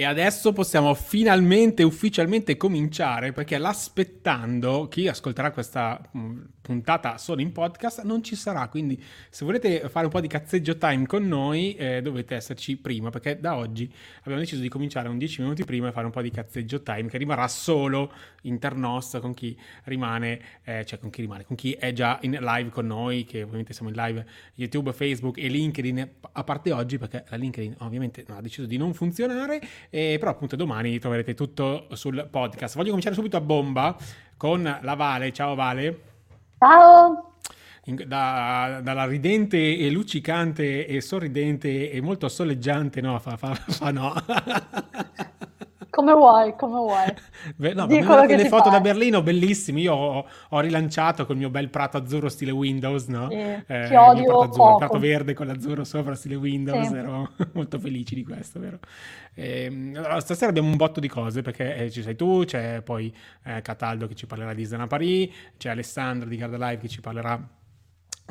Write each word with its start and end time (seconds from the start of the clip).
E 0.00 0.04
adesso 0.04 0.54
possiamo 0.54 0.94
finalmente, 0.94 1.82
ufficialmente 1.82 2.56
cominciare 2.56 3.32
perché 3.32 3.58
l'aspettando, 3.58 4.88
chi 4.88 5.06
ascolterà 5.06 5.50
questa 5.50 6.00
mm, 6.16 6.40
puntata 6.62 7.18
solo 7.18 7.42
in 7.42 7.52
podcast 7.52 8.02
non 8.04 8.22
ci 8.22 8.34
sarà, 8.34 8.68
quindi 8.68 9.02
se 9.28 9.44
volete 9.44 9.88
fare 9.88 10.06
un 10.06 10.12
po' 10.12 10.20
di 10.20 10.28
cazzeggio 10.28 10.78
time 10.78 11.04
con 11.04 11.26
noi 11.26 11.74
eh, 11.74 12.00
dovete 12.00 12.36
esserci 12.36 12.76
prima 12.76 13.10
perché 13.10 13.40
da 13.40 13.56
oggi 13.56 13.92
abbiamo 14.20 14.38
deciso 14.38 14.62
di 14.62 14.68
cominciare 14.68 15.08
un 15.08 15.18
10 15.18 15.42
minuti 15.42 15.64
prima 15.64 15.88
e 15.88 15.92
fare 15.92 16.06
un 16.06 16.12
po' 16.12 16.22
di 16.22 16.30
cazzeggio 16.30 16.82
time 16.82 17.08
che 17.08 17.18
rimarrà 17.18 17.48
solo 17.48 18.12
internos 18.42 19.18
con 19.20 19.34
chi 19.34 19.58
rimane, 19.84 20.40
eh, 20.62 20.84
cioè 20.86 20.98
con 20.98 21.10
chi 21.10 21.22
rimane, 21.22 21.44
con 21.44 21.56
chi 21.56 21.72
è 21.72 21.92
già 21.92 22.18
in 22.22 22.38
live 22.40 22.70
con 22.70 22.86
noi, 22.86 23.24
che 23.24 23.42
ovviamente 23.42 23.72
siamo 23.72 23.90
in 23.90 23.96
live 23.96 24.24
YouTube, 24.54 24.92
Facebook 24.92 25.38
e 25.38 25.48
LinkedIn, 25.48 26.10
a 26.32 26.44
parte 26.44 26.72
oggi 26.72 26.98
perché 26.98 27.24
la 27.28 27.36
LinkedIn 27.36 27.76
ovviamente 27.80 28.24
ha 28.28 28.40
deciso 28.40 28.66
di 28.66 28.76
non 28.76 28.94
funzionare, 28.94 29.60
eh, 29.90 30.16
però 30.18 30.30
appunto 30.30 30.56
domani 30.56 30.98
troverete 30.98 31.34
tutto 31.34 31.88
sul 31.92 32.28
podcast. 32.30 32.76
Voglio 32.76 32.88
cominciare 32.88 33.14
subito 33.14 33.36
a 33.36 33.40
bomba 33.40 33.96
con 34.36 34.62
la 34.62 34.94
Vale, 34.94 35.32
ciao 35.32 35.54
Vale. 35.54 36.02
Ciao! 36.58 37.34
Da, 37.82 38.80
dalla 38.82 39.04
ridente 39.06 39.76
e 39.76 39.90
luccicante 39.90 40.86
e 40.86 41.00
sorridente 41.00 41.90
e 41.90 42.00
molto 42.00 42.28
soleggiante, 42.28 43.00
no, 43.00 43.18
fa, 43.18 43.36
fa, 43.36 43.54
fa 43.54 43.90
no. 43.90 44.14
Come 45.90 46.12
vuoi, 46.12 46.54
come 46.56 46.76
vuoi. 46.76 47.14
Beh, 47.56 47.74
no, 47.74 47.86
Dico 47.86 48.14
le 48.24 48.48
foto 48.48 48.64
fai. 48.64 48.72
da 48.72 48.80
Berlino 48.80 49.22
bellissime. 49.22 49.80
Io 49.80 49.94
ho, 49.94 50.26
ho, 50.48 50.60
rilanciato 50.60 51.26
col 51.26 51.36
mio 51.36 51.50
bel 51.50 51.68
prato 51.68 51.96
azzurro 51.96 52.28
stile 52.28 52.52
Windows, 52.52 53.06
no? 53.08 53.28
Sì, 53.28 53.36
eh, 53.36 53.64
che 53.66 53.96
odio 53.96 54.24
prato, 54.24 54.42
azzurro, 54.42 54.76
prato 54.76 54.98
verde 54.98 55.34
con 55.34 55.46
l'azzurro 55.46 55.84
sopra 55.84 56.14
stile 56.14 56.36
Windows. 56.36 56.86
Sì. 56.86 56.94
Ero 56.94 57.30
molto 57.52 57.78
felici 57.80 58.14
di 58.14 58.24
questo, 58.24 58.60
vero? 58.60 58.78
E, 59.34 59.64
ehm, 59.64 59.94
allora, 59.96 60.20
stasera 60.20 60.50
abbiamo 60.50 60.68
un 60.68 60.76
botto 60.76 61.00
di 61.00 61.08
cose 61.08 61.42
perché 61.42 61.74
eh, 61.76 61.90
ci 61.90 62.02
sei 62.02 62.14
tu, 62.14 62.44
c'è 62.44 62.82
poi 62.82 63.14
eh, 63.44 63.60
Cataldo 63.60 64.06
che 64.06 64.14
ci 64.14 64.26
parlerà 64.26 64.54
di 64.54 64.64
Zana 64.64 64.86
Paris, 64.86 65.28
c'è 65.56 65.70
Alessandro 65.70 66.28
di 66.28 66.36
Garda 66.36 66.56
Live 66.56 66.82
che 66.82 66.88
ci 66.88 67.00
parlerà 67.00 67.58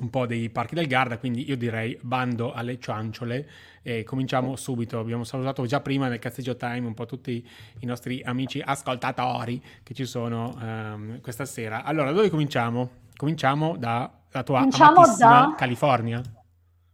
un 0.01 0.09
po' 0.09 0.25
dei 0.25 0.49
parchi 0.49 0.75
del 0.75 0.87
Garda, 0.87 1.17
quindi 1.17 1.47
io 1.47 1.57
direi 1.57 1.97
bando 2.01 2.53
alle 2.53 2.79
cianciole 2.79 3.47
e 3.81 4.03
cominciamo 4.03 4.55
subito. 4.55 4.99
Abbiamo 4.99 5.23
salutato 5.23 5.65
già 5.65 5.79
prima 5.81 6.07
nel 6.07 6.19
cazzeggio 6.19 6.55
time 6.55 6.85
un 6.87 6.93
po' 6.93 7.05
tutti 7.05 7.45
i 7.79 7.85
nostri 7.85 8.21
amici 8.23 8.61
ascoltatori 8.63 9.61
che 9.83 9.93
ci 9.93 10.05
sono 10.05 10.55
um, 10.59 11.21
questa 11.21 11.45
sera. 11.45 11.83
Allora, 11.83 12.11
dove 12.11 12.29
cominciamo? 12.29 12.89
Cominciamo 13.15 13.75
dalla 13.77 14.11
tua 14.43 14.59
cominciamo 14.59 15.03
da... 15.17 15.53
California. 15.57 16.21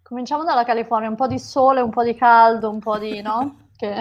Cominciamo 0.01 0.43
dalla 0.43 0.63
California, 0.63 1.09
un 1.09 1.15
po' 1.15 1.27
di 1.27 1.39
sole, 1.39 1.81
un 1.81 1.89
po' 1.89 2.03
di 2.03 2.15
caldo, 2.15 2.69
un 2.69 2.79
po' 2.79 2.97
di... 2.97 3.21
no? 3.21 3.69
che... 3.75 3.93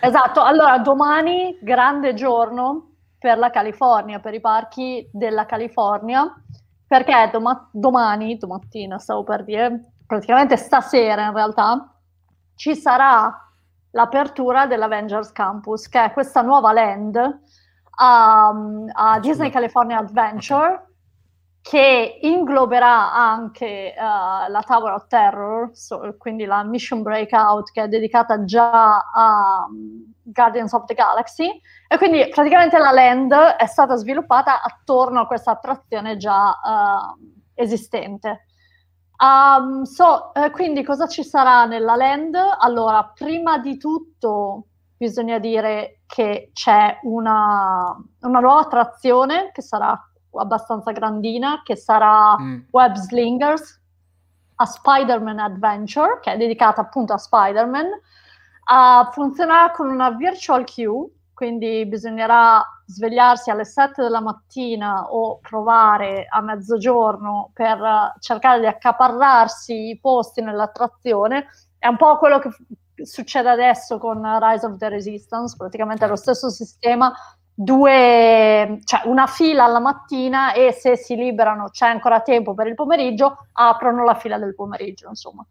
Esatto, 0.00 0.42
allora 0.42 0.78
domani 0.78 1.56
grande 1.60 2.14
giorno 2.14 2.90
per 3.18 3.38
la 3.38 3.50
California, 3.50 4.18
per 4.18 4.34
i 4.34 4.40
parchi 4.40 5.08
della 5.12 5.46
California 5.46 6.32
perché 6.86 7.28
doma- 7.32 7.68
domani, 7.72 8.36
domattina 8.36 8.98
stavo 8.98 9.24
per 9.24 9.44
dire, 9.44 9.92
praticamente 10.06 10.56
stasera 10.56 11.26
in 11.26 11.32
realtà, 11.32 11.92
ci 12.54 12.74
sarà 12.74 13.32
l'apertura 13.90 14.66
dell'Avengers 14.66 15.32
Campus, 15.32 15.88
che 15.88 16.04
è 16.04 16.12
questa 16.12 16.42
nuova 16.42 16.72
land 16.72 17.40
a, 17.98 18.54
a 18.92 19.20
Disney 19.20 19.50
California 19.50 19.98
Adventure, 19.98 20.84
che 21.60 22.18
ingloberà 22.22 23.12
anche 23.12 23.92
uh, 23.96 24.50
la 24.50 24.62
Tower 24.64 24.92
of 24.92 25.08
Terror, 25.08 25.70
so, 25.72 26.14
quindi 26.16 26.44
la 26.44 26.62
Mission 26.62 27.02
Breakout 27.02 27.72
che 27.72 27.82
è 27.82 27.88
dedicata 27.88 28.44
già 28.44 28.98
a 28.98 29.66
um, 29.68 30.14
Guardians 30.32 30.72
of 30.72 30.84
the 30.86 30.94
Galaxy, 30.94 31.60
e 31.88 31.96
quindi 31.98 32.28
praticamente 32.28 32.78
la 32.78 32.90
land 32.90 33.32
è 33.32 33.66
stata 33.66 33.94
sviluppata 33.96 34.62
attorno 34.62 35.20
a 35.20 35.26
questa 35.26 35.52
attrazione 35.52 36.16
già 36.16 36.48
uh, 36.48 37.18
esistente. 37.54 38.46
Um, 39.18 39.84
so, 39.84 40.34
eh, 40.34 40.50
quindi 40.50 40.82
cosa 40.84 41.06
ci 41.06 41.24
sarà 41.24 41.64
nella 41.64 41.96
land? 41.96 42.36
Allora, 42.58 43.12
prima 43.14 43.58
di 43.58 43.78
tutto 43.78 44.66
bisogna 44.96 45.38
dire 45.38 46.00
che 46.06 46.50
c'è 46.52 46.98
una, 47.02 47.96
una 48.20 48.40
nuova 48.40 48.60
attrazione 48.60 49.50
che 49.52 49.62
sarà 49.62 49.98
abbastanza 50.32 50.92
grandina, 50.92 51.62
che 51.64 51.76
sarà 51.76 52.38
mm. 52.38 52.60
Web 52.70 52.94
Slingers, 52.94 53.80
a 54.56 54.64
Spider-Man 54.64 55.38
Adventure, 55.38 56.18
che 56.20 56.32
è 56.32 56.36
dedicata 56.36 56.80
appunto 56.80 57.12
a 57.12 57.18
Spider-Man. 57.18 57.86
Uh, 58.68 59.10
funzionerà 59.12 59.70
con 59.70 59.88
una 59.88 60.10
virtual 60.10 60.64
queue 60.64 61.10
quindi 61.36 61.84
bisognerà 61.84 62.64
svegliarsi 62.86 63.50
alle 63.50 63.66
7 63.66 64.00
della 64.00 64.22
mattina 64.22 65.12
o 65.12 65.38
provare 65.38 66.24
a 66.30 66.40
mezzogiorno 66.40 67.50
per 67.52 68.14
cercare 68.20 68.60
di 68.60 68.66
accaparrarsi 68.66 69.90
i 69.90 69.98
posti 70.00 70.40
nell'attrazione. 70.40 71.44
È 71.76 71.88
un 71.88 71.98
po' 71.98 72.16
quello 72.16 72.38
che 72.38 72.48
succede 73.04 73.50
adesso 73.50 73.98
con 73.98 74.22
Rise 74.40 74.64
of 74.64 74.78
the 74.78 74.88
Resistance, 74.88 75.56
praticamente 75.58 76.06
è 76.06 76.08
lo 76.08 76.16
stesso 76.16 76.48
sistema, 76.48 77.12
due, 77.52 78.80
cioè 78.84 79.02
una 79.04 79.26
fila 79.26 79.64
alla 79.64 79.78
mattina 79.78 80.54
e 80.54 80.72
se 80.72 80.96
si 80.96 81.16
liberano 81.16 81.68
c'è 81.68 81.88
ancora 81.88 82.22
tempo 82.22 82.54
per 82.54 82.66
il 82.66 82.74
pomeriggio, 82.74 83.48
aprono 83.52 84.04
la 84.04 84.14
fila 84.14 84.38
del 84.38 84.54
pomeriggio, 84.54 85.10
insomma. 85.10 85.44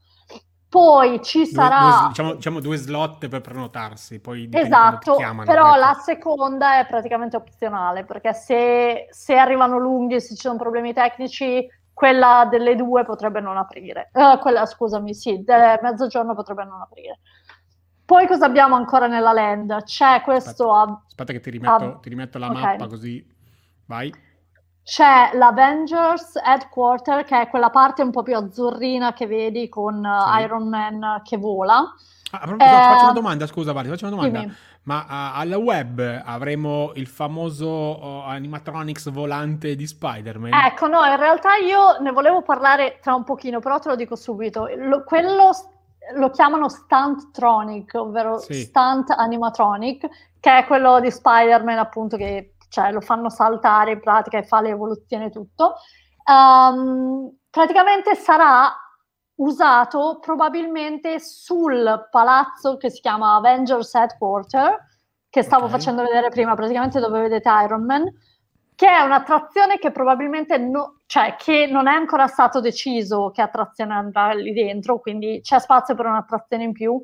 Poi 0.75 1.23
ci 1.23 1.45
sarà... 1.45 1.99
Due, 1.99 2.07
diciamo, 2.09 2.33
diciamo, 2.33 2.59
due 2.59 2.75
slot 2.75 3.29
per 3.29 3.39
prenotarsi, 3.39 4.19
poi 4.19 4.49
Esatto, 4.51 5.15
chiamano, 5.15 5.49
però 5.49 5.69
ecco. 5.69 5.79
la 5.79 5.93
seconda 5.93 6.79
è 6.79 6.85
praticamente 6.85 7.37
opzionale, 7.37 8.03
perché 8.03 8.33
se, 8.33 9.07
se, 9.09 9.37
arrivano 9.37 9.77
lunghi 9.77 10.15
e 10.15 10.19
se 10.19 10.35
ci 10.35 10.41
sono 10.41 10.57
problemi 10.57 10.91
tecnici, 10.91 11.65
quella 11.93 12.45
delle 12.49 12.75
due 12.75 13.05
potrebbe 13.05 13.39
non 13.39 13.55
aprire. 13.55 14.09
Uh, 14.11 14.37
quella, 14.39 14.65
scusami, 14.65 15.13
sì, 15.13 15.43
del 15.45 15.79
mezzogiorno 15.81 16.35
potrebbe 16.35 16.65
non 16.65 16.81
aprire. 16.81 17.19
Poi 18.03 18.27
cosa 18.27 18.45
abbiamo 18.45 18.75
ancora 18.75 19.07
nella 19.07 19.31
land? 19.31 19.81
C'è 19.83 20.21
questo... 20.23 20.73
Aspetta, 20.73 21.03
aspetta 21.07 21.31
che 21.31 21.39
ti 21.39 21.51
rimetto, 21.51 21.99
ti 22.01 22.09
rimetto 22.09 22.37
la 22.37 22.49
okay. 22.49 22.61
mappa 22.61 22.87
così... 22.87 23.25
Vai 23.87 24.13
c'è 24.85 25.31
l'Avengers 25.33 26.35
Headquarter, 26.35 27.23
che 27.23 27.41
è 27.41 27.49
quella 27.49 27.71
parte 27.71 28.03
un 28.03 28.11
po' 28.11 28.21
più 28.21 28.37
azzurrina 28.37 29.13
che 29.13 29.25
vedi 29.25 29.67
con 29.67 29.95
uh, 29.95 30.35
sì. 30.35 30.41
Iron 30.43 30.69
Man 30.69 31.21
che 31.23 31.37
vola. 31.37 31.91
Ah, 32.29 32.41
eh, 32.43 32.57
faccio 32.57 33.03
una 33.05 33.11
domanda, 33.13 33.47
scusa, 33.47 33.73
Vale, 33.73 33.89
faccio 33.89 34.05
una 34.05 34.15
domanda. 34.15 34.39
Dimmi. 34.41 34.55
Ma 34.83 34.99
uh, 34.99 35.39
alla 35.39 35.57
web 35.57 36.21
avremo 36.23 36.91
il 36.93 37.07
famoso 37.07 37.67
uh, 37.67 38.21
animatronics 38.27 39.09
volante 39.09 39.75
di 39.75 39.87
Spider-Man? 39.87 40.53
Ecco, 40.53 40.87
no, 40.87 41.03
in 41.03 41.17
realtà 41.17 41.55
io 41.55 41.97
ne 42.01 42.11
volevo 42.11 42.43
parlare 42.43 42.99
tra 43.01 43.15
un 43.15 43.23
pochino, 43.23 43.59
però 43.59 43.79
te 43.79 43.89
lo 43.89 43.95
dico 43.95 44.15
subito. 44.15 44.69
Lo, 44.77 45.03
quello 45.03 45.49
lo 46.13 46.29
chiamano 46.29 46.69
Stunt-tronic, 46.69 47.93
ovvero 47.95 48.37
sì. 48.37 48.53
Stunt 48.53 49.09
Animatronic, 49.09 50.07
che 50.39 50.57
è 50.59 50.65
quello 50.67 50.99
di 50.99 51.09
Spider-Man 51.09 51.79
appunto 51.79 52.17
che 52.17 52.54
cioè 52.75 52.91
lo 52.91 52.99
fanno 52.99 53.29
saltare 53.29 53.91
in 53.91 54.01
pratica 54.01 54.37
e 54.37 54.43
fa 54.43 54.59
le 54.59 54.69
evoluzioni 54.69 55.25
e 55.25 55.29
tutto. 55.29 55.75
Um, 56.25 57.33
praticamente 57.49 58.15
sarà 58.15 58.69
usato 59.35 60.19
probabilmente 60.19 61.21
sul 61.21 62.09
palazzo 62.11 62.75
che 62.75 62.89
si 62.89 62.99
chiama 62.99 63.35
Avengers 63.35 63.93
Headquarter, 63.93 64.77
che 65.29 65.41
stavo 65.41 65.65
okay. 65.65 65.77
facendo 65.77 66.03
vedere 66.03 66.27
prima, 66.29 66.53
praticamente 66.53 66.99
dove 66.99 67.21
vedete 67.21 67.49
Iron 67.63 67.85
Man, 67.85 68.03
che 68.75 68.89
è 68.89 68.99
un'attrazione 68.99 69.77
che 69.77 69.91
probabilmente 69.91 70.57
no, 70.57 70.99
cioè, 71.05 71.35
che 71.37 71.67
non 71.67 71.87
è 71.87 71.93
ancora 71.93 72.27
stato 72.27 72.59
deciso 72.59 73.31
che 73.31 73.41
attrazione 73.41 73.93
andrà 73.93 74.33
lì 74.33 74.51
dentro, 74.51 74.99
quindi 74.99 75.39
c'è 75.41 75.59
spazio 75.59 75.95
per 75.95 76.07
un'attrazione 76.07 76.63
in 76.63 76.73
più, 76.73 76.99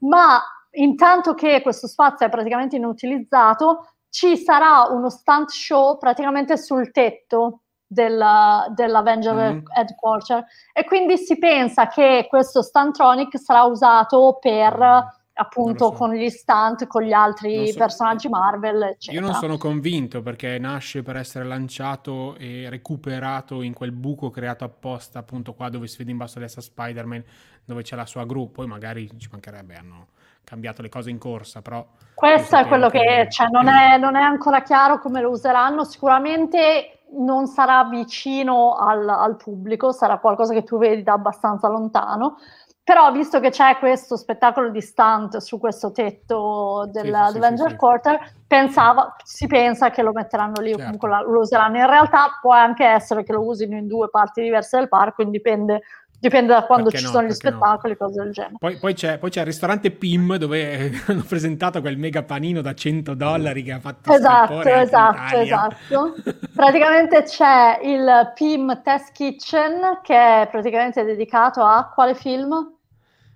ma 0.00 0.40
intanto 0.72 1.34
che 1.34 1.62
questo 1.62 1.88
spazio 1.88 2.26
è 2.26 2.30
praticamente 2.30 2.76
inutilizzato, 2.76 3.95
ci 4.16 4.38
sarà 4.38 4.86
uno 4.88 5.10
stunt 5.10 5.50
show 5.50 5.98
praticamente 5.98 6.56
sul 6.56 6.90
tetto 6.90 7.64
della, 7.86 8.66
dell'Avenger 8.74 9.52
mm. 9.52 9.58
Headquarter 9.76 10.42
e 10.72 10.84
quindi 10.84 11.18
si 11.18 11.36
pensa 11.36 11.86
che 11.88 12.24
questo 12.26 12.62
stuntronic 12.62 13.38
sarà 13.38 13.64
usato 13.64 14.38
per 14.40 15.14
appunto 15.38 15.88
so. 15.88 15.92
con 15.92 16.14
gli 16.14 16.30
stunt 16.30 16.86
con 16.86 17.02
gli 17.02 17.12
altri 17.12 17.68
so. 17.68 17.76
personaggi 17.76 18.30
Marvel 18.30 18.84
eccetera. 18.84 19.20
io 19.22 19.30
non 19.30 19.38
sono 19.38 19.58
convinto 19.58 20.22
perché 20.22 20.58
nasce 20.58 21.02
per 21.02 21.16
essere 21.16 21.44
lanciato 21.44 22.36
e 22.36 22.70
recuperato 22.70 23.60
in 23.60 23.74
quel 23.74 23.92
buco 23.92 24.30
creato 24.30 24.64
apposta 24.64 25.18
appunto 25.18 25.52
qua 25.52 25.68
dove 25.68 25.88
si 25.88 25.98
vede 25.98 26.12
in 26.12 26.16
basso 26.16 26.38
a 26.38 26.40
destra 26.40 26.62
Spider-Man 26.62 27.22
dove 27.66 27.82
c'è 27.82 27.96
la 27.96 28.06
sua 28.06 28.24
gru 28.24 28.50
poi 28.50 28.66
magari 28.66 29.10
ci 29.18 29.28
mancherebbe 29.30 29.74
hanno 29.74 30.06
cambiato 30.46 30.80
le 30.80 30.88
cose 30.88 31.10
in 31.10 31.18
corsa, 31.18 31.60
però... 31.60 31.84
Questo 32.14 32.56
è 32.56 32.66
quello 32.66 32.88
che, 32.88 33.00
che 33.00 33.26
cioè, 33.30 33.48
non, 33.50 33.68
è, 33.68 33.98
non, 33.98 34.14
è, 34.14 34.22
ancora 34.22 34.62
chiaro 34.62 35.00
come 35.00 35.20
lo 35.20 35.30
useranno, 35.30 35.84
sicuramente 35.84 37.00
non 37.18 37.46
sarà 37.46 37.84
vicino 37.84 38.74
al, 38.74 39.06
al, 39.08 39.36
pubblico, 39.36 39.92
sarà 39.92 40.18
qualcosa 40.18 40.54
che 40.54 40.62
tu 40.62 40.78
vedi 40.78 41.02
da 41.02 41.12
abbastanza 41.12 41.68
lontano, 41.68 42.38
però 42.82 43.10
visto 43.10 43.40
che 43.40 43.50
c'è 43.50 43.76
questo 43.78 44.16
spettacolo 44.16 44.70
di 44.70 44.80
stunt 44.80 45.38
su 45.38 45.58
questo 45.58 45.90
tetto 45.90 46.88
dell'Avenger 46.92 47.66
sì, 47.66 47.72
sì, 47.72 47.76
Quarter, 47.76 48.34
pensava, 48.46 49.16
si 49.24 49.48
pensa 49.48 49.90
che 49.90 50.02
lo 50.02 50.12
metteranno 50.12 50.60
lì, 50.60 50.70
certo. 50.70 50.84
comunque 50.84 51.08
lo 51.32 51.40
useranno. 51.40 51.78
In 51.78 51.86
realtà 51.86 52.38
può 52.40 52.52
anche 52.52 52.84
essere 52.84 53.24
che 53.24 53.32
lo 53.32 53.44
usino 53.44 53.76
in 53.76 53.88
due 53.88 54.08
parti 54.08 54.40
diverse 54.40 54.78
del 54.78 54.88
parco, 54.88 55.24
dipende 55.24 55.82
Dipende 56.18 56.52
da 56.52 56.64
quando 56.64 56.84
perché 56.84 56.98
ci 56.98 57.04
no, 57.04 57.10
sono 57.10 57.26
gli 57.26 57.32
spettacoli, 57.32 57.96
no. 57.98 58.06
cose 58.06 58.22
del 58.22 58.32
genere. 58.32 58.54
Poi, 58.58 58.78
poi, 58.78 58.94
c'è, 58.94 59.18
poi, 59.18 59.30
c'è, 59.30 59.40
il 59.40 59.46
ristorante 59.46 59.90
PIM 59.90 60.36
dove 60.36 60.90
hanno 61.06 61.24
presentato 61.28 61.80
quel 61.80 61.98
mega 61.98 62.22
panino 62.22 62.62
da 62.62 62.74
100 62.74 63.14
dollari 63.14 63.62
che 63.62 63.72
ha 63.72 63.80
fatto 63.80 64.12
Esatto, 64.12 64.60
esatto, 64.62 65.36
esatto. 65.36 66.14
praticamente 66.54 67.22
c'è 67.24 67.80
il 67.82 68.32
PIM 68.34 68.80
Test 68.82 69.12
Kitchen 69.12 70.00
che 70.02 70.42
è 70.42 70.48
praticamente 70.50 71.04
dedicato 71.04 71.62
a 71.62 71.90
quale 71.94 72.14
film? 72.14 72.52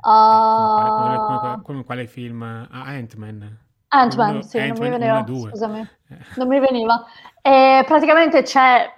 Uh... 0.03 1.61
Come, 1.62 1.85
quale 1.85 2.06
film? 2.06 2.43
A 2.43 2.67
Ant-Man. 2.71 3.59
Ant-Man, 3.88 4.43
sì, 4.43 4.59
Ant-Man 4.59 4.91
non 4.91 4.99
mi 5.00 5.06
veniva. 5.06 5.50
Scusami, 5.50 5.88
non 6.37 6.49
mi 6.49 6.61
veniva. 6.61 7.05
E 7.43 7.85
praticamente 7.87 8.43
c'è 8.43 8.88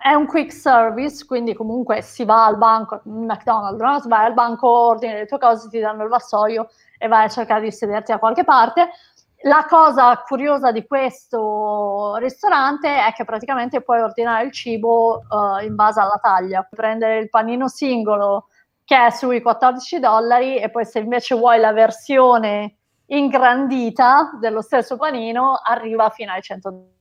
è 0.00 0.12
un 0.14 0.26
quick 0.26 0.52
service, 0.52 1.24
quindi 1.24 1.54
comunque 1.54 2.02
si 2.02 2.24
va 2.24 2.46
al 2.46 2.56
banco, 2.56 3.00
McDonald's, 3.04 3.80
no? 3.80 4.08
vai 4.08 4.26
al 4.26 4.34
banco, 4.34 4.68
ordini 4.68 5.12
le 5.12 5.26
tue 5.26 5.38
cose, 5.38 5.68
ti 5.68 5.78
danno 5.78 6.02
il 6.02 6.08
vassoio 6.08 6.68
e 6.98 7.06
vai 7.08 7.26
a 7.26 7.28
cercare 7.28 7.62
di 7.62 7.70
sederti 7.70 8.12
da 8.12 8.18
qualche 8.18 8.44
parte. 8.44 8.90
La 9.44 9.66
cosa 9.68 10.16
curiosa 10.24 10.70
di 10.70 10.86
questo 10.86 12.14
ristorante 12.16 12.88
è 12.88 13.12
che 13.12 13.24
praticamente 13.24 13.82
puoi 13.82 14.00
ordinare 14.00 14.44
il 14.44 14.52
cibo 14.52 15.22
uh, 15.28 15.64
in 15.64 15.74
base 15.74 16.00
alla 16.00 16.18
taglia, 16.22 16.66
prendere 16.70 17.18
il 17.18 17.28
panino 17.28 17.68
singolo 17.68 18.46
che 18.84 19.06
è 19.06 19.10
sui 19.10 19.42
14 19.42 19.98
dollari 19.98 20.58
e 20.58 20.70
poi 20.70 20.84
se 20.84 21.00
invece 21.00 21.34
vuoi 21.34 21.58
la 21.58 21.72
versione 21.72 22.76
ingrandita 23.06 24.38
dello 24.40 24.60
stesso 24.60 24.96
panino 24.96 25.58
arriva 25.62 26.08
fino 26.10 26.32
ai 26.32 26.42
100 26.42 26.70
dollari. 26.70 26.91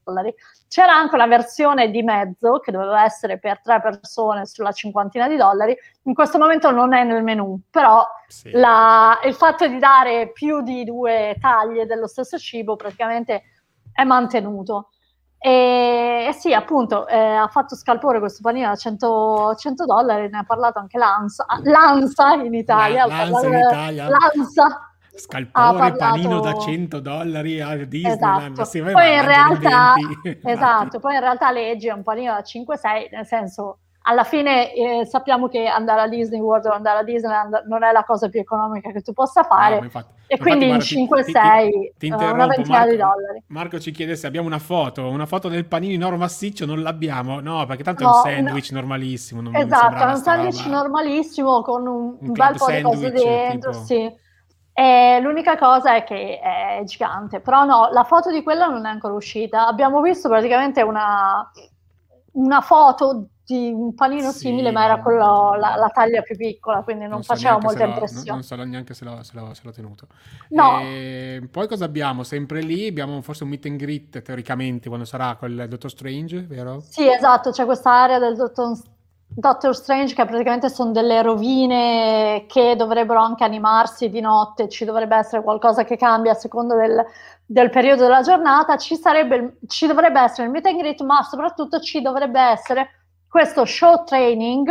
C'era 0.68 0.94
anche 0.94 1.15
una 1.15 1.27
versione 1.27 1.89
di 1.89 2.01
mezzo 2.01 2.59
che 2.59 2.71
doveva 2.71 3.03
essere 3.03 3.39
per 3.39 3.62
tre 3.62 3.81
persone 3.81 4.45
sulla 4.45 4.71
cinquantina 4.71 5.27
di 5.27 5.36
dollari. 5.36 5.75
In 6.03 6.13
questo 6.13 6.38
momento 6.38 6.71
non 6.71 6.94
è 6.94 7.03
nel 7.03 7.24
menu, 7.24 7.59
però 7.69 8.06
sì. 8.27 8.51
la, 8.51 9.19
il 9.24 9.33
fatto 9.33 9.68
di 9.68 9.80
dare 9.80 10.31
più 10.31 10.62
di 10.62 10.83
due 10.83 11.36
taglie 11.39 11.86
dello 11.86 12.07
stesso 12.07 12.38
cibo 12.38 12.75
praticamente 12.75 13.44
è 13.92 14.03
mantenuto. 14.03 14.89
E, 15.44 16.27
e 16.30 16.33
sì, 16.33 16.53
appunto, 16.53 17.07
eh, 17.07 17.18
ha 17.18 17.48
fatto 17.48 17.75
scalpore 17.75 18.19
questo 18.19 18.42
panino 18.44 18.68
da 18.68 18.75
100, 18.75 19.56
100, 19.57 19.86
dollari, 19.86 20.30
ne 20.30 20.38
ha 20.38 20.44
parlato 20.44 20.77
anche 20.77 21.00
l'ANSA, 21.00 21.45
l'ANSA 21.63 22.33
in 22.36 22.53
Italia. 22.53 23.07
La, 23.07 23.25
l'ANSA 23.25 23.48
in 23.48 23.53
Italia. 23.53 24.07
L'ANSA 24.07 24.90
Scalpore, 25.16 25.78
parlato... 25.78 25.98
panino 25.98 26.40
da 26.40 26.58
100 26.58 27.00
dollari 27.00 27.60
a 27.62 27.75
Disneyland. 27.86 28.60
Esatto. 28.60 28.92
Poi, 28.92 29.13
in 29.13 29.25
realtà, 29.25 29.94
esatto, 30.44 31.00
poi 31.00 31.13
in 31.16 31.19
realtà 31.19 31.52
leggi 31.52 31.90
un 31.90 32.04
panino 32.04 32.34
da 32.34 32.42
5-6, 32.42 33.10
nel 33.12 33.25
senso 33.25 33.80
alla 34.04 34.24
fine 34.24 34.74
eh, 34.74 35.06
sappiamo 35.06 35.48
che 35.48 35.68
andare 35.68 36.02
a 36.02 36.08
Disney 36.08 36.40
World 36.40 36.66
o 36.66 36.72
andare 36.72 37.00
a 37.00 37.04
Disneyland 37.04 37.66
non 37.68 37.84
è 37.84 37.92
la 37.92 38.04
cosa 38.04 38.30
più 38.30 38.40
economica 38.40 38.92
che 38.92 39.02
tu 39.02 39.13
possa 39.13 39.44
fare 39.44 39.78
no, 39.78 39.84
infatti, 39.84 40.13
e 40.25 40.38
infatti, 40.38 40.50
quindi 40.50 40.68
guarda, 40.68 40.96
in 40.96 41.08
5-6 41.08 41.69
ti, 41.69 41.94
ti, 41.98 42.16
ti 42.18 42.24
uh, 42.24 42.34
una 42.34 42.48
ventina 42.48 42.78
Marco, 42.80 42.92
di 42.92 42.98
dollari 42.98 43.44
Marco 43.48 43.80
ci 43.80 43.92
chiede 43.92 44.16
se 44.16 44.25
abbiamo 44.25 44.48
una 44.48 44.58
foto 44.58 45.08
una 45.08 45.28
foto 45.28 45.50
del 45.50 45.66
panino 45.66 45.94
in 45.94 46.04
oro 46.04 46.18
massiccio 46.18 46.66
non 46.66 46.81
l'abbiamo 46.81 47.42
no 47.42 47.63
perché 47.68 47.84
tanto 47.84 48.04
no, 48.04 48.24
è 48.24 48.40
un 48.40 48.46
sandwich 48.46 48.72
no. 48.72 48.80
normalissimo 48.80 49.42
non 49.42 49.56
esatto 49.56 49.96
è 49.96 50.06
un 50.06 50.18
sandwich 50.18 50.63
roba. 50.63 50.78
normalissimo 50.78 51.62
con 51.62 51.86
un, 51.86 52.18
un 52.19 52.31
bel 52.31 52.56
po' 52.58 52.72
di 52.72 52.81
cose 52.81 53.12
dentro 53.12 53.72
tipo... 53.72 53.84
sì 53.84 54.19
e 54.73 55.19
l'unica 55.21 55.57
cosa 55.57 55.95
è 55.95 56.03
che 56.03 56.39
è 56.39 56.81
gigante, 56.85 57.41
però 57.41 57.65
no, 57.65 57.89
la 57.91 58.03
foto 58.03 58.31
di 58.31 58.41
quella 58.41 58.68
non 58.68 58.85
è 58.85 58.89
ancora 58.89 59.13
uscita. 59.13 59.68
Abbiamo 59.68 60.01
visto 60.01 60.29
praticamente 60.29 60.81
una, 60.81 61.50
una 62.33 62.62
foto 62.62 63.27
di 63.45 63.69
un 63.69 63.94
panino 63.94 64.31
sì, 64.31 64.39
simile, 64.39 64.71
ma 64.71 64.85
era 64.85 65.01
quello, 65.01 65.56
la, 65.56 65.75
la, 65.75 65.89
taglia 65.89 66.21
più 66.21 66.38
piccola, 66.38 66.81
quindi 66.83 67.03
non, 67.03 67.12
non 67.13 67.23
so 67.23 67.33
faceva 67.33 67.59
molta 67.59 67.83
impressione. 67.83 68.23
Non, 68.25 68.35
non, 68.35 68.44
so 68.44 68.56
neanche 68.56 68.94
se 68.94 69.03
l'ho, 69.03 69.21
se 69.23 69.38
l'ho, 69.38 69.53
se 69.53 69.62
l'ho 69.65 69.71
tenuto. 69.71 70.07
No. 70.50 70.79
E 70.79 71.45
poi 71.51 71.67
cosa 71.67 71.83
abbiamo? 71.83 72.24
Sempre 72.24 72.62
lì 72.62 72.88
abbiamo 72.88 73.21
forse 73.21 73.44
un 73.44 73.50
meet 73.50 73.65
and 73.65 73.77
greet, 73.77 74.21
teoricamente, 74.21 74.88
quando 74.88 75.06
sarà 75.06 75.35
con 75.35 75.51
il 75.51 75.65
Dottor 75.67 75.89
Strange, 75.89 76.41
vero? 76.44 76.79
Sì, 76.79 77.06
esatto, 77.12 77.51
c'è 77.51 77.65
questa 77.65 77.91
area 77.91 78.19
del 78.19 78.38
Dottor 78.38 78.77
Doctor 79.33 79.74
Strange 79.74 80.13
che 80.13 80.25
praticamente 80.25 80.68
sono 80.69 80.92
delle 80.92 81.22
rovine 81.22 82.44
che 82.48 82.75
dovrebbero 82.75 83.22
anche 83.22 83.45
animarsi 83.45 84.10
di 84.10 84.19
notte, 84.19 84.68
ci 84.68 84.83
dovrebbe 84.83 85.16
essere 85.16 85.42
qualcosa 85.42 85.86
che 85.86 85.95
cambia 85.95 86.33
a 86.33 86.36
seconda 86.36 86.75
del, 86.75 87.01
del 87.45 87.69
periodo 87.69 88.04
della 88.04 88.22
giornata, 88.22 88.75
ci, 88.75 88.98
sarebbe, 88.98 89.57
ci 89.68 89.88
dovrebbe 89.88 90.19
essere 90.19 90.48
il 90.48 90.51
meet 90.51 90.66
and 90.66 90.78
greet, 90.78 91.01
ma 91.04 91.24
soprattutto 91.24 91.80
ci 91.80 92.01
dovrebbe 92.01 92.42
essere 92.42 92.89
questo 93.30 93.63
show 93.63 94.04
training 94.04 94.69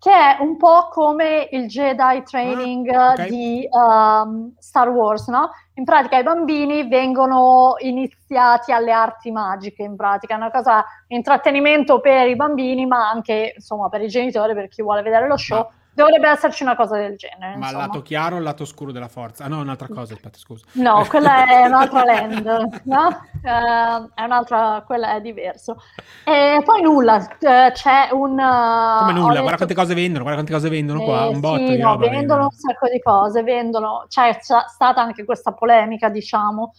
che 0.00 0.10
è 0.10 0.38
un 0.40 0.56
po' 0.56 0.88
come 0.90 1.46
il 1.52 1.66
Jedi 1.66 2.22
training 2.22 2.88
ah, 2.88 3.12
okay. 3.12 3.28
di 3.28 3.68
um, 3.70 4.54
Star 4.58 4.88
Wars, 4.88 5.28
no? 5.28 5.50
In 5.74 5.84
pratica 5.84 6.18
i 6.18 6.22
bambini 6.22 6.88
vengono 6.88 7.74
iniziati 7.80 8.72
alle 8.72 8.92
arti 8.92 9.30
magiche, 9.30 9.82
in 9.82 9.96
pratica 9.96 10.32
è 10.32 10.36
una 10.38 10.50
cosa, 10.50 10.82
intrattenimento 11.08 12.00
per 12.00 12.28
i 12.28 12.34
bambini, 12.34 12.86
ma 12.86 13.10
anche 13.10 13.52
insomma 13.54 13.90
per 13.90 14.00
i 14.00 14.08
genitori, 14.08 14.54
per 14.54 14.68
chi 14.68 14.80
vuole 14.80 15.02
vedere 15.02 15.28
lo 15.28 15.36
show. 15.36 15.58
Ah 15.58 15.70
Dovrebbe 15.92 16.28
esserci 16.28 16.62
una 16.62 16.76
cosa 16.76 16.96
del 16.96 17.16
genere. 17.16 17.56
Ma 17.56 17.66
insomma. 17.66 17.86
lato 17.86 18.02
chiaro 18.02 18.36
o 18.36 18.38
lato 18.40 18.64
scuro 18.64 18.92
della 18.92 19.08
forza? 19.08 19.44
Ah, 19.44 19.48
no, 19.48 19.60
un'altra 19.60 19.88
cosa, 19.88 20.14
aspetta, 20.14 20.38
scusa. 20.38 20.64
No, 20.72 21.04
quella 21.08 21.46
è 21.46 21.66
un'altra 21.68 22.04
land, 22.04 22.80
no? 22.84 23.06
Uh, 23.42 24.10
è 24.14 24.22
un'altra, 24.22 24.82
quella 24.86 25.16
è 25.16 25.20
diverso. 25.20 25.76
E 26.24 26.62
poi 26.64 26.82
nulla, 26.82 27.16
uh, 27.16 27.72
c'è 27.72 28.08
un... 28.12 28.38
Uh, 28.38 28.98
Come 29.00 29.12
nulla? 29.12 29.40
Guarda 29.40 29.56
quante 29.56 29.74
cose 29.74 29.94
vendono, 29.94 30.22
guarda 30.22 30.42
quante 30.42 30.52
cose 30.52 30.68
vendono 30.68 31.02
qua, 31.02 31.28
un 31.28 31.40
botto 31.40 31.66
sì, 31.66 31.72
di 31.72 31.78
no, 31.78 31.88
roba 31.88 31.98
vendono. 31.98 32.18
vendono 32.18 32.42
un 32.44 32.50
sacco 32.50 32.88
di 32.88 33.00
cose, 33.00 33.42
vendono... 33.42 34.04
C'è, 34.08 34.38
c'è 34.38 34.64
stata 34.68 35.02
anche 35.02 35.24
questa 35.24 35.52
polemica, 35.52 36.08
diciamo, 36.08 36.72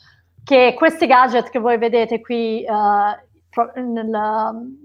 che 0.44 0.74
questi 0.78 1.06
gadget 1.06 1.50
che 1.50 1.60
voi 1.60 1.78
vedete 1.78 2.22
qui 2.22 2.66
nel, 3.76 4.10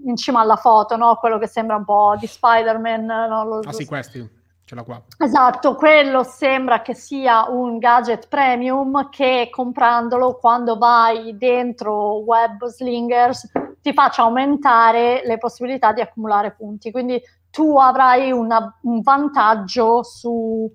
in 0.05 0.15
cima 0.15 0.41
alla 0.41 0.55
foto, 0.55 0.95
no? 0.95 1.15
quello 1.15 1.37
che 1.37 1.47
sembra 1.47 1.75
un 1.75 1.85
po' 1.85 2.15
di 2.19 2.27
Spider-Man. 2.27 3.05
No? 3.05 3.43
Lo, 3.45 3.59
ah 3.59 3.73
sì, 3.73 3.85
questi. 3.85 4.35
Ce 4.67 4.75
l'ho 4.75 4.83
qua. 4.83 5.01
Esatto, 5.17 5.75
quello 5.75 6.23
sembra 6.23 6.81
che 6.81 6.93
sia 6.93 7.49
un 7.49 7.77
gadget 7.77 8.27
premium 8.27 9.09
che 9.09 9.47
comprandolo 9.49 10.35
quando 10.35 10.77
vai 10.77 11.37
dentro 11.37 12.17
Web 12.23 12.65
Slingers 12.65 13.49
ti 13.81 13.93
faccia 13.93 14.23
aumentare 14.23 15.21
le 15.23 15.37
possibilità 15.37 15.93
di 15.93 16.01
accumulare 16.01 16.51
punti. 16.51 16.91
Quindi 16.91 17.21
tu 17.49 17.77
avrai 17.77 18.33
una, 18.33 18.77
un 18.81 18.99
vantaggio 18.99 20.03
su, 20.03 20.69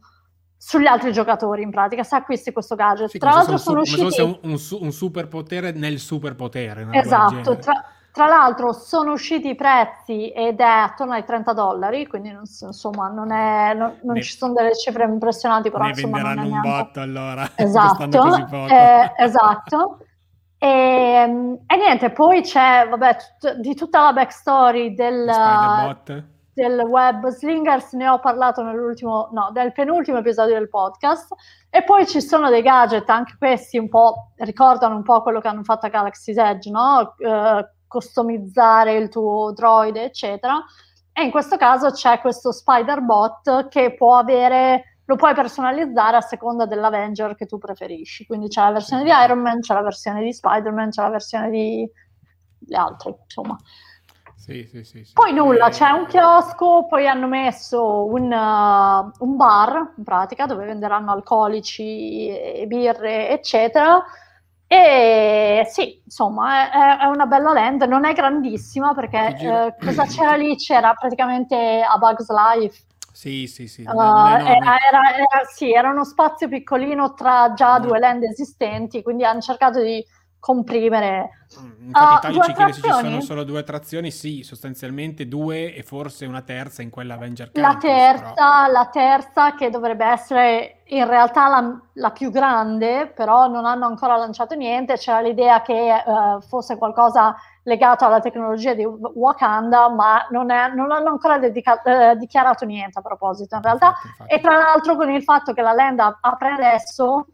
sugli 0.64 0.86
altri 0.86 1.12
giocatori 1.12 1.62
in 1.62 1.70
pratica 1.70 2.04
se 2.04 2.14
acquisti 2.14 2.52
questo 2.52 2.76
gadget. 2.76 3.08
Sì, 3.08 3.18
tra 3.18 3.30
l'altro 3.30 3.56
sono 3.56 3.84
su- 3.84 4.00
usciti... 4.00 4.20
un, 4.20 4.38
un, 4.42 4.58
un 4.80 4.92
superpotere 4.92 5.72
nel 5.72 5.98
superpotere. 5.98 6.86
Esatto, 6.92 7.58
tra, 7.58 7.84
tra 8.12 8.26
l'altro 8.28 8.72
sono 8.72 9.10
usciti 9.10 9.48
i 9.48 9.54
prezzi 9.56 10.30
ed 10.30 10.60
è 10.60 10.62
attorno 10.62 11.14
ai 11.14 11.24
30 11.24 11.52
dollari, 11.52 12.06
quindi 12.06 12.30
non, 12.30 12.44
insomma 12.60 13.08
non, 13.08 13.32
è, 13.32 13.74
non, 13.74 13.98
non 14.02 14.14
ne, 14.14 14.22
ci 14.22 14.36
sono 14.36 14.52
delle 14.52 14.76
cifre 14.76 15.02
impressionanti, 15.02 15.68
però 15.68 15.82
ne 15.82 15.90
insomma 15.90 16.22
venderanno 16.22 16.48
non 16.48 16.52
è 16.52 16.54
un 16.54 16.76
botto 16.78 17.00
allora. 17.00 17.50
Esatto, 17.56 18.68
eh, 18.68 19.12
esatto. 19.18 19.98
E, 20.58 21.58
e, 21.66 21.76
niente, 21.76 22.10
poi 22.10 22.40
c'è, 22.40 22.86
vabbè, 22.88 23.16
tut- 23.40 23.56
di 23.56 23.74
tutta 23.74 24.00
la 24.00 24.12
backstory 24.12 24.94
del, 24.94 25.24
del 26.54 26.80
web 26.80 27.28
slingers, 27.28 27.92
ne 27.92 28.08
ho 28.08 28.18
parlato 28.18 28.62
nell'ultimo, 28.62 29.28
no, 29.32 29.50
del 29.52 29.72
penultimo 29.72 30.18
episodio 30.18 30.54
del 30.54 30.68
podcast. 30.68 31.32
E 31.70 31.82
poi 31.82 32.06
ci 32.06 32.20
sono 32.20 32.50
dei 32.50 32.62
gadget, 32.62 33.08
anche 33.08 33.36
questi 33.38 33.78
un 33.78 33.88
po' 33.88 34.32
ricordano 34.36 34.96
un 34.96 35.02
po' 35.02 35.22
quello 35.22 35.40
che 35.40 35.48
hanno 35.48 35.62
fatto 35.62 35.86
a 35.86 35.88
Galaxy's 35.88 36.36
Edge, 36.36 36.70
no? 36.70 37.14
Uh, 37.18 37.66
customizzare 37.86 38.94
il 38.94 39.08
tuo 39.08 39.52
droide, 39.52 40.04
eccetera. 40.04 40.62
E 41.12 41.22
in 41.22 41.30
questo 41.30 41.56
caso 41.56 41.90
c'è 41.90 42.20
questo 42.20 42.52
Spider 42.52 43.02
Bot 43.02 43.68
che 43.68 43.94
può 43.94 44.16
avere, 44.16 44.98
lo 45.04 45.16
puoi 45.16 45.34
personalizzare 45.34 46.16
a 46.16 46.22
seconda 46.22 46.64
dell'Avenger 46.64 47.34
che 47.34 47.46
tu 47.46 47.58
preferisci. 47.58 48.26
Quindi 48.26 48.48
c'è 48.48 48.62
la 48.62 48.72
versione 48.72 49.04
di 49.04 49.10
Iron 49.10 49.40
Man, 49.40 49.60
c'è 49.60 49.74
la 49.74 49.82
versione 49.82 50.22
di 50.22 50.32
Spider-Man, 50.32 50.90
c'è 50.90 51.02
la 51.02 51.10
versione 51.10 51.50
di 51.50 51.90
le 52.66 52.76
altre, 52.76 53.18
insomma. 53.24 53.56
Sì, 54.42 54.66
sì, 54.68 54.82
sì. 54.82 55.06
Poi 55.12 55.32
nulla, 55.32 55.68
c'è 55.68 55.90
un 55.90 56.06
chiosco, 56.06 56.86
poi 56.88 57.06
hanno 57.06 57.28
messo 57.28 58.06
un, 58.06 58.24
uh, 58.24 59.24
un 59.24 59.36
bar, 59.36 59.94
in 59.96 60.02
pratica, 60.02 60.46
dove 60.46 60.64
venderanno 60.64 61.12
alcolici, 61.12 62.28
e 62.28 62.64
birre, 62.66 63.30
eccetera 63.30 64.04
e 64.72 65.66
sì, 65.68 66.00
insomma, 66.02 66.70
è, 66.70 67.02
è, 67.02 67.04
una 67.04 67.26
bella 67.26 67.52
land, 67.52 67.82
non 67.82 68.06
è 68.06 68.14
grandissima 68.14 68.94
perché 68.94 69.36
eh, 69.38 69.74
cosa 69.78 70.06
c'era 70.06 70.34
lì? 70.34 70.56
C'era 70.56 70.94
praticamente 70.94 71.82
a 71.86 71.98
Bugs 71.98 72.26
Life. 72.30 72.82
Sì, 73.12 73.46
sì, 73.46 73.68
sì. 73.68 73.82
Uh, 73.82 73.90
era, 73.90 74.78
era, 74.80 75.14
era, 75.14 75.44
sì, 75.52 75.74
era 75.74 75.90
uno 75.90 76.04
spazio 76.04 76.48
piccolino 76.48 77.12
tra 77.12 77.52
già 77.54 77.78
due 77.80 77.98
land 77.98 78.22
esistenti, 78.22 79.02
quindi 79.02 79.26
hanno 79.26 79.42
cercato 79.42 79.82
di 79.82 80.02
comprimere. 80.42 81.46
Mm, 81.60 81.86
infatti, 81.86 82.36
uh, 82.36 82.42
se 82.42 82.72
ci 82.72 82.80
sono 82.80 83.20
solo 83.20 83.44
due 83.44 83.60
attrazioni. 83.60 84.10
Sì, 84.10 84.42
sostanzialmente 84.42 85.28
due 85.28 85.72
e 85.72 85.84
forse 85.84 86.26
una 86.26 86.42
terza 86.42 86.82
in 86.82 86.90
quella 86.90 87.14
Avenger 87.14 87.52
Campus. 87.52 87.72
La 87.72 87.78
terza, 87.78 88.32
però. 88.32 88.72
la 88.72 88.88
terza 88.92 89.54
che 89.54 89.70
dovrebbe 89.70 90.04
essere 90.04 90.80
in 90.86 91.06
realtà 91.06 91.46
la, 91.46 91.80
la, 91.92 92.10
più 92.10 92.32
grande, 92.32 93.12
però 93.14 93.46
non 93.46 93.66
hanno 93.66 93.86
ancora 93.86 94.16
lanciato 94.16 94.56
niente. 94.56 94.96
C'era 94.96 95.20
l'idea 95.20 95.62
che 95.62 96.02
uh, 96.04 96.40
fosse 96.40 96.76
qualcosa 96.76 97.36
legato 97.62 98.04
alla 98.04 98.18
tecnologia 98.18 98.74
di 98.74 98.84
Wakanda, 98.84 99.88
ma 99.90 100.26
non, 100.30 100.50
è, 100.50 100.72
non 100.74 100.90
hanno 100.90 101.10
ancora 101.10 101.38
dedica- 101.38 101.82
eh, 101.82 102.16
dichiarato 102.16 102.64
niente 102.64 102.98
a 102.98 103.02
proposito 103.02 103.54
in 103.54 103.62
realtà. 103.62 103.86
Infatti, 103.86 104.08
infatti. 104.08 104.34
E 104.34 104.40
tra 104.40 104.56
l'altro 104.56 104.96
con 104.96 105.08
il 105.08 105.22
fatto 105.22 105.52
che 105.52 105.62
la 105.62 105.72
land 105.72 106.00
apre 106.00 106.48
adesso, 106.48 107.26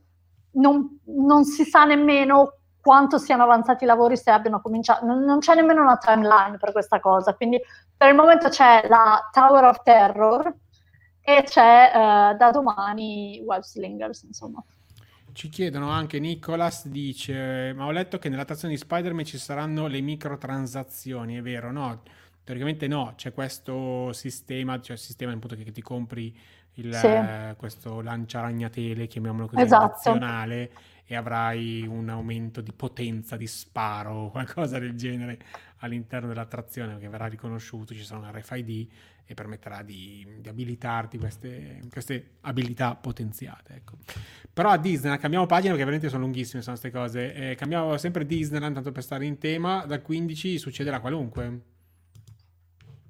non, 0.58 1.00
non 1.04 1.44
si 1.44 1.64
sa 1.64 1.84
nemmeno 1.84 2.57
quanto 2.88 3.18
siano 3.18 3.42
avanzati 3.42 3.84
i 3.84 3.86
lavori 3.86 4.16
se 4.16 4.30
abbiano 4.30 4.62
cominciato, 4.62 5.04
non, 5.04 5.22
non, 5.22 5.40
c'è 5.40 5.54
nemmeno 5.54 5.82
una 5.82 5.98
timeline 5.98 6.56
per 6.56 6.72
questa 6.72 7.00
cosa, 7.00 7.34
quindi 7.34 7.60
per 7.94 8.08
il 8.08 8.14
momento 8.14 8.48
c'è 8.48 8.86
la 8.88 9.28
Tower 9.30 9.64
of 9.64 9.82
Terror 9.82 10.54
e 11.20 11.42
c'è 11.42 11.90
uh, 11.92 12.34
da 12.34 12.50
domani 12.50 13.42
Web 13.44 13.60
Slingers, 13.60 14.22
insomma. 14.22 14.64
Ci 15.32 15.50
chiedono 15.50 15.90
anche, 15.90 16.18
Nicolas 16.18 16.88
dice, 16.88 17.74
ma 17.76 17.84
ho 17.84 17.90
letto 17.90 18.18
che 18.18 18.30
nella 18.30 18.46
tazione 18.46 18.72
di 18.72 18.80
Spider-Man 18.80 19.26
ci 19.26 19.36
saranno 19.36 19.86
le 19.86 20.00
microtransazioni, 20.00 21.36
è 21.36 21.42
vero? 21.42 21.70
No, 21.70 22.00
teoricamente 22.42 22.86
no, 22.86 23.12
c'è 23.16 23.34
questo 23.34 24.14
sistema, 24.14 24.80
cioè 24.80 24.96
il 24.96 25.02
sistema 25.02 25.30
appunto 25.30 25.56
che, 25.56 25.64
che 25.64 25.72
ti 25.72 25.82
compri 25.82 26.34
il, 26.76 26.94
sì. 26.94 27.06
eh, 27.06 27.54
questo 27.58 28.00
lanciaragnatele, 28.00 29.06
chiamiamolo 29.06 29.46
così, 29.46 29.60
esatto. 29.60 29.88
nazionale, 29.88 30.70
e 31.10 31.16
avrai 31.16 31.86
un 31.88 32.10
aumento 32.10 32.60
di 32.60 32.70
potenza 32.70 33.38
di 33.38 33.46
sparo 33.46 34.12
o 34.12 34.28
qualcosa 34.30 34.78
del 34.78 34.94
genere 34.94 35.38
all'interno 35.78 36.28
dell'attrazione 36.28 36.98
che 36.98 37.08
verrà 37.08 37.26
riconosciuto, 37.26 37.94
ci 37.94 38.04
sarà 38.04 38.20
un 38.20 38.30
RFID 38.30 38.88
e 39.24 39.32
permetterà 39.32 39.82
di, 39.82 40.26
di 40.38 40.48
abilitarti 40.50 41.16
queste, 41.16 41.80
queste, 41.90 42.36
abilità 42.42 42.94
potenziate. 42.94 43.76
Ecco. 43.76 43.94
Però 44.52 44.68
a 44.68 44.76
Disneyland, 44.76 45.18
cambiamo 45.18 45.46
pagina 45.46 45.70
perché 45.70 45.84
veramente 45.84 46.10
sono 46.10 46.24
lunghissime 46.24 46.60
sono 46.60 46.76
queste 46.78 46.96
cose, 46.96 47.32
eh, 47.34 47.54
cambiamo 47.54 47.96
sempre 47.96 48.26
Disneyland 48.26 48.74
tanto 48.74 48.92
per 48.92 49.02
stare 49.02 49.24
in 49.24 49.38
tema, 49.38 49.86
dal 49.86 50.02
15 50.02 50.58
succederà 50.58 51.00
qualunque. 51.00 51.60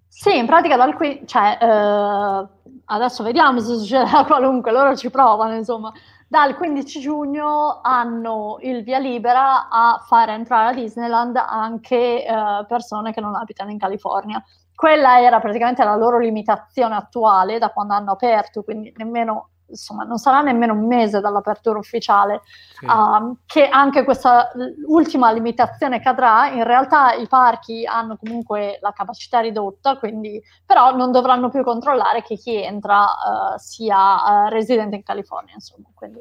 Sì, 0.06 0.36
in 0.36 0.46
pratica 0.46 0.76
dal 0.76 0.94
15, 0.94 1.26
cioè, 1.26 1.58
eh, 1.60 2.48
adesso 2.84 3.24
vediamo 3.24 3.58
se 3.58 3.76
succederà 3.76 4.22
qualunque, 4.26 4.70
loro 4.70 4.96
ci 4.96 5.10
provano 5.10 5.56
insomma 5.56 5.92
dal 6.28 6.56
15 6.56 7.00
giugno 7.00 7.80
hanno 7.82 8.58
il 8.60 8.84
via 8.84 8.98
libera 8.98 9.68
a 9.70 10.04
fare 10.06 10.32
entrare 10.32 10.70
a 10.70 10.74
Disneyland 10.74 11.36
anche 11.36 12.24
eh, 12.24 12.64
persone 12.68 13.12
che 13.12 13.20
non 13.22 13.34
abitano 13.34 13.70
in 13.70 13.78
California. 13.78 14.42
Quella 14.74 15.20
era 15.20 15.40
praticamente 15.40 15.82
la 15.82 15.96
loro 15.96 16.18
limitazione 16.18 16.94
attuale 16.94 17.58
da 17.58 17.70
quando 17.70 17.94
hanno 17.94 18.12
aperto, 18.12 18.62
quindi 18.62 18.92
nemmeno 18.96 19.48
insomma, 19.68 20.04
non 20.04 20.18
sarà 20.18 20.40
nemmeno 20.40 20.72
un 20.72 20.86
mese 20.86 21.20
dall'apertura 21.20 21.78
ufficiale, 21.78 22.42
sì. 22.78 22.84
uh, 22.84 23.36
che 23.46 23.68
anche 23.68 24.04
questa 24.04 24.50
ultima 24.86 25.30
limitazione 25.30 26.00
cadrà. 26.00 26.50
In 26.50 26.64
realtà 26.64 27.12
i 27.14 27.26
parchi 27.26 27.84
hanno 27.86 28.16
comunque 28.16 28.78
la 28.80 28.92
capacità 28.92 29.40
ridotta, 29.40 29.98
quindi 29.98 30.42
però 30.64 30.94
non 30.94 31.12
dovranno 31.12 31.48
più 31.48 31.62
controllare 31.62 32.22
che 32.22 32.36
chi 32.36 32.62
entra 32.62 33.02
uh, 33.02 33.58
sia 33.58 34.46
uh, 34.46 34.48
residente 34.48 34.96
in 34.96 35.02
California, 35.02 35.54
insomma. 35.54 35.88
Quindi. 35.94 36.20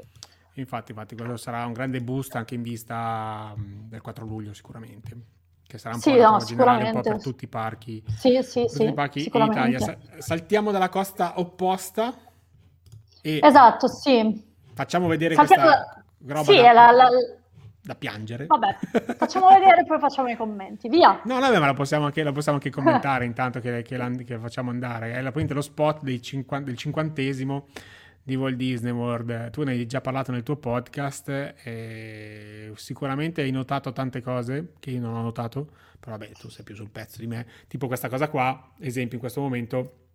Infatti, 0.54 0.92
infatti, 0.92 1.16
quello 1.16 1.38
sarà 1.38 1.66
un 1.66 1.74
grande 1.74 2.01
boost 2.01 2.36
anche 2.36 2.56
in 2.56 2.63
vista 2.63 3.54
um, 3.56 3.88
del 3.88 4.01
4 4.01 4.25
luglio 4.25 4.54
sicuramente 4.54 5.36
che 5.68 5.77
sarà 5.77 5.96
un 5.96 6.01
sì, 6.01 6.12
po' 6.12 6.22
no, 6.22 6.38
generale 6.38 6.86
un 6.86 6.92
po' 6.94 7.01
per 7.01 7.22
tutti 7.22 7.44
i 7.44 7.48
parchi, 7.50 8.01
sì, 8.08 8.42
sì, 8.42 8.66
sì, 8.70 8.86
i 8.86 8.94
parchi 8.94 9.30
in 9.32 9.44
Italia. 9.44 9.98
Saltiamo 10.18 10.72
dalla 10.72 10.88
costa 10.88 11.34
opposta 11.39 12.26
e 13.27 13.39
esatto, 13.43 13.88
sì. 13.88 14.41
Facciamo 14.74 15.07
vedere 15.07 15.36
Saltiamo... 15.36 15.63
questa 15.65 16.03
roba 16.27 16.43
sì, 16.43 16.62
da, 16.62 16.72
la, 16.72 16.91
la... 16.91 17.10
da, 17.81 17.96
piangere. 17.96 18.46
Vabbè, 18.46 18.77
facciamo 19.17 19.50
vedere 19.50 19.81
e 19.81 19.86
poi 19.86 20.00
facciamo 20.00 20.29
i 20.29 20.38
commenti. 20.38 20.88
Via! 20.88 21.19
No, 21.25 21.39
no, 21.39 21.50
ma 21.50 21.65
la 21.65 21.74
possiamo 21.74 22.05
anche, 22.05 22.24
la 22.24 22.31
possiamo 22.31 22.57
anche 22.57 22.69
commentare 22.69 23.25
intanto 23.25 23.60
che, 23.60 23.81
che, 23.81 23.98
la, 23.98 24.10
che 24.12 24.38
facciamo 24.38 24.69
andare. 24.69 25.13
È 25.13 25.22
la, 25.22 25.34
lo 25.36 25.62
spot 25.62 26.03
del 26.03 26.22
cinquantesimo 26.22 27.67
di 28.24 28.36
Walt 28.36 28.55
Disney 28.55 28.93
World. 28.93 29.50
Tu 29.50 29.63
ne 29.63 29.72
hai 29.72 29.86
già 29.86 30.00
parlato 30.00 30.31
nel 30.31 30.43
tuo 30.43 30.55
podcast 30.55 31.27
e 31.63 32.72
sicuramente 32.75 33.41
hai 33.41 33.51
notato 33.51 33.91
tante 33.91 34.22
cose 34.22 34.74
che 34.79 34.91
io 34.91 35.01
non 35.01 35.15
ho 35.15 35.22
notato, 35.22 35.67
però 36.00 36.17
vabbè, 36.17 36.31
tu 36.31 36.50
sei 36.50 36.63
più 36.63 36.75
sul 36.75 36.89
pezzo 36.89 37.19
di 37.19 37.27
me. 37.27 37.46
Tipo 37.67 37.88
questa 37.88 38.07
cosa 38.07 38.29
qua, 38.29 38.72
esempio 38.79 39.15
in 39.15 39.19
questo 39.19 39.41
momento 39.41 40.06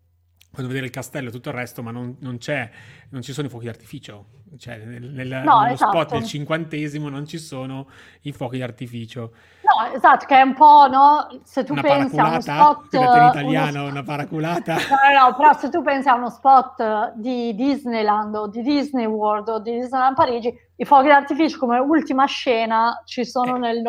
quando 0.52 0.68
vedere 0.68 0.86
il 0.86 0.92
castello 0.92 1.30
e 1.30 1.32
tutto 1.32 1.48
il 1.48 1.54
resto, 1.54 1.82
ma 1.82 1.90
non, 1.90 2.16
non, 2.20 2.36
c'è, 2.36 2.70
non 3.08 3.22
ci 3.22 3.32
sono 3.32 3.46
i 3.46 3.50
fuochi 3.50 3.64
d'artificio. 3.64 4.26
Cioè, 4.58 4.76
nel, 4.84 5.02
nel, 5.04 5.28
no, 5.28 5.60
nello 5.60 5.72
esatto. 5.72 5.92
spot 5.92 6.10
del 6.12 6.24
cinquantesimo 6.24 7.08
non 7.08 7.24
ci 7.26 7.38
sono 7.38 7.88
i 8.22 8.32
fuochi 8.32 8.58
d'artificio. 8.58 9.32
No, 9.62 9.94
esatto, 9.94 10.26
che 10.26 10.36
è 10.36 10.42
un 10.42 10.52
po', 10.52 10.88
no? 10.90 11.40
Se 11.42 11.64
tu 11.64 11.72
una 11.72 11.80
pensi 11.80 12.18
a 12.18 12.28
uno 12.28 12.40
spot... 12.42 12.92
in 12.92 13.00
italiano, 13.00 13.80
uno... 13.80 13.90
una 13.90 14.02
paraculata. 14.02 14.76
No, 14.92 15.28
no, 15.28 15.34
però 15.36 15.56
se 15.56 15.70
tu 15.70 15.82
pensi 15.82 16.08
a 16.08 16.14
uno 16.14 16.28
spot 16.28 17.14
di 17.14 17.54
Disneyland 17.54 18.34
o 18.34 18.46
di 18.46 18.60
Disney 18.60 19.06
World 19.06 19.48
o 19.48 19.58
di 19.58 19.72
Disneyland 19.72 20.14
Parigi, 20.14 20.54
i 20.76 20.84
fuochi 20.84 21.08
d'artificio 21.08 21.58
come 21.58 21.78
ultima 21.78 22.26
scena 22.26 23.00
ci 23.06 23.24
sono 23.24 23.56
eh. 23.56 23.58
nel 23.58 23.82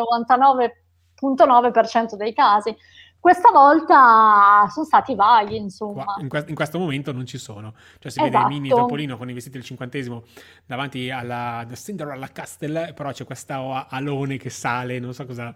99,9% 1.20 2.14
dei 2.14 2.32
casi 2.32 2.74
questa 3.24 3.50
volta 3.50 4.68
sono 4.68 4.84
stati 4.84 5.14
vaghi, 5.14 5.56
insomma. 5.56 6.16
In, 6.18 6.28
que- 6.28 6.44
in, 6.46 6.54
questo 6.54 6.78
momento 6.78 7.10
non 7.10 7.24
ci 7.24 7.38
sono. 7.38 7.72
Cioè 7.98 8.12
si 8.12 8.20
esatto. 8.20 8.36
vede 8.36 8.44
mini. 8.52 8.68
Topolino 8.68 9.16
con 9.16 9.30
i 9.30 9.32
vestiti 9.32 9.56
del 9.56 9.64
cinquantesimo 9.64 10.24
davanti 10.66 11.08
alla 11.08 11.66
Cinderella 11.72 12.26
Castle, 12.26 12.92
però 12.92 13.12
c'è 13.12 13.24
questa 13.24 13.86
alone 13.88 14.36
che 14.36 14.50
sale, 14.50 14.98
non 14.98 15.14
so 15.14 15.24
cosa... 15.24 15.54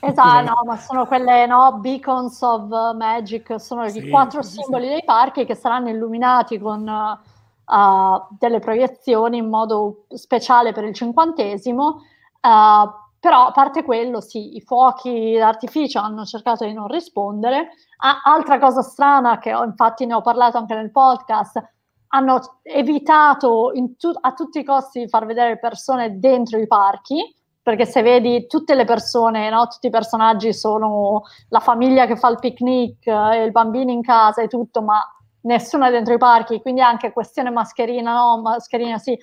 Esatto, 0.00 0.48
no, 0.48 0.62
ma 0.64 0.78
sono 0.78 1.04
quelle 1.04 1.44
no, 1.44 1.80
beacons 1.80 2.40
of 2.40 2.94
magic, 2.96 3.60
sono 3.60 3.86
sì, 3.90 4.06
i 4.06 4.08
quattro 4.08 4.40
sì, 4.40 4.62
simboli 4.62 4.84
sì. 4.84 4.92
dei 4.92 5.04
parchi 5.04 5.44
che 5.44 5.54
saranno 5.54 5.90
illuminati 5.90 6.58
con 6.58 6.88
uh, 6.88 8.36
delle 8.38 8.58
proiezioni 8.58 9.36
in 9.36 9.50
modo 9.50 10.06
speciale 10.14 10.72
per 10.72 10.84
il 10.84 10.94
cinquantesimo. 10.94 12.04
Uh, 12.40 13.01
però 13.22 13.46
a 13.46 13.52
parte 13.52 13.84
quello, 13.84 14.20
sì, 14.20 14.56
i 14.56 14.60
fuochi 14.62 15.36
d'artificio 15.38 16.00
hanno 16.00 16.24
cercato 16.24 16.64
di 16.64 16.72
non 16.72 16.88
rispondere. 16.88 17.68
Ah, 17.98 18.20
altra 18.24 18.58
cosa 18.58 18.82
strana, 18.82 19.38
che 19.38 19.54
ho, 19.54 19.62
infatti 19.62 20.06
ne 20.06 20.14
ho 20.14 20.20
parlato 20.22 20.58
anche 20.58 20.74
nel 20.74 20.90
podcast, 20.90 21.62
hanno 22.08 22.58
evitato 22.64 23.70
tu- 23.96 24.18
a 24.20 24.32
tutti 24.32 24.58
i 24.58 24.64
costi 24.64 25.02
di 25.02 25.08
far 25.08 25.24
vedere 25.24 25.60
persone 25.60 26.18
dentro 26.18 26.58
i 26.58 26.66
parchi, 26.66 27.32
perché 27.62 27.86
se 27.86 28.02
vedi 28.02 28.48
tutte 28.48 28.74
le 28.74 28.84
persone, 28.84 29.48
no, 29.50 29.68
tutti 29.68 29.86
i 29.86 29.90
personaggi 29.90 30.52
sono 30.52 31.22
la 31.50 31.60
famiglia 31.60 32.06
che 32.06 32.16
fa 32.16 32.28
il 32.28 32.40
picnic, 32.40 33.06
eh, 33.06 33.44
il 33.44 33.52
bambino 33.52 33.92
in 33.92 34.02
casa 34.02 34.42
e 34.42 34.48
tutto, 34.48 34.82
ma 34.82 35.00
nessuno 35.42 35.84
è 35.84 35.92
dentro 35.92 36.12
i 36.12 36.18
parchi, 36.18 36.60
quindi 36.60 36.80
anche 36.80 37.12
questione 37.12 37.50
mascherina, 37.50 38.14
no, 38.14 38.40
mascherina 38.42 38.98
sì, 38.98 39.16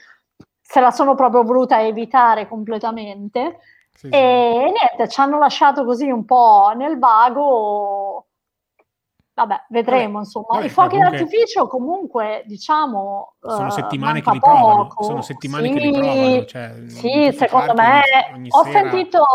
se 0.61 0.79
la 0.79 0.91
sono 0.91 1.15
proprio 1.15 1.43
voluta 1.43 1.81
evitare 1.81 2.47
completamente. 2.47 3.59
Sì, 3.93 4.07
e 4.07 4.53
sì. 4.53 4.63
niente, 4.63 5.07
ci 5.09 5.19
hanno 5.19 5.37
lasciato 5.37 5.83
così 5.85 6.09
un 6.09 6.25
po' 6.25 6.71
nel 6.75 6.97
vago. 6.99 8.25
Vabbè, 9.33 9.65
vedremo 9.69 10.13
vabbè, 10.13 10.25
insomma. 10.25 10.45
Vabbè, 10.49 10.65
I 10.65 10.69
fuochi 10.69 10.95
comunque... 10.95 11.17
d'artificio 11.17 11.67
comunque, 11.67 12.43
diciamo, 12.45 13.35
sono 13.39 13.67
uh, 13.67 13.71
settimane 13.71 14.21
che 14.21 14.31
li 14.31 14.39
provano, 14.39 14.89
sono 14.99 15.21
settimane 15.21 15.67
sì, 15.67 15.73
che 15.73 15.79
li 15.79 15.91
provano. 15.91 16.45
Cioè, 16.45 16.73
sì, 16.87 17.31
secondo 17.37 17.73
me 17.73 18.01
ho 18.49 18.63
sera... 18.63 18.79
sentito 18.79 19.25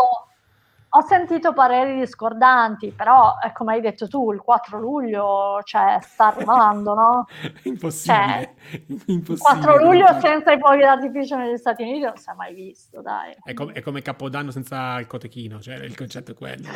ho 0.97 1.01
sentito 1.01 1.51
pareri 1.51 1.99
discordanti, 1.99 2.91
però 2.91 3.37
è 3.37 3.51
come 3.51 3.73
hai 3.73 3.81
detto 3.81 4.07
tu, 4.07 4.31
il 4.31 4.39
4 4.39 4.79
luglio 4.79 5.59
cioè, 5.63 5.97
sta 6.01 6.27
arrivando, 6.27 6.93
no? 6.93 7.27
Impossibile. 7.63 8.55
Cioè, 8.69 8.81
Impossibile. 9.07 9.65
4 9.65 9.83
luglio 9.83 10.19
senza 10.21 10.53
i 10.53 10.57
fuochi 10.59 10.79
d'artificio 10.79 11.35
negli 11.35 11.57
Stati 11.57 11.83
Uniti 11.83 11.99
non 11.99 12.15
si 12.15 12.29
è 12.29 12.33
mai 12.33 12.53
visto, 12.53 13.01
dai. 13.01 13.35
È, 13.43 13.53
com- 13.53 13.73
è 13.73 13.81
come 13.81 14.01
Capodanno 14.01 14.51
senza 14.51 14.97
il 14.99 15.07
cotechino, 15.07 15.59
cioè 15.59 15.75
il 15.75 15.97
concetto 15.97 16.31
è 16.31 16.33
quello. 16.33 16.69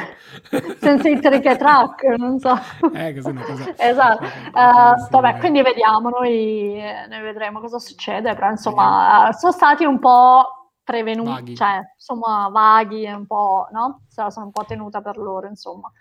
senza 0.80 1.08
i 1.08 1.18
trick 1.18 1.46
e 1.46 1.56
track, 1.56 2.04
non 2.18 2.40
so. 2.40 2.60
Eh, 2.94 3.14
così 3.14 3.30
una 3.30 3.44
cosa... 3.44 3.74
Esatto. 3.80 4.26
Uh, 4.26 5.10
vabbè, 5.10 5.40
quindi 5.40 5.62
vediamo, 5.62 6.10
noi 6.10 6.74
ne 6.74 7.22
vedremo 7.22 7.62
cosa 7.62 7.80
succede, 7.80 8.34
però 8.34 8.50
insomma 8.50 9.12
vediamo. 9.12 9.34
sono 9.34 9.52
stati 9.54 9.86
un 9.86 10.00
po' 10.00 10.59
prevenuti, 10.90 11.56
cioè 11.56 11.82
insomma 11.94 12.50
vaghi, 12.50 13.06
un 13.06 13.28
po', 13.28 13.68
no? 13.72 14.06
Se 14.08 14.24
la 14.24 14.32
sono 14.32 14.48
un 14.48 14.52
po' 14.52 14.66
tenuta 14.66 15.02
per 15.02 15.18
loro, 15.18 15.48
insomma. 15.48 15.92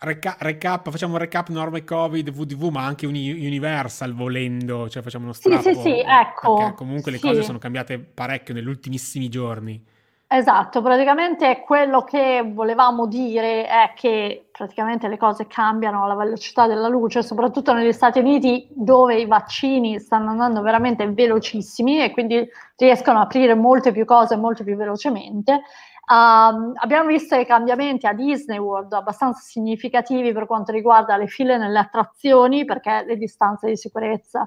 Reca- 0.00 0.36
recap, 0.40 0.90
facciamo 0.90 1.12
un 1.14 1.18
recap 1.20 1.48
norme 1.50 1.84
Covid, 1.84 2.30
VDV, 2.30 2.70
ma 2.70 2.84
anche 2.84 3.06
Universal 3.06 4.14
volendo, 4.14 4.88
cioè 4.88 5.02
facciamo 5.02 5.24
uno 5.24 5.32
strappo. 5.32 5.62
Sì, 5.62 5.74
sì, 5.74 5.80
sì, 5.80 6.00
ecco. 6.00 6.54
Perché 6.54 6.74
comunque 6.74 7.12
le 7.12 7.18
sì. 7.18 7.22
cose 7.22 7.42
sono 7.42 7.58
cambiate 7.58 7.98
parecchio 8.00 8.54
negli 8.54 8.66
ultimissimi 8.66 9.28
giorni. 9.28 9.84
Esatto, 10.30 10.82
praticamente 10.82 11.62
quello 11.64 12.02
che 12.04 12.42
volevamo 12.54 13.06
dire 13.06 13.66
è 13.66 13.92
che 13.94 14.50
praticamente 14.52 15.08
le 15.08 15.16
cose 15.16 15.46
cambiano 15.46 16.04
alla 16.04 16.14
velocità 16.14 16.66
della 16.66 16.88
luce, 16.88 17.22
soprattutto 17.22 17.72
negli 17.72 17.92
Stati 17.94 18.18
Uniti 18.18 18.68
dove 18.70 19.18
i 19.18 19.24
vaccini 19.24 19.98
stanno 19.98 20.28
andando 20.28 20.60
veramente 20.60 21.10
velocissimi 21.10 22.02
e 22.02 22.10
quindi 22.10 22.46
riescono 22.76 23.20
a 23.20 23.22
aprire 23.22 23.54
molte 23.54 23.90
più 23.90 24.04
cose 24.04 24.36
molto 24.36 24.64
più 24.64 24.76
velocemente. 24.76 25.62
Um, 26.10 26.72
abbiamo 26.74 27.08
visto 27.08 27.34
dei 27.34 27.46
cambiamenti 27.46 28.06
a 28.06 28.12
Disney 28.12 28.58
World 28.58 28.92
abbastanza 28.92 29.40
significativi 29.40 30.32
per 30.32 30.44
quanto 30.46 30.72
riguarda 30.72 31.16
le 31.16 31.26
file 31.26 31.56
nelle 31.56 31.78
attrazioni 31.78 32.66
perché 32.66 33.02
le 33.06 33.16
distanze 33.16 33.66
di 33.66 33.76
sicurezza 33.78 34.46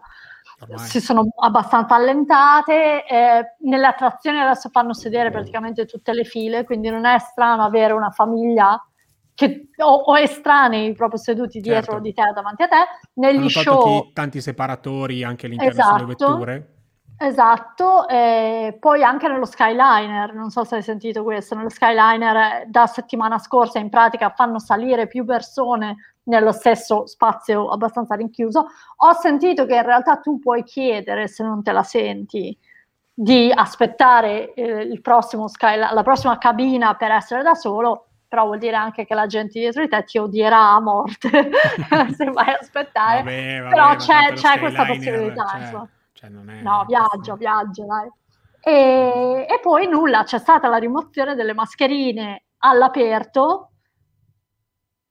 Ormai. 0.62 0.88
si 0.88 1.02
sono 1.02 1.28
abbastanza 1.40 1.96
allentate. 1.96 3.06
Eh, 3.06 3.56
nelle 3.60 3.88
attrazioni 3.88 4.40
adesso 4.40 4.70
fanno 4.70 4.94
sedere 4.94 5.32
praticamente 5.32 5.86
tutte 5.86 6.14
le 6.14 6.24
file, 6.24 6.64
quindi 6.64 6.90
non 6.90 7.06
è 7.06 7.18
strano 7.20 7.64
avere 7.64 7.94
una 7.94 8.12
famiglia 8.12 8.84
che, 9.34 9.70
o, 9.78 9.94
o, 9.94 10.18
estranei 10.18 10.94
proprio 10.94 11.20
seduti 11.20 11.60
dietro 11.62 11.94
certo. 11.94 12.00
di 12.02 12.14
te 12.14 12.32
davanti 12.34 12.64
a 12.64 12.68
te. 12.68 12.76
Negli 13.14 13.38
Hanno 13.38 13.50
show 13.50 14.12
tanti 14.14 14.42
separatori 14.42 15.24
anche 15.24 15.48
all'interno 15.48 15.72
esatto. 15.72 15.94
delle 15.94 16.06
vetture. 16.08 16.76
Esatto, 17.18 18.08
eh, 18.08 18.78
poi 18.80 19.04
anche 19.04 19.28
nello 19.28 19.46
Skyliner, 19.46 20.34
non 20.34 20.50
so 20.50 20.64
se 20.64 20.78
hai 20.78 20.82
sentito 20.82 21.22
questo, 21.22 21.54
nello 21.54 21.70
Skyliner 21.70 22.36
eh, 22.36 22.66
da 22.68 22.88
settimana 22.88 23.38
scorsa 23.38 23.78
in 23.78 23.90
pratica 23.90 24.32
fanno 24.32 24.58
salire 24.58 25.06
più 25.06 25.24
persone 25.24 26.11
nello 26.24 26.52
stesso 26.52 27.08
spazio 27.08 27.70
abbastanza 27.70 28.16
rinchiuso. 28.16 28.68
Ho 28.98 29.14
sentito 29.14 29.66
che 29.66 29.76
in 29.76 29.86
realtà 29.86 30.18
tu 30.18 30.40
puoi 30.40 30.64
chiedere, 30.64 31.28
se 31.28 31.44
non 31.44 31.64
te 31.64 31.72
la 31.72 31.84
senti, 31.84 32.58
di 33.14 33.52
aspettare 33.54 34.54
eh, 34.54 34.82
il 34.82 35.02
prossimo 35.02 35.48
Sky, 35.48 35.78
la 35.78 36.04
prossima 36.04 36.38
cabina 36.38 36.96
per 36.96 37.12
essere 37.12 37.44
da 37.44 37.56
solo, 37.56 38.08
però 38.28 38.46
vuol 38.46 38.60
dire 38.60 38.78
anche 38.78 39.06
che 39.06 39.14
la 39.14 39.28
gente 39.28 39.60
dietro 39.60 39.82
di 39.82 39.90
te 39.90 40.04
ti 40.06 40.18
odierà 40.18 40.72
a 40.72 40.80
morte 40.80 41.30
se 42.16 42.26
vai 42.32 42.50
a 42.50 42.58
aspettare. 42.60 43.24
Vabbè, 43.24 43.60
vabbè, 43.60 43.70
però 43.70 43.96
c'è, 43.96 44.34
c'è 44.34 44.60
questa 44.60 44.86
possibilità. 44.86 45.46
Cioè, 45.70 45.82
cioè 46.14 46.30
no, 46.30 46.86
viaggio, 46.88 47.36
viaggio, 47.36 47.86
dai. 47.86 48.10
E, 48.64 49.46
e 49.50 49.60
poi 49.62 49.88
nulla, 49.88 50.24
c'è 50.24 50.38
stata 50.38 50.70
la 50.70 50.78
rimozione 50.78 51.36
delle 51.36 51.54
mascherine 51.54 52.44
all'aperto 52.60 53.71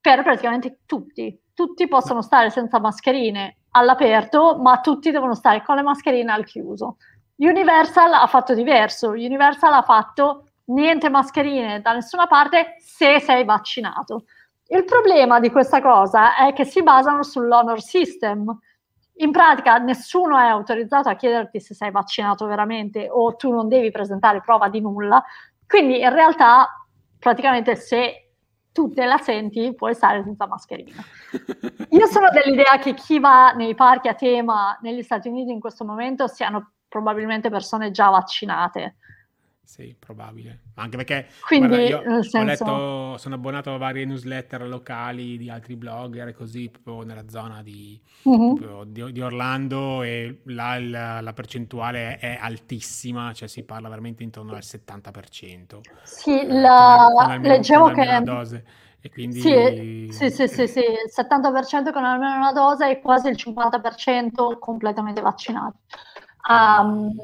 per 0.00 0.22
praticamente 0.22 0.80
tutti. 0.86 1.38
Tutti 1.52 1.88
possono 1.88 2.22
stare 2.22 2.50
senza 2.50 2.80
mascherine 2.80 3.58
all'aperto, 3.72 4.56
ma 4.58 4.80
tutti 4.80 5.10
devono 5.10 5.34
stare 5.34 5.62
con 5.62 5.76
le 5.76 5.82
mascherine 5.82 6.32
al 6.32 6.44
chiuso. 6.44 6.96
Universal 7.36 8.12
ha 8.12 8.26
fatto 8.26 8.54
diverso. 8.54 9.10
Universal 9.10 9.72
ha 9.72 9.82
fatto 9.82 10.48
niente 10.66 11.08
mascherine 11.08 11.80
da 11.80 11.92
nessuna 11.92 12.26
parte 12.26 12.76
se 12.78 13.20
sei 13.20 13.44
vaccinato. 13.44 14.24
Il 14.68 14.84
problema 14.84 15.40
di 15.40 15.50
questa 15.50 15.80
cosa 15.80 16.36
è 16.36 16.52
che 16.52 16.64
si 16.64 16.82
basano 16.82 17.22
sull'honor 17.22 17.80
system. 17.80 18.56
In 19.16 19.32
pratica 19.32 19.78
nessuno 19.78 20.38
è 20.38 20.46
autorizzato 20.46 21.08
a 21.08 21.16
chiederti 21.16 21.60
se 21.60 21.74
sei 21.74 21.90
vaccinato 21.90 22.46
veramente 22.46 23.08
o 23.10 23.34
tu 23.36 23.50
non 23.50 23.68
devi 23.68 23.90
presentare 23.90 24.40
prova 24.40 24.68
di 24.68 24.80
nulla. 24.80 25.22
Quindi 25.66 26.00
in 26.00 26.12
realtà 26.12 26.68
praticamente 27.18 27.74
se 27.74 28.19
tu 28.72 28.90
te 28.92 29.04
la 29.04 29.18
senti, 29.18 29.74
puoi 29.74 29.94
stare 29.94 30.22
senza 30.22 30.46
mascherina. 30.46 31.02
Io 31.90 32.06
sono 32.06 32.28
dell'idea 32.30 32.78
che 32.78 32.94
chi 32.94 33.18
va 33.18 33.52
nei 33.52 33.74
parchi 33.74 34.08
a 34.08 34.14
tema 34.14 34.78
negli 34.80 35.02
Stati 35.02 35.28
Uniti 35.28 35.50
in 35.50 35.60
questo 35.60 35.84
momento 35.84 36.26
siano 36.26 36.72
probabilmente 36.88 37.50
persone 37.50 37.90
già 37.90 38.08
vaccinate. 38.08 38.96
Sì, 39.62 39.94
probabile. 39.96 40.62
Anche 40.74 40.96
perché 40.96 41.28
Quindi, 41.46 41.88
guarda, 41.88 42.14
io 42.14 42.22
senso... 42.24 42.38
ho 42.38 42.42
letto, 42.42 43.18
sono 43.18 43.34
abbonato 43.36 43.72
a 43.72 43.76
varie 43.76 44.04
newsletter 44.04 44.66
locali 44.66 45.38
di 45.38 45.48
altri 45.48 45.76
blogger 45.76 46.26
e 46.26 46.32
così, 46.32 46.68
proprio 46.70 47.06
nella 47.06 47.28
zona 47.28 47.62
di, 47.62 48.00
proprio 48.22 48.82
di, 48.84 49.12
di 49.12 49.20
Orlando 49.20 50.02
e 50.02 50.40
là 50.46 50.76
la, 50.80 51.20
la, 51.20 51.32
percentuale 51.32 52.18
è 52.18 52.36
altissima, 52.40 53.32
cioè 53.32 53.46
si 53.46 53.62
parla 53.62 53.88
veramente 53.88 54.24
intorno 54.24 54.54
al 54.54 54.62
70%. 54.62 55.80
Sì, 56.02 56.40
eh, 56.40 56.46
la... 56.48 57.06
con 57.14 57.30
almeno, 57.30 57.54
leggevo 57.54 57.84
con 57.92 57.94
che... 57.94 58.20
dose. 58.24 58.64
E 59.02 59.08
quindi... 59.08 59.40
Sì, 59.40 60.08
sì, 60.10 60.30
sì, 60.30 60.48
sì, 60.48 60.66
sì, 60.66 60.80
il 60.80 61.12
70% 61.16 61.92
con 61.92 62.04
almeno 62.04 62.36
una 62.36 62.52
dose 62.52 62.90
e 62.90 63.00
quasi 63.00 63.28
il 63.28 63.36
50% 63.36 64.58
completamente 64.58 65.20
vaccinati. 65.20 65.78
Um, 66.48 67.14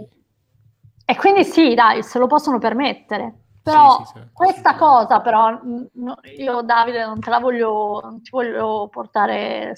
e 1.08 1.16
quindi 1.16 1.44
sì, 1.44 1.74
dai, 1.74 2.02
se 2.02 2.18
lo 2.18 2.26
possono 2.26 2.58
permettere. 2.58 3.32
Però 3.62 4.04
sì, 4.04 4.18
sì, 4.18 4.26
questa 4.32 4.74
cosa, 4.74 5.20
però, 5.20 5.58
no, 5.60 6.18
io 6.36 6.62
Davide 6.62 7.04
non 7.04 7.20
te 7.20 7.30
la 7.30 7.38
voglio, 7.38 8.00
non 8.02 8.22
ti 8.22 8.30
voglio 8.30 8.88
portare 8.90 9.74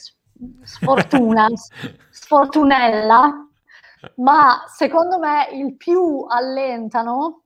sfortuna, 0.62 1.46
sfortunella, 2.10 3.46
ma 4.16 4.64
secondo 4.66 5.18
me 5.18 5.48
il 5.52 5.76
più 5.76 6.24
allentano 6.28 7.42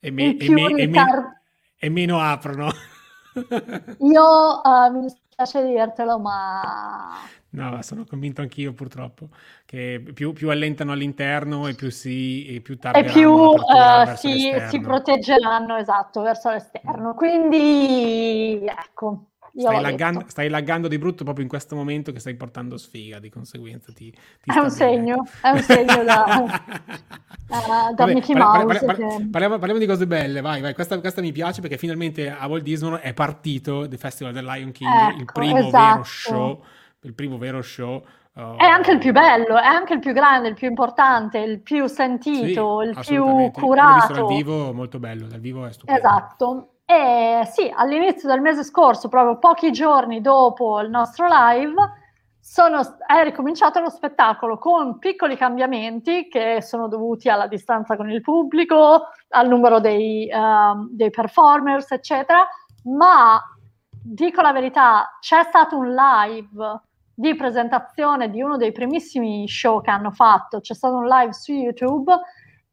e, 0.00 0.10
me, 0.10 0.36
e, 0.36 0.50
me, 0.50 0.66
e, 0.76 0.86
me, 0.86 1.42
e 1.78 1.88
meno 1.90 2.18
aprono. 2.18 2.70
io 3.98 4.60
uh, 4.64 4.90
mi 4.92 5.02
dispiace 5.02 5.64
dirtelo, 5.64 6.18
ma 6.18 7.18
No, 7.52 7.82
sono 7.82 8.04
convinto 8.08 8.42
anch'io 8.42 8.72
purtroppo 8.72 9.30
che 9.64 10.00
più, 10.14 10.32
più 10.32 10.50
allentano 10.50 10.92
all'interno 10.92 11.66
e 11.66 11.74
più 11.74 11.90
si 11.90 12.46
e 12.46 12.60
più 12.60 12.78
e 12.92 13.04
più 13.04 13.28
uh, 13.28 13.56
si, 14.14 14.52
si, 14.68 14.80
proteggeranno 14.80 15.76
esatto 15.76 16.22
verso 16.22 16.50
l'esterno. 16.50 17.14
Quindi 17.14 18.64
ecco. 18.64 19.24
Stai 19.52 19.80
laggando, 19.80 20.24
stai 20.28 20.48
laggando, 20.48 20.86
di 20.86 20.96
brutto 20.96 21.24
proprio 21.24 21.42
in 21.42 21.50
questo 21.50 21.74
momento 21.74 22.12
che 22.12 22.20
stai 22.20 22.36
portando 22.36 22.76
sfiga, 22.76 23.18
di 23.18 23.30
conseguenza 23.30 23.92
ti, 23.92 24.12
ti 24.12 24.18
È 24.44 24.58
un 24.60 24.70
segno, 24.70 25.26
è 25.42 25.50
un 25.50 25.58
segno 25.58 26.04
da, 26.04 26.24
uh, 26.38 26.46
da 27.50 27.92
Vabbè, 27.96 28.14
Mickey 28.14 28.36
Mouse. 28.36 28.64
Parli, 28.64 28.86
parli, 28.86 29.28
parliamo, 29.28 29.58
parliamo, 29.58 29.80
di 29.80 29.86
cose 29.86 30.06
belle, 30.06 30.40
vai, 30.40 30.60
vai. 30.60 30.72
Questa, 30.72 31.00
questa, 31.00 31.20
mi 31.20 31.32
piace 31.32 31.60
perché 31.60 31.78
finalmente 31.78 32.30
a 32.30 32.46
Walt 32.46 32.62
Disney 32.62 33.00
è 33.00 33.12
partito 33.12 33.88
The 33.88 33.96
Festival 33.96 34.32
del 34.32 34.44
Lion 34.44 34.70
King, 34.70 34.88
ecco, 34.88 35.18
il 35.18 35.24
primo 35.24 35.58
esatto. 35.58 35.90
vero 35.90 36.04
show 36.04 36.62
il 37.02 37.14
primo 37.14 37.38
vero 37.38 37.62
show. 37.62 38.02
Uh, 38.32 38.56
è 38.56 38.64
anche 38.64 38.92
il 38.92 38.98
più 38.98 39.12
bello, 39.12 39.56
è 39.56 39.66
anche 39.66 39.94
il 39.94 39.98
più 39.98 40.12
grande, 40.12 40.48
il 40.48 40.54
più 40.54 40.68
importante, 40.68 41.38
il 41.38 41.60
più 41.60 41.86
sentito, 41.86 42.80
sì, 42.80 42.88
il 42.88 42.98
più 43.04 43.50
curato. 43.50 44.12
L'ho 44.12 44.20
dal 44.20 44.36
vivo, 44.36 44.72
molto 44.72 44.98
bello, 44.98 45.26
dal 45.26 45.40
vivo 45.40 45.66
è 45.66 45.72
stupendo. 45.72 46.00
Esatto. 46.00 46.68
E 46.84 47.42
sì, 47.50 47.72
all'inizio 47.74 48.28
del 48.28 48.40
mese 48.40 48.62
scorso, 48.64 49.08
proprio 49.08 49.38
pochi 49.38 49.72
giorni 49.72 50.20
dopo 50.20 50.80
il 50.80 50.90
nostro 50.90 51.26
live, 51.28 51.74
sono, 52.40 52.80
è 53.06 53.22
ricominciato 53.22 53.80
lo 53.80 53.90
spettacolo 53.90 54.58
con 54.58 54.98
piccoli 54.98 55.36
cambiamenti 55.36 56.28
che 56.28 56.62
sono 56.62 56.88
dovuti 56.88 57.28
alla 57.28 57.46
distanza 57.46 57.96
con 57.96 58.10
il 58.10 58.20
pubblico, 58.20 59.08
al 59.28 59.48
numero 59.48 59.78
dei, 59.78 60.28
uh, 60.32 60.88
dei 60.90 61.10
performers, 61.10 61.90
eccetera, 61.92 62.46
ma 62.84 63.40
dico 63.90 64.40
la 64.40 64.52
verità, 64.52 65.16
c'è 65.20 65.42
stato 65.44 65.76
un 65.76 65.94
live 65.94 66.80
di 67.20 67.36
presentazione 67.36 68.30
di 68.30 68.40
uno 68.40 68.56
dei 68.56 68.72
primissimi 68.72 69.46
show 69.46 69.82
che 69.82 69.90
hanno 69.90 70.10
fatto, 70.10 70.60
c'è 70.60 70.72
stato 70.72 70.96
un 70.96 71.06
live 71.06 71.34
su 71.34 71.52
YouTube 71.52 72.18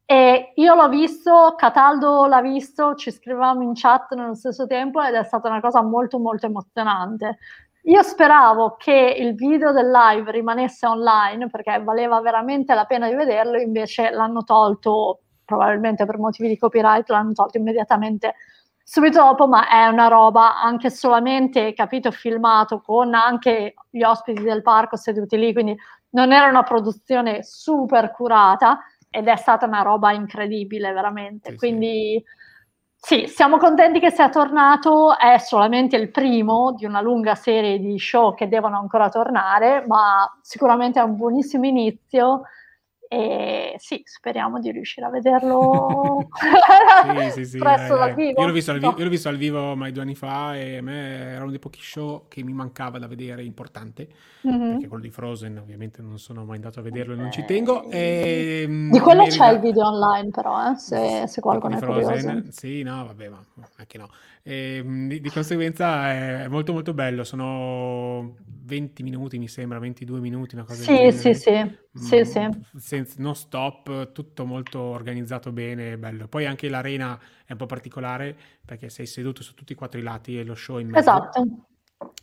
e 0.06 0.52
io 0.54 0.74
l'ho 0.74 0.88
visto, 0.88 1.54
Cataldo 1.54 2.24
l'ha 2.24 2.40
visto, 2.40 2.94
ci 2.94 3.10
scrivevamo 3.10 3.60
in 3.60 3.72
chat 3.74 4.14
nello 4.14 4.34
stesso 4.34 4.66
tempo 4.66 5.02
ed 5.02 5.12
è 5.12 5.22
stata 5.22 5.50
una 5.50 5.60
cosa 5.60 5.82
molto 5.82 6.18
molto 6.18 6.46
emozionante. 6.46 7.36
Io 7.82 8.02
speravo 8.02 8.76
che 8.78 9.16
il 9.18 9.34
video 9.34 9.70
del 9.72 9.90
live 9.90 10.30
rimanesse 10.30 10.86
online 10.86 11.48
perché 11.50 11.82
valeva 11.82 12.18
veramente 12.22 12.72
la 12.72 12.86
pena 12.86 13.06
di 13.06 13.14
vederlo, 13.14 13.58
invece 13.58 14.08
l'hanno 14.08 14.44
tolto, 14.44 15.20
probabilmente 15.44 16.06
per 16.06 16.16
motivi 16.16 16.48
di 16.48 16.56
copyright, 16.56 17.06
l'hanno 17.10 17.32
tolto 17.32 17.58
immediatamente 17.58 18.34
subito 18.90 19.22
dopo, 19.22 19.46
ma 19.46 19.68
è 19.68 19.86
una 19.86 20.08
roba 20.08 20.58
anche 20.62 20.88
solamente, 20.88 21.74
capito, 21.74 22.10
filmato 22.10 22.80
con 22.80 23.12
anche 23.12 23.74
gli 23.90 24.02
ospiti 24.02 24.42
del 24.42 24.62
parco 24.62 24.96
seduti 24.96 25.36
lì, 25.36 25.52
quindi 25.52 25.76
non 26.10 26.32
era 26.32 26.46
una 26.48 26.62
produzione 26.62 27.42
super 27.42 28.10
curata 28.12 28.78
ed 29.10 29.28
è 29.28 29.36
stata 29.36 29.66
una 29.66 29.82
roba 29.82 30.12
incredibile, 30.12 30.90
veramente. 30.92 31.50
Sì, 31.50 31.56
quindi 31.58 32.24
sì. 32.96 33.26
sì, 33.26 33.28
siamo 33.28 33.58
contenti 33.58 34.00
che 34.00 34.10
sia 34.10 34.30
tornato, 34.30 35.18
è 35.18 35.36
solamente 35.36 35.96
il 35.96 36.10
primo 36.10 36.72
di 36.72 36.86
una 36.86 37.02
lunga 37.02 37.34
serie 37.34 37.78
di 37.78 37.98
show 37.98 38.34
che 38.34 38.48
devono 38.48 38.78
ancora 38.78 39.10
tornare, 39.10 39.84
ma 39.86 40.26
sicuramente 40.40 40.98
è 40.98 41.02
un 41.02 41.14
buonissimo 41.14 41.66
inizio 41.66 42.40
e 43.08 43.74
sì, 43.78 44.02
speriamo 44.04 44.60
di 44.60 44.70
riuscire 44.70 45.06
a 45.06 45.10
vederlo 45.10 46.28
sì, 47.30 47.30
sì, 47.30 47.44
sì, 47.46 47.58
presto 47.58 47.96
dal 47.96 48.14
vivo. 48.14 48.40
Io 48.40 48.46
l'ho, 48.46 48.52
visto 48.52 48.70
al 48.70 48.78
vivo, 48.78 48.94
io 48.98 49.04
l'ho 49.04 49.10
visto 49.10 49.28
al 49.28 49.36
vivo 49.36 49.74
mai 49.74 49.92
due 49.92 50.02
anni 50.02 50.14
fa 50.14 50.56
e 50.56 50.76
a 50.76 50.82
me 50.82 51.32
era 51.32 51.42
uno 51.42 51.50
dei 51.50 51.58
pochi 51.58 51.80
show 51.80 52.26
che 52.28 52.42
mi 52.42 52.52
mancava 52.52 52.98
da 52.98 53.06
vedere 53.06 53.42
importante, 53.42 54.08
mm-hmm. 54.46 54.70
perché 54.72 54.88
quello 54.88 55.02
di 55.02 55.10
Frozen 55.10 55.56
ovviamente 55.56 56.02
non 56.02 56.18
sono 56.18 56.44
mai 56.44 56.56
andato 56.56 56.80
a 56.80 56.82
vederlo 56.82 57.14
e 57.14 57.16
non 57.16 57.32
ci 57.32 57.44
tengo. 57.46 57.88
E, 57.90 58.64
ehm, 58.64 58.90
di 58.90 59.00
quello 59.00 59.24
c'è 59.24 59.52
il 59.52 59.60
video 59.60 59.86
online 59.86 60.30
però, 60.30 60.70
eh, 60.70 60.76
se, 60.76 61.24
se 61.26 61.40
qualcuno 61.40 61.78
è 61.78 61.80
curioso. 61.82 62.42
Sì, 62.50 62.82
no, 62.82 63.06
vabbè, 63.06 63.28
ma 63.28 63.42
anche 63.76 63.96
no. 63.98 64.08
E, 64.42 64.76
ehm, 64.76 65.08
di, 65.08 65.20
di, 65.20 65.30
conseguenza 65.30 66.10
è 66.10 66.48
molto 66.48 66.72
molto 66.72 66.92
bello, 66.92 67.24
sono 67.24 68.34
20 68.68 69.02
minuti 69.02 69.38
mi 69.38 69.48
sembra, 69.48 69.78
22 69.78 70.20
minuti, 70.20 70.54
una 70.54 70.64
cosa 70.64 70.82
sì, 70.82 71.10
sì, 71.10 71.32
sì, 71.34 71.50
sì, 71.94 72.24
sì. 72.24 72.40
Mm, 72.40 72.50
senza, 72.76 73.14
non 73.18 73.34
stop, 73.34 74.12
tutto 74.12 74.44
molto 74.44 74.78
organizzato 74.78 75.50
bene, 75.52 75.96
bello. 75.96 76.28
Poi 76.28 76.44
anche 76.44 76.68
l'arena 76.68 77.18
è 77.46 77.52
un 77.52 77.58
po' 77.58 77.66
particolare 77.66 78.36
perché 78.64 78.90
sei 78.90 79.06
seduto 79.06 79.42
su 79.42 79.54
tutti 79.54 79.72
i 79.72 79.74
quattro 79.74 79.98
i 79.98 80.02
lati 80.02 80.38
e 80.38 80.44
lo 80.44 80.54
show 80.54 80.78
in 80.78 80.88
mezzo. 80.88 80.98
Esatto. 80.98 81.46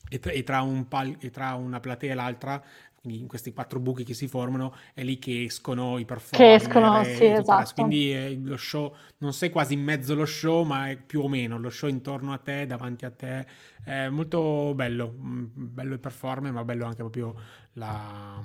E 0.07 0.19
tra, 0.19 0.31
e 0.31 0.43
tra, 0.43 0.63
pal- 0.87 1.17
e 1.19 1.31
tra 1.31 1.55
una 1.55 1.79
platea 1.79 2.11
e 2.11 2.15
l'altra 2.15 2.63
quindi 3.05 3.21
in 3.21 3.27
questi 3.27 3.53
quattro 3.53 3.79
buchi 3.79 4.03
che 4.03 4.15
si 4.15 4.27
formano 4.27 4.75
è 4.93 5.03
lì 5.03 5.19
che 5.19 5.43
escono 5.43 5.99
i 5.99 6.05
performer. 6.05 6.47
Che 6.47 6.53
escono, 6.55 7.03
sì, 7.03 7.25
esatto. 7.25 7.73
Quindi 7.75 8.11
eh, 8.11 8.39
lo 8.43 8.57
show, 8.57 8.93
non 9.19 9.31
sei 9.31 9.51
quasi 9.51 9.75
in 9.75 9.83
mezzo 9.83 10.13
allo 10.13 10.25
show, 10.25 10.63
ma 10.63 10.89
è 10.89 10.97
più 10.97 11.21
o 11.21 11.27
meno 11.27 11.59
lo 11.59 11.69
show 11.69 11.87
intorno 11.87 12.33
a 12.33 12.39
te, 12.39 12.65
davanti 12.65 13.05
a 13.05 13.11
te. 13.11 13.45
È 13.83 14.09
molto 14.09 14.73
bello, 14.73 15.15
mm, 15.15 15.45
bello 15.53 15.93
il 15.93 15.99
performer, 15.99 16.51
ma 16.51 16.63
bello 16.63 16.85
anche 16.85 16.97
proprio 16.97 17.35
la 17.73 18.43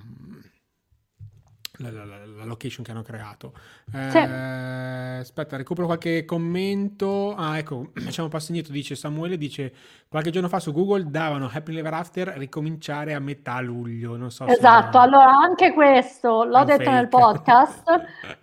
la, 1.80 1.90
la, 1.90 2.04
la, 2.04 2.44
location 2.44 2.84
che 2.84 2.90
hanno 2.90 3.02
creato. 3.02 3.52
Eh, 3.92 4.10
sì. 4.10 4.18
Aspetta, 4.18 5.56
recupero 5.56 5.86
qualche 5.86 6.24
commento. 6.24 7.34
Ah, 7.36 7.58
ecco, 7.58 7.90
facciamo 7.96 8.26
un 8.26 8.32
passo 8.32 8.48
indietro. 8.48 8.72
Dice 8.72 8.94
Samuele: 8.94 9.36
dice 9.36 9.72
qualche 10.08 10.30
giorno 10.30 10.48
fa 10.48 10.58
su 10.58 10.72
Google 10.72 11.04
davano 11.08 11.48
Happy 11.52 11.76
Ever 11.76 11.94
After 11.94 12.28
ricominciare 12.36 13.14
a 13.14 13.20
metà 13.20 13.60
luglio. 13.60 14.16
Non 14.16 14.30
so 14.30 14.46
esatto, 14.46 14.98
se... 14.98 15.04
allora 15.04 15.30
anche 15.30 15.72
questo 15.72 16.44
l'ho 16.44 16.64
detto 16.64 16.84
fake. 16.84 16.90
nel 16.90 17.08
podcast, 17.08 17.82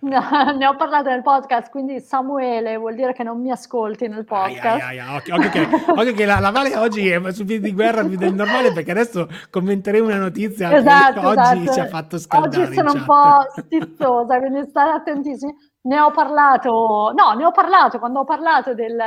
ne 0.00 0.66
ho 0.66 0.76
parlato 0.76 1.08
nel 1.10 1.22
podcast. 1.22 1.70
Quindi, 1.70 2.00
Samuele 2.00 2.76
vuol 2.76 2.94
dire 2.94 3.12
che 3.12 3.22
non 3.22 3.40
mi 3.40 3.50
ascolti 3.50 4.08
nel 4.08 4.24
podcast. 4.24 4.82
Ai, 4.82 4.98
ai, 4.98 4.98
ai, 4.98 5.16
occhio, 5.16 5.34
occhio, 5.34 5.50
che, 5.50 5.68
occhio 5.88 6.12
che 6.14 6.24
la, 6.24 6.38
la 6.38 6.50
Vale 6.50 6.76
oggi 6.76 7.08
è 7.08 7.32
su 7.32 7.44
piedi 7.44 7.68
di 7.68 7.74
guerra 7.74 8.04
più 8.04 8.16
del 8.16 8.34
normale 8.34 8.72
perché 8.72 8.90
adesso 8.90 9.28
commenteremo 9.50 10.06
una 10.06 10.18
notizia 10.18 10.74
esatto, 10.74 11.20
che 11.20 11.26
oggi 11.26 11.40
esatto. 11.40 11.72
ci 11.72 11.80
ha 11.80 11.86
fatto 11.86 12.18
scaldare. 12.18 12.62
Oggi 12.64 12.74
sono 12.74 12.92
un 12.92 13.04
po' 13.04 13.27
stizzosa, 13.50 14.38
quindi 14.38 14.68
state 14.68 14.90
attentissimi. 14.90 15.54
Ne 15.82 16.00
ho 16.00 16.10
parlato, 16.10 17.12
no, 17.16 17.32
ne 17.32 17.44
ho 17.44 17.50
parlato 17.50 17.98
quando 17.98 18.20
ho 18.20 18.24
parlato 18.24 18.74
del, 18.74 19.00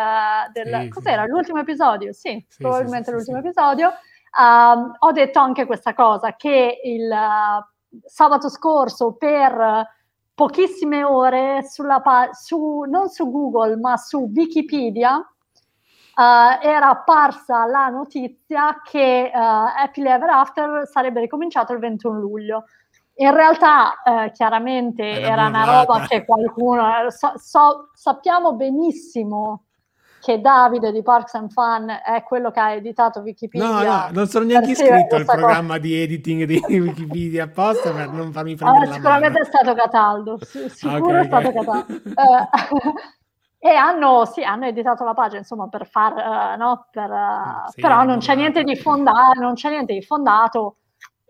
del 0.52 0.82
sì, 0.84 0.90
cos'era, 0.90 1.24
sì. 1.26 1.30
l'ultimo 1.30 1.60
episodio? 1.60 2.14
Sì, 2.14 2.44
sì 2.48 2.64
probabilmente 2.64 3.12
l'ultimo 3.12 3.38
episodio. 3.38 3.90
Uh, 3.90 4.92
ho 5.00 5.12
detto 5.12 5.40
anche 5.40 5.66
questa 5.66 5.94
cosa, 5.94 6.36
che 6.36 6.80
il 6.84 7.10
uh, 7.10 8.00
sabato 8.06 8.50
scorso 8.50 9.14
per 9.14 9.88
pochissime 10.34 11.04
ore 11.04 11.64
sulla 11.68 12.00
pa- 12.00 12.30
su, 12.32 12.86
non 12.88 13.10
su 13.10 13.30
Google 13.30 13.76
ma 13.76 13.98
su 13.98 14.32
Wikipedia 14.34 15.18
uh, 15.18 16.66
era 16.66 16.90
apparsa 16.90 17.66
la 17.66 17.88
notizia 17.90 18.82
che 18.84 19.32
uh, 19.34 19.38
Happily 19.38 20.10
Ever 20.10 20.30
After 20.30 20.88
sarebbe 20.88 21.20
ricominciato 21.20 21.74
il 21.74 21.80
21 21.80 22.20
luglio. 22.20 22.66
In 23.22 23.32
realtà, 23.36 24.02
eh, 24.02 24.32
chiaramente 24.32 25.04
era 25.04 25.46
una 25.46 25.64
roba 25.64 26.08
che 26.08 26.26
qualcuno. 26.26 27.06
Eh, 27.06 27.12
so, 27.12 27.34
so, 27.36 27.90
sappiamo 27.94 28.56
benissimo 28.56 29.66
che 30.20 30.42
Davide 30.42 30.92
di 30.92 31.04
Parks 31.04 31.36
and 31.36 31.52
Fun 31.52 31.88
è 32.04 32.24
quello 32.24 32.50
che 32.50 32.60
ha 32.60 32.72
editato 32.72 33.20
Wikipedia. 33.20 33.68
No, 33.68 33.84
no, 33.84 34.08
non 34.12 34.28
sono 34.28 34.46
neanche 34.46 34.72
iscritto 34.72 35.16
al 35.18 35.26
programma 35.26 35.78
di 35.78 35.94
editing 36.02 36.46
di 36.46 36.60
Wikipedia 36.80 37.44
apposta 37.44 37.92
per 37.92 38.10
non 38.10 38.32
farmi 38.32 38.56
prendere 38.56 38.86
allora, 38.86 38.96
Sicuramente 38.96 39.40
mano. 39.40 39.46
è 39.46 39.46
stato 39.46 39.74
Cataldo, 39.76 40.40
sicuro 40.42 41.06
okay, 41.06 41.22
è 41.22 41.26
stato 41.26 41.48
okay. 41.48 41.64
Cataldo. 41.64 41.94
Eh, 41.94 43.70
e 43.70 43.76
hanno, 43.76 44.26
sì, 44.26 44.42
hanno 44.42 44.66
editato 44.66 45.04
la 45.04 45.14
pagina, 45.14 45.40
insomma, 45.40 45.68
per 45.68 45.86
far, 45.86 46.14
uh, 46.14 46.58
no, 46.58 46.88
per, 46.90 47.10
uh, 47.12 47.70
sì, 47.70 47.82
però 47.82 48.04
non 48.04 48.18
c'è 48.18 48.34
niente 48.34 48.64
di 48.64 48.76
fondato, 48.76 49.40
non 49.40 49.54
c'è 49.54 49.70
niente 49.70 49.94
di 49.94 50.02
fondato 50.02 50.78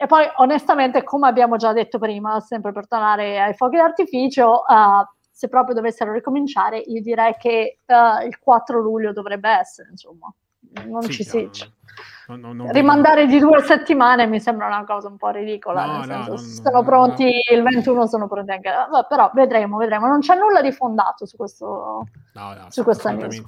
e 0.01 0.07
poi 0.07 0.27
onestamente, 0.37 1.03
come 1.03 1.27
abbiamo 1.27 1.57
già 1.57 1.73
detto 1.73 1.99
prima, 1.99 2.39
sempre 2.39 2.71
per 2.71 2.87
tornare 2.87 3.39
ai 3.39 3.53
fuochi 3.53 3.77
d'artificio, 3.77 4.63
uh, 4.67 5.05
se 5.29 5.47
proprio 5.47 5.75
dovessero 5.75 6.11
ricominciare, 6.11 6.79
io 6.79 7.01
direi 7.03 7.35
che 7.37 7.81
uh, 7.85 8.25
il 8.25 8.39
4 8.39 8.79
luglio 8.81 9.13
dovrebbe 9.13 9.51
essere, 9.51 9.89
insomma. 9.91 10.33
Non 10.85 11.01
sì, 11.03 11.11
ci 11.11 11.23
si... 11.23 11.43
No, 11.43 11.49
No, 12.37 12.53
no, 12.53 12.71
Rimandare 12.71 13.25
di 13.25 13.39
due 13.39 13.61
settimane 13.61 14.25
mi 14.25 14.39
sembra 14.39 14.67
una 14.67 14.85
cosa 14.85 15.09
un 15.09 15.17
po' 15.17 15.29
ridicola. 15.31 16.01
Senso, 16.05 16.37
sono 16.37 16.83
pronti 16.83 17.25
il 17.51 17.61
21, 17.61 18.07
sono 18.07 18.27
pronti 18.27 18.51
anche. 18.51 18.69
Però 19.09 19.31
vedremo, 19.33 19.75
vedremo. 19.77 20.07
Non 20.07 20.19
c'è 20.21 20.35
nulla 20.35 20.61
di 20.61 20.71
fondato 20.71 21.25
su 21.25 21.35
questo. 21.35 22.07
su 22.69 22.83
questa 22.83 23.11
news. 23.11 23.43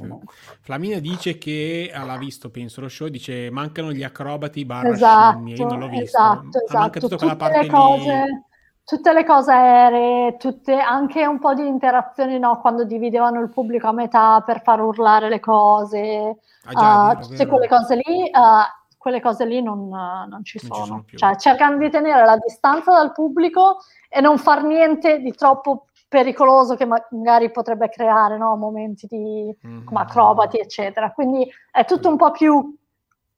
Flaminia 0.61 0.99
dice 0.99 1.37
che 1.37 1.91
l'ha 1.93 2.17
visto, 2.17 2.49
penso, 2.49 2.81
lo 2.81 2.89
show. 2.89 3.07
Dice 3.07 3.49
mancano 3.51 3.93
gli 3.93 4.03
acrobati 4.03 4.65
barra 4.65 4.89
esatto, 4.89 5.37
scimmie. 5.37 5.55
Io 5.55 5.65
non 5.65 5.79
l'ho 5.79 5.87
visto. 5.87 6.03
Esatto, 6.03 6.65
esatto. 6.65 6.99
Tutta 6.99 7.15
quella 7.15 7.35
parte 7.37 7.67
cose... 7.67 8.23
lì 8.25 8.51
tutte 8.85 9.13
le 9.13 9.23
cose 9.23 9.51
aeree, 9.51 10.37
tutte, 10.37 10.77
anche 10.77 11.25
un 11.25 11.39
po' 11.39 11.53
di 11.53 11.65
interazioni 11.65 12.37
no? 12.37 12.59
quando 12.59 12.83
dividevano 12.83 13.39
il 13.39 13.49
pubblico 13.49 13.87
a 13.87 13.93
metà 13.93 14.41
per 14.45 14.61
far 14.61 14.81
urlare 14.81 15.29
le 15.29 15.39
cose, 15.39 16.37
ah, 16.65 16.71
già, 16.71 17.17
uh, 17.17 17.21
tutte 17.21 17.47
quelle 17.47 17.67
cose 17.67 17.95
lì, 17.95 18.29
uh, 18.31 18.97
quelle 18.97 19.21
cose 19.21 19.45
lì 19.45 19.61
non, 19.61 19.79
uh, 19.79 20.27
non 20.27 20.43
ci 20.43 20.59
non 20.63 20.75
sono. 20.75 21.03
Ci 21.05 21.17
sono 21.17 21.33
cioè, 21.33 21.39
cercano 21.39 21.77
di 21.77 21.89
tenere 21.89 22.25
la 22.25 22.37
distanza 22.37 22.91
dal 22.91 23.13
pubblico 23.13 23.77
e 24.09 24.19
non 24.19 24.37
far 24.37 24.63
niente 24.63 25.19
di 25.19 25.31
troppo 25.31 25.87
pericoloso 26.09 26.75
che 26.75 26.85
magari 26.85 27.49
potrebbe 27.51 27.89
creare 27.89 28.37
no? 28.37 28.55
momenti 28.55 29.07
di 29.07 29.55
mm-hmm. 29.65 29.85
come 29.85 30.01
acrobati, 30.01 30.59
eccetera. 30.59 31.11
Quindi 31.11 31.49
è 31.71 31.85
tutto 31.85 32.09
un 32.09 32.17
po' 32.17 32.31
più 32.31 32.75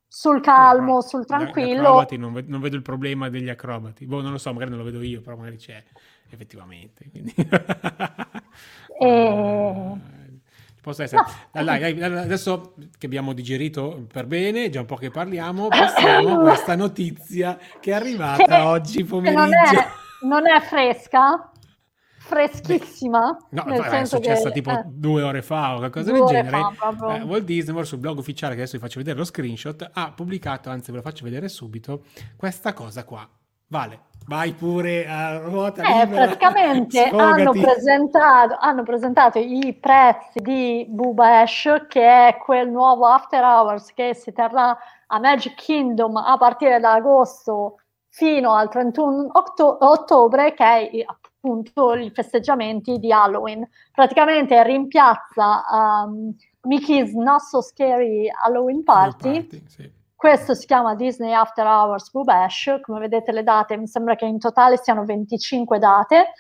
sul 0.08 0.42
calmo, 0.42 1.02
sul 1.02 1.26
tranquillo. 1.26 2.06
non, 2.18 2.34
vedo, 2.34 2.50
non 2.50 2.62
vedo 2.62 2.76
il 2.76 2.82
problema 2.82 3.30
degli 3.30 3.50
acrobati. 3.50 4.06
Boh, 4.06 4.22
non 4.22 4.32
lo 4.32 4.38
so, 4.38 4.52
magari 4.54 4.72
non 4.72 4.80
lo 4.80 4.86
vedo 4.86 5.02
io, 5.02 5.22
però 5.22 5.36
magari 5.36 5.58
c'è 5.58 5.84
effettivamente. 6.30 7.06
e... 9.00 10.14
Posso 10.82 11.02
essere. 11.02 11.24
No. 11.52 11.64
Dai, 11.64 11.96
dai, 11.96 12.04
adesso 12.04 12.76
che 12.98 13.08
abbiamo 13.08 13.34
digerito 13.34 14.06
per 14.12 14.28
bene, 14.28 14.70
già 14.70 14.82
un 14.82 14.86
po' 14.86 14.98
che 14.98 15.10
parliamo, 15.10 15.68
passiamo 15.70 16.40
a 16.40 16.42
questa 16.42 16.76
notizia 16.76 17.58
che 17.80 17.90
è 17.90 17.94
arrivata 17.96 18.44
che, 18.44 18.62
oggi 18.62 19.04
pomeriggio. 19.04 19.42
Non 19.42 19.52
è, 19.52 19.88
non 20.22 20.48
è 20.48 20.62
fresca, 20.62 21.52
freschissima. 22.26 23.38
Beh, 23.50 23.64
no, 23.64 23.84
è 23.84 24.06
successa 24.06 24.48
che, 24.48 24.56
tipo 24.56 24.72
eh, 24.72 24.84
due 24.88 25.22
ore 25.22 25.44
fa 25.44 25.76
o 25.76 25.78
qualcosa 25.78 26.12
del 26.12 26.26
genere. 26.26 26.58
Fa, 26.74 27.16
eh, 27.16 27.22
Walt 27.22 27.44
Disney 27.44 27.72
World 27.72 27.88
sul 27.88 28.00
blog 28.00 28.18
ufficiale, 28.18 28.56
che 28.56 28.62
adesso 28.62 28.78
vi 28.78 28.84
faccio 28.84 28.98
vedere 28.98 29.18
lo 29.18 29.24
screenshot, 29.24 29.90
ha 29.94 30.12
pubblicato, 30.12 30.70
anzi 30.70 30.92
ve 30.92 30.98
lo 30.98 31.04
faccio 31.04 31.24
vedere 31.24 31.48
subito, 31.48 32.04
questa 32.36 32.74
cosa 32.74 33.04
qua. 33.04 33.28
Vale, 33.68 34.00
vai 34.28 34.54
pure 34.54 35.08
a 35.08 35.40
ruota 35.40 36.02
eh, 36.02 36.08
praticamente 36.08 37.04
hanno 37.10 37.52
presentato, 37.52 38.58
hanno 38.60 38.84
presentato, 38.84 39.40
i 39.40 39.78
prezzi 39.80 40.40
di 40.40 40.86
Booba 40.90 41.42
Ash, 41.42 41.86
che 41.88 42.28
è 42.28 42.38
quel 42.38 42.70
nuovo 42.70 43.06
After 43.06 43.44
Hours 43.44 43.94
che 43.94 44.14
si 44.16 44.32
terrà 44.34 44.78
a 45.08 45.20
Magic 45.20 45.56
Kingdom 45.56 46.16
a 46.18 46.38
partire 46.38 46.80
da 46.80 46.94
agosto 46.94 47.78
fino 48.10 48.54
al 48.54 48.70
31 48.70 49.30
otto- 49.32 49.78
ottobre, 49.82 50.54
che 50.54 50.64
è 50.64 51.04
appunto 51.06 51.35
i 51.48 52.12
festeggiamenti 52.12 52.98
di 52.98 53.12
Halloween. 53.12 53.68
Praticamente 53.92 54.62
rimpiazza 54.64 55.64
um, 55.72 56.36
Mickey's 56.62 57.14
Not 57.14 57.42
So 57.42 57.62
Scary 57.62 58.30
Halloween 58.44 58.84
Party. 58.84 59.42
party 59.42 59.64
sì. 59.68 59.92
Questo 60.16 60.56
si 60.56 60.66
chiama 60.66 60.96
Disney 60.96 61.34
After 61.34 61.66
Hours 61.66 62.10
Boo 62.12 62.24
Bash, 62.24 62.80
come 62.82 63.00
vedete 63.00 63.32
le 63.32 63.44
date, 63.44 63.78
mi 63.78 63.86
sembra 63.86 64.16
che 64.16 64.26
in 64.26 64.40
totale 64.40 64.78
siano 64.78 65.04
25 65.04 65.78
date, 65.78 66.32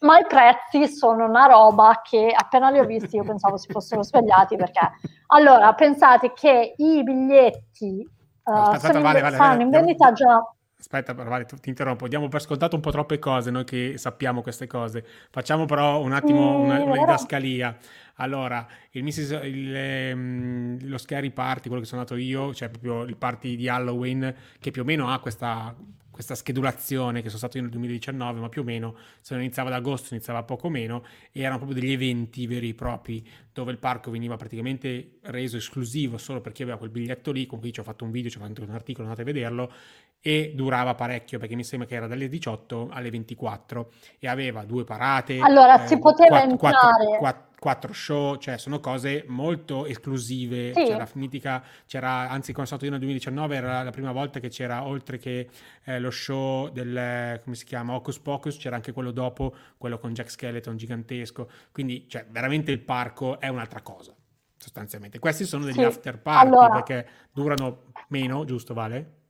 ma 0.00 0.18
i 0.18 0.26
prezzi 0.26 0.88
sono 0.88 1.26
una 1.26 1.46
roba 1.46 2.00
che 2.02 2.34
appena 2.36 2.70
li 2.70 2.78
ho 2.78 2.84
visti 2.84 3.16
io 3.16 3.22
pensavo 3.22 3.56
si 3.56 3.70
fossero 3.70 4.02
svegliati 4.02 4.56
perché 4.56 4.80
allora 5.28 5.72
pensate 5.74 6.32
che 6.32 6.74
i 6.76 7.02
biglietti 7.04 8.04
uh, 8.44 8.50
Aspetta, 8.50 8.92
sono, 8.92 9.02
vale, 9.02 9.18
in, 9.18 9.24
vale, 9.24 9.36
vale, 9.36 9.62
in 9.62 9.70
vendita 9.70 10.12
già 10.12 10.42
Aspetta, 10.82 11.12
vale, 11.12 11.44
ti 11.44 11.68
interrompo. 11.68 12.08
Diamo 12.08 12.26
per 12.26 12.40
scontato 12.40 12.74
un 12.74 12.82
po' 12.82 12.90
troppe 12.90 13.20
cose, 13.20 13.52
noi 13.52 13.62
che 13.62 13.94
sappiamo 13.98 14.42
queste 14.42 14.66
cose. 14.66 15.06
Facciamo 15.30 15.64
però 15.64 16.02
un 16.02 16.10
attimo 16.10 16.58
una, 16.58 16.82
una 16.82 16.98
didascalia. 16.98 17.76
Allora, 18.16 18.66
il 18.90 19.04
Mrs., 19.04 19.38
il, 19.44 19.72
ehm, 19.76 20.88
lo 20.88 20.98
Scary 20.98 21.30
Party, 21.30 21.68
quello 21.68 21.82
che 21.82 21.88
sono 21.88 22.00
andato 22.00 22.18
io, 22.18 22.52
cioè 22.52 22.68
proprio 22.68 23.04
il 23.04 23.16
party 23.16 23.54
di 23.54 23.68
Halloween, 23.68 24.34
che 24.58 24.72
più 24.72 24.82
o 24.82 24.84
meno 24.84 25.08
ha 25.08 25.20
questa 25.20 25.72
questa 26.12 26.36
schedulazione 26.36 27.22
che 27.22 27.28
sono 27.28 27.38
stato 27.38 27.56
io 27.56 27.62
nel 27.64 27.72
2019, 27.72 28.38
ma 28.38 28.48
più 28.48 28.60
o 28.60 28.64
meno 28.64 28.94
se 29.20 29.34
non 29.34 29.42
iniziava 29.42 29.70
ad 29.70 29.74
agosto 29.76 30.14
iniziava 30.14 30.44
poco 30.44 30.68
meno, 30.68 31.02
e 31.32 31.40
erano 31.40 31.56
proprio 31.56 31.80
degli 31.80 31.90
eventi 31.90 32.46
veri 32.46 32.68
e 32.68 32.74
propri 32.74 33.26
dove 33.52 33.72
il 33.72 33.78
parco 33.78 34.10
veniva 34.10 34.36
praticamente 34.36 35.18
reso 35.22 35.56
esclusivo 35.56 36.18
solo 36.18 36.40
per 36.40 36.52
chi 36.52 36.62
aveva 36.62 36.78
quel 36.78 36.90
biglietto 36.90 37.32
lì, 37.32 37.46
con 37.46 37.58
cui 37.58 37.72
ci 37.72 37.80
ho 37.80 37.82
fatto 37.82 38.04
un 38.04 38.10
video, 38.10 38.30
ci 38.30 38.38
ho 38.38 38.40
fatto 38.40 38.62
un 38.62 38.70
articolo, 38.70 39.08
andate 39.08 39.22
a 39.22 39.32
vederlo, 39.32 39.72
e 40.20 40.52
durava 40.54 40.94
parecchio 40.94 41.38
perché 41.38 41.56
mi 41.56 41.64
sembra 41.64 41.88
che 41.88 41.96
era 41.96 42.06
dalle 42.06 42.28
18 42.28 42.88
alle 42.92 43.10
24 43.10 43.90
e 44.20 44.28
aveva 44.28 44.64
due 44.64 44.84
parate. 44.84 45.38
Allora 45.40 45.82
eh, 45.82 45.86
si 45.88 45.98
poteva 45.98 46.38
quattro, 46.46 46.68
entrare. 46.68 47.04
Quattro, 47.04 47.18
quattro, 47.18 47.51
show, 47.92 48.36
cioè 48.36 48.58
sono 48.58 48.80
cose 48.80 49.24
molto 49.28 49.86
esclusive. 49.86 50.72
Sì. 50.74 50.84
C'era 50.84 51.08
Mitica, 51.14 51.62
c'era, 51.86 52.28
anzi 52.28 52.52
quando 52.52 52.66
sono 52.66 52.66
stato 52.66 52.84
io 52.84 52.90
nel 52.90 53.00
2019 53.00 53.56
era 53.56 53.82
la 53.82 53.90
prima 53.90 54.12
volta 54.12 54.40
che 54.40 54.48
c'era 54.48 54.84
oltre 54.84 55.18
che 55.18 55.48
eh, 55.84 55.98
lo 55.98 56.10
show 56.10 56.68
del, 56.70 57.40
come 57.42 57.56
si 57.56 57.64
chiama, 57.64 57.94
Hocus 57.94 58.18
Pocus, 58.18 58.56
c'era 58.56 58.76
anche 58.76 58.92
quello 58.92 59.10
dopo, 59.10 59.54
quello 59.78 59.98
con 59.98 60.12
Jack 60.12 60.30
Skeleton 60.30 60.76
gigantesco. 60.76 61.48
Quindi 61.70 62.06
cioè, 62.08 62.26
veramente 62.28 62.72
il 62.72 62.80
parco 62.80 63.38
è 63.40 63.48
un'altra 63.48 63.80
cosa 63.82 64.14
sostanzialmente. 64.56 65.18
Questi 65.18 65.44
sono 65.44 65.64
degli 65.64 65.74
sì. 65.74 65.82
after 65.82 66.20
party 66.20 66.46
allora. 66.46 66.70
perché 66.70 67.08
durano 67.32 67.92
meno, 68.08 68.44
giusto 68.44 68.74
Vale? 68.74 69.21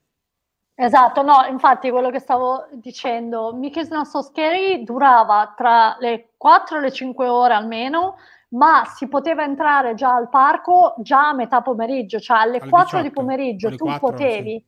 Esatto, 0.74 1.22
no, 1.22 1.44
infatti 1.48 1.90
quello 1.90 2.10
che 2.10 2.18
stavo 2.18 2.66
dicendo, 2.72 3.52
Mickey's 3.54 3.90
Not 3.90 4.06
So 4.06 4.22
Scary 4.22 4.82
durava 4.84 5.52
tra 5.56 5.96
le 6.00 6.30
4 6.36 6.78
e 6.78 6.80
le 6.80 6.90
5 6.90 7.28
ore 7.28 7.52
almeno, 7.52 8.16
ma 8.50 8.84
si 8.86 9.06
poteva 9.06 9.42
entrare 9.42 9.94
già 9.94 10.14
al 10.14 10.28
parco 10.28 10.94
già 10.98 11.28
a 11.28 11.34
metà 11.34 11.60
pomeriggio, 11.60 12.18
cioè 12.18 12.38
alle, 12.38 12.58
alle 12.58 12.70
4 12.70 12.98
18, 13.00 13.02
di 13.02 13.10
pomeriggio 13.10 13.70
tu 13.76 13.84
4, 13.84 14.08
potevi, 14.08 14.64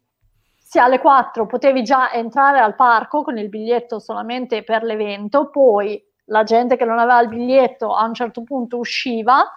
sì. 0.57 0.67
sì, 0.67 0.79
alle 0.79 0.99
4 0.99 1.47
potevi 1.47 1.83
già 1.83 2.13
entrare 2.13 2.61
al 2.61 2.75
parco 2.75 3.23
con 3.23 3.39
il 3.39 3.49
biglietto 3.49 3.99
solamente 3.99 4.63
per 4.63 4.83
l'evento, 4.83 5.49
poi 5.49 6.03
la 6.27 6.43
gente 6.43 6.77
che 6.77 6.85
non 6.85 6.99
aveva 6.99 7.21
il 7.21 7.29
biglietto 7.29 7.95
a 7.95 8.05
un 8.05 8.15
certo 8.15 8.43
punto 8.43 8.79
usciva, 8.79 9.51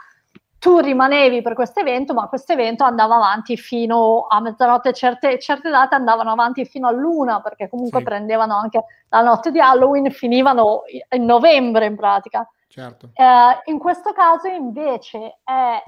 tu 0.60 0.80
rimanevi 0.80 1.42
per 1.42 1.54
questo 1.54 1.80
evento, 1.80 2.14
ma 2.14 2.28
questo 2.28 2.54
evento 2.54 2.84
andava 2.84 3.16
avanti 3.16 3.58
fino 3.58 4.26
a 4.28 4.40
mezzanotte, 4.42 4.92
certe, 4.94 5.40
certe 5.40 5.70
date 5.70 5.96
andavano 5.96 6.32
avanti 6.32 6.66
fino 6.66 6.88
a 6.88 6.92
luna, 6.92 7.42
perché 7.42 7.70
comunque 7.70 8.00
sì. 8.00 8.06
prendevano 8.06 8.56
anche 8.56 8.84
la 9.10 9.22
notte 9.22 9.52
di 9.52 9.60
Halloween, 9.60 10.10
finivano 10.12 10.84
in 11.12 11.26
novembre 11.26 11.86
in 11.86 11.96
pratica. 11.96 12.50
Certo. 12.68 13.10
Eh, 13.14 13.72
in 13.72 13.78
questo 13.78 14.14
caso 14.14 14.48
invece 14.48 15.40
è 15.44 15.84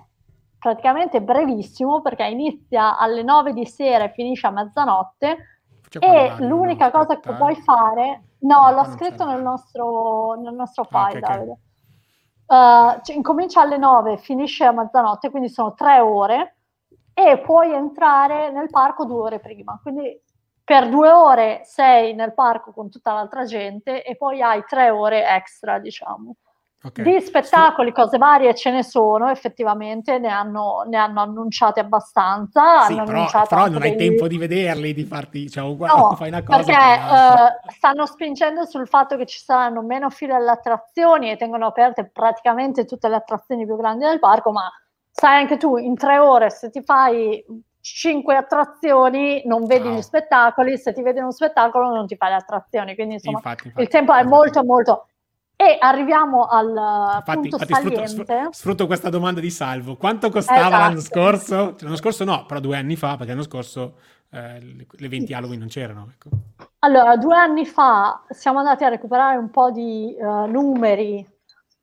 praticamente 0.60 1.22
brevissimo, 1.22 2.02
perché 2.02 2.26
inizia 2.26 2.98
alle 2.98 3.24
9 3.24 3.54
di 3.54 3.66
sera 3.66 4.04
e 4.04 4.12
finisce 4.12 4.48
a 4.48 4.52
mezzanotte, 4.52 5.38
e 6.00 6.36
l'unica 6.40 6.92
cosa 6.92 7.20
che 7.20 7.34
puoi 7.34 7.56
fare... 7.56 8.24
No, 8.42 8.72
l'ho 8.72 8.86
scritto 8.86 9.26
nel 9.26 9.42
nostro, 9.42 10.36
nel 10.40 10.54
nostro 10.54 10.84
file, 10.86 11.02
ah, 11.02 11.08
okay, 11.08 11.20
Davide. 11.20 11.52
Okay. 11.52 11.69
Uh, 12.50 13.00
cioè, 13.04 13.16
incomincia 13.16 13.62
alle 13.62 13.78
9, 13.78 14.18
finisce 14.18 14.66
a 14.66 14.72
mezzanotte, 14.72 15.30
quindi 15.30 15.50
sono 15.50 15.76
tre 15.76 16.00
ore 16.00 16.56
e 17.14 17.38
puoi 17.42 17.72
entrare 17.72 18.50
nel 18.52 18.72
parco 18.72 19.06
due 19.06 19.20
ore 19.20 19.40
prima. 19.40 19.80
Quindi 19.80 20.20
per 20.64 20.90
due 20.90 21.12
ore 21.12 21.62
sei 21.64 22.16
nel 22.16 22.34
parco 22.34 22.72
con 22.72 22.90
tutta 22.90 23.14
l'altra 23.14 23.44
gente 23.44 24.04
e 24.04 24.16
poi 24.16 24.42
hai 24.42 24.64
tre 24.68 24.90
ore 24.90 25.28
extra, 25.28 25.78
diciamo. 25.78 26.38
Okay. 26.82 27.04
Di 27.04 27.20
spettacoli, 27.20 27.92
cose 27.92 28.18
varie 28.18 28.56
ce 28.56 28.72
ne 28.72 28.84
sono, 28.84 29.30
effettivamente 29.30 30.18
ne 30.18 30.30
hanno, 30.30 30.86
ne 30.88 30.96
hanno 30.96 31.20
annunciate 31.20 31.82
abbastanza. 31.82 32.84
Sì, 32.84 32.96
però, 32.96 33.26
però 33.50 33.68
non 33.68 33.82
hai 33.82 33.98
tempo 33.98 34.30
di 34.30 34.38
vederli, 34.38 34.94
di 34.94 35.04
farti, 35.04 35.42
diciamo, 35.42 35.76
no, 35.78 36.16
fai 36.16 36.30
una 36.30 36.42
cosa. 36.42 36.64
Perché 36.64 36.72
uh, 36.72 37.72
stanno 37.72 38.06
spingendo 38.06 38.66
sul 38.66 38.88
fatto 38.88 39.18
che 39.18 39.26
ci 39.26 39.40
saranno 39.40 39.82
meno 39.82 40.10
file 40.10 40.36
alle 40.36 40.52
attrazioni 40.52 41.30
e 41.30 41.36
tengono 41.36 41.66
aperte 41.66 42.06
praticamente 42.06 42.86
tutte 42.86 43.10
le 43.10 43.16
attrazioni 43.16 43.66
più 43.66 43.76
grandi 43.76 44.06
del 44.06 44.20
parco, 44.20 44.52
ma 44.52 44.72
sai 45.12 45.42
anche 45.42 45.58
tu, 45.58 45.76
in 45.76 45.98
tre 45.98 46.18
ore 46.18 46.50
se 46.50 46.70
ti 46.70 46.82
fai 46.82 47.44
cinque 47.82 48.38
attrazioni 48.38 49.42
non 49.46 49.66
vedi 49.66 49.90
wow. 49.90 49.98
gli 49.98 50.02
spettacoli, 50.02 50.78
se 50.78 50.94
ti 50.94 51.02
vedi 51.02 51.20
uno 51.20 51.32
spettacolo 51.32 51.90
non 51.90 52.08
ti 52.08 52.16
fai 52.16 52.30
le 52.30 52.36
attrazioni, 52.36 52.96
quindi 52.96 53.16
insomma 53.16 53.40
infatti, 53.40 53.68
infatti, 53.68 53.84
il 53.84 53.90
tempo 53.90 54.14
è 54.14 54.24
molto 54.24 54.64
molto 54.64 55.08
e 55.62 55.76
arriviamo 55.78 56.46
al 56.46 56.70
infatti, 56.70 57.50
punto 57.50 57.58
infatti 57.58 58.08
sfrutto, 58.08 58.48
sfrutto, 58.52 58.88
questa 58.88 59.10
domanda 59.10 59.42
di 59.42 59.50
Salvo. 59.50 59.98
Quanto 59.98 60.30
costava 60.30 60.60
esatto. 60.60 60.78
l'anno 60.78 61.00
scorso? 61.02 61.56
Cioè, 61.76 61.84
l'anno 61.84 61.98
scorso 61.98 62.24
no, 62.24 62.46
però 62.46 62.62
due 62.62 62.78
anni 62.78 62.96
fa, 62.96 63.18
perché 63.18 63.34
l'anno 63.34 63.44
scorso 63.44 63.98
eh, 64.30 64.86
le 64.90 65.08
20 65.10 65.34
Halloween 65.34 65.60
non 65.60 65.68
c'erano. 65.68 66.14
Ecco. 66.14 66.30
Allora, 66.80 67.18
due 67.18 67.36
anni 67.36 67.66
fa 67.66 68.24
siamo 68.30 68.60
andati 68.60 68.86
a 68.86 68.88
recuperare 68.88 69.36
un 69.36 69.50
po' 69.50 69.70
di 69.70 70.16
uh, 70.18 70.46
numeri. 70.46 71.28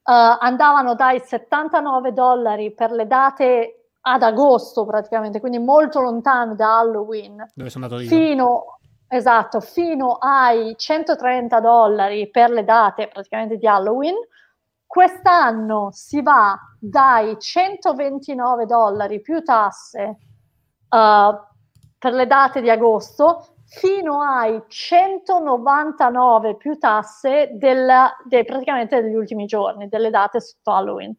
Uh, 0.04 0.38
andavano 0.40 0.94
dai 0.94 1.20
79 1.22 2.14
dollari 2.14 2.72
per 2.72 2.92
le 2.92 3.06
date 3.06 3.88
ad 4.00 4.22
agosto 4.22 4.86
praticamente, 4.86 5.38
quindi 5.38 5.58
molto 5.58 6.00
lontano 6.00 6.54
da 6.54 6.78
Halloween. 6.78 7.46
Dove 7.52 7.68
sono 7.68 7.84
andato 7.84 8.00
io? 8.00 8.08
Fino 8.08 8.78
Esatto, 9.08 9.60
fino 9.60 10.14
ai 10.14 10.74
130 10.76 11.60
dollari 11.60 12.28
per 12.28 12.50
le 12.50 12.64
date 12.64 13.08
praticamente 13.08 13.56
di 13.56 13.66
Halloween. 13.66 14.16
Quest'anno 14.84 15.90
si 15.92 16.22
va 16.22 16.58
dai 16.80 17.38
129 17.38 18.66
dollari 18.66 19.20
più 19.20 19.42
tasse 19.42 20.18
uh, 20.88 21.36
per 21.98 22.12
le 22.12 22.26
date 22.26 22.60
di 22.60 22.70
agosto 22.70 23.56
fino 23.66 24.22
ai 24.22 24.62
199 24.66 26.56
più 26.56 26.76
tasse 26.78 27.50
della, 27.54 28.16
dei, 28.24 28.44
praticamente 28.44 29.02
degli 29.02 29.14
ultimi 29.14 29.46
giorni, 29.46 29.88
delle 29.88 30.10
date 30.10 30.40
sotto 30.40 30.72
Halloween. 30.72 31.14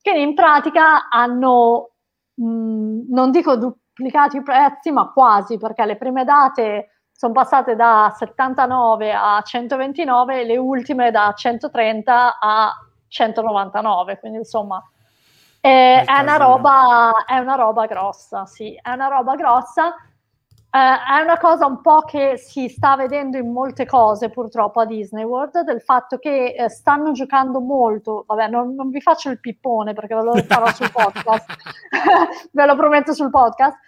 Quindi 0.00 0.22
in 0.22 0.34
pratica 0.34 1.08
hanno, 1.08 1.92
mh, 2.34 2.46
mm, 2.46 3.00
non 3.08 3.30
dico 3.30 3.56
duplicato 3.56 4.36
i 4.36 4.42
prezzi, 4.42 4.92
ma 4.92 5.10
quasi, 5.12 5.56
perché 5.56 5.84
le 5.84 5.96
prime 5.96 6.24
date 6.24 6.88
sono 7.16 7.32
passate 7.32 7.76
da 7.76 8.12
79 8.16 9.12
a 9.12 9.40
129 9.40 10.44
le 10.44 10.56
ultime 10.56 11.10
da 11.10 11.32
130 11.34 12.38
a 12.40 12.72
199, 13.08 14.18
quindi 14.18 14.38
insomma 14.38 14.82
è, 15.60 16.04
è, 16.06 16.20
una, 16.20 16.36
roba, 16.36 17.24
è 17.24 17.38
una 17.38 17.54
roba 17.54 17.86
grossa, 17.86 18.44
sì, 18.44 18.78
è 18.82 18.90
una 18.90 19.06
roba 19.08 19.34
grossa. 19.34 19.94
Eh, 20.74 21.16
è 21.16 21.22
una 21.22 21.38
cosa 21.38 21.64
un 21.64 21.80
po' 21.80 22.00
che 22.00 22.36
si 22.36 22.68
sta 22.68 22.96
vedendo 22.96 23.38
in 23.38 23.50
molte 23.50 23.86
cose 23.86 24.28
purtroppo 24.28 24.80
a 24.80 24.84
Disney 24.84 25.22
World, 25.22 25.60
del 25.60 25.80
fatto 25.80 26.18
che 26.18 26.48
eh, 26.48 26.68
stanno 26.68 27.12
giocando 27.12 27.60
molto, 27.60 28.24
vabbè 28.26 28.48
non, 28.48 28.74
non, 28.74 28.90
vi 28.90 29.00
faccio 29.00 29.30
il 29.30 29.40
pippone 29.40 29.94
perché 29.94 30.14
ve 30.16 30.22
lo 30.22 30.34
farò 30.34 30.66
sul 30.66 30.90
podcast, 30.92 31.46
ve 32.50 32.66
lo 32.66 32.76
prometto 32.76 33.14
sul 33.14 33.30
podcast, 33.30 33.78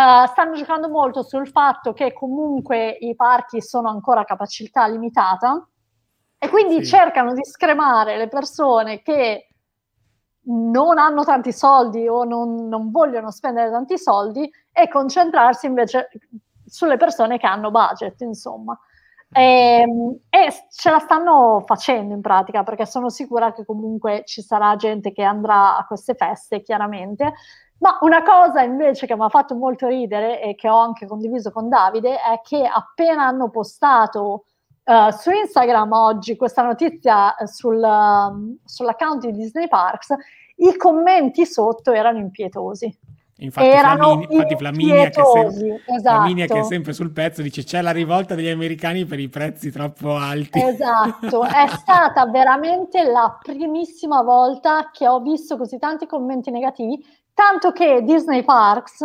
Uh, 0.00 0.26
stanno 0.28 0.54
giocando 0.54 0.88
molto 0.88 1.22
sul 1.22 1.46
fatto 1.46 1.92
che 1.92 2.14
comunque 2.14 2.88
i 2.88 3.14
parchi 3.14 3.60
sono 3.60 3.90
ancora 3.90 4.20
a 4.20 4.24
capacità 4.24 4.86
limitata 4.86 5.68
e 6.38 6.48
quindi 6.48 6.76
sì. 6.76 6.86
cercano 6.86 7.34
di 7.34 7.44
scremare 7.44 8.16
le 8.16 8.28
persone 8.28 9.02
che 9.02 9.48
non 10.44 10.96
hanno 10.96 11.22
tanti 11.22 11.52
soldi 11.52 12.08
o 12.08 12.24
non, 12.24 12.66
non, 12.66 12.90
vogliono 12.90 13.30
spendere 13.30 13.70
tanti 13.70 13.98
soldi 13.98 14.50
e 14.72 14.88
concentrarsi 14.88 15.66
invece 15.66 16.08
sulle 16.64 16.96
persone 16.96 17.36
che 17.36 17.46
hanno 17.46 17.70
budget, 17.70 18.18
insomma. 18.22 18.78
E, 19.32 19.82
ehm, 19.82 20.18
e, 20.30 20.48
ce 20.70 20.90
la 20.90 20.98
stanno 20.98 21.62
facendo 21.66 22.14
in 22.14 22.22
pratica 22.22 22.62
perché 22.62 22.86
sono 22.86 23.10
sicura 23.10 23.52
che 23.52 23.66
comunque 23.66 24.22
ci 24.24 24.40
sarà 24.40 24.74
gente 24.76 25.12
che 25.12 25.22
andrà 25.22 25.76
a 25.76 25.84
queste 25.84 26.14
feste, 26.14 26.62
chiaramente, 26.62 27.34
ma 27.80 27.98
una 28.02 28.22
cosa 28.22 28.62
invece 28.62 29.06
che 29.06 29.16
mi 29.16 29.24
ha 29.24 29.28
fatto 29.28 29.54
molto 29.54 29.88
ridere 29.88 30.42
e 30.42 30.54
che 30.54 30.68
ho 30.68 30.78
anche 30.78 31.06
condiviso 31.06 31.50
con 31.50 31.68
Davide 31.68 32.16
è 32.16 32.40
che 32.42 32.64
appena 32.66 33.26
hanno 33.26 33.48
postato 33.48 34.44
uh, 34.84 35.10
su 35.10 35.30
Instagram 35.30 35.90
oggi 35.92 36.36
questa 36.36 36.62
notizia 36.62 37.34
eh, 37.36 37.46
sul, 37.46 37.80
um, 37.82 38.56
sull'account 38.64 39.26
di 39.26 39.32
Disney 39.32 39.68
Parks, 39.68 40.14
i 40.56 40.76
commenti 40.76 41.46
sotto 41.46 41.92
erano 41.92 42.18
impietosi. 42.18 42.98
Infatti, 43.42 43.66
erano 43.66 44.08
Flamini, 44.08 44.34
infatti 44.34 44.56
Flaminia, 44.56 45.08
che 45.08 45.22
sempre, 45.24 45.82
esatto. 45.86 46.16
Flaminia, 46.16 46.46
che 46.46 46.58
è 46.58 46.62
sempre 46.64 46.92
sul 46.92 47.10
pezzo 47.10 47.40
dice 47.40 47.64
c'è 47.64 47.80
la 47.80 47.90
rivolta 47.90 48.34
degli 48.34 48.50
americani 48.50 49.06
per 49.06 49.18
i 49.18 49.30
prezzi 49.30 49.70
troppo 49.70 50.14
alti. 50.14 50.60
Esatto, 50.60 51.44
è 51.48 51.66
stata 51.68 52.26
veramente 52.26 53.02
la 53.04 53.38
primissima 53.42 54.20
volta 54.20 54.90
che 54.92 55.08
ho 55.08 55.20
visto 55.20 55.56
così 55.56 55.78
tanti 55.78 56.04
commenti 56.04 56.50
negativi 56.50 57.02
Tanto 57.40 57.72
che 57.72 58.02
Disney 58.02 58.44
Parks, 58.44 59.02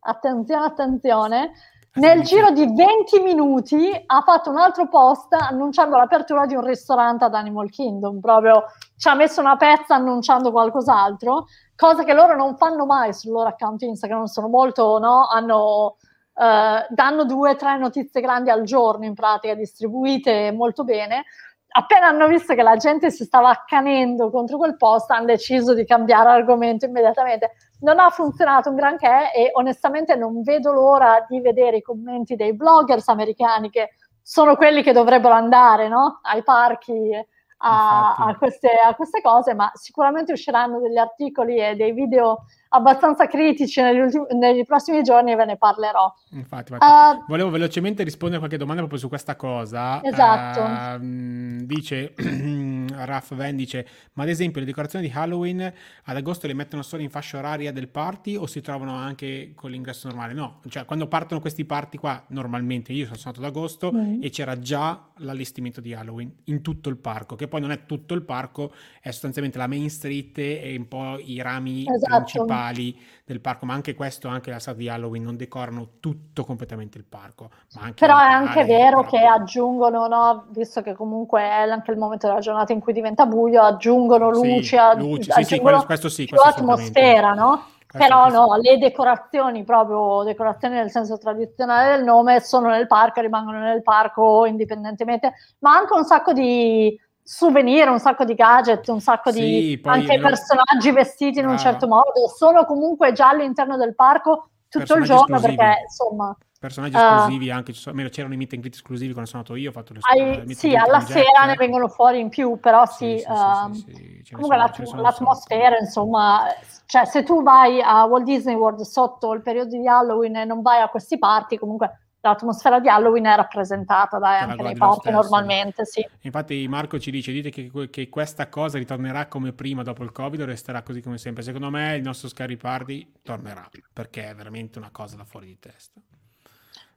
attenzione, 0.00 0.66
attenzione, 0.66 1.52
nel 1.94 2.20
giro 2.20 2.50
di 2.50 2.66
20 2.66 3.20
minuti 3.20 3.90
ha 4.04 4.20
fatto 4.20 4.50
un 4.50 4.58
altro 4.58 4.88
post 4.88 5.32
annunciando 5.32 5.96
l'apertura 5.96 6.44
di 6.44 6.54
un 6.54 6.66
ristorante 6.66 7.24
ad 7.24 7.32
Animal 7.32 7.70
Kingdom, 7.70 8.20
proprio 8.20 8.64
ci 8.98 9.08
ha 9.08 9.14
messo 9.14 9.40
una 9.40 9.56
pezza 9.56 9.94
annunciando 9.94 10.50
qualcos'altro, 10.50 11.46
cosa 11.74 12.04
che 12.04 12.12
loro 12.12 12.36
non 12.36 12.58
fanno 12.58 12.84
mai 12.84 13.14
sul 13.14 13.32
loro 13.32 13.48
account 13.48 13.80
Instagram, 13.80 14.24
sono 14.24 14.48
molto, 14.48 14.98
no, 14.98 15.26
hanno 15.26 15.96
uh, 16.34 16.94
danno 16.94 17.24
due 17.24 17.52
o 17.52 17.56
tre 17.56 17.78
notizie 17.78 18.20
grandi 18.20 18.50
al 18.50 18.64
giorno 18.64 19.06
in 19.06 19.14
pratica, 19.14 19.54
distribuite 19.54 20.52
molto 20.52 20.84
bene. 20.84 21.24
Appena 21.70 22.08
hanno 22.08 22.26
visto 22.26 22.54
che 22.54 22.62
la 22.62 22.76
gente 22.76 23.10
si 23.10 23.24
stava 23.24 23.48
accanendo 23.48 24.30
contro 24.30 24.58
quel 24.58 24.76
post, 24.76 25.10
hanno 25.10 25.24
deciso 25.24 25.72
di 25.72 25.86
cambiare 25.86 26.28
argomento 26.28 26.84
immediatamente. 26.84 27.52
Non 27.80 28.00
ha 28.00 28.10
funzionato 28.10 28.70
un 28.70 28.76
granché 28.76 29.32
e 29.32 29.50
onestamente 29.52 30.16
non 30.16 30.42
vedo 30.42 30.72
l'ora 30.72 31.24
di 31.28 31.40
vedere 31.40 31.76
i 31.76 31.82
commenti 31.82 32.34
dei 32.34 32.54
bloggers 32.54 33.06
americani 33.08 33.70
che 33.70 33.90
sono 34.20 34.56
quelli 34.56 34.82
che 34.82 34.92
dovrebbero 34.92 35.32
andare 35.32 35.88
no? 35.88 36.18
ai 36.22 36.42
parchi 36.42 37.12
a, 37.58 38.14
a, 38.14 38.36
queste, 38.36 38.68
a, 38.68 38.94
queste, 38.94 39.20
cose, 39.20 39.54
ma 39.54 39.70
sicuramente 39.74 40.32
usciranno 40.32 40.80
degli 40.80 40.98
articoli 40.98 41.56
e 41.56 41.74
dei 41.76 41.92
video 41.92 42.44
abbastanza 42.70 43.26
critici 43.26 43.80
negli, 43.80 43.98
ultimi, 43.98 44.26
negli 44.38 44.64
prossimi 44.64 45.02
giorni 45.02 45.32
e 45.32 45.36
ve 45.36 45.44
ne 45.44 45.56
parlerò. 45.56 46.12
Infatti, 46.32 46.72
infatti. 46.72 47.18
Uh, 47.18 47.24
volevo 47.26 47.50
velocemente 47.50 48.02
rispondere 48.02 48.36
a 48.36 48.38
qualche 48.40 48.58
domanda 48.58 48.80
proprio 48.82 49.00
su 49.00 49.08
questa 49.08 49.36
cosa. 49.36 50.02
Esatto. 50.02 51.02
Uh, 51.02 51.64
dice, 51.64 52.14
Raff 52.92 53.34
Van 53.34 53.56
dice, 53.56 53.86
ma 54.14 54.24
ad 54.24 54.28
esempio 54.28 54.60
le 54.60 54.66
decorazioni 54.66 55.08
di 55.08 55.12
Halloween 55.14 55.72
ad 56.04 56.16
agosto 56.16 56.46
le 56.46 56.54
mettono 56.54 56.82
solo 56.82 57.02
in 57.02 57.10
fascia 57.10 57.38
oraria 57.38 57.72
del 57.72 57.88
party 57.88 58.36
o 58.36 58.46
si 58.46 58.60
trovano 58.60 58.94
anche 58.94 59.52
con 59.54 59.70
l'ingresso 59.70 60.08
normale? 60.08 60.34
No, 60.34 60.60
cioè 60.68 60.84
quando 60.84 61.06
partono 61.06 61.40
questi 61.40 61.64
party 61.64 61.96
qua, 61.96 62.22
normalmente 62.28 62.92
io 62.92 63.04
sono 63.04 63.16
stato 63.16 63.40
ad 63.40 63.46
agosto 63.46 63.92
mm. 63.92 64.22
e 64.22 64.30
c'era 64.30 64.58
già 64.58 65.06
l'allestimento 65.18 65.80
di 65.80 65.94
Halloween 65.94 66.32
in 66.44 66.60
tutto 66.62 66.88
il 66.88 66.96
parco, 66.96 67.34
che 67.34 67.48
poi 67.48 67.60
non 67.60 67.70
è 67.70 67.86
tutto 67.86 68.14
il 68.14 68.22
parco, 68.22 68.72
è 69.00 69.10
sostanzialmente 69.10 69.58
la 69.58 69.66
Main 69.66 69.88
Street 69.88 70.38
e 70.38 70.74
un 70.76 70.88
po' 70.88 71.18
i 71.18 71.40
rami 71.40 71.84
esatto. 71.86 72.16
principali 72.16 72.57
principali 72.58 73.06
del 73.24 73.40
parco, 73.40 73.66
ma 73.66 73.74
anche 73.74 73.94
questo, 73.94 74.28
anche 74.28 74.50
la 74.50 74.58
strada 74.58 74.78
di 74.78 74.88
Halloween, 74.88 75.22
non 75.22 75.36
decorano 75.36 75.88
tutto 76.00 76.44
completamente 76.44 76.98
il 76.98 77.04
parco. 77.04 77.50
però 77.98 78.18
è 78.18 78.30
anche 78.32 78.64
vero 78.64 79.04
che 79.04 79.18
aggiungono, 79.18 80.06
no? 80.06 80.46
visto 80.50 80.80
che 80.82 80.94
comunque 80.94 81.42
è 81.42 81.68
anche 81.68 81.90
il 81.90 81.98
momento 81.98 82.26
della 82.26 82.40
giornata 82.40 82.72
in 82.72 82.80
cui 82.80 82.92
diventa 82.92 83.26
buio, 83.26 83.62
aggiungono 83.62 84.30
luci, 84.30 84.76
sì, 84.76 84.76
luci 84.96 85.30
sì, 85.30 85.42
sì, 85.44 85.58
questo, 85.58 85.84
questo 85.84 86.08
sì, 86.08 86.24
più 86.24 86.38
atmosfera, 86.40 87.32
no? 87.32 87.66
Questo 87.88 88.06
però 88.06 88.28
no, 88.28 88.56
le 88.60 88.76
decorazioni, 88.76 89.64
proprio 89.64 90.22
decorazioni 90.22 90.74
nel 90.74 90.90
senso 90.90 91.16
tradizionale 91.16 91.96
del 91.96 92.04
nome, 92.04 92.40
sono 92.40 92.68
nel 92.68 92.86
parco, 92.86 93.22
rimangono 93.22 93.60
nel 93.60 93.82
parco 93.82 94.44
indipendentemente, 94.44 95.32
ma 95.60 95.74
anche 95.74 95.94
un 95.94 96.04
sacco 96.04 96.34
di 96.34 96.98
souvenir, 97.28 97.90
un 97.90 98.00
sacco 98.00 98.24
di 98.24 98.32
gadget, 98.32 98.88
un 98.88 99.02
sacco 99.02 99.30
sì, 99.30 99.40
di 99.40 99.80
anche 99.84 100.16
lo... 100.16 100.28
personaggi 100.28 100.90
vestiti 100.90 101.40
in 101.40 101.46
un 101.46 101.58
certo 101.58 101.86
modo, 101.86 102.26
sono 102.34 102.64
comunque 102.64 103.12
già 103.12 103.28
all'interno 103.28 103.76
del 103.76 103.94
parco 103.94 104.48
tutto 104.66 104.94
il 104.94 105.04
giorno 105.04 105.36
esclusivi. 105.36 105.56
perché 105.56 105.80
insomma 105.82 106.36
personaggi 106.58 106.96
esclusivi 106.96 107.50
uh, 107.50 107.52
anche 107.52 107.72
c'erano 107.72 108.34
i 108.34 108.36
meet 108.36 108.52
and 108.54 108.62
greet 108.62 108.74
esclusivi 108.74 109.12
quando 109.12 109.30
sono 109.30 109.42
andato 109.42 109.60
io 109.60 109.68
ho 109.68 109.72
fatto 109.72 109.92
le 109.92 110.00
hai, 110.02 110.54
sì 110.54 110.74
alla 110.74 111.00
sera 111.00 111.44
ne 111.44 111.54
vengono 111.54 111.88
fuori 111.88 112.18
in 112.18 112.30
più 112.30 112.58
però 112.58 112.84
sì, 112.86 113.18
sì, 113.18 113.30
uh, 113.30 113.72
sì, 113.74 114.22
sì 114.24 114.32
comunque 114.32 114.56
l'at- 114.56 114.94
l'atmosfera 114.94 115.78
insomma 115.78 116.46
cioè 116.86 117.04
se 117.04 117.22
tu 117.22 117.42
vai 117.42 117.80
a 117.80 118.04
Walt 118.04 118.24
Disney 118.24 118.54
World 118.54 118.80
sotto 118.80 119.32
il 119.34 119.42
periodo 119.42 119.76
di 119.76 119.86
Halloween 119.86 120.36
e 120.36 120.44
non 120.44 120.62
vai 120.62 120.80
a 120.80 120.88
questi 120.88 121.18
parchi 121.18 121.58
comunque 121.58 122.07
l'atmosfera 122.20 122.80
di 122.80 122.88
Halloween 122.88 123.26
è 123.26 123.36
rappresentata 123.36 124.18
dai, 124.18 124.40
anche 124.40 124.62
nei 124.62 124.76
parchi 124.76 125.10
normalmente, 125.10 125.84
sì. 125.84 126.06
Infatti 126.22 126.66
Marco 126.68 126.98
ci 126.98 127.10
dice, 127.10 127.32
dite 127.32 127.50
che, 127.50 127.70
che, 127.90 128.08
questa 128.08 128.48
cosa 128.48 128.78
ritornerà 128.78 129.26
come 129.26 129.52
prima 129.52 129.82
dopo 129.82 130.02
il 130.02 130.12
Covid 130.12 130.40
o 130.40 130.44
resterà 130.44 130.82
così 130.82 131.00
come 131.00 131.18
sempre. 131.18 131.42
Secondo 131.42 131.70
me 131.70 131.96
il 131.96 132.02
nostro 132.02 132.28
Scary 132.28 132.56
Party 132.56 133.12
tornerà, 133.22 133.68
perché 133.92 134.28
è 134.28 134.34
veramente 134.34 134.78
una 134.78 134.90
cosa 134.90 135.16
da 135.16 135.24
fuori 135.24 135.46
di 135.46 135.58
testa. 135.58 136.00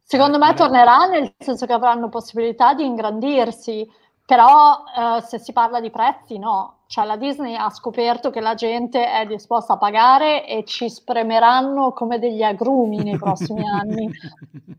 Secondo 0.01 0.37
me 0.37 0.53
tornerà 0.53 1.05
nel 1.05 1.33
senso 1.37 1.65
che 1.65 1.71
avranno 1.71 2.09
possibilità 2.09 2.73
di 2.73 2.83
ingrandirsi, 2.83 3.87
però 4.25 4.83
eh, 4.95 5.21
se 5.21 5.39
si 5.39 5.51
parla 5.51 5.79
di 5.79 5.89
prezzi 5.89 6.37
no, 6.37 6.81
cioè 6.87 7.05
la 7.05 7.15
Disney 7.15 7.55
ha 7.55 7.69
scoperto 7.69 8.29
che 8.29 8.41
la 8.41 8.53
gente 8.53 9.09
è 9.09 9.25
disposta 9.25 9.73
a 9.73 9.77
pagare 9.77 10.45
e 10.45 10.63
ci 10.65 10.89
spremeranno 10.89 11.93
come 11.93 12.19
degli 12.19 12.43
agrumi 12.43 13.03
nei 13.03 13.17
prossimi 13.17 13.63
anni. 13.67 14.11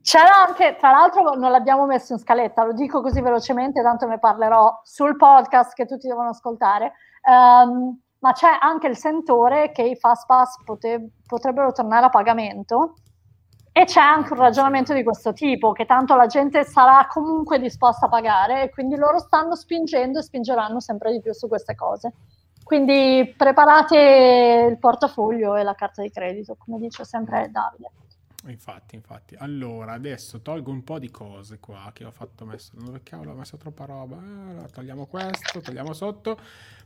C'era 0.02 0.46
anche, 0.46 0.76
tra 0.78 0.90
l'altro 0.90 1.34
non 1.34 1.50
l'abbiamo 1.50 1.86
messo 1.86 2.12
in 2.12 2.18
scaletta, 2.18 2.64
lo 2.64 2.72
dico 2.72 3.00
così 3.00 3.20
velocemente, 3.20 3.82
tanto 3.82 4.06
ne 4.06 4.18
parlerò 4.18 4.80
sul 4.82 5.16
podcast 5.16 5.74
che 5.74 5.86
tutti 5.86 6.06
devono 6.06 6.30
ascoltare, 6.30 6.92
um, 7.26 7.98
ma 8.18 8.32
c'è 8.32 8.56
anche 8.60 8.88
il 8.88 8.96
sentore 8.96 9.72
che 9.72 9.82
i 9.82 9.96
fast 9.96 10.26
pass 10.26 10.62
pote- 10.64 11.12
potrebbero 11.26 11.72
tornare 11.72 12.06
a 12.06 12.10
pagamento 12.10 12.94
e 13.72 13.84
c'è 13.84 14.00
anche 14.00 14.34
un 14.34 14.38
ragionamento 14.38 14.92
di 14.92 15.02
questo 15.02 15.32
tipo, 15.32 15.72
che 15.72 15.86
tanto 15.86 16.14
la 16.14 16.26
gente 16.26 16.62
sarà 16.64 17.06
comunque 17.10 17.58
disposta 17.58 18.06
a 18.06 18.08
pagare 18.10 18.64
e 18.64 18.70
quindi 18.70 18.96
loro 18.96 19.18
stanno 19.18 19.56
spingendo 19.56 20.18
e 20.18 20.22
spingeranno 20.22 20.78
sempre 20.78 21.10
di 21.10 21.20
più 21.20 21.32
su 21.32 21.48
queste 21.48 21.74
cose. 21.74 22.12
Quindi 22.62 23.34
preparate 23.36 24.68
il 24.70 24.78
portafoglio 24.78 25.56
e 25.56 25.62
la 25.62 25.74
carta 25.74 26.02
di 26.02 26.10
credito, 26.10 26.56
come 26.58 26.78
dice 26.78 27.04
sempre 27.04 27.50
Davide. 27.50 27.90
Infatti, 28.46 28.96
infatti. 28.96 29.36
Allora, 29.38 29.92
adesso 29.92 30.40
tolgo 30.40 30.70
un 30.70 30.82
po' 30.82 30.98
di 30.98 31.10
cose 31.10 31.60
qua 31.60 31.90
che 31.92 32.04
ho 32.04 32.10
fatto 32.10 32.44
messo. 32.44 32.72
Dove 32.74 33.02
cavolo 33.02 33.32
ho 33.32 33.34
messo 33.34 33.56
troppa 33.56 33.84
roba? 33.84 34.16
Allora, 34.16 34.68
togliamo 34.68 35.06
questo, 35.06 35.60
togliamo 35.60 35.92
sotto 35.92 36.38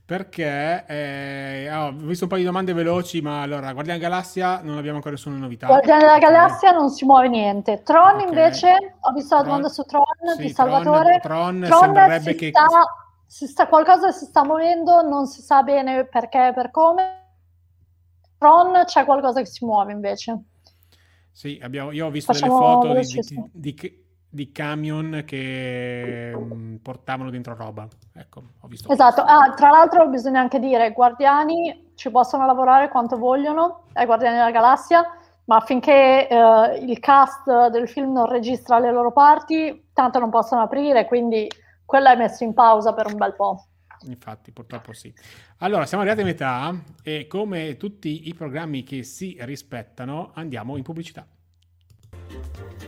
perché 0.06 0.84
eh, 0.86 1.68
oh, 1.74 1.86
ho 1.86 1.92
visto 1.92 2.24
un 2.24 2.30
paio 2.30 2.42
di 2.42 2.46
domande 2.46 2.72
veloci, 2.72 3.20
ma 3.20 3.42
allora 3.42 3.72
Guardiani 3.72 3.98
Galassia 3.98 4.60
non 4.62 4.76
abbiamo 4.76 4.96
ancora 4.96 5.14
nessuna 5.14 5.36
novità. 5.36 5.66
Guardiani 5.66 6.02
della 6.02 6.18
Galassia 6.18 6.70
non 6.70 6.90
si 6.90 7.04
muove 7.04 7.28
niente. 7.28 7.82
Tron 7.82 8.14
okay. 8.14 8.28
invece, 8.28 8.96
ho 9.00 9.12
visto 9.12 9.34
la 9.34 9.42
domanda 9.42 9.68
su 9.68 9.82
Tron 9.82 10.04
sì, 10.36 10.42
di 10.42 10.48
Salvatore. 10.50 11.18
Tron, 11.18 11.58
Tron, 11.58 11.62
Tron 11.62 11.80
sembrerebbe 11.80 12.34
che... 12.36 12.48
Sta, 12.50 12.66
si 13.26 13.46
sta, 13.48 13.66
qualcosa 13.66 14.12
si 14.12 14.26
sta 14.26 14.44
muovendo, 14.44 15.02
non 15.02 15.26
si 15.26 15.42
sa 15.42 15.64
bene 15.64 16.04
perché 16.04 16.48
e 16.48 16.52
per 16.52 16.70
come. 16.70 17.24
Tron 18.38 18.84
c'è 18.84 19.04
qualcosa 19.04 19.40
che 19.40 19.46
si 19.46 19.64
muove 19.64 19.90
invece. 19.90 20.40
Sì, 21.36 21.60
abbiamo, 21.62 21.92
io 21.92 22.06
ho 22.06 22.10
visto 22.10 22.32
Facciamo 22.32 22.80
delle 22.80 23.04
foto 23.04 23.20
di, 23.20 23.50
di, 23.52 23.74
di, 23.74 24.04
di 24.26 24.52
camion 24.52 25.22
che 25.26 26.32
um, 26.34 26.78
portavano 26.82 27.28
dentro 27.28 27.54
roba. 27.54 27.86
Ecco, 28.14 28.42
ho 28.58 28.66
visto. 28.66 28.90
Esatto, 28.90 29.20
ah, 29.20 29.52
tra 29.54 29.68
l'altro 29.68 30.08
bisogna 30.08 30.40
anche 30.40 30.58
dire, 30.58 30.92
guardiani 30.92 31.92
ci 31.94 32.10
possono 32.10 32.46
lavorare 32.46 32.88
quanto 32.88 33.18
vogliono, 33.18 33.82
ai 33.92 34.06
Guardiani 34.06 34.36
della 34.36 34.50
Galassia, 34.50 35.04
ma 35.44 35.60
finché 35.60 36.26
eh, 36.26 36.78
il 36.80 36.98
cast 37.00 37.68
del 37.68 37.86
film 37.86 38.12
non 38.12 38.30
registra 38.30 38.78
le 38.78 38.90
loro 38.90 39.12
parti, 39.12 39.90
tanto 39.92 40.18
non 40.18 40.30
possono 40.30 40.62
aprire, 40.62 41.04
quindi 41.04 41.50
quello 41.84 42.08
è 42.08 42.16
messo 42.16 42.44
in 42.44 42.54
pausa 42.54 42.94
per 42.94 43.08
un 43.08 43.16
bel 43.16 43.34
po'. 43.34 43.62
Infatti, 44.04 44.52
purtroppo 44.52 44.92
sì. 44.92 45.12
Allora, 45.58 45.86
siamo 45.86 46.02
arrivati 46.02 46.22
a 46.22 46.30
metà 46.30 46.82
e 47.02 47.26
come 47.26 47.76
tutti 47.76 48.28
i 48.28 48.34
programmi 48.34 48.84
che 48.84 49.02
si 49.02 49.36
rispettano, 49.40 50.32
andiamo 50.34 50.76
in 50.76 50.82
pubblicità. 50.82 51.26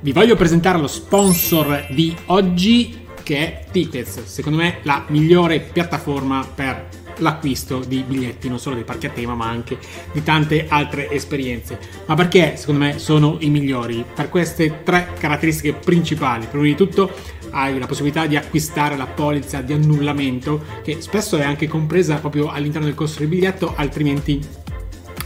Vi 0.01 0.13
voglio 0.13 0.37
presentare 0.37 0.79
lo 0.79 0.87
sponsor 0.87 1.87
di 1.91 2.17
oggi 2.27 3.07
che 3.23 3.37
è 3.39 3.65
Tickets, 3.71 4.23
secondo 4.25 4.59
me 4.59 4.79
la 4.85 5.05
migliore 5.09 5.61
piattaforma 5.61 6.47
per 6.55 6.89
l'acquisto 7.19 7.81
di 7.81 8.03
biglietti 8.07 8.49
non 8.49 8.59
solo 8.59 8.77
dei 8.77 8.85
parchi 8.85 9.07
a 9.07 9.11
tema 9.11 9.35
ma 9.35 9.49
anche 9.49 9.79
di 10.13 10.23
tante 10.23 10.67
altre 10.69 11.11
esperienze. 11.11 11.79
Ma 12.07 12.15
perché 12.15 12.57
secondo 12.57 12.85
me 12.85 12.99
sono 12.99 13.37
i 13.41 13.51
migliori? 13.51 14.05
Per 14.15 14.29
queste 14.29 14.83
tre 14.83 15.13
caratteristiche 15.19 15.75
principali. 15.75 16.47
Prima 16.47 16.65
di 16.65 16.75
tutto 16.75 17.13
hai 17.51 17.79
la 17.79 17.87
possibilità 17.87 18.27
di 18.27 18.37
acquistare 18.37 18.97
la 18.97 19.07
polizza 19.07 19.61
di 19.61 19.73
annullamento 19.73 20.63
che 20.83 21.01
spesso 21.01 21.37
è 21.37 21.43
anche 21.43 21.67
compresa 21.67 22.17
proprio 22.17 22.51
all'interno 22.51 22.87
del 22.87 22.95
costo 22.95 23.21
del 23.21 23.29
biglietto, 23.29 23.75
altrimenti 23.77 24.41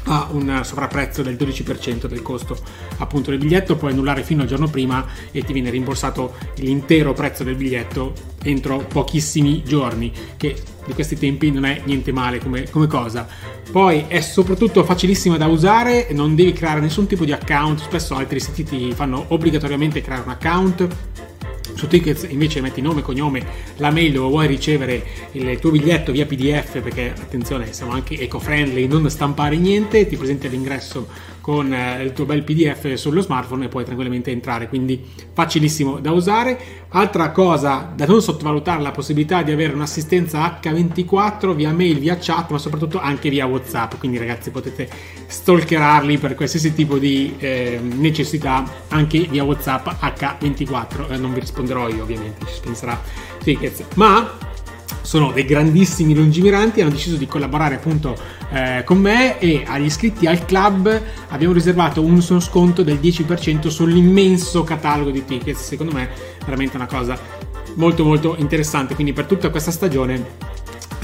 ha 0.04 0.28
un 0.32 0.61
sovrapprezzo 0.64 1.22
del 1.22 1.37
12% 1.37 2.06
del 2.06 2.22
costo 2.22 2.58
appunto 2.98 3.30
del 3.30 3.38
biglietto, 3.38 3.76
puoi 3.76 3.92
annullare 3.92 4.22
fino 4.22 4.42
al 4.42 4.48
giorno 4.48 4.68
prima 4.68 5.06
e 5.30 5.42
ti 5.42 5.52
viene 5.52 5.70
rimborsato 5.70 6.35
l'intero 6.56 7.12
prezzo 7.12 7.44
del 7.44 7.54
biglietto 7.54 8.12
entro 8.42 8.78
pochissimi 8.78 9.62
giorni, 9.62 10.12
che 10.37 10.61
di 10.85 10.92
questi 10.94 11.16
tempi 11.16 11.50
non 11.52 11.64
è 11.64 11.82
niente 11.85 12.11
male 12.12 12.38
come, 12.38 12.68
come 12.70 12.88
cosa. 12.88 13.26
Poi 13.70 14.04
è 14.08 14.20
soprattutto 14.20 14.82
facilissima 14.82 15.37
da 15.37 15.46
usare, 15.46 16.08
non 16.11 16.35
devi 16.35 16.52
creare 16.52 16.80
nessun 16.80 17.06
tipo 17.06 17.24
di 17.24 17.32
account, 17.32 17.80
spesso 17.80 18.14
altri 18.14 18.40
siti 18.40 18.64
ti 18.64 18.92
fanno 18.92 19.24
obbligatoriamente 19.28 20.02
creare 20.02 20.22
un 20.22 20.30
account 20.30 20.88
su 21.75 21.87
Tickets 21.87 22.27
invece 22.29 22.60
metti 22.60 22.81
nome, 22.81 23.02
cognome, 23.02 23.44
la 23.77 23.90
mail 23.90 24.12
dove 24.12 24.29
vuoi 24.29 24.46
ricevere 24.46 25.04
il 25.33 25.58
tuo 25.58 25.70
biglietto 25.70 26.12
via 26.12 26.27
PDF 26.27 26.81
perché 26.81 27.12
attenzione 27.16 27.73
siamo 27.73 27.92
anche 27.92 28.18
eco-friendly, 28.18 28.87
non 28.87 29.08
stampare 29.10 29.56
niente, 29.56 30.06
ti 30.06 30.16
presenti 30.16 30.46
all'ingresso 30.46 31.06
con 31.42 31.74
eh, 31.74 32.02
il 32.02 32.12
tuo 32.12 32.24
bel 32.24 32.44
PDF 32.44 32.94
sullo 32.94 33.20
smartphone 33.20 33.66
e 33.66 33.68
puoi 33.68 33.84
tranquillamente 33.84 34.30
entrare, 34.30 34.68
quindi 34.68 35.04
facilissimo 35.34 35.98
da 35.98 36.12
usare. 36.12 36.58
Altra 36.90 37.30
cosa 37.30 37.92
da 37.94 38.06
non 38.06 38.22
sottovalutare 38.22 38.80
la 38.80 38.92
possibilità 38.92 39.42
di 39.42 39.50
avere 39.50 39.74
un'assistenza 39.74 40.60
H24 40.62 41.54
via 41.54 41.72
mail, 41.72 41.98
via 41.98 42.16
chat, 42.18 42.50
ma 42.50 42.58
soprattutto 42.58 43.00
anche 43.00 43.28
via 43.28 43.44
WhatsApp. 43.46 43.94
Quindi 43.98 44.18
ragazzi 44.18 44.50
potete 44.50 44.88
stalkerarli 45.26 46.16
per 46.18 46.34
qualsiasi 46.36 46.72
tipo 46.72 46.98
di 46.98 47.34
eh, 47.38 47.80
necessità 47.82 48.64
anche 48.88 49.18
via 49.20 49.42
WhatsApp 49.42 49.88
H24. 49.88 51.12
Eh, 51.12 51.16
non 51.16 51.34
vi 51.34 51.40
risponderò 51.40 51.88
io 51.88 52.04
ovviamente, 52.04 52.46
ci 52.46 52.60
penserà 52.62 53.00
Tickets. 53.42 53.84
Ma 53.96 54.52
sono 55.03 55.33
dei 55.33 55.44
grandissimi 55.44 56.15
lungimiranti, 56.15 56.81
hanno 56.81 56.90
deciso 56.90 57.17
di 57.17 57.27
collaborare 57.27 57.75
appunto 57.75 58.17
eh, 58.50 58.83
con 58.85 58.98
me 58.98 59.38
e 59.38 59.65
agli 59.67 59.85
iscritti 59.85 60.27
al 60.27 60.44
club. 60.44 61.00
Abbiamo 61.29 61.53
riservato 61.53 62.03
un 62.03 62.21
sconto 62.23 62.83
del 62.83 62.98
10% 63.03 63.69
sull'immenso 63.69 64.65
catalogo 64.65 65.11
di 65.11 65.25
tickets. 65.25 65.63
Secondo 65.63 65.92
me 65.92 66.09
veramente 66.44 66.77
una 66.77 66.87
cosa 66.87 67.19
molto 67.75 68.05
molto 68.05 68.37
interessante, 68.38 68.94
quindi 68.94 69.13
per 69.13 69.27
tutta 69.27 69.50
questa 69.50 69.71
stagione 69.71 70.50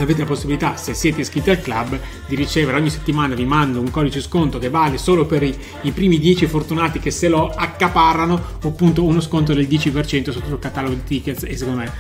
avete 0.03 0.21
la 0.21 0.27
possibilità, 0.27 0.77
se 0.77 0.95
siete 0.95 1.23
iscritti 1.23 1.51
al 1.51 1.61
club, 1.61 1.99
di 2.27 2.37
ricevere 2.37 2.77
ogni 2.77 2.91
settimana 2.91 3.35
vi 3.35 3.45
mando 3.45 3.81
un 3.81 3.91
codice 3.91 4.21
sconto 4.21 4.59
che 4.59 4.71
vale 4.71 4.97
solo 4.97 5.27
per 5.27 5.43
i, 5.43 5.57
i 5.83 5.91
primi 5.91 6.19
10 6.19 6.47
fortunati 6.47 7.01
che 7.01 7.11
se 7.11 7.29
lo 7.29 7.49
accaparrano, 7.49 8.41
appunto 8.63 9.03
uno 9.03 9.21
sconto 9.21 9.55
del 9.55 9.67
10% 9.67 10.31
su 10.31 10.41
tutto 10.41 10.55
il 10.55 10.61
catalogo 10.61 10.95
di 10.95 11.05
tickets. 11.05 11.45
E 11.45 11.57
secondo 11.57 11.81
me 11.81 11.93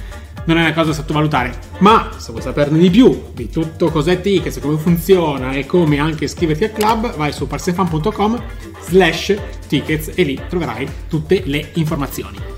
non 0.48 0.56
è 0.56 0.62
una 0.62 0.72
cosa 0.72 0.88
da 0.88 0.94
sottovalutare. 0.94 1.58
Ma 1.80 2.10
se 2.16 2.30
vuoi 2.30 2.42
saperne 2.42 2.78
di 2.78 2.90
più 2.90 3.24
di 3.34 3.50
tutto 3.50 3.90
cos'è 3.90 4.20
Tickets, 4.20 4.58
come 4.60 4.78
funziona 4.78 5.52
e 5.52 5.66
come 5.66 5.98
anche 5.98 6.24
iscriverti 6.24 6.64
al 6.64 6.72
club, 6.72 7.14
vai 7.16 7.32
su 7.32 7.46
parsenfan.com 7.46 8.42
slash 8.80 9.36
tickets 9.68 10.12
e 10.14 10.22
lì 10.22 10.40
troverai 10.48 10.88
tutte 11.08 11.42
le 11.44 11.70
informazioni. 11.74 12.57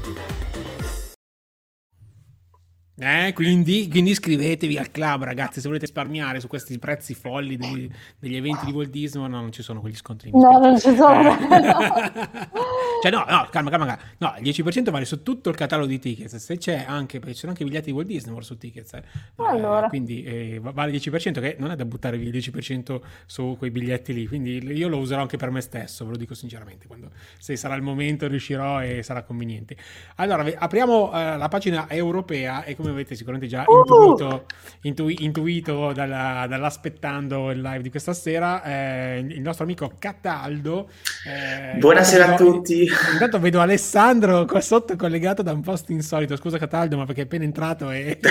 Eh, 3.03 3.33
quindi, 3.33 3.89
quindi, 3.89 4.11
iscrivetevi 4.11 4.77
al 4.77 4.91
club, 4.91 5.25
ragazzi. 5.25 5.61
Se 5.61 5.67
volete 5.69 5.87
risparmiare 5.87 6.39
su 6.39 6.49
questi 6.49 6.79
prezzi 6.79 7.15
folli 7.15 7.57
degli, 7.57 7.89
degli 8.19 8.37
eventi 8.37 8.67
di 8.67 8.73
Walt 8.73 8.91
Disney, 8.91 9.27
no, 9.27 9.41
non 9.41 9.53
ci 9.53 9.63
sono 9.63 9.81
quegli 9.81 9.97
scontri. 9.97 10.31
No, 10.33 10.59
non 10.59 10.79
ci 10.79 10.95
sono. 10.95 11.35
cioè, 13.03 13.11
no, 13.11 13.25
no, 13.27 13.49
calma, 13.51 13.71
calma, 13.71 13.87
calma. 13.87 13.99
No, 14.19 14.35
il 14.39 14.43
10% 14.43 14.91
vale 14.91 15.07
su 15.07 15.23
tutto 15.23 15.49
il 15.49 15.57
catalogo 15.57 15.89
di 15.89 15.99
tickets. 15.99 16.37
Se 16.37 16.59
c'è 16.59 16.85
anche, 16.87 17.19
perché 17.19 17.33
ci 17.33 17.41
sono 17.41 17.53
anche 17.53 17.63
i 17.63 17.67
biglietti 17.67 17.87
di 17.87 17.93
Walt 17.93 18.07
Disney 18.07 18.43
su 18.43 18.59
tickets. 18.59 18.93
Eh. 18.93 19.03
Allora. 19.37 19.87
Eh, 19.87 19.89
quindi 19.89 20.23
eh, 20.23 20.61
vale 20.61 20.91
il 20.91 21.01
10%, 21.01 21.41
che 21.41 21.57
non 21.59 21.71
è 21.71 21.77
da 21.77 21.87
buttare 21.87 22.19
via 22.19 22.29
il 22.29 22.37
10% 22.37 23.01
su 23.25 23.57
quei 23.59 23.71
biglietti 23.71 24.13
lì. 24.13 24.27
Quindi 24.27 24.59
io 24.73 24.89
lo 24.89 24.99
userò 24.99 25.23
anche 25.23 25.39
per 25.39 25.51
me 25.51 25.63
stesso, 25.63 26.05
ve 26.05 26.11
lo 26.11 26.17
dico 26.19 26.35
sinceramente. 26.35 26.87
Quando, 26.87 27.13
se 27.39 27.57
sarà 27.57 27.75
il 27.77 27.83
momento, 27.83 28.27
riuscirò 28.29 28.83
e 28.83 29.03
sarà 29.03 29.23
conveniente. 29.23 29.75
Allora, 30.17 30.45
apriamo 30.55 31.13
eh, 31.15 31.37
la 31.39 31.49
pagina 31.49 31.89
europea 31.89 32.65
e 32.65 32.77
come 32.77 32.90
come 32.91 33.01
avete 33.01 33.15
sicuramente 33.15 33.49
già 33.49 33.65
uh! 33.67 33.79
intuito, 33.79 34.47
intui, 34.83 35.25
intuito 35.25 35.93
dalla, 35.93 36.47
dall'aspettando 36.49 37.51
il 37.51 37.61
live 37.61 37.83
di 37.83 37.91
questa 37.91 38.13
sera, 38.13 38.63
eh, 38.63 39.19
il 39.19 39.41
nostro 39.41 39.65
amico 39.65 39.93
Cataldo. 39.99 40.91
Eh, 41.27 41.79
Buonasera 41.79 42.27
vedo, 42.27 42.35
a 42.35 42.37
tutti. 42.37 42.87
Intanto 43.13 43.39
vedo 43.39 43.61
Alessandro 43.61 44.45
qua 44.45 44.61
sotto 44.61 44.97
collegato 44.97 45.43
da 45.43 45.53
un 45.53 45.63
posto 45.63 45.93
insolito. 45.93 46.37
Scusa 46.37 46.59
Cataldo, 46.59 46.97
ma 46.97 47.05
perché 47.07 47.23
è 47.23 47.25
appena 47.25 47.45
entrato 47.45 47.91
e 47.91 48.19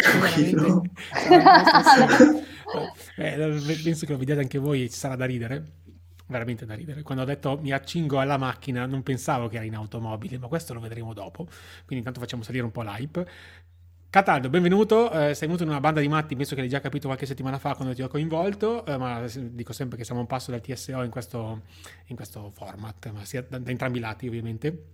eh, 3.18 3.80
penso 3.84 4.06
che 4.06 4.12
lo 4.12 4.18
vediate 4.18 4.42
anche 4.42 4.58
voi 4.60 4.90
ci 4.90 4.98
sarà 4.98 5.16
da 5.16 5.26
ridere 5.26 5.64
veramente 6.30 6.66
da 6.66 6.76
ridere. 6.76 7.02
Quando 7.02 7.24
ho 7.24 7.26
detto 7.26 7.60
mi 7.62 7.72
accingo 7.72 8.20
alla 8.20 8.38
macchina, 8.38 8.86
non 8.86 9.04
pensavo 9.04 9.48
che 9.48 9.56
era 9.56 9.66
in 9.66 9.76
automobile, 9.76 10.38
ma 10.38 10.48
questo 10.48 10.74
lo 10.74 10.80
vedremo 10.80 11.14
dopo. 11.14 11.46
Quindi 11.46 11.98
intanto 11.98 12.20
facciamo 12.20 12.44
salire 12.44 12.64
un 12.64 12.72
po' 12.72 12.84
l'hype. 12.84 13.28
Cataldo, 14.12 14.50
benvenuto. 14.50 15.12
Eh, 15.12 15.36
sei 15.36 15.46
venuto 15.46 15.62
in 15.62 15.70
una 15.70 15.80
banda 15.80 16.02
di 16.02 16.08
matti, 16.08 16.36
penso 16.36 16.56
che 16.56 16.62
l'hai 16.62 16.70
già 16.70 16.80
capito 16.80 17.06
qualche 17.06 17.28
settimana 17.28 17.60
fa 17.60 17.76
quando 17.76 17.94
ti 17.94 18.02
ho 18.02 18.08
coinvolto, 18.08 18.84
eh, 18.88 18.98
ma 18.98 19.24
dico 19.36 19.72
sempre 19.72 20.00
che 20.00 20.04
siamo 20.04 20.20
un 20.20 20.26
passo 20.26 20.50
dal 20.50 20.62
TSO 20.62 21.04
in 21.04 21.12
questo, 21.12 21.62
in 22.08 22.16
questo 22.16 22.52
format, 22.56 23.12
ma 23.12 23.24
sia 23.24 23.46
da, 23.48 23.60
da, 23.60 23.70
entrambi 23.70 24.00
i 24.00 24.02
lati 24.02 24.28
ovviamente. 24.28 24.86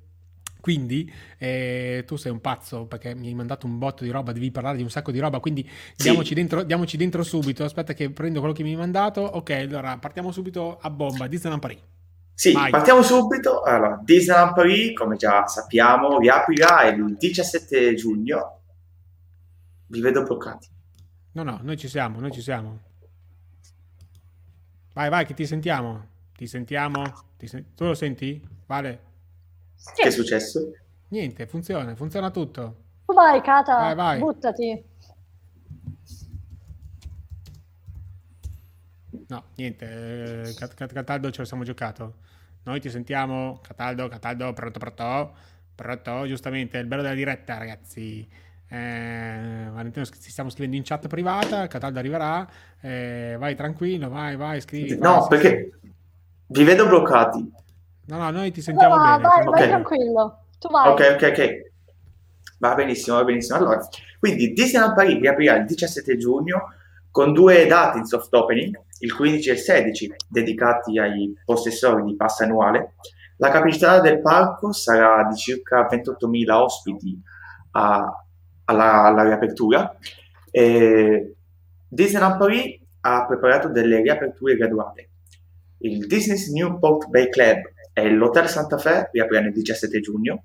Quindi 0.60 1.10
eh, 1.38 2.04
tu 2.06 2.18
sei 2.18 2.30
un 2.34 2.42
pazzo 2.42 2.88
perché 2.88 3.16
mi 3.16 3.28
hai 3.28 3.34
mandato 3.34 3.68
un 3.68 3.78
botto 3.78 4.04
di 4.04 4.10
roba, 4.10 4.34
devi 4.34 4.52
parlare 4.52 4.76
di 4.76 4.84
un 4.84 4.90
sacco 4.90 5.12
di 5.12 5.20
roba, 5.20 5.40
quindi 5.40 5.66
sì. 5.96 6.10
diamoci, 6.10 6.34
dentro, 6.34 6.64
diamoci, 6.64 6.98
dentro, 6.98 7.24
subito. 7.24 7.64
Aspetta 7.64 7.94
che 7.94 8.10
prendo 8.10 8.40
quello 8.40 8.54
che 8.54 8.64
mi 8.64 8.72
hai 8.72 8.76
mandato. 8.76 9.22
Ok, 9.22 9.52
allora 9.52 9.98
partiamo 9.98 10.34
subito 10.34 10.78
a 10.82 10.90
bomba. 10.90 11.28
Disneyland 11.28 11.62
Paris. 11.62 11.80
Sì, 12.34 12.52
Vai. 12.52 12.70
partiamo 12.70 13.02
subito. 13.02 13.62
Allora, 13.62 13.98
Disneyland 14.04 14.54
Paris, 14.54 14.94
come 14.94 15.16
già 15.16 15.48
sappiamo, 15.48 16.20
riaprirà 16.20 16.84
il 16.90 17.16
17 17.18 17.96
giugno 17.96 18.60
vi 19.96 20.02
vedo 20.02 20.24
bloccati. 20.24 20.68
No, 21.32 21.44
no, 21.44 21.60
noi 21.62 21.78
ci 21.78 21.88
siamo, 21.88 22.20
noi 22.20 22.32
ci 22.32 22.42
siamo. 22.42 22.80
Vai, 24.94 25.10
vai, 25.10 25.26
che 25.26 25.34
ti 25.34 25.46
sentiamo. 25.46 26.08
Ti 26.36 26.48
sentiamo. 26.48 27.04
Ti 27.38 27.48
sen- 27.48 27.74
tu 27.76 27.86
lo 27.86 27.94
senti? 27.94 28.46
Vale. 28.66 29.04
Sì. 29.74 29.94
Che 30.02 30.08
è 30.08 30.12
successo? 30.12 30.72
Niente, 31.10 31.48
funziona, 31.48 31.96
funziona 31.96 32.30
tutto. 32.30 32.84
Vai, 33.06 33.42
Cata, 33.42 33.76
vai, 33.78 33.96
vai. 33.96 34.20
buttati. 34.20 34.84
No, 39.28 39.44
niente, 39.56 40.44
eh, 40.50 40.54
Cataldo 40.88 41.32
ce 41.32 41.40
lo 41.42 41.46
siamo 41.48 41.64
giocato. 41.64 42.16
Noi 42.64 42.80
ti 42.80 42.90
sentiamo, 42.90 43.60
Cataldo, 43.62 44.08
Cataldo, 44.08 44.54
pronto, 44.54 44.80
pronto, 44.80 45.36
pronto, 45.74 46.28
giustamente, 46.28 46.78
è 46.78 46.82
il 46.82 46.88
bello 46.88 47.02
della 47.02 47.14
diretta, 47.16 47.58
ragazzi. 47.58 48.28
Eh, 48.76 49.70
Valentino 49.72 50.06
ci 50.06 50.30
stiamo 50.30 50.50
scrivendo 50.50 50.76
in 50.76 50.84
chat 50.84 51.08
privata, 51.08 51.68
Cataldo 51.68 52.00
arriverà, 52.00 52.46
eh, 52.82 53.38
vai 53.40 53.56
tranquillo, 53.56 54.10
vai, 54.10 54.36
vai, 54.36 54.60
scrivi. 54.60 54.98
No, 54.98 55.20
vai, 55.20 55.28
perché 55.30 55.80
vi 56.48 56.64
vedo 56.66 56.86
bloccati. 56.86 57.54
No, 58.08 58.18
no, 58.18 58.30
noi 58.32 58.52
ti 58.52 58.62
sentiamo 58.62 58.98
no, 58.98 59.02
bene. 59.02 59.22
Vai, 59.22 59.48
okay. 59.48 59.52
vai 59.52 59.68
tranquillo, 59.70 60.40
tu 60.60 60.68
vai. 60.68 60.90
Ok, 60.90 61.12
ok, 61.16 61.30
ok. 61.30 61.74
Va 62.60 62.76
benissimo, 62.76 63.16
va 63.16 63.24
benissimo. 63.24 63.58
Allora, 63.58 63.88
quindi 64.20 64.52
Disneyland 64.52 64.94
Paris 64.94 65.20
riaprirà 65.20 65.56
il 65.56 65.66
17 65.66 66.18
giugno 66.18 66.74
con 67.12 67.32
due 67.32 67.66
date 67.68 68.00
in 68.00 68.06
soft 68.06 68.34
opening, 68.34 68.78
il 69.00 69.16
15 69.16 69.50
e 69.50 69.54
il 69.54 69.60
16, 69.60 70.14
dedicati 70.28 71.00
ai 71.00 71.34
possessori 71.46 72.04
di 72.04 72.16
pass 72.18 72.42
annuale. 72.42 72.96
La 73.38 73.52
capacità 73.52 74.02
del 74.02 74.20
parco 74.20 74.74
sarà 74.74 75.26
di 75.30 75.36
circa 75.38 75.88
28.000 75.90 76.52
ospiti 76.52 77.22
a 77.72 78.25
alla, 78.66 79.04
alla 79.04 79.24
riapertura. 79.24 79.98
Eh, 80.52 81.36
Disneyland 81.88 82.38
Paris 82.38 82.80
ha 83.02 83.26
preparato 83.26 83.70
delle 83.70 84.02
riaperture 84.02 84.56
graduate. 84.56 85.10
Il 85.80 86.08
Disney's 86.08 86.50
Newport 86.50 87.08
Bay 87.08 87.30
Club 87.30 87.62
e 87.94 88.10
l'Hotel 88.10 88.48
Santa 88.48 88.78
Fe 88.78 89.10
riapriranno 89.12 89.48
il 89.48 89.54
17 89.54 90.00
giugno, 90.00 90.44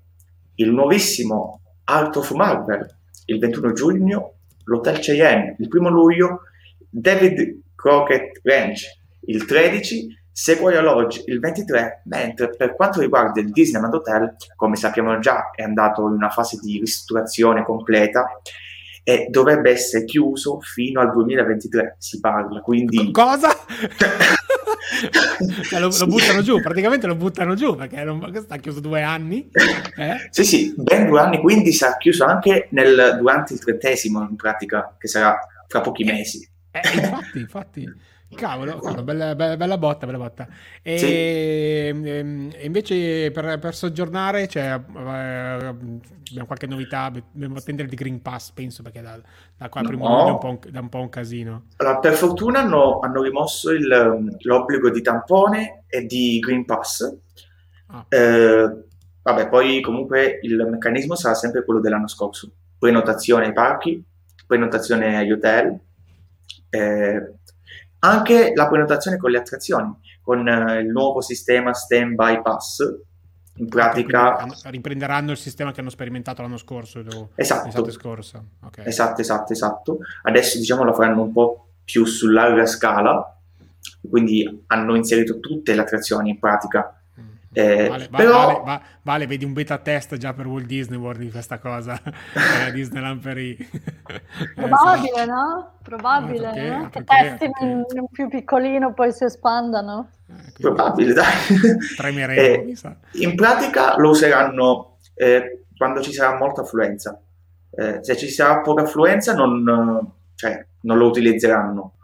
il 0.55 0.71
nuovissimo 0.71 1.61
Art 1.85 2.15
of 2.15 2.31
Marvel 2.31 2.99
il 3.25 3.39
21 3.39 3.73
giugno, 3.73 4.33
l'Hotel 4.65 4.99
Cheyenne 4.99 5.55
il 5.59 5.67
1 5.69 5.89
luglio, 5.89 6.41
David 6.89 7.61
Crockett 7.75 8.39
Ranch 8.43 8.99
il 9.21 9.45
13 9.45 10.20
Sequoia 10.33 10.81
Lodge 10.81 11.23
il 11.27 11.39
23, 11.39 12.03
mentre 12.05 12.49
per 12.55 12.75
quanto 12.75 13.01
riguarda 13.01 13.39
il 13.41 13.51
Disneyland 13.51 13.93
Hotel, 13.93 14.35
come 14.55 14.75
sappiamo 14.75 15.19
già, 15.19 15.51
è 15.53 15.63
andato 15.63 16.07
in 16.07 16.13
una 16.13 16.29
fase 16.29 16.57
di 16.61 16.79
ristrutturazione 16.79 17.63
completa 17.63 18.25
e 19.03 19.27
dovrebbe 19.29 19.71
essere 19.71 20.05
chiuso 20.05 20.59
fino 20.61 21.01
al 21.01 21.11
2023, 21.11 21.95
si 21.97 22.19
parla, 22.19 22.61
quindi... 22.61 23.11
Cosa? 23.11 23.49
cioè, 25.63 25.79
lo, 25.79 25.89
lo, 25.97 26.07
buttano 26.07 26.41
giù, 26.41 26.61
praticamente 26.61 27.07
lo 27.07 27.15
buttano 27.15 27.55
giù 27.55 27.75
perché 27.75 28.03
non, 28.03 28.31
sta 28.41 28.57
chiuso 28.57 28.79
due 28.79 29.01
anni. 29.01 29.49
Eh? 29.97 30.27
Sì, 30.29 30.43
sì, 30.43 30.73
ben 30.77 31.07
due 31.07 31.19
anni, 31.19 31.39
quindi 31.39 31.71
sarà 31.73 31.97
chiuso 31.97 32.25
anche 32.25 32.67
nel, 32.71 33.17
durante 33.19 33.53
il 33.53 33.59
trentesimo 33.59 34.21
in 34.21 34.35
pratica, 34.35 34.95
che 34.97 35.07
sarà 35.07 35.37
fra 35.67 35.81
pochi 35.81 36.03
mesi. 36.03 36.47
Eh, 36.71 36.79
infatti, 36.93 37.39
infatti. 37.39 37.93
Cavolo, 38.35 38.79
cavolo 38.79 39.03
bella, 39.03 39.35
bella, 39.35 39.57
bella, 39.57 39.77
botta, 39.77 40.05
bella 40.05 40.17
botta. 40.17 40.47
E, 40.81 40.97
sì. 40.97 41.05
e 41.05 41.91
ehm, 41.91 42.49
invece 42.61 43.29
per, 43.31 43.59
per 43.59 43.75
soggiornare 43.75 44.47
cioè, 44.47 44.79
eh, 44.79 45.75
abbiamo 46.31 46.45
qualche 46.45 46.67
novità, 46.67 47.09
dobbiamo 47.09 47.57
attendere 47.57 47.89
il 47.89 47.95
Green 47.95 48.21
Pass, 48.21 48.51
penso, 48.51 48.83
perché 48.83 49.01
da, 49.01 49.19
da 49.57 49.69
qua 49.69 49.81
a 49.81 49.83
primo 49.83 50.07
no. 50.07 50.15
luglio 50.15 50.27
è 50.27 50.31
un, 50.31 50.39
po' 50.39 50.49
un, 50.49 50.59
da 50.71 50.79
un 50.79 50.89
po' 50.89 50.99
un 50.99 51.09
casino. 51.09 51.65
Allora, 51.77 51.99
per 51.99 52.13
fortuna 52.13 52.59
hanno, 52.59 52.99
hanno 52.99 53.21
rimosso 53.21 53.71
il, 53.71 54.37
l'obbligo 54.39 54.89
di 54.89 55.01
tampone 55.01 55.83
e 55.87 56.05
di 56.05 56.39
Green 56.39 56.65
Pass. 56.65 57.13
Ah. 57.87 58.05
Eh, 58.07 58.85
vabbè, 59.21 59.49
poi 59.49 59.81
comunque 59.81 60.39
il 60.41 60.55
meccanismo 60.69 61.15
sarà 61.15 61.35
sempre 61.35 61.65
quello 61.65 61.81
dell'anno 61.81 62.07
scorso. 62.07 62.51
Prenotazione 62.79 63.47
ai 63.47 63.53
parchi, 63.53 64.03
prenotazione 64.47 65.17
agli 65.17 65.31
hotel. 65.31 65.79
Eh, 66.69 67.33
anche 68.03 68.51
la 68.55 68.67
prenotazione 68.67 69.17
con 69.17 69.31
le 69.31 69.37
attrazioni, 69.37 69.93
con 70.21 70.47
eh, 70.47 70.79
il 70.79 70.87
nuovo 70.87 71.21
sistema 71.21 71.73
Stand 71.73 72.15
By 72.15 72.41
Pass. 72.41 72.79
In 73.55 73.67
pratica 73.67 74.47
riprenderanno 74.63 75.31
il 75.31 75.37
sistema 75.37 75.71
che 75.71 75.81
hanno 75.81 75.89
sperimentato 75.89 76.41
l'anno 76.41 76.57
scorso. 76.57 77.03
Esatto. 77.35 77.67
Okay. 78.65 78.87
esatto, 78.87 79.21
esatto, 79.21 79.53
esatto. 79.53 79.97
Adesso 80.23 80.57
diciamo 80.57 80.83
lo 80.83 80.93
faranno 80.93 81.21
un 81.21 81.31
po' 81.31 81.73
più 81.83 82.05
su 82.05 82.27
larga 82.29 82.65
scala, 82.65 83.37
quindi 84.09 84.63
hanno 84.67 84.95
inserito 84.95 85.39
tutte 85.39 85.75
le 85.75 85.81
attrazioni 85.81 86.29
in 86.29 86.39
pratica 86.39 87.00
eh, 87.53 87.89
vale, 87.89 88.07
però... 88.07 88.61
vale, 88.63 88.81
vale, 89.01 89.27
vedi 89.27 89.43
un 89.43 89.51
beta 89.51 89.77
test 89.77 90.15
già 90.15 90.33
per 90.33 90.47
Walt 90.47 90.65
Disney 90.65 90.97
World 90.97 91.19
di 91.19 91.29
questa 91.29 91.59
cosa, 91.59 91.99
eh, 92.65 92.71
Disneyland 92.71 93.21
per 93.21 93.37
i... 93.37 93.57
Probabile, 94.55 95.25
no? 95.25 95.73
Probabile, 95.83 96.51
perché, 96.53 96.69
no? 96.69 96.89
Perché, 96.89 97.03
che 97.03 97.37
testino 97.37 97.83
perché... 97.83 97.97
in 97.97 98.05
più 98.09 98.29
piccolino 98.29 98.93
poi 98.93 99.11
si 99.11 99.25
espandano. 99.25 100.11
Eh, 100.29 100.61
Probabile, 100.61 101.13
dai. 101.13 101.33
Tremeremo, 101.97 102.69
eh, 102.69 102.75
In 103.13 103.35
pratica 103.35 103.97
lo 103.97 104.11
useranno 104.11 104.97
eh, 105.13 105.65
quando 105.75 106.01
ci 106.01 106.13
sarà 106.13 106.37
molta 106.37 106.61
affluenza. 106.61 107.19
Eh, 107.69 107.99
se 108.01 108.15
ci 108.15 108.29
sarà 108.29 108.61
poca 108.61 108.83
affluenza 108.83 109.33
non, 109.33 110.09
cioè, 110.35 110.65
non 110.81 110.97
lo 110.97 111.07
utilizzeranno. 111.07 111.95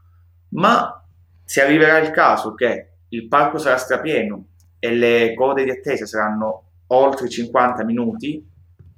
Ma 0.50 1.02
se 1.46 1.62
arriverà 1.62 2.00
il 2.00 2.12
caso 2.12 2.54
che 2.54 2.90
il 3.10 3.28
parco 3.30 3.58
sarà 3.58 3.78
strapieno 3.78 4.44
e 4.80 4.94
le 4.94 5.34
code 5.34 5.64
di 5.64 5.72
attesa 5.72 6.06
saranno 6.06 6.64
oltre 6.88 7.28
50 7.28 7.84
minuti, 7.84 8.46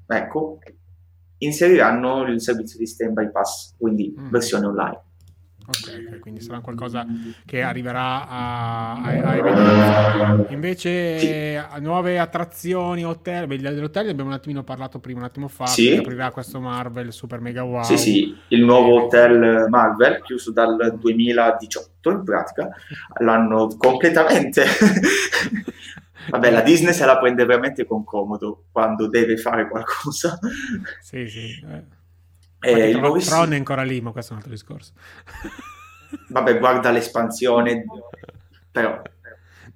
ecco, 0.07 0.59
inseriranno 1.39 2.23
il 2.23 2.41
servizio 2.41 2.77
di 2.77 2.85
stand 2.85 3.13
by 3.13 3.31
pass, 3.31 3.75
quindi 3.77 4.15
mm. 4.17 4.29
versione 4.29 4.65
online. 4.65 5.01
Ok, 5.69 6.19
quindi 6.19 6.41
sarà 6.41 6.61
qualcosa 6.61 7.05
che 7.45 7.61
arriverà 7.61 8.27
a, 8.27 8.93
a, 8.93 9.03
a 9.03 9.35
evidenza. 9.35 10.51
Invece, 10.51 11.67
nuove 11.79 12.17
attrazioni, 12.17 13.05
hotel. 13.05 13.45
Beh, 13.45 13.59
dell'hotel 13.59 14.09
abbiamo 14.09 14.31
un 14.31 14.35
attimino 14.35 14.63
parlato 14.63 14.99
prima, 14.99 15.19
un 15.19 15.25
attimo 15.25 15.47
fa. 15.47 15.67
Sì. 15.67 15.95
aprirà 15.95 16.31
questo 16.31 16.59
Marvel 16.59 17.13
Super 17.13 17.39
Mega 17.39 17.63
Wow. 17.63 17.83
Sì, 17.83 17.97
sì, 17.97 18.35
il 18.47 18.63
nuovo 18.63 19.03
hotel 19.03 19.67
Marvel, 19.69 20.21
chiuso 20.23 20.51
dal 20.51 20.97
2018 20.99 22.09
in 22.09 22.23
pratica. 22.23 22.69
L'hanno 23.19 23.67
completamente. 23.77 24.63
Vabbè, 26.29 26.51
la 26.51 26.61
Disney 26.61 26.93
se 26.93 27.05
la 27.05 27.17
prende 27.19 27.45
veramente 27.45 27.85
con 27.85 28.03
comodo 28.03 28.65
quando 28.71 29.07
deve 29.07 29.37
fare 29.37 29.67
qualcosa. 29.67 30.37
Sì, 30.99 31.27
sì. 31.27 31.63
Eh. 31.71 31.97
Eh, 32.61 32.89
il 32.89 32.99
nuovissimo... 32.99 33.35
Tron 33.35 33.53
è 33.53 33.55
ancora 33.57 33.83
lì, 33.83 34.01
ma 34.01 34.11
questo 34.11 34.31
è 34.31 34.35
un 34.35 34.41
altro 34.41 34.53
discorso. 34.53 34.93
Vabbè, 36.29 36.57
guarda 36.57 36.91
l'espansione, 36.91 37.85
però 38.71 39.01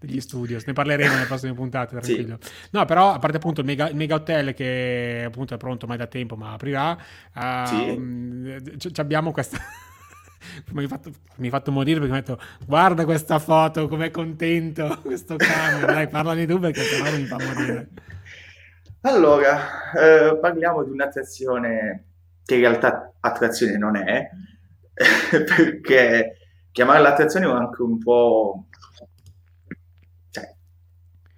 degli 0.05 0.19
studios, 0.19 0.65
ne 0.65 0.73
parleremo 0.73 1.13
nelle 1.13 1.25
prossime 1.25 1.53
puntate, 1.53 1.99
tranquillo. 1.99 2.37
Sì. 2.41 2.51
No, 2.71 2.85
però 2.85 3.13
a 3.13 3.19
parte 3.19 3.37
appunto 3.37 3.61
il 3.61 3.67
mega, 3.67 3.89
il 3.89 3.95
mega, 3.95 4.15
hotel 4.15 4.53
che 4.53 5.23
appunto 5.25 5.53
è 5.53 5.57
pronto 5.57 5.87
mai 5.87 5.97
da 5.97 6.07
tempo, 6.07 6.35
ma 6.35 6.53
aprirà, 6.53 6.97
uh, 7.35 7.65
sì. 7.65 8.77
c- 8.77 8.99
abbiamo 8.99 9.31
questa... 9.31 9.57
mi 10.71 10.81
hai 10.81 10.87
fatto, 10.87 11.09
fatto, 11.49 11.71
morire 11.71 11.99
perché 11.99 12.11
mi 12.13 12.19
ha 12.19 12.21
detto 12.21 12.41
guarda 12.65 13.05
questa 13.05 13.39
foto, 13.39 13.87
com'è 13.87 14.11
contento 14.11 14.99
questo 15.01 15.37
camion, 15.37 15.85
dai 15.85 16.07
parlane 16.09 16.45
tu 16.45 16.59
perché 16.59 16.81
sennò 16.81 17.15
mi 17.15 17.25
fa 17.25 17.37
morire. 17.37 17.89
Allora, 19.01 19.91
eh, 19.93 20.37
parliamo 20.37 20.83
di 20.83 20.91
un'attrazione 20.91 22.05
che 22.45 22.55
in 22.55 22.61
realtà 22.61 23.13
attrazione 23.19 23.77
non 23.77 23.95
è, 23.95 24.29
perché 25.29 26.37
chiamare 26.71 27.01
l'attrazione 27.01 27.45
è 27.45 27.49
anche 27.49 27.81
un 27.81 27.97
po'... 27.97 28.65
Cioè, 30.29 30.53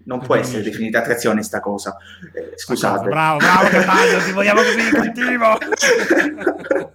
non 0.06 0.20
può 0.20 0.36
essere 0.36 0.64
definita 0.64 1.00
attrazione 1.00 1.44
sta 1.44 1.60
cosa. 1.60 1.96
Eh, 2.34 2.54
scusate. 2.56 3.08
Bravo, 3.10 3.38
bravo 3.38 3.68
Cataldo, 3.68 4.24
ti 4.24 4.32
vogliamo 4.32 4.62
così 4.62 4.90
cattivo! 4.92 5.58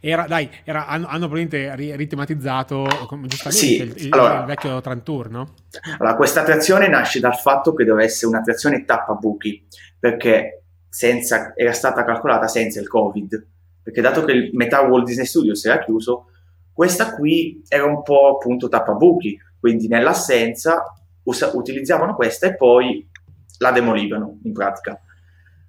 era, 0.00 0.26
dai, 0.26 0.50
era, 0.64 0.86
hanno, 0.86 1.06
hanno 1.06 1.28
probabilmente 1.28 1.96
ritematizzato 1.96 2.86
sì, 3.48 3.80
il, 3.82 3.94
il, 3.96 4.12
allora, 4.12 4.40
il, 4.40 4.46
vecchio 4.46 4.80
Trantour, 4.80 5.30
no? 5.30 5.54
Allora, 5.98 6.16
questa 6.16 6.40
attrazione 6.40 6.88
nasce 6.88 7.20
dal 7.20 7.36
fatto 7.36 7.74
che 7.74 7.84
deve 7.84 8.04
essere 8.04 8.28
un'attrazione 8.28 8.84
tappabuchi, 8.84 9.66
perché 9.98 10.65
senza, 10.96 11.52
era 11.54 11.72
stata 11.72 12.06
calcolata 12.06 12.48
senza 12.48 12.80
il 12.80 12.88
Covid, 12.88 13.46
perché 13.82 14.00
dato 14.00 14.24
che 14.24 14.32
il 14.32 14.50
metà 14.54 14.80
Walt 14.80 15.04
Disney 15.04 15.26
Studios 15.26 15.62
era 15.66 15.84
chiuso, 15.84 16.28
questa 16.72 17.14
qui 17.14 17.62
era 17.68 17.84
un 17.84 18.02
po' 18.02 18.36
appunto 18.36 18.70
tappabuchi, 18.70 19.38
quindi 19.60 19.88
nell'assenza 19.88 20.84
usa, 21.24 21.50
utilizzavano 21.52 22.14
questa 22.14 22.46
e 22.46 22.56
poi 22.56 23.06
la 23.58 23.72
demolivano 23.72 24.38
in 24.44 24.54
pratica. 24.54 24.98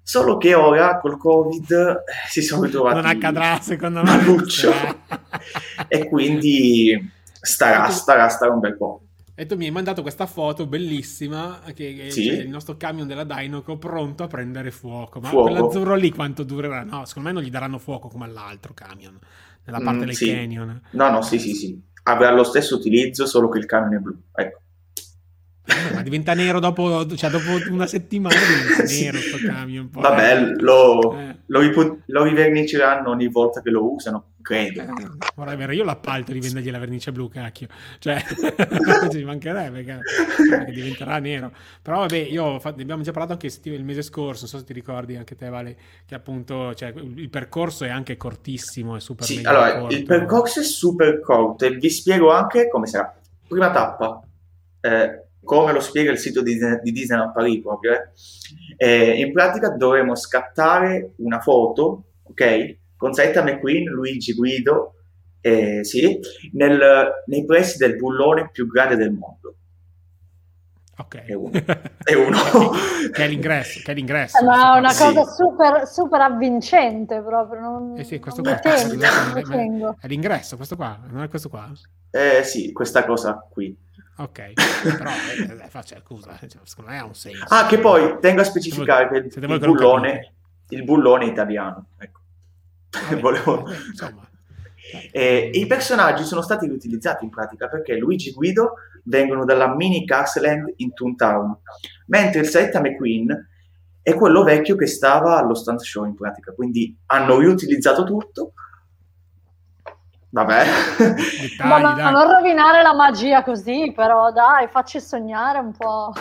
Solo 0.02 0.38
che 0.38 0.54
ora 0.54 0.98
col 0.98 1.18
Covid 1.18 1.70
eh, 1.72 2.02
si 2.26 2.40
sono 2.40 2.62
ritrovati. 2.62 2.96
Non 2.96 3.04
accadrà, 3.04 3.60
secondo 3.60 4.02
me. 4.02 4.10
e 5.88 6.08
quindi 6.08 7.12
starà, 7.38 7.90
starà, 7.90 8.28
starà 8.28 8.50
un 8.50 8.60
bel 8.60 8.78
po'. 8.78 9.02
E 9.40 9.46
tu 9.46 9.54
mi 9.54 9.66
hai 9.66 9.70
mandato 9.70 10.02
questa 10.02 10.26
foto 10.26 10.66
bellissima 10.66 11.60
che, 11.72 12.08
sì. 12.10 12.26
il 12.26 12.48
nostro 12.48 12.76
camion 12.76 13.06
della 13.06 13.22
Dynoco 13.22 13.78
pronto 13.78 14.24
a 14.24 14.26
prendere 14.26 14.72
fuoco. 14.72 15.20
Ma 15.20 15.28
fuoco. 15.28 15.48
quell'azzurro 15.48 15.94
lì 15.94 16.10
quanto 16.10 16.42
durerà? 16.42 16.82
No, 16.82 17.04
secondo 17.04 17.28
me 17.28 17.34
non 17.36 17.44
gli 17.44 17.50
daranno 17.50 17.78
fuoco 17.78 18.08
come 18.08 18.24
all'altro 18.24 18.74
camion, 18.74 19.16
nella 19.64 19.78
parte 19.78 20.02
mm, 20.02 20.06
del 20.06 20.14
sì. 20.16 20.26
canyon. 20.32 20.80
No, 20.90 21.10
no, 21.10 21.22
sì, 21.22 21.38
sì, 21.38 21.54
sì. 21.54 21.80
Avrà 22.02 22.32
lo 22.32 22.42
stesso 22.42 22.74
utilizzo, 22.74 23.26
solo 23.26 23.48
che 23.48 23.58
il 23.60 23.66
camion 23.66 23.94
è 23.94 23.98
blu. 23.98 24.20
Ecco. 24.34 24.60
Eh, 25.66 25.94
ma 25.94 26.02
diventa 26.02 26.34
nero 26.34 26.58
dopo, 26.58 27.06
cioè 27.14 27.30
dopo 27.30 27.70
una 27.70 27.86
settimana 27.86 28.34
diventa 28.34 28.86
sì. 28.90 29.04
nero 29.04 29.18
sto 29.18 29.36
camion. 29.46 29.88
Vabbè, 29.92 30.54
lo, 30.56 31.16
eh. 31.16 31.36
lo, 31.46 32.00
lo 32.04 32.22
riverniceranno 32.24 33.08
ogni 33.08 33.28
volta 33.28 33.62
che 33.62 33.70
lo 33.70 33.88
usano 33.88 34.32
credo. 34.48 34.80
Eh, 34.80 35.56
vero, 35.56 35.72
io 35.72 35.84
l'appalto 35.84 36.32
di 36.32 36.40
vendergli 36.40 36.70
la 36.70 36.78
vernice 36.78 37.12
blu, 37.12 37.28
cacchio. 37.28 37.68
Cioè, 37.98 38.22
ci 39.10 39.22
mancherebbe 39.24 39.84
che, 39.84 40.00
diventerà 40.72 41.18
nero. 41.18 41.52
Però 41.82 41.98
vabbè, 41.98 42.16
io 42.16 42.52
ne 42.52 42.82
abbiamo 42.82 43.02
già 43.02 43.12
parlato 43.12 43.32
anche 43.32 43.50
il 43.62 43.84
mese 43.84 44.02
scorso, 44.02 44.40
non 44.42 44.48
so 44.48 44.58
se 44.58 44.64
ti 44.64 44.72
ricordi 44.72 45.16
anche 45.16 45.34
te, 45.34 45.48
Vale, 45.48 45.76
che 46.06 46.14
appunto 46.14 46.74
cioè, 46.74 46.92
il 46.96 47.28
percorso 47.28 47.84
è 47.84 47.90
anche 47.90 48.16
cortissimo, 48.16 48.96
è 48.96 49.00
super 49.00 49.26
Sì, 49.26 49.42
allora, 49.44 49.80
corto. 49.80 49.94
il 49.94 50.04
percorso 50.04 50.60
è 50.60 50.64
super 50.64 51.20
corto 51.20 51.66
e 51.66 51.70
vi 51.76 51.90
spiego 51.90 52.32
anche 52.32 52.68
come 52.68 52.86
sarà. 52.86 53.14
Prima 53.46 53.70
tappa, 53.70 54.22
eh, 54.80 55.24
come 55.42 55.72
lo 55.72 55.80
spiega 55.80 56.10
il 56.10 56.18
sito 56.18 56.42
di, 56.42 56.58
di 56.82 56.92
Disneyland 56.92 57.32
Paris 57.32 57.60
proprio, 57.60 57.92
eh. 57.92 58.10
Eh, 58.76 59.20
in 59.20 59.32
pratica 59.32 59.70
dovremo 59.70 60.14
scattare 60.14 61.12
una 61.16 61.40
foto, 61.40 62.04
ok? 62.22 62.76
Con 62.98 63.14
Zeta 63.14 63.42
McQueen, 63.42 63.84
Luigi 63.84 64.34
Guido, 64.34 64.96
eh, 65.40 65.82
sì, 65.84 66.18
nel, 66.52 67.08
nei 67.24 67.44
pressi 67.46 67.78
del 67.78 67.96
bullone 67.96 68.50
più 68.52 68.66
grande 68.66 68.96
del 68.96 69.12
mondo. 69.12 69.54
Ok. 70.98 71.14
È 71.24 71.32
uno. 71.32 71.50
È 72.02 72.14
uno. 72.14 72.38
che 73.12 73.24
è 73.24 73.28
l'ingresso. 73.28 73.80
Che 73.84 73.92
è 73.92 73.94
l'ingresso. 73.94 74.44
Ma 74.44 74.74
è 74.74 74.78
una 74.78 74.88
cosa 74.94 75.24
sì. 75.24 75.34
super, 75.34 75.86
super 75.86 76.20
avvincente 76.20 77.22
proprio. 77.22 77.60
Non, 77.60 77.98
eh 77.98 78.02
sì, 78.02 78.18
questo 78.18 78.42
qua. 78.42 78.56
Tengo, 78.56 79.90
è, 79.90 80.04
è 80.04 80.06
l'ingresso, 80.08 80.56
questo 80.56 80.74
qua. 80.74 80.98
Non 81.08 81.22
è 81.22 81.28
questo 81.28 81.48
qua? 81.48 81.70
Eh 82.10 82.42
sì, 82.42 82.72
questa 82.72 83.04
cosa 83.04 83.46
qui. 83.48 83.76
Ok, 84.16 84.52
però 84.96 85.10
eh, 85.10 85.64
eh 85.64 85.68
faccia, 85.68 86.00
scusa, 86.04 86.36
cioè, 86.40 86.60
secondo 86.64 86.90
me 86.90 86.98
ha 86.98 87.04
un 87.04 87.14
senso. 87.14 87.44
Ah, 87.48 87.66
che 87.66 87.78
poi 87.78 88.18
tengo 88.20 88.40
a 88.40 88.44
specificare 88.44 89.08
che 89.08 89.16
il, 89.18 89.50
il, 89.50 89.58
bullone, 89.60 90.34
il 90.70 90.82
bullone 90.82 91.26
italiano. 91.26 91.90
Ecco. 91.98 92.17
Vabbè, 93.08 93.20
Volevo... 93.20 93.64
insomma. 93.88 94.28
Eh, 95.12 95.50
I 95.52 95.66
personaggi 95.66 96.24
sono 96.24 96.40
stati 96.40 96.66
riutilizzati 96.66 97.24
in 97.24 97.30
pratica 97.30 97.68
perché 97.68 97.96
Luigi 97.96 98.32
Guido 98.32 98.74
vengono 99.04 99.44
dalla 99.44 99.74
mini 99.74 100.06
Castleland 100.06 100.72
in 100.76 100.94
Toontown, 100.94 101.58
mentre 102.06 102.40
il 102.40 102.46
Setta 102.46 102.80
McQueen 102.80 103.48
è 104.02 104.14
quello 104.14 104.42
vecchio 104.42 104.76
che 104.76 104.86
stava 104.86 105.36
allo 105.36 105.54
stand 105.54 105.80
show 105.80 106.04
in 106.06 106.14
pratica, 106.14 106.52
quindi 106.52 106.96
hanno 107.06 107.38
riutilizzato 107.38 108.04
tutto. 108.04 108.52
Vabbè, 110.30 110.64
Dettagli, 110.96 111.68
ma, 111.68 111.78
ma 111.78 112.10
non 112.10 112.34
rovinare 112.34 112.82
la 112.82 112.94
magia 112.94 113.42
così, 113.42 113.92
però 113.94 114.30
dai, 114.30 114.68
facci 114.68 115.00
sognare 115.00 115.58
un 115.58 115.72
po'. 115.72 116.12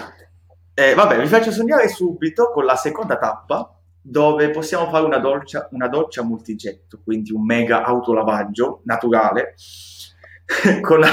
Eh, 0.74 0.94
vabbè, 0.94 1.20
vi 1.20 1.28
faccio 1.28 1.52
sognare 1.52 1.88
subito 1.88 2.52
con 2.52 2.66
la 2.66 2.76
seconda 2.76 3.18
tappa 3.18 3.77
dove 4.10 4.52
possiamo 4.52 4.90
fare 4.90 5.04
una 5.06 5.18
doccia, 5.18 5.68
una 5.72 5.90
doccia 5.90 6.24
multigetto, 6.24 7.02
quindi 7.04 7.32
un 7.34 7.44
mega 7.44 7.84
autolavaggio 7.84 8.82
naturale, 8.86 9.56
con, 10.82 11.04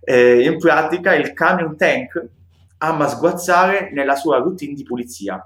eh, 0.00 0.42
in 0.42 0.58
pratica 0.58 1.14
il 1.14 1.32
camion 1.32 1.76
tank 1.76 2.28
ama 2.78 3.06
sguazzare 3.08 3.90
nella 3.92 4.16
sua 4.16 4.38
routine 4.38 4.74
di 4.74 4.82
pulizia. 4.82 5.42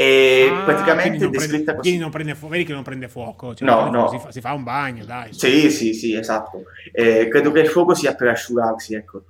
E 0.00 0.52
Ah, 0.60 0.62
praticamente 0.62 1.18
non 1.18 1.30
descritta 1.30 1.56
prende, 1.56 1.74
così. 1.74 1.80
quindi 1.80 1.98
non 1.98 2.10
prende 2.10 2.34
fu- 2.36 2.46
vedi 2.48 2.64
che 2.64 2.72
non 2.72 2.82
prende 2.84 3.08
fuoco. 3.08 3.54
Cioè, 3.54 3.66
No, 3.66 3.90
no. 3.90 4.06
fuoco, 4.08 4.10
Si, 4.10 4.18
fa, 4.18 4.30
si 4.30 4.40
fa 4.40 4.52
un 4.52 4.62
bagno, 4.62 5.04
dai. 5.04 5.32
Sì, 5.32 5.70
sì, 5.70 5.92
sì, 5.92 6.14
esatto. 6.14 6.64
Eh, 6.92 7.26
credo 7.28 7.50
che 7.50 7.60
il 7.60 7.66
fuoco 7.68 7.94
sia 7.94 8.14
per 8.14 8.28
asciugarsi, 8.28 8.94
ecco. 8.94 9.24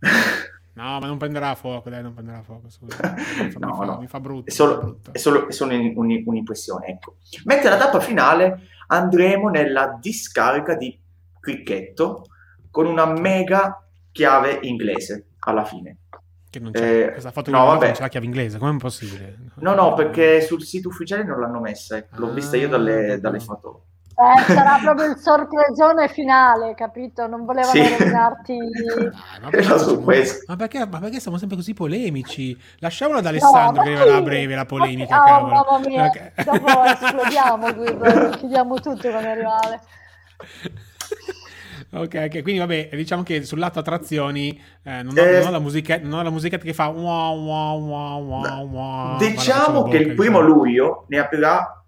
No, 0.74 0.98
ma 0.98 1.06
non 1.06 1.16
prenderà 1.18 1.54
fuoco, 1.54 1.88
dai, 1.90 2.02
non 2.02 2.14
prenderà 2.14 2.42
fuoco. 2.42 2.68
scusa. 2.68 3.14
Mi 3.42 3.50
fa, 3.50 3.58
No, 3.60 3.68
mi 3.68 3.76
fa- 3.76 3.84
no. 3.84 3.98
mi 4.00 4.06
fa 4.08 4.20
brutto. 4.20 4.46
È 4.48 4.50
fa 4.50 4.56
solo, 4.56 4.98
è 5.12 5.18
solo- 5.18 5.48
è 5.48 5.52
solo 5.52 5.74
un- 5.74 5.92
un- 5.96 6.22
un'impressione, 6.26 6.86
ecco. 6.86 7.16
Mentre 7.44 7.70
la 7.70 7.76
tappa 7.76 8.00
finale 8.00 8.60
andremo 8.88 9.48
nella 9.48 9.96
discarica 10.00 10.74
di 10.74 10.98
Cricchetto 11.40 12.24
con 12.70 12.86
una 12.86 13.06
mega 13.06 13.86
chiave 14.10 14.58
inglese 14.62 15.28
alla 15.40 15.64
fine. 15.64 15.98
Che 16.50 16.58
non 16.60 16.72
c'è. 16.72 17.06
Eh, 17.06 17.10
Questa 17.12 17.30
foto 17.32 17.50
no, 17.50 17.60
di 17.60 17.66
vabbè. 17.66 17.84
non 17.86 17.94
c'è 17.94 18.00
la 18.02 18.08
chiave 18.08 18.26
inglese, 18.26 18.58
com'è 18.58 18.76
possibile? 18.78 19.36
No, 19.56 19.74
no, 19.74 19.94
perché 19.94 20.40
sul 20.40 20.62
sito 20.62 20.88
ufficiale 20.88 21.22
non 21.24 21.38
l'hanno 21.40 21.60
messa, 21.60 21.96
ecco. 21.96 22.16
l'ho 22.18 22.32
vista 22.32 22.56
io 22.56 22.68
dalle, 22.68 23.12
Ah, 23.12 23.18
dalle 23.18 23.40
foto. 23.40 23.84
Eh, 24.16 24.52
sarà 24.52 24.78
proprio 24.80 25.06
il 25.10 25.16
sorpresone 25.18 26.08
finale, 26.08 26.74
capito? 26.74 27.26
Non 27.26 27.44
volevano 27.44 27.72
Sì. 27.72 27.88
rovinarti. 27.96 28.58
Ma 29.42 29.50
siamo- 29.60 29.98
questo. 30.02 30.44
ma 30.46 30.56
perché, 30.56 30.86
ma 30.86 30.98
perché 31.00 31.18
siamo 31.20 31.36
sempre 31.36 31.56
così 31.56 31.74
polemici? 31.74 32.56
Lasciamolo 32.78 33.18
ad 33.18 33.26
Alessandro 33.26 33.82
No, 33.82 33.88
che 33.88 33.94
arriverà 33.94 34.16
a 34.16 34.22
breve 34.22 34.54
la 34.54 34.66
polemica, 34.66 35.20
oh, 35.20 35.26
cavolo. 35.26 35.54
mamma 35.54 35.78
mia, 35.86 36.04
Ok. 36.06 36.44
dopo 36.44 36.84
esplodiamo 36.84 37.72
proprio, 37.72 38.28
chiudiamo 38.30 38.74
tutto 38.80 39.10
con 39.10 39.24
il 39.24 39.34
rivale. 39.34 39.80
Ok, 41.92 42.14
ok, 42.26 42.42
quindi 42.42 42.58
vabbè, 42.58 42.88
diciamo 42.92 43.22
che 43.22 43.44
sul 43.44 43.58
lato 43.60 43.78
attrazioni 43.78 44.60
eh, 44.82 45.02
non, 45.02 45.16
ho, 45.16 45.20
Eh, 45.20 45.38
non 45.38 45.46
ho 45.48 45.50
la 45.50 45.58
musichetta, 45.60 46.04
non 46.06 46.18
ho 46.18 46.22
la 46.22 46.30
musichetta 46.30 46.64
che 46.64 46.72
fa 46.72 46.88
wow, 46.88 47.38
wow, 47.38 47.80
wow, 47.80 48.24
wow, 48.24 48.68
wow, 48.68 49.16
Diciamo 49.18 49.84
che 49.84 49.98
il 49.98 50.14
primo 50.14 50.40
bocca, 50.40 50.52
luglio 50.52 51.04
ne 51.08 51.18
aprirà, 51.18 51.83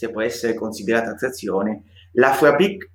se 0.00 0.08
può 0.10 0.22
essere 0.22 0.54
considerata 0.54 1.10
attrazione, 1.10 1.82
la 2.12 2.32
fabbrica, 2.32 2.86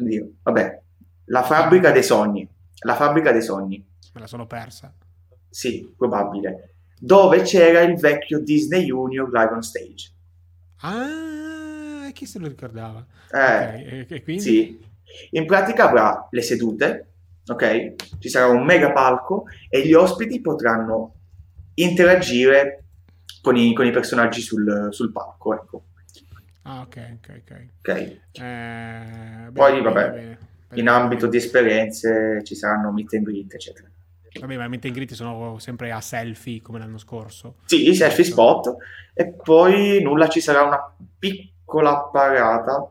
oddio, 0.00 0.30
vabbè, 0.42 0.80
la 1.26 1.42
fabbrica 1.44 1.92
dei 1.92 2.02
sogni. 2.02 2.48
La 2.80 2.96
fabbrica 2.96 3.30
dei 3.30 3.40
sogni. 3.40 3.76
Me 4.14 4.20
la 4.20 4.26
sono 4.26 4.44
persa. 4.48 4.92
sì, 5.48 5.94
probabile. 5.96 6.74
Dove 6.98 7.42
c'era 7.42 7.82
il 7.82 7.96
vecchio 7.96 8.40
Disney 8.40 8.86
Junior 8.86 9.30
Live 9.30 9.52
on 9.52 9.62
Stage. 9.62 10.10
Ah, 10.80 12.10
chi 12.12 12.26
se 12.26 12.40
lo 12.40 12.48
ricordava? 12.48 13.06
Eh, 13.30 13.38
Ok, 13.38 13.72
e, 13.92 14.06
e 14.08 14.22
quindi? 14.24 14.42
sì. 14.42 14.84
In 15.30 15.46
pratica 15.46 15.88
avrà 15.88 16.26
le 16.32 16.42
sedute, 16.42 17.12
ok? 17.46 17.94
Ci 18.18 18.28
sarà 18.28 18.48
un 18.48 18.64
mega 18.64 18.90
palco 18.90 19.44
e 19.68 19.86
gli 19.86 19.92
ospiti 19.94 20.40
potranno 20.40 21.14
interagire 21.74 22.82
con 23.40 23.56
i, 23.56 23.72
con 23.72 23.86
i 23.86 23.92
personaggi 23.92 24.40
sul, 24.40 24.88
sul 24.90 25.12
palco, 25.12 25.54
ecco. 25.54 25.82
Ah, 26.64 26.80
ok, 26.82 27.18
ok, 27.18 27.42
ok. 27.42 27.66
Ok? 27.80 28.20
Eh, 28.32 29.50
Poi, 29.52 29.72
bene, 29.72 29.82
vabbè, 29.82 30.10
bene, 30.10 30.38
In 30.74 30.84
bene. 30.84 30.90
ambito 30.90 31.26
di 31.26 31.36
esperienze 31.36 32.42
ci 32.44 32.54
saranno 32.54 32.90
meet 32.90 33.12
and 33.14 33.24
greet, 33.24 33.52
eccetera. 33.54 33.88
Vabbè, 34.40 34.56
ma 34.56 34.64
i 34.64 34.68
meet 34.68 34.84
and 34.86 34.94
greet 34.94 35.12
sono 35.12 35.58
sempre 35.58 35.92
a 35.92 36.00
selfie 36.00 36.60
come 36.62 36.78
l'anno 36.78 36.98
scorso. 36.98 37.56
Sì, 37.66 37.88
i 37.88 37.94
selfie 37.94 38.24
spot 38.24 38.74
e 39.12 39.32
poi 39.32 40.02
nulla, 40.02 40.28
ci 40.28 40.40
sarà 40.40 40.62
una 40.62 40.80
piccola 41.18 42.08
parata 42.10 42.90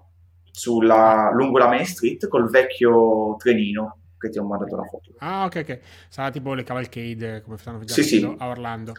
sulla, 0.51 1.31
lungo 1.33 1.57
la 1.57 1.67
Main 1.67 1.85
Street 1.85 2.27
col 2.27 2.49
vecchio 2.49 3.35
trenino 3.37 3.97
che 4.17 4.29
ti 4.29 4.37
ho 4.37 4.43
mandato 4.45 4.75
la 4.75 4.83
foto. 4.83 5.11
Ah, 5.17 5.45
ok, 5.45 5.55
ok. 5.67 5.79
Sarà 6.09 6.29
tipo 6.31 6.53
le 6.53 6.63
cavalcade 6.63 7.41
come 7.41 7.57
stanno 7.57 7.83
già 7.83 7.93
Sì, 7.93 8.03
sì. 8.03 8.19
facendo 8.21 8.41
a 8.41 8.47
Orlando. 8.47 8.93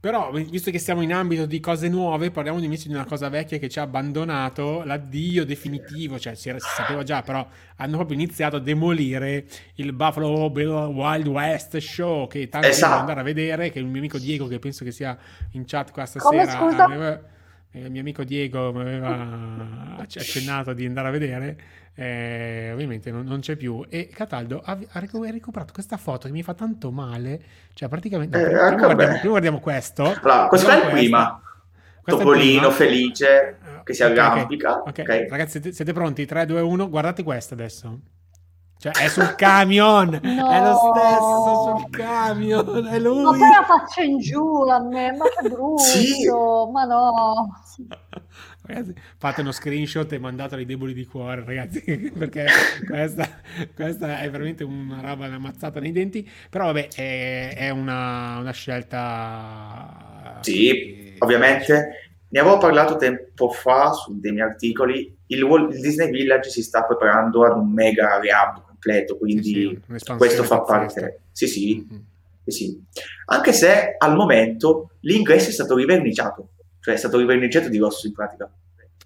Però, 0.00 0.32
visto 0.32 0.70
che 0.70 0.78
siamo 0.78 1.02
in 1.02 1.12
ambito 1.12 1.44
di 1.44 1.60
cose 1.60 1.86
nuove, 1.90 2.30
parliamo 2.30 2.58
invece 2.58 2.88
di 2.88 2.94
una 2.94 3.04
cosa 3.04 3.28
vecchia 3.28 3.58
che 3.58 3.68
ci 3.68 3.78
ha 3.78 3.82
abbandonato, 3.82 4.82
l'addio 4.82 5.44
definitivo, 5.44 6.18
cioè 6.18 6.34
si, 6.34 6.48
era- 6.48 6.58
si 6.58 6.68
sapeva 6.74 7.02
già, 7.02 7.20
però 7.20 7.46
hanno 7.76 7.96
proprio 7.96 8.16
iniziato 8.16 8.56
a 8.56 8.60
demolire 8.60 9.44
il 9.74 9.92
Buffalo 9.92 10.48
Bill 10.48 10.70
Wild 10.86 11.26
West 11.26 11.76
Show, 11.76 12.26
che 12.28 12.48
tanti 12.48 12.68
Esatto. 12.68 12.82
devono 12.84 13.00
andare 13.00 13.20
a 13.20 13.22
vedere, 13.24 13.70
che 13.70 13.78
il 13.78 13.84
mio 13.84 13.98
amico 13.98 14.16
Diego, 14.18 14.46
che 14.46 14.58
penso 14.58 14.84
che 14.84 14.90
sia 14.90 15.18
in 15.52 15.64
chat 15.66 15.92
qua 15.92 16.06
stasera, 16.06 16.58
aveva- 16.84 17.20
eh, 17.72 17.80
il 17.80 17.90
mio 17.90 18.00
amico 18.00 18.24
Diego 18.24 18.72
mi 18.72 18.80
aveva 18.80 19.96
acc- 19.98 20.16
accennato 20.16 20.72
di 20.72 20.86
andare 20.86 21.08
a 21.08 21.10
vedere, 21.10 21.60
eh, 22.02 22.70
ovviamente 22.72 23.10
non, 23.10 23.24
non 23.26 23.40
c'è 23.40 23.56
più. 23.56 23.84
E 23.88 24.08
Cataldo 24.08 24.60
ha, 24.64 24.78
ha 24.92 24.98
recu- 25.00 25.24
ha 25.26 25.30
recuperato 25.30 25.72
questa 25.72 25.96
foto 25.96 26.26
che 26.26 26.32
mi 26.32 26.42
fa 26.42 26.54
tanto 26.54 26.90
male. 26.90 27.42
Cioè, 27.74 27.88
praticamente. 27.88 28.38
no, 28.38 28.46
Eh, 28.46 28.74
prima, 28.74 28.84
guardiamo, 28.86 29.12
prima 29.18 29.28
guardiamo 29.30 29.60
questo. 29.60 30.04
Allora, 30.04 30.46
questo 30.48 30.68
è 30.70 30.76
il 30.84 30.90
prima. 30.90 31.40
Questo 32.02 32.22
Topolino 32.22 32.70
prima. 32.70 32.70
felice 32.70 33.58
che 33.84 33.92
si 33.94 34.02
Ok, 34.02 34.10
ok. 34.10 34.18
arrampica. 34.18 34.78
Ok, 34.82 34.98
ok? 35.00 35.26
ragazzi, 35.28 35.72
siete, 35.72 35.92
pronti? 35.92 36.24
3, 36.26 36.46
2, 36.46 36.60
1, 36.60 36.88
guardate 36.88 37.22
questo 37.22 37.54
adesso. 37.54 38.00
Cioè, 38.78 38.92
è 38.92 39.08
sul 39.08 39.34
camion! 39.34 40.14
È 40.24 40.60
lo 40.62 40.74
stesso 40.74 41.54
sul 41.76 41.90
camion! 41.90 42.86
È 42.86 42.92
Ma 42.92 42.98
lui! 42.98 43.38
poi 43.38 43.50
la 43.50 43.64
faccio 43.66 44.00
in 44.00 44.18
giù 44.18 44.62
a 44.68 44.80
me, 44.82 45.12
ma 45.12 45.26
che 45.28 45.48
brutto, 45.50 45.76
Sì. 45.78 46.26
ma 46.72 46.84
no. 46.84 47.48
Ragazzi, 48.72 48.94
fate 49.16 49.40
uno 49.40 49.52
screenshot 49.52 50.12
e 50.12 50.18
mandatelo 50.18 50.60
ai 50.60 50.66
deboli 50.66 50.92
di 50.94 51.04
cuore, 51.06 51.44
ragazzi, 51.44 51.82
perché 52.16 52.46
questa, 52.86 53.28
questa 53.74 54.20
è 54.20 54.30
veramente 54.30 54.62
una 54.64 55.00
roba, 55.00 55.26
una 55.26 55.38
mazzata 55.38 55.80
nei 55.80 55.92
denti. 55.92 56.28
Però, 56.48 56.66
vabbè, 56.66 56.88
è, 56.94 57.54
è 57.56 57.70
una, 57.70 58.38
una 58.38 58.52
scelta. 58.52 60.38
Sì, 60.42 60.52
che- 60.66 61.14
ovviamente. 61.18 62.04
Ne 62.32 62.38
avevo 62.38 62.58
parlato 62.58 62.94
tempo 62.94 63.50
fa 63.50 63.90
su 63.92 64.20
dei 64.20 64.30
miei 64.30 64.46
articoli. 64.46 65.18
Il, 65.26 65.42
Walt- 65.42 65.74
il 65.74 65.80
Disney 65.80 66.10
Village 66.10 66.48
si 66.48 66.62
sta 66.62 66.84
preparando 66.84 67.44
ad 67.44 67.56
un 67.58 67.72
mega 67.72 68.20
rehab 68.20 68.64
completo, 68.64 69.18
quindi 69.18 69.42
Sì, 69.42 69.80
sì, 69.96 70.16
questo 70.16 70.44
fa 70.44 70.60
parte. 70.60 71.22
Sì, 71.32 71.48
sì, 71.48 71.84
Mm. 71.92 71.98
sì, 72.44 72.50
sì. 72.52 72.84
Anche 73.26 73.52
se 73.52 73.96
al 73.98 74.14
momento 74.14 74.92
l'ingresso 75.00 75.48
è 75.48 75.52
stato 75.52 75.74
riverniciato, 75.74 76.50
cioè 76.78 76.94
è 76.94 76.96
stato 76.98 77.18
riverniciato 77.18 77.68
di 77.68 77.78
rosso 77.78 78.06
in 78.06 78.12
pratica. 78.12 78.48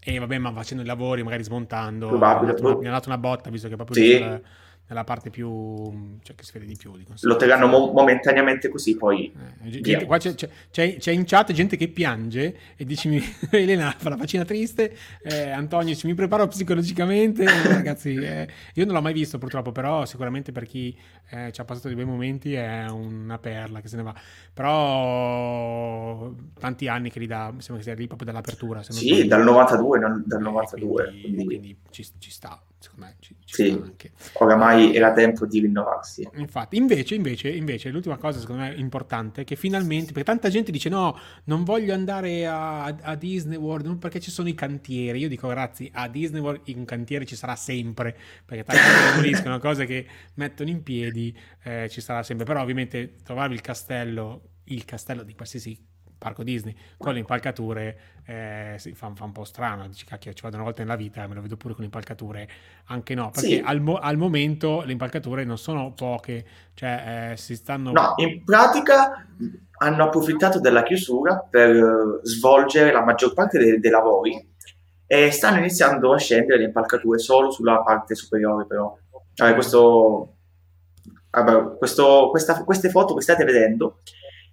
E 0.06 0.18
vabbè, 0.18 0.36
ma 0.36 0.52
facendo 0.52 0.82
i 0.82 0.86
lavori, 0.86 1.22
magari 1.22 1.42
smontando, 1.42 2.08
Probabile. 2.08 2.52
mi 2.60 2.86
ha 2.86 2.90
dato 2.90 3.08
una, 3.08 3.16
botta, 3.16 3.48
visto 3.48 3.68
che 3.68 3.76
proprio 3.76 3.96
Sì. 3.96 4.40
Nel- 4.86 4.92
nella 4.94 5.04
parte 5.04 5.30
più... 5.30 6.18
cioè 6.22 6.34
che 6.36 6.44
si 6.44 6.52
vede 6.52 6.66
di 6.66 6.76
più. 6.76 6.96
Di 6.96 7.04
Lo 7.22 7.36
terranno 7.36 7.66
mo- 7.66 7.90
momentaneamente 7.92 8.68
così, 8.68 8.96
poi 8.96 9.32
Eh, 9.64 9.70
gente- 9.80 10.04
qua 10.06 10.18
c'è, 10.18 10.34
c'è- 10.34 10.96
c'è- 10.98 11.12
in 11.12 11.24
chat 11.24 11.52
gente 11.52 11.76
che 11.76 11.88
piange 11.88 12.56
e 12.76 12.84
dici 12.84 13.08
mi- 13.08 13.22
Elena 13.50 13.94
fa 13.96 14.10
la 14.10 14.16
faccina 14.16 14.44
triste 14.44 14.94
eh, 15.22 15.50
Antonio 15.50 15.94
dice 15.94 16.06
mi 16.06 16.14
preparo 16.14 16.46
psicologicamente 16.46 17.44
Eh, 17.44 17.68
ragazzi 17.68 18.14
eh, 18.14 18.48
io 18.74 18.84
non 18.84 18.94
l'ho 18.94 19.00
mai 19.02 19.12
visto 19.12 19.38
purtroppo 19.38 19.72
però 19.72 20.04
sicuramente 20.04 20.52
per 20.52 20.64
chi 20.66 20.96
eh, 21.30 21.50
ci 21.52 21.60
ha 21.60 21.64
passato 21.64 21.88
dei 21.88 21.96
bei 21.96 22.04
momenti 22.06 22.52
è 22.54 22.86
una 22.90 23.38
perla 23.38 23.80
che 23.80 23.88
se 23.88 23.96
ne 23.96 24.02
va. 24.02 24.14
Però 24.52 26.32
tanti 26.58 26.88
anni 26.88 27.10
che 27.10 27.18
li 27.18 27.26
dà 27.26 27.50
mi 27.52 27.60
sembra 27.60 27.82
che 27.82 27.90
sia 27.90 27.94
lì 27.94 28.06
proprio 28.06 28.26
dall'apertura 28.30 28.82
se 28.82 28.92
non 28.92 29.00
sì, 29.00 29.26
dal 29.26 29.42
92, 29.42 29.98
non- 29.98 30.22
dal 30.26 30.40
Eh, 30.40 30.42
92, 30.44 31.04
quindi, 31.04 31.20
quindi 31.22 31.44
quindi 31.44 31.76
ci, 31.90 32.06
ci 32.18 32.30
sta 32.30 32.60
secondo 32.84 33.06
me 33.06 33.16
ci, 33.20 33.34
ci 33.44 33.54
Sì. 33.54 33.70
anche 33.70 34.12
oramai 34.34 34.94
era 34.94 35.12
tempo 35.12 35.46
di 35.46 35.60
rinnovarsi. 35.60 36.28
Infatti, 36.34 36.76
invece, 36.76 37.14
invece, 37.14 37.48
invece, 37.50 37.90
l'ultima 37.90 38.16
cosa 38.16 38.38
secondo 38.38 38.62
me 38.62 38.74
importante 38.74 39.42
è 39.42 39.44
che 39.44 39.56
finalmente, 39.56 40.12
perché 40.12 40.24
tanta 40.24 40.48
gente 40.48 40.70
dice 40.70 40.88
no, 40.88 41.18
non 41.44 41.64
voglio 41.64 41.94
andare 41.94 42.46
a, 42.46 42.84
a 42.84 43.14
Disney 43.14 43.56
World 43.56 43.96
perché 43.98 44.20
ci 44.20 44.30
sono 44.30 44.48
i 44.48 44.54
cantieri. 44.54 45.18
Io 45.18 45.28
dico 45.28 45.48
ragazzi, 45.48 45.90
a 45.92 46.08
Disney 46.08 46.40
World 46.40 46.62
un 46.74 46.84
cantiere 46.84 47.24
ci 47.24 47.36
sarà 47.36 47.56
sempre, 47.56 48.16
perché 48.44 48.64
tanti 48.64 48.82
demoliscono 49.12 49.58
cose 49.60 49.86
che 49.86 50.06
mettono 50.34 50.68
in 50.70 50.82
piedi, 50.82 51.36
eh, 51.62 51.88
ci 51.88 52.00
sarà 52.00 52.22
sempre. 52.22 52.44
Però 52.44 52.60
ovviamente 52.60 53.16
trovarvi 53.22 53.54
il 53.54 53.60
castello, 53.60 54.42
il 54.64 54.84
castello 54.84 55.22
di 55.22 55.34
qualsiasi 55.34 55.92
parco 56.24 56.42
Disney 56.42 56.74
con 56.96 57.12
le 57.12 57.18
impalcature 57.18 57.98
eh, 58.24 58.74
si 58.78 58.92
fa, 58.94 59.12
fa 59.14 59.24
un 59.24 59.32
po' 59.32 59.44
strano 59.44 59.86
dici 59.86 60.04
cacchio 60.06 60.32
ci 60.32 60.42
vado 60.42 60.56
una 60.56 60.64
volta 60.64 60.82
nella 60.82 60.96
vita 60.96 61.26
me 61.26 61.34
lo 61.34 61.42
vedo 61.42 61.56
pure 61.56 61.74
con 61.74 61.80
le 61.82 61.86
impalcature 61.86 62.48
anche 62.86 63.14
no 63.14 63.30
perché 63.30 63.48
Sì. 63.48 63.62
al, 63.64 63.80
mo- 63.80 63.98
al 63.98 64.16
momento 64.16 64.82
le 64.84 64.92
impalcature 64.92 65.44
non 65.44 65.58
sono 65.58 65.92
poche 65.92 66.44
cioè 66.74 67.30
eh, 67.32 67.36
si 67.36 67.54
stanno 67.56 67.92
No, 67.92 68.14
in 68.16 68.42
pratica 68.42 69.26
hanno 69.78 70.04
approfittato 70.04 70.60
della 70.60 70.82
chiusura 70.82 71.46
per 71.50 71.70
eh, 71.76 72.20
svolgere 72.22 72.90
la 72.92 73.04
maggior 73.04 73.34
parte 73.34 73.58
dei, 73.58 73.78
dei 73.78 73.90
lavori 73.90 74.52
e 75.06 75.30
stanno 75.30 75.58
iniziando 75.58 76.14
a 76.14 76.18
scendere 76.18 76.58
le 76.60 76.64
impalcature 76.66 77.18
solo 77.18 77.50
sulla 77.50 77.82
parte 77.82 78.14
superiore 78.14 78.64
però. 78.66 78.96
Vabbè, 79.36 79.52
questo, 79.54 80.36
vabbè, 81.30 81.76
questo- 81.76 82.28
questa- 82.30 82.64
queste 82.64 82.88
foto 82.88 83.14
che 83.14 83.20
state 83.22 83.44
vedendo 83.44 83.98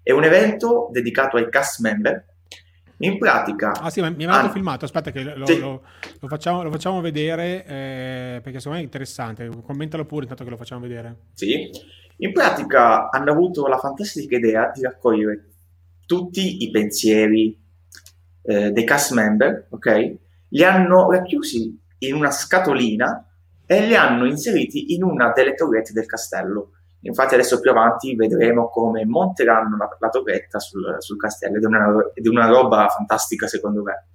è 0.04 0.12
un 0.12 0.24
evento 0.24 0.90
dedicato 0.92 1.38
ai 1.38 1.50
cast 1.50 1.80
member. 1.82 2.26
In 3.04 3.18
pratica, 3.18 3.72
Ah 3.72 3.90
sì, 3.90 4.00
mi 4.00 4.08
avevano 4.26 4.48
Ah. 4.48 4.52
filmato, 4.52 4.86
aspetta 4.86 5.10
che 5.12 5.24
lo, 5.24 5.46
Sì. 5.48 5.60
lo- 5.60 5.82
lo 6.20 6.28
facciamo, 6.28 6.62
lo 6.62 6.70
facciamo 6.70 7.02
vedere 7.02 7.66
eh, 7.66 8.40
perché 8.44 8.60
secondo 8.60 8.78
me 8.78 8.80
è 8.80 8.84
interessante, 8.84 9.50
commentalo 9.66 10.06
pure 10.06 10.22
intanto 10.24 10.44
che 10.44 10.50
lo 10.52 10.58
facciamo 10.58 10.82
vedere. 10.82 11.16
Sì, 11.34 11.68
in 12.18 12.32
pratica 12.32 13.10
hanno 13.10 13.32
avuto 13.32 13.66
la 13.66 13.78
fantastica 13.80 14.36
idea 14.36 14.72
di 14.74 14.84
raccogliere 14.84 15.48
tutti 16.06 16.62
i 16.64 16.70
pensieri, 16.70 17.60
eh, 18.44 18.72
dei 18.72 18.84
cast 18.84 19.14
member, 19.14 19.68
ok? 19.72 20.16
Li 20.50 20.64
hanno 20.64 21.10
racchiusi 21.10 21.80
in 22.00 22.14
una 22.14 22.30
scatolina 22.30 23.26
e 23.66 23.86
li 23.88 23.96
hanno 23.96 24.26
inseriti 24.26 24.94
in 24.94 25.04
una 25.04 25.32
delle 25.32 25.56
torrette 25.56 25.92
del 25.94 26.06
castello. 26.06 26.74
Infatti 27.04 27.34
adesso 27.34 27.60
più 27.60 27.72
avanti 27.72 28.16
vedremo 28.16 28.70
come 28.70 29.06
monteranno 29.06 29.76
la, 29.76 29.90
la 30.00 30.10
torretta 30.10 30.60
sul, 30.60 30.98
sul, 31.00 31.18
castello 31.18 31.58
ed 31.58 31.64
è, 31.64 31.68
una, 31.68 32.12
ed 32.14 32.26
è 32.26 32.30
una 32.30 32.48
roba 32.48 32.88
fantastica 32.90 33.48
secondo 33.48 33.82
me. 33.82 34.08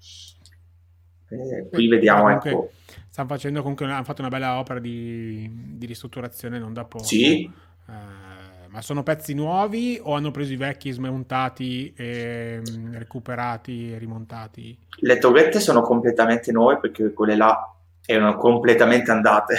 Eh, 1.29 1.69
qui 1.69 1.89
vediamo, 1.89 2.23
comunque, 2.23 2.51
ecco. 2.51 2.71
Stanno 3.09 3.29
facendo 3.29 3.61
comunque, 3.61 3.87
hanno 3.91 4.05
fatto 4.05 4.21
una 4.21 4.31
bella 4.31 4.59
opera 4.59 4.79
di, 4.79 5.51
di 5.75 5.87
ristrutturazione 5.87 6.59
non 6.59 6.73
da 6.73 6.85
poco. 6.85 7.05
Sì. 7.05 7.51
Eh, 7.89 8.69
ma 8.69 8.83
sono 8.83 9.03
pezzi 9.03 9.35
nuovi 9.35 9.99
o 10.03 10.15
hanno 10.15 10.31
preso 10.31 10.53
i 10.53 10.57
vecchi 10.57 10.91
smontati, 10.91 11.93
e, 11.97 12.61
recuperati 12.93 13.95
e 13.95 13.99
rimontati? 13.99 14.79
Le 15.01 15.19
torrette 15.19 15.59
sono 15.61 15.81
completamente 15.81 16.53
nuove 16.53 16.79
perché 16.79 17.13
quelle 17.13 17.37
là 17.37 17.75
erano 18.05 18.37
completamente 18.37 19.11
andate. 19.11 19.57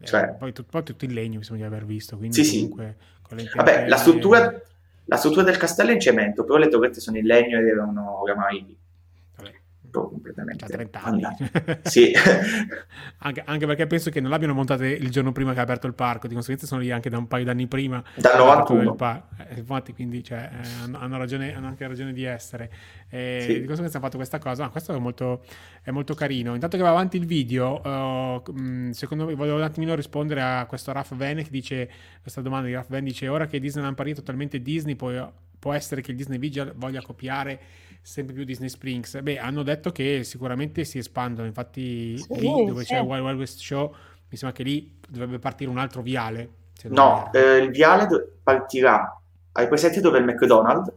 Eh, 0.00 0.06
cioè... 0.06 0.34
poi, 0.38 0.52
tu, 0.52 0.64
poi, 0.64 0.82
tutto 0.82 1.04
in 1.04 1.12
legno 1.12 1.38
mi 1.38 1.44
sembra 1.44 1.68
di 1.68 1.74
aver 1.74 1.86
visto. 1.86 2.16
Quindi 2.16 2.44
sì, 2.44 2.68
comunque, 2.68 2.96
sì. 3.36 3.48
Vabbè, 3.54 3.88
la 3.88 3.96
struttura, 3.96 4.62
la 5.04 5.16
struttura, 5.16 5.44
del 5.44 5.56
castello 5.56 5.90
è 5.90 5.94
in 5.94 6.00
cemento, 6.00 6.44
però 6.44 6.58
le 6.58 6.68
torrette 6.68 7.00
sono 7.00 7.18
in 7.18 7.26
legno 7.26 7.58
ed 7.58 7.66
erano 7.66 8.20
oramai 8.20 8.76
completamente 9.90 10.66
Già 10.66 10.72
30 10.72 11.02
anni. 11.02 11.24
sì. 11.82 12.12
anche, 13.18 13.42
anche, 13.44 13.66
perché 13.66 13.86
penso 13.86 14.10
che 14.10 14.20
non 14.20 14.30
l'abbiano 14.30 14.54
montate 14.54 14.86
il 14.86 15.10
giorno 15.10 15.32
prima 15.32 15.52
che 15.52 15.58
ha 15.58 15.62
aperto 15.62 15.86
il 15.88 15.94
parco, 15.94 16.28
di 16.28 16.34
conseguenza 16.34 16.66
sono 16.66 16.80
lì 16.80 16.92
anche 16.92 17.10
da 17.10 17.18
un 17.18 17.26
paio 17.26 17.44
d'anni 17.44 17.66
prima. 17.66 18.02
Dal 18.14 18.38
91. 18.38 18.96
Eh, 19.48 19.58
infatti, 19.58 19.92
quindi 19.92 20.22
cioè, 20.22 20.48
eh, 20.52 20.92
hanno, 20.92 21.16
ragione, 21.18 21.54
hanno, 21.54 21.66
anche 21.66 21.86
ragione 21.86 22.12
di 22.12 22.22
essere. 22.22 22.70
E 23.08 23.38
sì. 23.40 23.52
Di 23.54 23.66
conseguenza 23.66 23.96
hanno 23.96 24.06
fatto 24.06 24.18
questa 24.18 24.38
cosa. 24.38 24.64
No, 24.64 24.70
questo 24.70 24.94
è 24.94 24.98
molto, 24.98 25.42
è 25.82 25.90
molto 25.90 26.14
carino. 26.14 26.54
Intanto 26.54 26.76
che 26.76 26.82
va 26.82 26.90
avanti 26.90 27.16
il 27.16 27.26
video, 27.26 27.80
uh, 27.80 28.92
secondo 28.92 29.26
me 29.26 29.34
volevo 29.34 29.56
un 29.56 29.62
attimino 29.62 29.96
rispondere 29.96 30.40
a 30.40 30.66
questo 30.66 30.92
Raf 30.92 31.16
Van 31.16 31.36
che 31.36 31.50
dice, 31.50 31.90
questa 32.22 32.40
domanda 32.40 32.68
di 32.68 32.74
Raf 32.74 32.88
Van 32.88 33.02
dice, 33.02 33.26
ora 33.26 33.46
che 33.46 33.58
Disneyland 33.58 33.96
Paris 33.96 34.12
è 34.12 34.16
totalmente 34.16 34.62
Disney, 34.62 34.94
può, 34.94 35.10
può 35.58 35.72
essere 35.72 36.02
che 36.02 36.12
il 36.12 36.16
Disney 36.16 36.38
Vigil 36.38 36.72
voglia 36.76 37.02
copiare 37.02 37.58
sempre 38.02 38.34
più 38.34 38.44
Disney 38.44 38.68
Springs. 38.68 39.20
Beh, 39.20 39.38
hanno 39.38 39.62
detto 39.62 39.90
che 39.90 40.24
sicuramente 40.24 40.84
si 40.84 40.98
espandono, 40.98 41.46
infatti 41.46 42.16
sì, 42.18 42.34
lì 42.34 42.64
dove 42.66 42.82
sì. 42.82 42.92
c'è 42.92 43.00
il 43.00 43.06
Wild, 43.06 43.24
Wild 43.24 43.38
West 43.38 43.58
Show, 43.58 43.94
mi 44.28 44.36
sembra 44.36 44.56
che 44.56 44.62
lì 44.62 44.98
dovrebbe 45.08 45.38
partire 45.38 45.70
un 45.70 45.78
altro 45.78 46.02
viale. 46.02 46.50
No, 46.84 47.30
eh, 47.32 47.56
il 47.56 47.70
viale 47.70 48.06
partirà 48.42 49.20
ai 49.52 49.68
presenti 49.68 50.00
dove 50.00 50.18
è 50.18 50.20
il 50.20 50.26
McDonald's. 50.26 50.92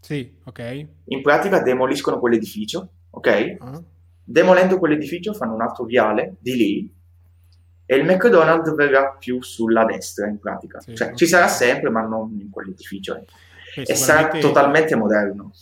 Sì, 0.00 0.36
ok. 0.44 0.86
In 1.06 1.22
pratica 1.22 1.60
demoliscono 1.60 2.18
quell'edificio, 2.18 2.88
ok? 3.10 3.56
Uh-huh. 3.58 3.84
Demolendo 4.22 4.78
quell'edificio 4.78 5.32
fanno 5.34 5.54
un 5.54 5.62
altro 5.62 5.84
viale 5.84 6.36
di 6.38 6.54
lì 6.54 6.94
e 7.86 7.96
il 7.96 8.04
McDonald's 8.04 8.74
verrà 8.74 9.16
più 9.18 9.42
sulla 9.42 9.84
destra 9.84 10.26
in 10.26 10.38
pratica. 10.38 10.80
Sì, 10.80 10.94
cioè 10.94 11.08
okay. 11.08 11.18
ci 11.18 11.26
sarà 11.26 11.48
sempre 11.48 11.90
ma 11.90 12.02
non 12.02 12.38
in 12.40 12.50
quell'edificio. 12.50 13.16
Eh, 13.76 13.82
e 13.86 13.94
sarà 13.94 14.28
totalmente 14.38 14.94
moderno. 14.94 15.52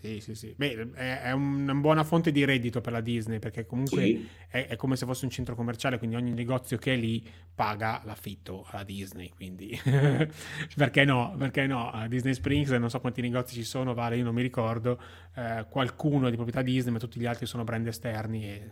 Sì, 0.00 0.20
sì, 0.20 0.34
sì. 0.34 0.54
Beh, 0.56 0.92
è, 0.92 1.20
è, 1.22 1.32
una 1.32 1.74
buona 1.74 2.04
fonte 2.04 2.30
di 2.30 2.44
reddito 2.44 2.80
per 2.80 2.92
la 2.92 3.00
Disney 3.00 3.38
perché 3.38 3.66
comunque 3.66 4.02
sì. 4.02 4.28
è, 4.48 4.66
è, 4.66 4.76
come 4.76 4.96
se 4.96 5.06
fosse 5.06 5.24
un 5.24 5.30
centro 5.30 5.54
commerciale, 5.54 5.98
quindi 5.98 6.16
ogni 6.16 6.32
negozio 6.32 6.76
che 6.76 6.94
è 6.94 6.96
lì 6.96 7.26
paga 7.54 8.02
l'affitto 8.04 8.66
alla 8.70 8.84
Disney. 8.84 9.30
Quindi 9.34 9.78
perché 10.76 11.04
no? 11.04 11.34
Perché 11.38 11.66
no? 11.66 11.90
A 11.90 12.08
Disney 12.08 12.34
Springs, 12.34 12.70
non 12.70 12.90
so 12.90 13.00
quanti 13.00 13.20
negozi 13.20 13.54
ci 13.54 13.64
sono, 13.64 13.94
vale, 13.94 14.16
io 14.16 14.24
non 14.24 14.34
mi 14.34 14.42
ricordo. 14.42 15.00
Eh, 15.34 15.66
qualcuno 15.68 16.26
è 16.26 16.30
di 16.30 16.36
proprietà 16.36 16.62
Disney, 16.62 16.92
ma 16.92 16.98
tutti 16.98 17.18
gli 17.18 17.26
altri 17.26 17.46
sono 17.46 17.64
brand 17.64 17.86
esterni 17.86 18.44
e 18.44 18.68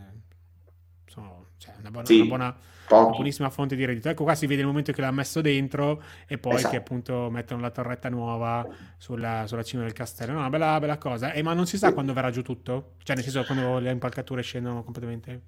sono 1.06 1.48
cioè, 1.56 1.74
una 1.78 1.90
buona, 1.90 2.06
sì. 2.06 2.16
una 2.16 2.26
buona 2.26 2.56
buonissima 2.88 3.50
fonte 3.50 3.76
di 3.76 3.84
reddito. 3.84 4.08
Ecco 4.08 4.24
qua 4.24 4.34
si 4.34 4.46
vede 4.46 4.60
il 4.60 4.66
momento 4.66 4.92
che 4.92 5.00
l'ha 5.00 5.10
messo 5.10 5.40
dentro 5.40 6.02
e 6.26 6.38
poi 6.38 6.56
esatto. 6.56 6.70
che 6.70 6.76
appunto 6.76 7.28
mettono 7.30 7.60
la 7.60 7.70
torretta 7.70 8.08
nuova 8.08 8.66
sulla, 8.98 9.44
sulla 9.46 9.62
cima 9.62 9.82
del 9.82 9.92
castello. 9.92 10.32
No, 10.32 10.38
una 10.38 10.50
bella, 10.50 10.78
bella 10.78 10.98
cosa. 10.98 11.32
Eh, 11.32 11.42
ma 11.42 11.54
non 11.54 11.66
si 11.66 11.78
sa 11.78 11.92
quando 11.92 12.12
verrà 12.12 12.30
giù 12.30 12.42
tutto? 12.42 12.92
Cioè, 13.02 13.16
nel 13.16 13.24
senso, 13.24 13.44
quando 13.44 13.78
le 13.78 13.90
impalcature 13.90 14.42
scendono 14.42 14.82
completamente? 14.82 15.42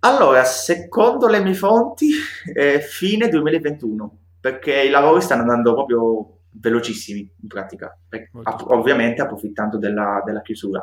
Allora, 0.00 0.44
secondo 0.44 1.26
le 1.26 1.40
mie 1.40 1.54
fonti, 1.54 2.10
è 2.54 2.78
fine 2.78 3.28
2021, 3.28 4.18
perché 4.40 4.82
i 4.82 4.88
lavori 4.88 5.20
stanno 5.20 5.42
andando 5.42 5.74
proprio 5.74 6.38
velocissimi 6.52 7.30
in 7.42 7.48
pratica, 7.48 7.96
app- 8.42 8.70
ovviamente 8.70 9.20
approfittando 9.20 9.76
della, 9.76 10.22
della 10.24 10.40
chiusura. 10.40 10.82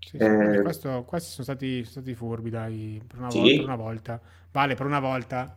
Sì, 0.00 0.16
sì, 0.16 0.24
eh, 0.24 0.62
questo, 0.62 1.04
questi 1.06 1.30
sono 1.30 1.44
stati, 1.44 1.84
sono 1.84 2.02
stati, 2.02 2.14
furbi, 2.14 2.50
dai, 2.50 3.00
per 3.06 3.20
una, 3.20 3.30
sì. 3.30 3.38
volta, 3.38 3.54
per 3.54 3.64
una 3.64 3.76
volta. 3.76 4.20
Vale, 4.52 4.74
per 4.74 4.86
una 4.86 5.00
volta. 5.00 5.52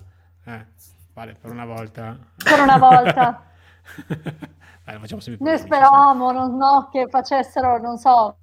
Eh, 0.46 0.66
vale, 1.14 1.36
per 1.40 1.52
una 1.52 1.66
volta. 1.66 2.18
Per 2.36 2.60
una 2.60 2.78
volta. 2.78 3.44
dai, 4.86 5.00
facciamo 5.00 5.22
Noi 5.40 5.58
speravamo, 5.58 6.32
non, 6.32 6.56
no, 6.56 6.90
che 6.92 7.08
facessero, 7.10 7.80
non 7.80 7.98
so, 7.98 8.38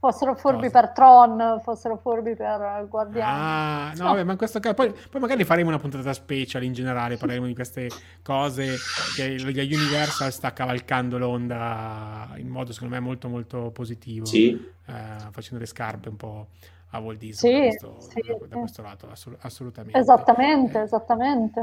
fossero 0.00 0.34
furbi 0.34 0.68
Cosa? 0.68 0.80
per 0.80 0.90
Tron, 0.92 1.60
fossero 1.62 1.98
furbi 1.98 2.34
per 2.34 2.86
Guardiani. 2.88 3.30
Ah, 3.30 3.92
no, 3.96 4.04
vabbè, 4.04 4.24
ma 4.24 4.32
in 4.32 4.38
questo 4.38 4.58
caso 4.58 4.74
poi, 4.74 4.92
poi, 5.10 5.20
magari 5.20 5.44
faremo 5.44 5.68
una 5.68 5.78
puntata 5.78 6.12
special 6.14 6.62
in 6.64 6.72
generale, 6.72 7.18
parleremo 7.18 7.46
di 7.46 7.54
queste 7.54 7.88
cose 8.22 8.76
che 9.14 9.38
la 9.38 9.50
Universal 9.50 10.32
sta 10.32 10.54
cavalcando 10.54 11.18
l'onda 11.18 12.30
in 12.36 12.48
modo 12.48 12.72
secondo 12.72 12.94
me 12.94 13.00
molto 13.00 13.28
molto 13.28 13.70
positivo, 13.70 14.24
sì. 14.24 14.52
eh, 14.86 14.92
facendo 15.30 15.60
le 15.60 15.66
scarpe 15.66 16.08
un 16.08 16.16
po' 16.16 16.48
a 16.90 16.98
Walt 16.98 17.18
Disney 17.18 17.52
sì, 17.52 17.58
da, 17.58 17.88
questo, 17.88 17.96
sì, 18.00 18.20
da, 18.26 18.46
da 18.46 18.56
questo 18.56 18.82
lato, 18.82 19.08
assolutamente. 19.40 19.98
Esattamente, 19.98 20.78
eh, 20.78 20.82
esattamente. 20.82 21.60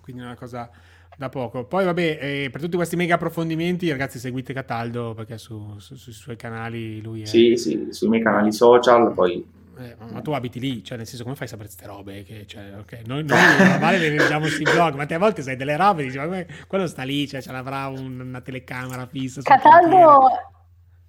Quindi 0.00 0.22
una 0.22 0.36
cosa 0.36 0.70
da 1.16 1.28
poco. 1.28 1.64
Poi 1.64 1.84
vabbè, 1.84 2.18
eh, 2.20 2.48
per 2.50 2.60
tutti 2.60 2.76
questi 2.76 2.96
mega 2.96 3.14
approfondimenti, 3.14 3.90
ragazzi, 3.90 4.18
seguite 4.18 4.52
Cataldo 4.52 5.14
perché 5.14 5.38
su, 5.38 5.78
su, 5.78 5.94
sui 5.94 6.12
suoi 6.12 6.36
canali 6.36 7.00
lui 7.00 7.22
è... 7.22 7.26
Sì, 7.26 7.56
sì, 7.56 7.88
sui 7.90 8.08
miei 8.08 8.22
canali 8.22 8.52
social, 8.52 9.12
poi... 9.12 9.60
Eh, 9.78 9.96
ma 10.10 10.20
tu 10.20 10.32
abiti 10.32 10.60
lì, 10.60 10.84
cioè 10.84 10.98
nel 10.98 11.06
senso 11.06 11.24
come 11.24 11.34
fai 11.34 11.46
a 11.46 11.50
sapere 11.50 11.68
queste 11.68 11.86
robe? 11.86 12.22
Che, 12.24 12.46
cioè, 12.46 12.74
okay, 12.78 13.00
noi, 13.06 13.24
noi 13.24 13.38
normale 13.56 13.96
le 13.96 14.10
leggiamo 14.10 14.44
sui 14.46 14.64
blog, 14.70 14.94
ma 14.94 15.06
te 15.06 15.14
a 15.14 15.18
volte 15.18 15.40
sai 15.40 15.56
delle 15.56 15.76
robe, 15.76 16.02
dici, 16.02 16.18
ma 16.18 16.44
quello 16.66 16.86
sta 16.86 17.04
lì, 17.04 17.26
cioè 17.26 17.40
ce 17.40 17.52
l'avrà 17.52 17.86
un, 17.88 18.20
una 18.20 18.40
telecamera 18.42 19.06
fissa. 19.06 19.40
Cataldo, 19.40 20.28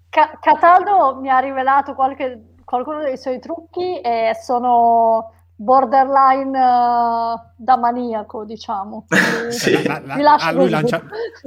Ca- 0.09 0.39
Cataldo 0.39 1.19
mi 1.19 1.29
ha 1.29 1.39
rivelato 1.39 1.93
qualche, 1.93 2.52
qualcuno 2.73 3.03
dei 3.03 3.17
suoi 3.17 3.37
trucchi 3.37 4.01
e 4.01 4.35
sono 4.41 5.31
borderline 5.55 6.57
uh, 6.57 7.39
da 7.55 7.77
maniaco, 7.77 8.43
diciamo. 8.43 9.05
sì. 9.49 9.83
la, 9.83 10.01
la, 10.03 10.35
ah, 10.35 10.51
lui 10.51 10.69
lancia, 10.69 11.01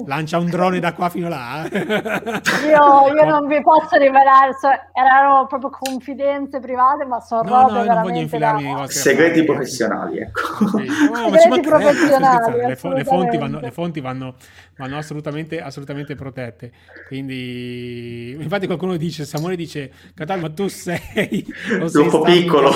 lancia, 0.06 0.38
un 0.38 0.48
drone 0.48 0.78
da 0.78 0.94
qua 0.94 1.08
fino 1.08 1.28
là. 1.28 1.66
io, 1.70 3.14
io 3.14 3.24
non 3.24 3.46
vi 3.46 3.60
posso 3.62 3.96
rivelare, 3.96 4.54
so, 4.54 4.68
erano 4.92 5.46
proprio 5.46 5.70
confidenze 5.70 6.60
private, 6.60 7.04
ma 7.04 7.20
sono 7.20 7.42
no, 7.42 7.60
robe 7.62 7.72
no, 7.72 7.82
veramente 7.82 8.38
da... 8.38 8.86
Segreti 8.86 9.44
professionali, 9.44 10.18
ecco. 10.18 10.68
Sì. 10.68 10.84
No, 11.16 11.30
Segreti 11.36 11.68
professionali. 11.68 12.56
Le, 12.56 12.66
le, 12.66 13.04
fonti, 13.04 13.36
vanno, 13.36 13.60
le 13.60 13.70
fonti 13.70 14.00
vanno, 14.00 14.34
vanno 14.76 14.98
assolutamente, 14.98 15.60
assolutamente, 15.60 16.14
protette. 16.14 16.72
Quindi, 17.06 18.36
infatti 18.38 18.66
qualcuno 18.66 18.96
dice, 18.96 19.24
Samuele 19.24 19.56
dice, 19.56 19.90
Catal, 20.14 20.40
ma 20.40 20.50
tu 20.50 20.68
sei... 20.68 21.44
Troppo 21.90 22.20
piccolo. 22.20 22.70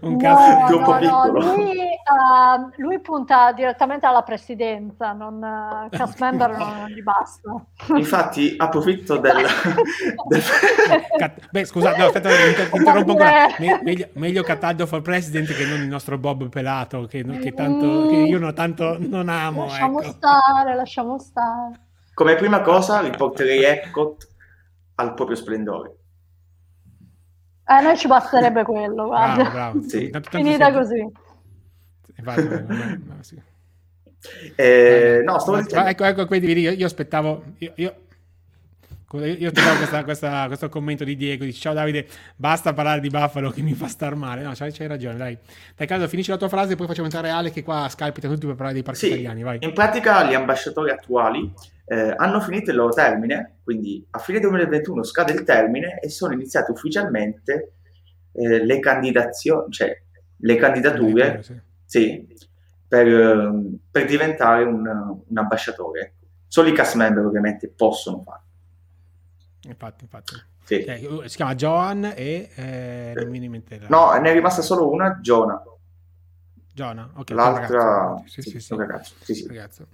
Un 0.00 0.16
cazzo 0.18 0.73
no, 0.78 0.98
no, 0.98 1.24
no, 1.24 1.54
lui, 1.54 1.78
uh, 1.78 2.70
lui, 2.76 3.00
punta 3.00 3.52
direttamente 3.52 4.06
alla 4.06 4.22
presidenza, 4.22 5.12
non, 5.12 5.34
uh, 5.36 5.88
cast 5.88 6.20
member 6.20 6.50
non 6.56 6.88
gli 6.88 7.02
basta. 7.02 7.50
Infatti, 7.94 8.54
approfitto 8.56 9.18
del... 9.18 9.36
del... 10.28 10.42
Beh, 11.50 11.64
scusa, 11.64 11.96
no, 11.96 12.06
aspetta, 12.06 12.28
interrompo 12.74 13.12
ancora. 13.12 13.46
Me, 13.58 13.80
meglio, 13.82 14.08
meglio 14.14 14.42
Cataldo 14.42 14.86
for 14.86 15.02
president 15.02 15.52
che 15.52 15.64
non 15.64 15.80
il 15.80 15.88
nostro 15.88 16.18
Bob 16.18 16.48
pelato, 16.48 17.06
che, 17.06 17.24
che, 17.24 17.52
tanto, 17.52 18.08
che 18.08 18.16
io 18.16 18.38
no, 18.38 18.52
tanto 18.52 18.96
non 18.98 19.28
amo. 19.28 19.64
Lasciamo 19.64 20.00
ecco. 20.00 20.10
stare, 20.10 20.74
lasciamo 20.74 21.18
stare. 21.18 21.80
Come 22.14 22.34
prima 22.36 22.60
cosa 22.60 23.00
riporterei 23.00 23.64
Epcot 23.64 24.28
al 24.96 25.14
proprio 25.14 25.36
splendore. 25.36 25.93
A 27.64 27.80
noi 27.80 27.96
ci 27.96 28.06
basterebbe 28.06 28.62
quello, 28.62 29.06
guarda. 29.06 29.34
Bravo, 29.34 29.50
bravo. 29.50 29.82
Sì. 29.82 30.10
Tanto, 30.10 30.28
tanto 30.30 30.36
Finita 30.36 30.64
sei... 30.66 30.74
così. 30.74 31.12
Vai, 32.22 32.46
vai, 32.46 32.62
vai, 32.62 33.00
vai, 33.02 33.22
sì. 33.22 33.42
eh, 34.56 35.22
no, 35.24 35.38
stavo 35.38 35.60
dicendo... 35.60 35.88
Ecco, 35.88 36.04
ecco, 36.04 36.26
quindi 36.26 36.52
io, 36.60 36.70
io 36.72 36.86
aspettavo... 36.86 37.42
Io, 37.58 37.72
io, 37.76 37.94
io 39.22 39.50
ti 39.52 39.60
do 39.60 40.04
questo 40.04 40.68
commento 40.68 41.04
di 41.04 41.16
Diego, 41.16 41.44
dice 41.44 41.60
ciao 41.60 41.74
Davide, 41.74 42.06
basta 42.36 42.72
parlare 42.72 43.00
di 43.00 43.08
Buffalo 43.08 43.50
che 43.50 43.62
mi 43.62 43.72
fa 43.74 43.86
star 43.86 44.14
male. 44.14 44.42
No, 44.42 44.52
c'hai, 44.54 44.72
c'hai 44.72 44.86
ragione, 44.86 45.16
dai. 45.16 45.38
Dai 45.76 45.86
caso, 45.86 46.08
finisci 46.08 46.30
la 46.30 46.36
tua 46.36 46.48
frase 46.48 46.72
e 46.72 46.76
poi 46.76 46.86
facciamo 46.86 47.06
entrare 47.06 47.28
Ale 47.30 47.50
che 47.50 47.62
qua 47.62 47.88
scalpita 47.88 48.28
tutti 48.28 48.46
per 48.46 48.54
parlare 48.54 48.74
dei 48.74 48.82
parchi 48.82 49.00
Sì, 49.00 49.06
italiani, 49.08 49.42
vai. 49.42 49.58
in 49.60 49.72
pratica 49.72 50.24
gli 50.28 50.34
ambasciatori 50.34 50.90
attuali 50.90 51.52
eh, 51.86 52.14
hanno 52.16 52.40
finito 52.40 52.70
il 52.70 52.76
loro 52.76 52.92
termine, 52.92 53.56
quindi 53.62 54.04
a 54.10 54.18
fine 54.18 54.40
2021 54.40 55.02
scade 55.02 55.32
il 55.32 55.42
termine 55.44 55.98
e 56.00 56.08
sono 56.08 56.32
iniziate 56.32 56.70
ufficialmente 56.72 57.72
eh, 58.32 58.64
le 58.64 58.78
candidazioni, 58.80 59.70
cioè 59.70 59.96
le 60.36 60.56
candidature, 60.56 61.42
Sì. 61.42 61.60
sì, 61.84 62.26
per, 62.88 63.06
eh, 63.06 63.52
per 63.90 64.04
diventare 64.06 64.64
un, 64.64 64.86
un 65.26 65.38
ambasciatore. 65.38 66.00
ecco. 66.00 66.12
Solo 66.46 66.68
i 66.68 66.72
cast 66.72 66.94
member 66.94 67.24
ovviamente 67.24 67.68
possono 67.68 68.22
farlo. 68.22 68.43
Infatti, 69.66 70.04
infatti. 70.04 70.34
Sì. 70.64 70.82
Eh, 70.84 71.22
si 71.26 71.36
chiama 71.36 71.54
Joan 71.54 72.12
e 72.16 72.50
eh, 72.54 73.12
non 73.14 73.24
mi 73.26 73.30
viene 73.32 73.44
in 73.46 73.50
mente 73.50 73.78
la- 73.78 73.88
No, 73.88 74.12
ne 74.18 74.30
è 74.30 74.32
rimasta 74.32 74.62
solo 74.62 74.90
una, 74.90 75.18
Giona. 75.20 75.62
Giona, 76.72 77.10
ok. 77.14 77.30
L'altra. 77.30 78.22
Sì, 78.26 78.42
sì, 78.42 78.60
sì, 78.60 78.74
ragazzo. 78.76 79.14
Sì, 79.20 79.34
sì. 79.34 79.46
Ragazzo. 79.46 79.86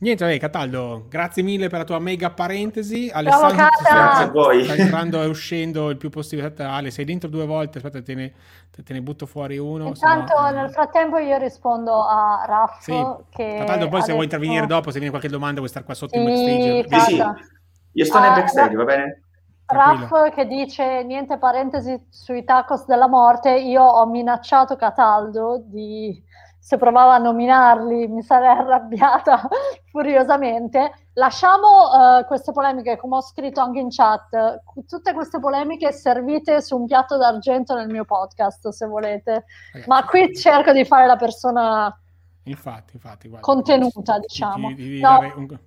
Niente, 0.00 0.24
vabbè, 0.24 0.38
Cataldo, 0.38 1.06
grazie 1.08 1.42
mille 1.42 1.68
per 1.68 1.78
la 1.80 1.84
tua 1.84 1.98
mega 1.98 2.30
parentesi. 2.30 3.10
Alessandro, 3.12 3.56
Grazie 3.56 3.98
a 3.98 4.12
stai, 4.12 4.30
voi. 4.30 4.62
stai 4.64 4.78
entrando 4.80 5.20
e 5.22 5.26
uscendo 5.26 5.90
il 5.90 5.96
più 5.96 6.08
possibile. 6.08 6.46
Aspetta, 6.48 6.70
Ale, 6.70 6.90
sei 6.92 7.04
dentro 7.04 7.28
due 7.28 7.44
volte, 7.46 7.78
aspetta, 7.78 8.00
te 8.00 8.14
ne, 8.14 8.32
te- 8.70 8.82
te 8.84 8.92
ne 8.92 9.02
butto 9.02 9.26
fuori 9.26 9.58
uno. 9.58 9.88
Intanto 9.88 10.34
eh, 10.46 10.52
nel 10.52 10.70
frattempo 10.70 11.18
io 11.18 11.36
rispondo 11.38 12.04
a 12.04 12.44
Raff 12.46 12.80
Sì, 12.82 12.92
che 13.30 13.56
Cataldo, 13.58 13.88
poi 13.88 14.00
se 14.02 14.12
vuoi 14.12 14.24
adesso- 14.24 14.36
intervenire 14.36 14.66
dopo, 14.66 14.90
se 14.90 14.94
viene 14.98 15.10
qualche 15.10 15.28
domanda, 15.28 15.56
vuoi 15.58 15.68
stare 15.68 15.84
qua 15.84 15.94
sotto 15.94 16.16
in 16.16 16.26
Sì, 16.36 16.44
backstage. 16.86 16.86
Cata. 16.86 17.34
Sì, 17.36 17.44
sì. 17.44 17.56
Io 17.98 18.04
sto 18.04 18.20
nel 18.20 18.30
Ah, 18.30 18.34
backstage, 18.34 18.76
va 18.76 18.84
bene? 18.84 19.22
Raff 19.66 20.06
Tranquillo. 20.08 20.30
che 20.30 20.46
dice 20.46 21.02
niente 21.02 21.36
parentesi 21.36 22.06
sui 22.10 22.44
tacos 22.44 22.86
della 22.86 23.08
morte, 23.08 23.50
io 23.58 23.82
ho 23.82 24.06
minacciato 24.06 24.76
Cataldo 24.76 25.60
di 25.64 26.24
se 26.60 26.76
provava 26.76 27.14
a 27.14 27.18
nominarli 27.18 28.08
mi 28.08 28.22
sarei 28.22 28.48
arrabbiata 28.56 29.48
furiosamente. 29.90 30.92
Lasciamo 31.14 32.20
eh, 32.20 32.24
queste 32.26 32.52
polemiche, 32.52 32.96
come 32.96 33.16
ho 33.16 33.20
scritto 33.20 33.60
anche 33.60 33.80
in 33.80 33.88
chat, 33.90 34.60
tutte 34.86 35.12
queste 35.12 35.40
polemiche 35.40 35.90
servite 35.92 36.60
su 36.62 36.76
un 36.76 36.86
piatto 36.86 37.16
d'argento 37.16 37.74
nel 37.74 37.88
mio 37.88 38.04
podcast, 38.04 38.68
se 38.68 38.86
volete. 38.86 39.44
Ragazzi, 39.72 39.88
Ma 39.88 40.04
qui 40.04 40.32
cerco 40.36 40.72
di 40.72 40.84
fare 40.84 41.06
la 41.06 41.16
persona 41.16 42.00
Infatti, 42.44 42.92
infatti, 42.94 43.28
guarda, 43.28 43.44
Contenuta, 43.44 44.14
ti- 44.14 44.20
ti- 44.20 44.26
diciamo. 44.28 44.68
ti- 44.68 44.74
ti 44.76 45.00
No. 45.00 45.08
dare 45.10 45.32
un, 45.36 45.58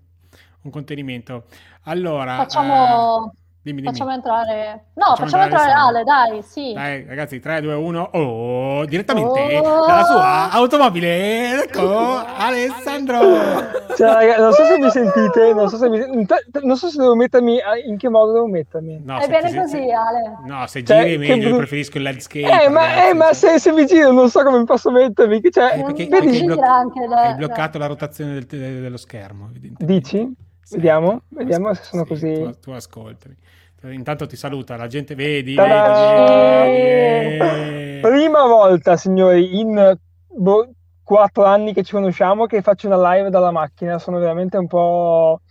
un 0.63 0.71
contenimento. 0.71 1.43
Allora, 1.85 2.35
facciamo, 2.35 3.31
eh, 3.33 3.37
dimmi, 3.63 3.81
dimmi. 3.81 3.91
facciamo 3.93 4.11
entrare. 4.11 4.85
No, 4.93 5.05
Facciamo 5.15 5.15
facciamo 5.29 5.43
entrare 5.43 5.69
entrare 5.71 5.87
Ale, 5.89 6.03
dai, 6.03 6.41
sì. 6.43 6.73
Dai, 6.73 7.05
ragazzi, 7.07 7.39
3, 7.39 7.61
2, 7.61 7.73
1. 7.73 8.09
Oh, 8.13 8.85
direttamente 8.85 9.57
Oh. 9.57 9.85
dalla 9.87 10.03
sua 10.03 10.51
automobile. 10.51 11.63
Ecco, 11.63 12.23
Alessandro. 12.37 13.19
Cioè, 13.97 14.13
raga, 14.13 14.37
non 14.37 14.53
so 14.53 14.63
se 14.65 14.77
mi 14.77 14.89
sentite, 14.89 15.53
non 15.53 15.67
so 15.69 15.77
se, 15.77 15.89
mi, 15.89 15.99
non 16.61 16.77
so 16.77 16.87
se 16.89 16.97
devo 16.97 17.15
mettermi, 17.15 17.59
in 17.87 17.97
che 17.97 18.09
modo 18.09 18.31
devo 18.31 18.47
mettermi. 18.47 19.01
No, 19.03 19.17
È 19.17 19.23
se 19.23 19.27
bene 19.29 19.49
ti- 19.49 19.57
così, 19.57 19.71
se- 19.71 19.91
Ale. 19.91 20.37
No, 20.45 20.65
se 20.67 20.83
Cioè, 20.83 21.03
giri 21.03 21.17
meglio, 21.17 21.35
io 21.35 21.47
bru- 21.47 21.57
preferisco 21.57 21.97
il 21.97 22.03
landscape. 22.03 22.63
Eh, 22.63 22.69
ma, 22.69 22.81
ragazzi, 22.85 23.09
eh, 23.09 23.13
ma 23.15 23.33
se, 23.33 23.59
se 23.59 23.71
mi 23.73 23.85
giro 23.85 24.11
non 24.11 24.29
so 24.29 24.43
come 24.43 24.59
mi 24.59 24.65
posso 24.65 24.91
mettermi. 24.91 25.41
che- 25.41 25.51
Cioè, 25.51 25.77
Eh, 25.77 25.83
perché, 25.83 26.07
perché 26.07 26.27
hai, 26.27 26.31
gira 26.39 26.53
bloc- 26.55 26.67
anche 26.67 27.07
da- 27.07 27.21
hai 27.21 27.35
bloccato 27.35 27.77
la 27.77 27.87
rotazione 27.87 28.33
del- 28.33 28.45
de- 28.45 28.79
dello 28.81 28.97
schermo. 28.97 29.49
Dici? 29.51 30.33
Vediamo, 30.71 31.21
tu- 31.29 31.35
vediamo 31.35 31.73
se 31.73 31.83
sono 31.83 32.03
sì, 32.03 32.09
così. 32.09 32.33
Tu, 32.33 32.59
tu 32.59 32.71
ascoltami. 32.71 33.35
Intanto 33.83 34.27
ti 34.27 34.35
saluta, 34.35 34.75
la 34.75 34.87
gente 34.87 35.15
vedi, 35.15 35.55
Ta-da! 35.55 35.91
vedi, 36.63 36.87
vedi. 36.87 37.99
Prima 38.01 38.45
volta, 38.45 38.95
signori, 38.95 39.59
in 39.59 39.97
boh, 40.27 40.69
quattro 41.03 41.45
anni 41.45 41.73
che 41.73 41.83
ci 41.83 41.93
conosciamo, 41.93 42.45
che 42.45 42.61
faccio 42.61 42.87
una 42.87 43.13
live 43.13 43.29
dalla 43.29 43.51
macchina. 43.51 43.97
Sono 43.99 44.19
veramente 44.19 44.57
un 44.57 44.67
po'. 44.67 45.41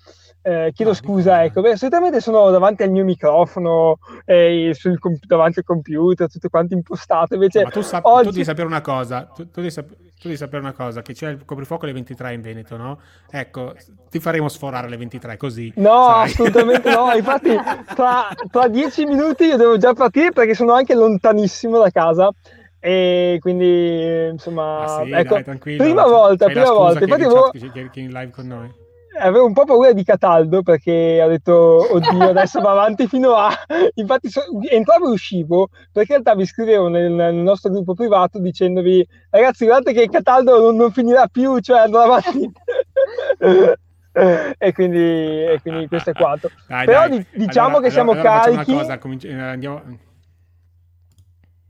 eh, 0.43 0.71
chiedo 0.73 0.93
No, 0.93 0.99
di 0.99 1.07
scusa, 1.07 1.45
ecco. 1.45 1.61
Beh, 1.61 1.77
solitamente 1.77 2.21
sono 2.21 2.51
davanti 2.51 2.83
al 2.83 2.91
mio 2.91 3.05
microfono, 3.05 3.99
eh, 4.25 4.71
sul 4.75 4.99
davanti 5.27 5.59
al 5.59 5.64
computer, 5.64 6.31
tutte 6.31 6.49
quante 6.49 6.75
impostate. 6.75 7.35
Invece, 7.35 7.62
Ma 7.62 7.71
tu, 7.71 7.83
sap- 7.83 8.05
tu 8.05 8.09
oggi... 8.11 8.31
devi 8.31 8.45
sapere 8.45 8.66
una 8.66 8.81
cosa, 8.81 9.25
tu, 9.25 9.45
tu 9.51 9.61
devi 9.61 9.71
sap- 9.71 9.97
tu 10.21 10.27
devi 10.27 10.37
sapere 10.37 10.61
una 10.61 10.75
cosa, 10.75 11.01
che 11.01 11.14
c'è 11.14 11.31
il 11.31 11.43
coprifuoco 11.47 11.85
alle 11.85 11.95
23 11.95 12.35
in 12.35 12.43
Veneto, 12.43 12.77
no? 12.77 13.01
Ecco, 13.31 13.75
ti 14.11 14.21
faremo 14.21 14.49
sforare 14.51 14.87
alle 14.87 14.99
23, 14.99 15.39
così. 15.39 15.73
No, 15.77 16.09
sai. 16.09 16.25
assolutamente 16.31 16.91
no. 16.95 17.11
Infatti, 17.16 17.57
tra, 17.95 18.29
tra 18.51 18.68
dieci 18.68 19.07
minuti 19.07 19.45
io 19.45 19.57
devo 19.57 19.79
già 19.79 19.95
partire 19.95 20.31
perché 20.31 20.55
sono 20.55 20.75
anche 20.75 20.95
lontanissimo 20.95 21.79
da 21.79 21.89
casa. 21.89 22.31
E 22.79 23.39
quindi, 23.41 24.29
insomma, 24.31 24.79
Ma 24.81 25.03
sì, 25.05 25.11
ecco, 25.11 25.41
dai, 25.41 25.59
prima 25.77 26.05
volta, 26.07 26.47
prima 26.47 26.71
volta. 26.71 27.03
Infatti, 27.05 27.71
che- 27.71 27.91
che- 27.91 28.01
in 28.01 28.11
live 28.11 28.31
con 28.31 28.47
noi. 28.47 28.80
Avevo 29.19 29.45
un 29.47 29.53
po' 29.53 29.65
paura 29.65 29.93
di 29.93 30.05
Cataldo 30.05 30.63
perché 30.63 31.21
ho 31.23 31.29
detto, 31.29 31.53
oddio, 31.95 32.29
adesso 32.29 32.61
va 32.61 32.71
avanti 32.71 33.07
fino 33.09 33.35
a. 33.35 33.51
Infatti, 33.95 34.29
so- 34.31 34.43
entravo 34.69 35.09
e 35.09 35.13
uscivo 35.13 35.69
perché 35.93 36.15
in 36.15 36.23
realtà 36.23 36.35
vi 36.35 36.47
scrivevo 36.47 36.89
nel, 36.89 37.11
nel 37.11 37.35
nostro 37.35 37.71
gruppo 37.71 37.95
privato 37.95 38.39
dicendovi, 38.39 39.07
ragazzi, 39.31 39.65
guardate 39.67 39.93
che 39.93 40.09
Cataldo 40.09 40.61
non, 40.61 40.77
non 40.77 40.93
finirà 40.93 41.27
più, 41.27 41.59
cioè 41.59 41.81
andrà 41.81 42.03
avanti. 42.05 42.51
e, 44.59 44.73
quindi, 44.73 44.99
e 44.99 45.59
quindi 45.63 45.89
questo 45.89 46.11
è 46.11 46.13
quanto. 46.13 46.51
Dai, 46.67 46.87
Però 46.87 47.09
dai. 47.09 47.19
di- 47.19 47.27
diciamo 47.47 47.69
Allora- 47.69 47.83
che 47.85 47.91
siamo 47.91 48.13
allora 48.13 48.41
carichi. 48.41 48.73
cosa, 48.75 48.99
cominci- 48.99 49.29
eh, 49.29 49.41
andiamo... 49.41 49.83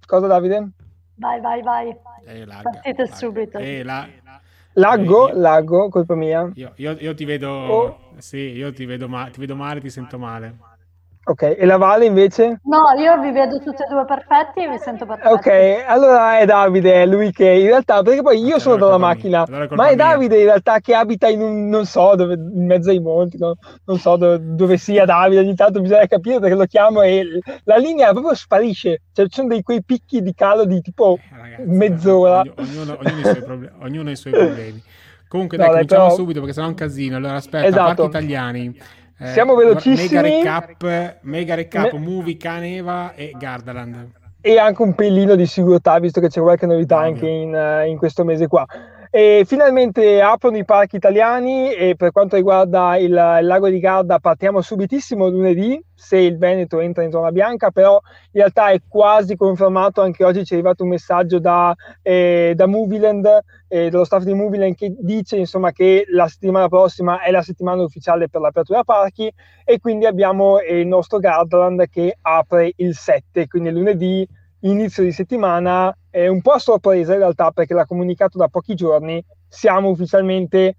Cosa, 0.06 0.26
Davide? 0.26 0.70
Vai, 1.16 1.40
vai, 1.40 1.62
vai. 1.62 1.96
Eh, 2.26 2.44
larga, 2.46 2.70
Partite 2.70 3.02
larga. 3.02 3.14
subito. 3.16 3.58
Eh, 3.58 3.82
la- 3.84 4.08
Laggo, 4.80 5.28
Eh, 5.28 5.32
io- 5.32 5.40
laggo, 5.40 5.88
colpa 5.90 6.14
mia. 6.16 6.50
Io, 6.54 6.72
io- 6.76 6.96
io 6.98 7.14
ti 7.14 7.24
vedo... 7.26 7.48
Oh. 7.48 7.98
Sì, 8.16 8.38
io 8.38 8.72
ti 8.72 8.86
vedo, 8.86 9.08
ma- 9.08 9.28
ti 9.30 9.38
vedo 9.40 9.54
male, 9.54 9.80
ti 9.80 9.90
sento 9.90 10.18
male. 10.18 10.56
Ok, 11.30 11.42
e 11.56 11.64
la 11.64 11.76
Vale 11.76 12.06
invece? 12.06 12.58
No, 12.64 12.90
io 13.00 13.20
vi 13.20 13.30
vedo 13.30 13.58
tutti 13.60 13.82
e 13.82 13.86
due 13.88 14.04
perfetti 14.04 14.64
e 14.64 14.68
vi 14.68 14.78
sento 14.78 15.06
perfetti. 15.06 15.32
Ok, 15.32 15.84
allora 15.86 16.38
è 16.40 16.44
Davide, 16.44 17.02
è 17.02 17.06
lui 17.06 17.30
che 17.30 17.48
in 17.48 17.66
realtà, 17.68 18.02
perché 18.02 18.20
poi 18.20 18.42
io 18.42 18.58
sono 18.58 18.74
allora 18.74 18.96
è 18.96 18.98
dalla 18.98 19.06
mia. 19.06 19.14
macchina, 19.14 19.44
Allora 19.46 19.76
ma 19.76 19.84
è 19.88 19.94
mia. 19.94 20.04
Davide 20.06 20.38
in 20.38 20.44
realtà 20.46 20.80
che 20.80 20.92
abita 20.92 21.28
in 21.28 21.40
un, 21.40 21.68
non 21.68 21.86
so, 21.86 22.16
dove, 22.16 22.34
in 22.34 22.66
mezzo 22.66 22.90
ai 22.90 22.98
monti, 22.98 23.38
no? 23.38 23.54
non 23.84 23.98
so 23.98 24.16
dove, 24.16 24.38
dove 24.42 24.76
sia 24.76 25.04
Davide, 25.04 25.40
ogni 25.42 25.54
tanto 25.54 25.80
bisogna 25.80 26.06
capire 26.06 26.40
perché 26.40 26.56
lo 26.56 26.64
chiamo 26.66 27.02
e 27.02 27.24
la 27.62 27.76
linea 27.76 28.10
proprio 28.10 28.34
sparisce, 28.34 29.02
cioè 29.12 29.26
ci 29.26 29.34
sono 29.34 29.48
dei 29.48 29.62
quei 29.62 29.84
picchi 29.84 30.22
di 30.22 30.34
calo 30.34 30.64
di 30.64 30.80
tipo 30.80 31.16
Eh, 31.16 31.36
ragazzi, 31.40 31.62
mezz'ora. 31.68 32.40
ogni- 32.40 32.52
Ognuno, 32.56 32.98
ognuno 32.98 33.20
i 33.20 33.24
suoi 33.24 33.42
proble- 33.42 33.72
ognuno 33.82 34.08
ha 34.08 34.12
i 34.12 34.16
suoi 34.16 34.32
problemi. 34.32 34.82
Comunque, 35.28 35.58
No, 35.58 35.62
dai, 35.62 35.72
dai, 35.74 35.82
cominciamo 35.86 36.02
però- 36.10 36.16
subito 36.16 36.38
perché 36.40 36.54
sennò 36.54 36.66
è 36.66 36.70
un 36.70 36.74
casino. 36.76 37.16
Allora, 37.16 37.34
aspetta, 37.34 37.66
Esatto. 37.68 37.84
parchi 38.02 38.02
italiani. 38.06 38.80
Eh, 39.22 39.26
Siamo 39.32 39.54
velocissimi. 39.54 40.20
Mega 40.20 40.20
recap, 40.22 41.18
mega 41.22 41.54
recap 41.54 41.92
Me- 41.92 41.98
movie 41.98 42.36
Caneva 42.38 43.12
e 43.14 43.32
Gardaland. 43.38 44.08
e 44.40 44.58
anche 44.58 44.80
un 44.80 44.94
pelino 44.94 45.34
di 45.34 45.44
sicurezza, 45.44 45.98
visto 45.98 46.20
che 46.20 46.28
c'è 46.28 46.40
qualche 46.40 46.64
novità 46.64 46.96
Ovvio. 46.96 47.08
anche 47.10 47.26
in, 47.28 47.54
eh, 47.54 47.88
in 47.88 47.98
questo 47.98 48.24
mese 48.24 48.46
qua. 48.48 48.66
E 49.12 49.42
finalmente 49.44 50.20
aprono 50.20 50.56
i 50.56 50.64
parchi 50.64 50.94
italiani 50.94 51.74
e 51.74 51.96
per 51.96 52.12
quanto 52.12 52.36
riguarda 52.36 52.96
il, 52.96 53.06
il 53.06 53.46
lago 53.46 53.68
di 53.68 53.80
Garda 53.80 54.20
partiamo 54.20 54.60
subitissimo 54.60 55.28
lunedì 55.28 55.82
se 55.92 56.16
il 56.16 56.38
Veneto 56.38 56.78
entra 56.78 57.02
in 57.02 57.10
zona 57.10 57.32
bianca, 57.32 57.72
però 57.72 58.00
in 58.30 58.40
realtà 58.40 58.68
è 58.70 58.78
quasi 58.86 59.34
confermato, 59.34 60.00
anche 60.00 60.24
oggi 60.24 60.44
ci 60.44 60.52
è 60.52 60.56
arrivato 60.56 60.84
un 60.84 60.90
messaggio 60.90 61.40
da, 61.40 61.74
eh, 62.02 62.52
da 62.54 62.66
Movieland, 62.66 63.26
eh, 63.66 63.90
dello 63.90 64.04
staff 64.04 64.22
di 64.22 64.32
Movieland 64.32 64.76
che 64.76 64.94
dice 64.96 65.36
insomma 65.36 65.72
che 65.72 66.04
la 66.10 66.28
settimana 66.28 66.68
prossima 66.68 67.20
è 67.20 67.32
la 67.32 67.42
settimana 67.42 67.82
ufficiale 67.82 68.28
per 68.28 68.40
l'apertura 68.40 68.84
parchi 68.84 69.28
e 69.64 69.80
quindi 69.80 70.06
abbiamo 70.06 70.60
eh, 70.60 70.78
il 70.78 70.86
nostro 70.86 71.18
Gardaland 71.18 71.88
che 71.88 72.16
apre 72.22 72.74
il 72.76 72.94
7, 72.94 73.48
quindi 73.48 73.72
lunedì 73.72 74.24
inizio 74.60 75.02
di 75.02 75.12
settimana, 75.12 75.96
è 76.08 76.26
un 76.26 76.40
po' 76.40 76.52
a 76.52 76.58
sorpresa 76.58 77.12
in 77.12 77.18
realtà 77.20 77.50
perché 77.50 77.74
l'ha 77.74 77.86
comunicato 77.86 78.38
da 78.38 78.48
pochi 78.48 78.74
giorni, 78.74 79.22
siamo 79.48 79.88
ufficialmente 79.90 80.76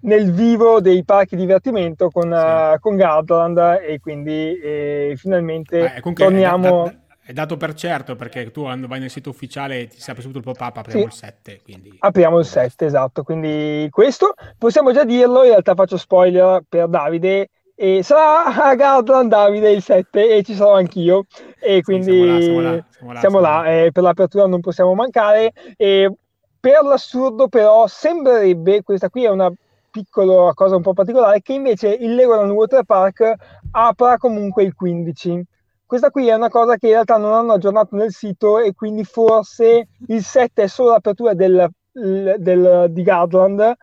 nel 0.00 0.32
vivo 0.32 0.80
dei 0.80 1.04
parchi 1.04 1.36
divertimento 1.36 2.10
con, 2.10 2.24
Sì. 2.32 2.38
eh, 2.74 2.78
con 2.80 2.96
Gardaland 2.96 3.80
e 3.82 3.98
quindi 4.00 4.58
eh, 4.58 5.14
finalmente 5.16 5.94
Eh, 5.96 6.12
torniamo... 6.12 6.86
È, 6.86 6.90
da- 6.90 6.90
da- 6.90 7.06
è 7.28 7.32
dato 7.34 7.58
per 7.58 7.74
certo 7.74 8.16
perché 8.16 8.50
tu 8.50 8.62
quando 8.62 8.86
vai 8.86 9.00
nel 9.00 9.10
sito 9.10 9.28
ufficiale 9.28 9.86
ti 9.86 10.00
si 10.00 10.08
apre 10.10 10.22
subito 10.22 10.38
il 10.38 10.44
pop-up, 10.44 10.78
apriamo 10.78 11.00
Sì. 11.02 11.06
il 11.06 11.12
7. 11.12 11.60
Quindi... 11.62 11.94
Apriamo 11.98 12.38
il 12.38 12.46
7, 12.46 12.86
esatto, 12.86 13.22
quindi 13.22 13.86
questo 13.90 14.32
possiamo 14.56 14.92
già 14.92 15.04
dirlo, 15.04 15.42
in 15.42 15.50
realtà 15.50 15.74
faccio 15.74 15.98
spoiler 15.98 16.62
per 16.66 16.88
Davide, 16.88 17.50
e 17.80 18.02
sarà 18.02 18.44
a 18.44 18.74
Gardaland 18.74 19.30
Davide 19.30 19.70
il 19.70 19.82
7 19.82 20.34
e 20.34 20.42
ci 20.42 20.54
sarò 20.54 20.74
anch'io. 20.74 21.26
E 21.60 21.80
quindi 21.82 22.10
siamo 22.10 22.26
là, 22.26 22.40
siamo 22.40 22.60
là, 22.60 22.84
siamo 22.90 23.12
là, 23.12 23.20
siamo 23.20 23.38
là, 23.38 23.64
eh, 23.66 23.92
per 23.92 24.02
l'apertura 24.02 24.46
non 24.46 24.58
possiamo 24.58 24.94
mancare. 24.94 25.52
E 25.76 26.12
per 26.58 26.82
l'assurdo 26.82 27.46
però 27.46 27.86
sembrerebbe, 27.86 28.82
questa 28.82 29.08
qui 29.08 29.24
è 29.24 29.30
una 29.30 29.52
piccola 29.92 30.52
cosa 30.54 30.74
un 30.74 30.82
po' 30.82 30.92
particolare, 30.92 31.40
che 31.40 31.52
invece 31.52 31.90
il 31.90 32.16
Legoland 32.16 32.50
Water 32.50 32.82
Park 32.82 33.34
apra 33.70 34.16
comunque 34.16 34.64
il 34.64 34.74
15. 34.74 35.44
Questa 35.86 36.10
qui 36.10 36.26
è 36.26 36.34
una 36.34 36.50
cosa 36.50 36.76
che 36.76 36.86
in 36.86 36.92
realtà 36.94 37.16
non 37.16 37.32
hanno 37.32 37.52
aggiornato 37.52 37.94
nel 37.94 38.10
sito 38.10 38.58
e 38.58 38.74
quindi 38.74 39.04
forse 39.04 39.86
il 40.08 40.24
7 40.24 40.64
è 40.64 40.66
solo 40.66 40.90
l'apertura 40.90 41.32
del, 41.32 41.68
del, 41.92 42.86
di 42.90 43.02
Gardland 43.04 43.76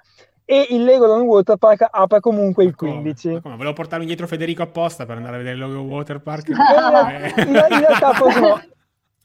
e 0.45 0.67
il 0.69 0.83
Legoland 0.83 1.25
Water 1.25 1.57
Park 1.57 1.87
apre 1.89 2.19
comunque 2.19 2.63
il 2.63 2.75
15. 2.75 3.29
Ma 3.29 3.41
come? 3.41 3.55
Volevo 3.55 3.73
portarmi 3.73 4.03
indietro 4.03 4.27
Federico 4.27 4.61
apposta 4.61 5.05
per 5.05 5.17
andare 5.17 5.35
a 5.35 5.37
vedere 5.39 5.55
il 5.55 5.61
Legoland 5.61 5.89
Water 5.89 6.19
Park. 6.21 6.49
in, 6.49 6.55
realtà 6.55 8.13
forse 8.13 8.39
no. 8.39 8.61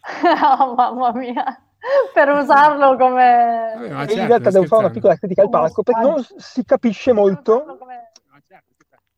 oh, 0.58 0.74
mamma 0.74 1.12
mia 1.12 1.62
per 2.12 2.28
usarlo 2.28 2.96
come 2.96 3.72
Vabbè, 3.74 3.88
certo, 3.88 4.12
in 4.12 4.26
realtà 4.26 4.50
devo 4.50 4.66
fare 4.66 4.84
una 4.84 4.92
piccola 4.92 5.16
critica 5.16 5.42
al 5.42 5.48
parco 5.48 5.82
perché 5.82 6.02
non 6.02 6.24
si 6.36 6.64
capisce 6.64 7.12
molto 7.12 7.78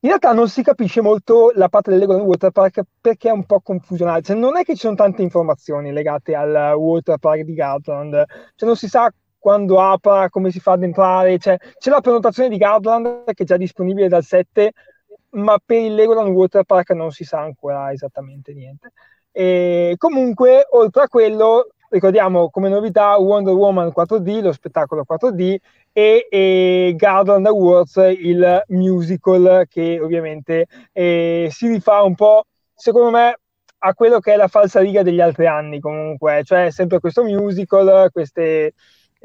in 0.05 0.09
realtà 0.09 0.33
non 0.33 0.49
si 0.49 0.63
capisce 0.63 1.01
molto 1.01 1.53
la 1.55 1.69
parte 1.69 1.91
del 1.91 1.99
Legoland 2.01 2.25
Water 2.25 2.51
Park 2.51 2.83
perché 3.01 3.29
è 3.29 3.33
un 3.33 3.45
po' 3.45 3.61
confusionale 3.61 4.23
cioè 4.23 4.37
non 4.37 4.57
è 4.57 4.63
che 4.63 4.75
ci 4.75 4.81
sono 4.81 4.95
tante 4.95 5.23
informazioni 5.23 5.93
legate 5.93 6.35
al 6.35 6.75
Water 6.77 7.19
Park 7.19 7.41
di 7.41 7.55
Gardaland 7.55 8.25
cioè 8.55 8.69
non 8.69 8.77
si 8.77 8.89
sa 8.89 9.13
quando 9.43 9.81
apra, 9.81 10.31
come 10.31 10.53
si 10.53 10.61
fa 10.61 10.73
ad 10.73 10.85
entrare 10.85 11.37
cioè, 11.39 11.59
c'è 11.77 11.91
la 11.91 12.01
prenotazione 12.01 12.49
di 12.49 12.59
Gardaland 12.59 13.25
che 13.35 13.43
è 13.43 13.45
già 13.45 13.57
disponibile 13.57 14.07
dal 14.07 14.23
7 14.23 14.73
ma 15.31 15.59
per 15.65 15.81
il 15.81 15.97
Legoland 15.97 16.33
Water 16.33 16.63
Park 16.63 16.91
non 16.91 17.11
si 17.11 17.25
sa 17.25 17.41
ancora 17.41 17.91
esattamente 17.91 18.53
niente. 18.53 18.93
E 19.33 19.95
comunque 19.99 20.67
oltre 20.71 21.03
a 21.03 21.09
quello 21.09 21.69
ricordiamo 21.89 22.51
come 22.51 22.69
novità 22.69 23.17
Wonder 23.19 23.55
Woman 23.55 23.93
4D, 23.95 24.43
lo 24.43 24.53
spettacolo 24.53 25.05
4D 25.09 25.57
e, 25.93 26.27
e 26.31 26.95
Garland 26.97 27.47
Awards, 27.47 27.97
il 28.19 28.63
musical 28.69 29.67
che 29.69 29.99
ovviamente 30.01 30.67
eh, 30.93 31.49
si 31.51 31.67
rifà 31.67 32.03
un 32.03 32.15
po', 32.15 32.45
secondo 32.75 33.11
me, 33.11 33.37
a 33.85 33.95
quello 33.95 34.21
che 34.21 34.35
è 34.35 34.37
la 34.37 34.49
falsa 34.49 34.81
riga 34.81 35.03
degli 35.03 35.21
altri 35.21 35.47
anni 35.47 35.81
comunque, 35.81 36.43
cioè 36.45 36.71
sempre 36.71 37.01
questo 37.01 37.25
musical, 37.25 38.11
queste... 38.13 38.75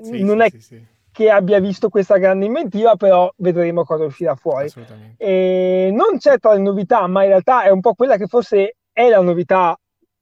Sì, 0.01 0.23
non 0.23 0.41
sì, 0.41 0.45
è 0.45 0.59
sì, 0.59 0.85
che 1.11 1.29
abbia 1.29 1.59
visto 1.59 1.89
questa 1.89 2.17
grande 2.17 2.45
inventiva, 2.45 2.95
però 2.95 3.31
vedremo 3.37 3.83
cosa 3.83 4.05
uscirà 4.05 4.35
fuori. 4.35 4.71
E 5.17 5.89
non 5.91 6.17
c'è 6.17 6.37
tra 6.37 6.53
le 6.53 6.59
novità, 6.59 7.07
ma 7.07 7.23
in 7.23 7.29
realtà 7.29 7.63
è 7.63 7.69
un 7.69 7.81
po' 7.81 7.93
quella 7.93 8.17
che 8.17 8.27
forse 8.27 8.75
è 8.91 9.09
la 9.09 9.21
novità 9.21 9.77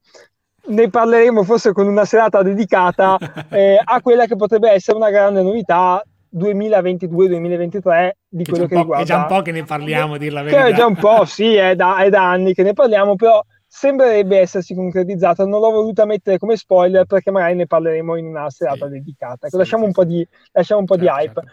ne 0.65 0.89
parleremo 0.89 1.43
forse 1.43 1.73
con 1.73 1.87
una 1.87 2.05
serata 2.05 2.41
dedicata 2.41 3.17
eh, 3.49 3.79
a 3.83 4.01
quella 4.01 4.25
che 4.25 4.35
potrebbe 4.35 4.71
essere 4.71 4.97
una 4.97 5.09
grande 5.09 5.41
novità 5.41 6.01
2022-2023 6.35 8.09
di 8.27 8.43
quello 8.43 8.65
che, 8.65 8.75
riguarda. 8.75 9.03
È 9.03 9.05
già 9.05 9.17
un 9.17 9.27
po' 9.27 9.41
che 9.41 9.51
ne 9.51 9.63
parliamo, 9.63 10.15
a 10.15 10.17
dir 10.17 10.33
la 10.33 10.41
verità. 10.41 10.65
È 10.65 10.73
già 10.73 10.85
un 10.85 10.95
po', 10.95 11.25
sì, 11.25 11.53
è 11.55 11.75
da, 11.75 11.97
è 11.97 12.09
da 12.09 12.27
anni 12.27 12.53
che 12.53 12.63
ne 12.63 12.73
parliamo, 12.73 13.15
però 13.15 13.43
sembrerebbe 13.67 14.39
essersi 14.39 14.73
concretizzata. 14.73 15.45
Non 15.45 15.59
l'ho 15.59 15.69
voluta 15.69 16.05
mettere 16.05 16.39
come 16.39 16.55
spoiler 16.55 17.05
perché 17.05 17.29
magari 17.29 17.55
ne 17.55 17.67
parleremo 17.67 18.15
in 18.15 18.25
una 18.25 18.49
serata 18.49 18.87
sì, 18.87 18.93
dedicata. 18.93 19.47
Sì, 19.47 19.57
lasciamo, 19.57 19.83
sì, 19.83 19.87
un 19.87 19.93
po 19.93 20.03
di, 20.05 20.27
lasciamo 20.51 20.79
un 20.79 20.85
po' 20.87 20.97
certo, 20.97 21.15
di 21.15 21.21
hype. 21.21 21.41
Certo. 21.41 21.51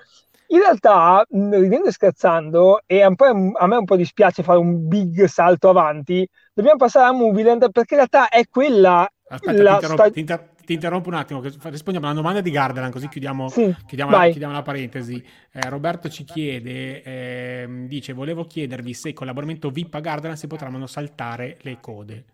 In 0.52 0.58
realtà, 0.58 1.24
ridendo 1.30 1.86
e 1.86 1.92
scherzando, 1.92 2.82
e 2.84 3.02
a 3.02 3.10
me 3.10 3.76
un 3.76 3.84
po' 3.84 3.94
dispiace 3.94 4.42
fare 4.42 4.58
un 4.58 4.88
big 4.88 5.24
salto 5.26 5.68
avanti, 5.68 6.28
dobbiamo 6.52 6.76
passare 6.76 7.06
a 7.06 7.12
Movieland 7.12 7.70
perché 7.70 7.94
in 7.94 8.00
realtà 8.00 8.28
è 8.28 8.42
quella... 8.48 9.08
Aspetta, 9.28 9.62
la 9.62 9.70
ti, 9.70 9.74
interrompo, 9.74 10.02
sta... 10.02 10.10
ti, 10.10 10.20
inter- 10.20 10.48
ti, 10.64 10.72
interrompo, 10.72 11.08
un 11.08 11.14
attimo, 11.14 11.40
rispondiamo 11.40 12.06
alla 12.06 12.16
domanda 12.16 12.40
di 12.40 12.50
Gardaland, 12.50 12.92
così 12.92 13.08
chiudiamo, 13.08 13.48
sì, 13.48 13.72
chiudiamo, 13.86 14.10
la, 14.10 14.24
chiudiamo 14.24 14.52
la, 14.52 14.62
parentesi. 14.62 15.24
Eh, 15.52 15.68
Roberto 15.68 16.08
ci 16.08 16.24
chiede, 16.24 17.02
eh, 17.04 17.68
dice, 17.86 18.12
volevo 18.12 18.44
chiedervi 18.44 18.92
se 18.92 19.12
con 19.12 19.26
l'abbonamento 19.26 19.70
VIP 19.70 19.94
a 19.94 20.00
Gardaland 20.00 20.36
si 20.36 20.48
potranno 20.48 20.84
saltare 20.88 21.58
le 21.60 21.78
code. 21.80 22.24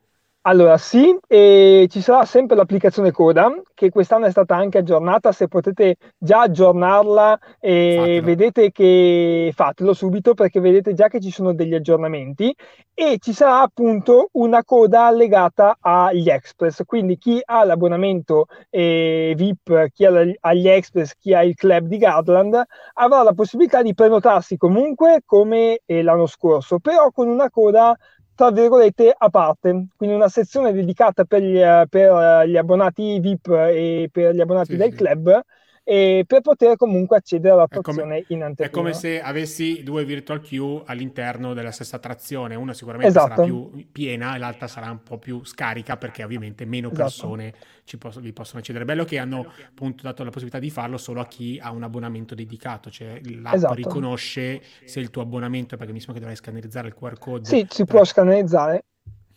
Allora 0.49 0.77
sì, 0.79 1.19
e 1.27 1.89
ci 1.91 2.01
sarà 2.01 2.25
sempre 2.25 2.55
l'applicazione 2.55 3.11
Coda 3.11 3.53
che 3.75 3.91
quest'anno 3.91 4.27
è 4.27 4.31
stata 4.31 4.55
anche 4.55 4.79
aggiornata, 4.79 5.33
se 5.33 5.49
potete 5.49 5.97
già 6.17 6.43
aggiornarla 6.43 7.37
e 7.59 7.97
fatelo. 7.97 8.21
vedete 8.21 8.71
che 8.71 9.51
fatelo 9.53 9.93
subito 9.93 10.35
perché 10.35 10.61
vedete 10.61 10.95
già 10.95 11.09
che 11.09 11.21
ci 11.21 11.33
sono 11.33 11.53
degli 11.53 11.75
aggiornamenti 11.75 12.55
e 12.95 13.17
ci 13.19 13.33
sarà 13.33 13.61
appunto 13.61 14.29
una 14.35 14.63
coda 14.63 15.11
legata 15.11 15.79
agli 15.81 16.29
Express, 16.31 16.83
quindi 16.85 17.19
chi 17.19 17.41
ha 17.45 17.65
l'abbonamento 17.65 18.47
eh, 18.71 19.35
VIP, 19.37 19.89
chi 19.93 20.05
ha 20.05 20.55
gli 20.55 20.69
Express, 20.69 21.15
chi 21.19 21.35
ha 21.35 21.43
il 21.43 21.57
club 21.57 21.87
di 21.89 21.99
Gardland 21.99 22.63
avrà 22.95 23.25
la 23.25 23.33
possibilità 23.33 23.83
di 23.83 23.95
prenotarsi 23.95 24.57
comunque 24.57 25.23
come 25.27 25.81
eh, 25.85 26.03
l'anno 26.03 26.27
scorso, 26.27 26.79
però 26.79 27.11
con 27.11 27.27
una 27.27 27.51
coda 27.51 27.97
tra 28.37 28.51
virgolette 28.51 29.15
a 29.17 29.31
parte, 29.31 29.87
quindi 29.97 30.15
una 30.15 30.29
sezione 30.29 30.73
dedicata 30.73 31.25
per 31.25 31.43
gli, 31.43 31.59
per 31.89 32.47
gli 32.47 32.57
abbonati 32.57 33.19
VIP 33.19 33.49
e 33.49 34.09
per 34.13 34.35
gli 34.35 34.41
abbonati 34.41 34.73
sì, 34.73 34.77
del 34.77 34.91
sì. 34.91 34.97
club 34.97 35.41
e 35.89 36.25
per 36.27 36.41
poter 36.41 36.77
comunque 36.77 37.19
accedere 37.19 37.55
all'attrazione 37.55 38.25
in 38.31 38.43
anteprima. 38.43 38.69
È 38.69 38.71
come 38.71 38.93
se 38.93 39.23
avessi 39.23 39.85
due 39.85 40.05
virtual 40.05 40.41
queue 40.41 40.83
all'interno 40.85 41.55
della 41.55 41.71
stessa 41.71 41.95
attrazione, 41.95 42.57
una 42.57 42.75
sicuramente 42.75 43.17
esatto. 43.17 43.35
sarà 43.37 43.45
più 43.45 43.87
piena 43.93 44.35
e 44.35 44.39
l'altra 44.39 44.67
sarà 44.67 44.91
un 44.91 45.05
po' 45.05 45.19
più 45.19 45.45
scarica 45.45 45.97
perché 45.97 46.25
ovviamente 46.25 46.65
meno 46.65 46.89
esatto. 46.89 47.03
persone 47.05 47.55
ci 47.85 47.99
posso, 47.99 48.19
vi 48.19 48.33
possono 48.33 48.59
accedere. 48.59 48.85
Bello 48.85 49.05
che 49.05 49.19
hanno 49.19 49.47
appunto 49.65 50.03
dato 50.03 50.25
la 50.25 50.31
possibilità 50.31 50.59
di 50.59 50.71
farlo 50.71 50.97
solo 50.97 51.21
a 51.21 51.27
chi 51.29 51.57
ha 51.63 51.71
un 51.71 51.85
abbonamento 51.85 52.35
dedicato, 52.35 52.91
cioè 52.91 53.21
l'app 53.23 53.55
esatto. 53.55 53.75
riconosce 53.75 54.61
se 54.85 54.99
il 54.99 55.11
tuo 55.11 55.23
abbonamento, 55.23 55.77
perché 55.77 55.93
mi 55.93 56.01
sembra 56.01 56.15
che 56.15 56.21
dovrai 56.21 56.37
scannerizzare 56.37 56.89
il 56.89 56.95
QR 56.95 57.17
code. 57.17 57.45
Sì, 57.45 57.65
si 57.71 57.85
può 57.85 58.05
scannerizzare 58.05 58.87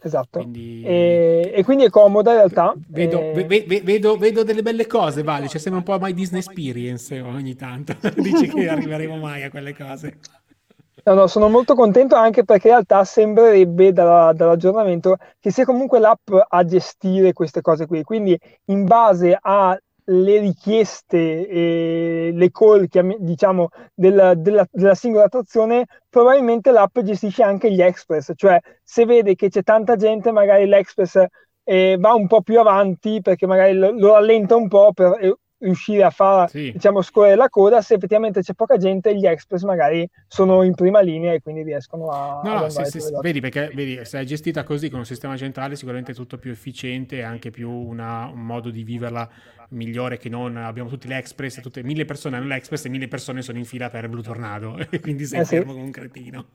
Esatto. 0.02 0.40
Quindi... 0.40 0.82
E, 0.84 1.52
e, 1.54 1.64
quindi 1.64 1.84
è 1.84 1.90
comoda 1.90 2.32
in 2.32 2.38
realtà. 2.38 2.74
Vedo, 2.88 3.20
e... 3.20 3.44
ve, 3.46 3.66
ve, 3.68 3.82
vedo, 3.84 4.18
vedo 4.18 4.44
delle 4.44 4.62
belle 4.62 4.88
cose, 4.88 5.24
Vale. 5.24 5.48
Cioè, 5.48 5.60
sembra 5.60 5.80
un 5.80 5.86
po' 5.86 6.04
My 6.04 6.14
Disney 6.14 6.40
Experience 6.40 7.20
ogni 7.20 7.56
tanto. 7.56 7.96
Dici 8.16 8.48
che 8.48 8.70
arriveremo 8.70 9.18
mai 9.18 9.44
a 9.44 9.50
quelle 9.50 9.76
cose. 9.76 10.18
No, 11.04 11.14
no, 11.14 11.28
sono 11.28 11.50
molto 11.50 11.76
contento 11.76 12.16
anche 12.16 12.44
perché 12.44 12.68
in 12.68 12.74
realtà 12.74 13.04
sembrerebbe 13.04 13.92
dalla, 13.92 14.34
dall'aggiornamento 14.34 15.18
che 15.40 15.50
sia 15.52 15.66
comunque 15.66 16.00
l'app 16.00 16.30
a 16.48 16.64
gestire 16.66 17.34
queste 17.34 17.62
cose 17.62 17.88
qui. 17.88 18.04
Quindi 18.04 18.38
in 18.66 18.86
base 18.86 19.38
a 19.40 19.78
le 20.10 20.40
richieste 20.40 21.48
e 21.48 22.32
le 22.34 22.52
call 22.52 22.88
diciamo, 23.20 23.70
della, 23.94 24.34
della, 24.34 24.68
della, 24.72 24.96
singola 24.96 25.26
attrazione, 25.26 25.86
probabilmente 26.10 26.72
l'app 26.72 27.00
gestisce 27.00 27.44
anche 27.44 27.72
gli 27.72 27.82
express, 27.82 28.32
cioè 28.36 28.60
se 28.84 29.06
vede 29.06 29.36
che 29.36 29.50
c'è 29.50 29.64
tanta 29.64 29.96
gente, 29.96 30.32
magari 30.32 30.66
l'express 30.66 31.24
eh, 31.64 31.98
va 32.00 32.14
un 32.14 32.28
po' 32.28 32.42
più 32.42 32.60
avanti 32.60 33.22
perché 33.22 33.46
magari 33.46 33.74
lo, 33.74 33.92
lo 33.92 34.14
rallenta 34.14 34.56
un 34.56 34.68
po' 34.68 34.92
per, 34.94 35.38
riuscire 35.60 36.04
a 36.04 36.10
far 36.10 36.50
Sì. 36.50 36.72
diciamo 36.72 37.02
scorrere 37.02 37.36
la 37.36 37.50
coda 37.50 37.82
se 37.82 37.96
effettivamente 37.96 38.42
c'è 38.42 38.54
poca 38.54 38.78
gente 38.78 39.16
gli 39.16 39.26
express 39.26 39.64
magari 39.64 40.10
sono 40.28 40.64
in 40.64 40.74
prima 40.74 41.02
linea 41.02 41.34
e 41.34 41.42
quindi 41.42 41.64
riescono 41.64 42.08
a, 42.10 42.42
No, 42.44 42.54
no, 42.62 42.70
se- 42.70 42.86
se- 42.86 43.12
vedi 43.22 43.40
perché 43.42 43.70
vedi, 43.74 44.00
se 44.06 44.20
è 44.20 44.24
gestita 44.24 44.64
così 44.64 44.90
con 44.90 45.00
un 45.00 45.06
sistema 45.06 45.36
centrale 45.36 45.76
sicuramente 45.76 46.14
è 46.14 46.16
tutto 46.16 46.38
più 46.38 46.52
efficiente 46.52 47.18
e 47.18 47.22
anche 47.24 47.52
più 47.52 47.70
una- 47.70 48.26
un 48.34 48.40
modo 48.46 48.70
di 48.70 48.84
viverla 48.84 49.30
migliore 49.72 50.18
che 50.18 50.30
non 50.30 50.58
abbiamo 50.58 50.90
tutti 50.90 51.08
l'express, 51.08 51.62
tutte 51.62 51.84
mille 51.84 52.04
persone 52.06 52.38
hanno 52.38 52.48
l'express 52.48 52.86
e 52.86 52.90
mille 52.90 53.08
persone 53.08 53.44
sono 53.44 53.60
in 53.60 53.66
fila 53.66 53.90
per 53.92 54.10
Blue 54.10 54.24
Tornado 54.24 54.78
e 54.90 55.00
quindi 55.00 55.26
sei 55.26 55.42
Eh 55.42 55.46
sì. 55.46 55.56
fermo 55.58 55.74
come 55.74 55.84
un 55.84 55.92
cretino. 55.92 56.46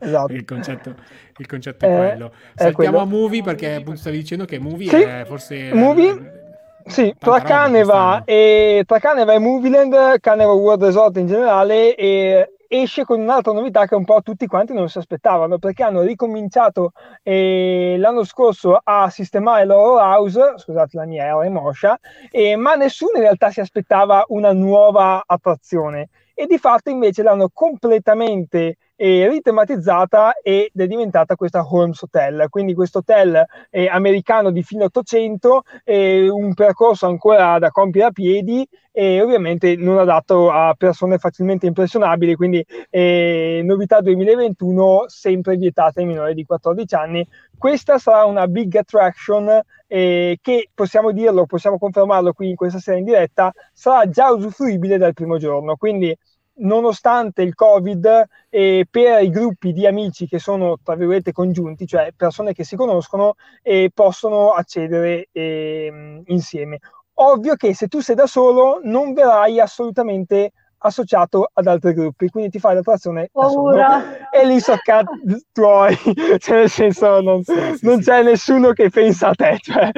Esatto. 0.00 0.32
il, 0.32 0.44
concetto, 0.44 0.94
il 1.36 1.46
concetto 1.46 1.84
è 1.84 1.88
Eh, 1.92 1.96
quello. 1.96 2.32
è 2.32 2.62
Saltiamo 2.62 2.74
quello. 2.74 2.98
a 2.98 3.04
Movie 3.04 3.42
perché 3.42 3.74
appunto 3.74 4.00
stavi 4.00 4.16
dicendo 4.16 4.44
che 4.44 4.58
Movie 4.58 4.88
Sì, 4.88 4.96
è 4.96 5.24
forse... 5.26 5.72
Movie, 5.72 6.46
Sì, 6.88 7.14
tra 7.18 7.40
Caneva, 7.42 8.24
e, 8.24 8.82
tra 8.86 8.98
Caneva 8.98 9.34
e 9.34 9.38
Movieland, 9.38 10.18
Caneva 10.20 10.52
World 10.52 10.82
Resort 10.82 11.18
in 11.18 11.26
generale, 11.26 11.94
e 11.94 12.54
esce 12.66 13.04
con 13.04 13.20
un'altra 13.20 13.52
novità 13.52 13.86
che 13.86 13.94
un 13.94 14.04
po' 14.04 14.20
tutti 14.22 14.46
quanti 14.46 14.72
non 14.72 14.88
si 14.88 14.98
aspettavano, 14.98 15.58
perché 15.58 15.82
hanno 15.82 16.00
ricominciato 16.00 16.92
eh, 17.22 17.96
l'anno 17.98 18.24
scorso 18.24 18.80
a 18.82 19.10
sistemare 19.10 19.66
loro 19.66 19.98
house, 19.98 20.54
scusate 20.56 20.96
la 20.96 21.04
mia 21.04 21.24
era 21.24 21.48
moscia, 21.50 21.98
eh, 22.30 22.56
ma 22.56 22.74
nessuno 22.74 23.12
in 23.16 23.22
realtà 23.22 23.50
si 23.50 23.60
aspettava 23.60 24.24
una 24.28 24.52
nuova 24.52 25.22
attrazione. 25.26 26.08
E 26.34 26.46
di 26.46 26.58
fatto 26.58 26.88
invece 26.88 27.22
l'hanno 27.22 27.50
completamente 27.52 28.76
eh, 29.00 29.28
ritematizzata 29.28 30.38
ed 30.42 30.70
è 30.74 30.86
diventata 30.88 31.36
questa 31.36 31.64
Holmes 31.64 32.02
Hotel, 32.02 32.48
quindi 32.50 32.74
questo 32.74 32.98
hotel 32.98 33.46
eh, 33.70 33.86
americano 33.86 34.50
di 34.50 34.64
fine 34.64 34.84
800, 34.84 35.62
eh, 35.84 36.28
un 36.28 36.52
percorso 36.52 37.06
ancora 37.06 37.60
da 37.60 37.70
compiere 37.70 38.08
a 38.08 38.10
piedi 38.10 38.68
e 38.90 39.22
ovviamente 39.22 39.76
non 39.76 39.98
adatto 39.98 40.50
a 40.50 40.74
persone 40.76 41.18
facilmente 41.18 41.66
impressionabili, 41.66 42.34
quindi 42.34 42.64
eh, 42.90 43.60
novità 43.62 44.00
2021 44.00 45.04
sempre 45.06 45.56
vietata 45.56 46.00
ai 46.00 46.06
minori 46.06 46.34
di 46.34 46.44
14 46.44 46.94
anni. 46.96 47.24
Questa 47.56 47.98
sarà 47.98 48.24
una 48.24 48.48
big 48.48 48.74
attraction 48.74 49.62
eh, 49.86 50.38
che 50.42 50.70
possiamo 50.74 51.12
dirlo, 51.12 51.46
possiamo 51.46 51.78
confermarlo 51.78 52.32
qui 52.32 52.50
in 52.50 52.56
questa 52.56 52.80
sera 52.80 52.98
in 52.98 53.04
diretta, 53.04 53.52
sarà 53.72 54.08
già 54.08 54.32
usufruibile 54.32 54.98
dal 54.98 55.14
primo 55.14 55.38
giorno, 55.38 55.76
quindi 55.76 56.16
nonostante 56.58 57.42
il 57.42 57.54
Covid, 57.54 58.24
eh, 58.48 58.86
per 58.90 59.22
i 59.22 59.30
gruppi 59.30 59.72
di 59.72 59.86
amici 59.86 60.26
che 60.26 60.38
sono, 60.38 60.78
tra 60.82 60.94
virgolette, 60.94 61.32
congiunti, 61.32 61.86
cioè 61.86 62.12
persone 62.16 62.52
che 62.52 62.64
si 62.64 62.76
conoscono, 62.76 63.34
eh, 63.62 63.90
possono 63.92 64.50
accedere 64.52 65.28
eh, 65.32 66.22
insieme. 66.26 66.78
Ovvio 67.20 67.56
che 67.56 67.74
se 67.74 67.88
tu 67.88 68.00
sei 68.00 68.14
da 68.14 68.26
solo 68.26 68.80
non 68.82 69.12
verrai 69.12 69.58
assolutamente 69.58 70.52
associato 70.78 71.50
ad 71.52 71.66
altri 71.66 71.92
gruppi, 71.92 72.28
quindi 72.28 72.50
ti 72.50 72.58
fai 72.58 72.74
l'attrazione. 72.74 73.28
Paura. 73.32 74.28
E 74.30 74.46
lì 74.46 74.60
so 74.60 74.76
cazzi 74.82 75.44
tuoi, 75.52 75.96
cioè 76.38 76.58
nel 76.58 76.70
senso 76.70 77.20
non, 77.20 77.42
Sì, 77.42 77.54
sì, 77.76 77.86
non 77.86 77.98
sì. 77.98 78.04
c'è 78.04 78.22
nessuno 78.22 78.72
che 78.72 78.90
pensa 78.90 79.28
a 79.28 79.34
te. 79.34 79.58
Cioè. 79.60 79.90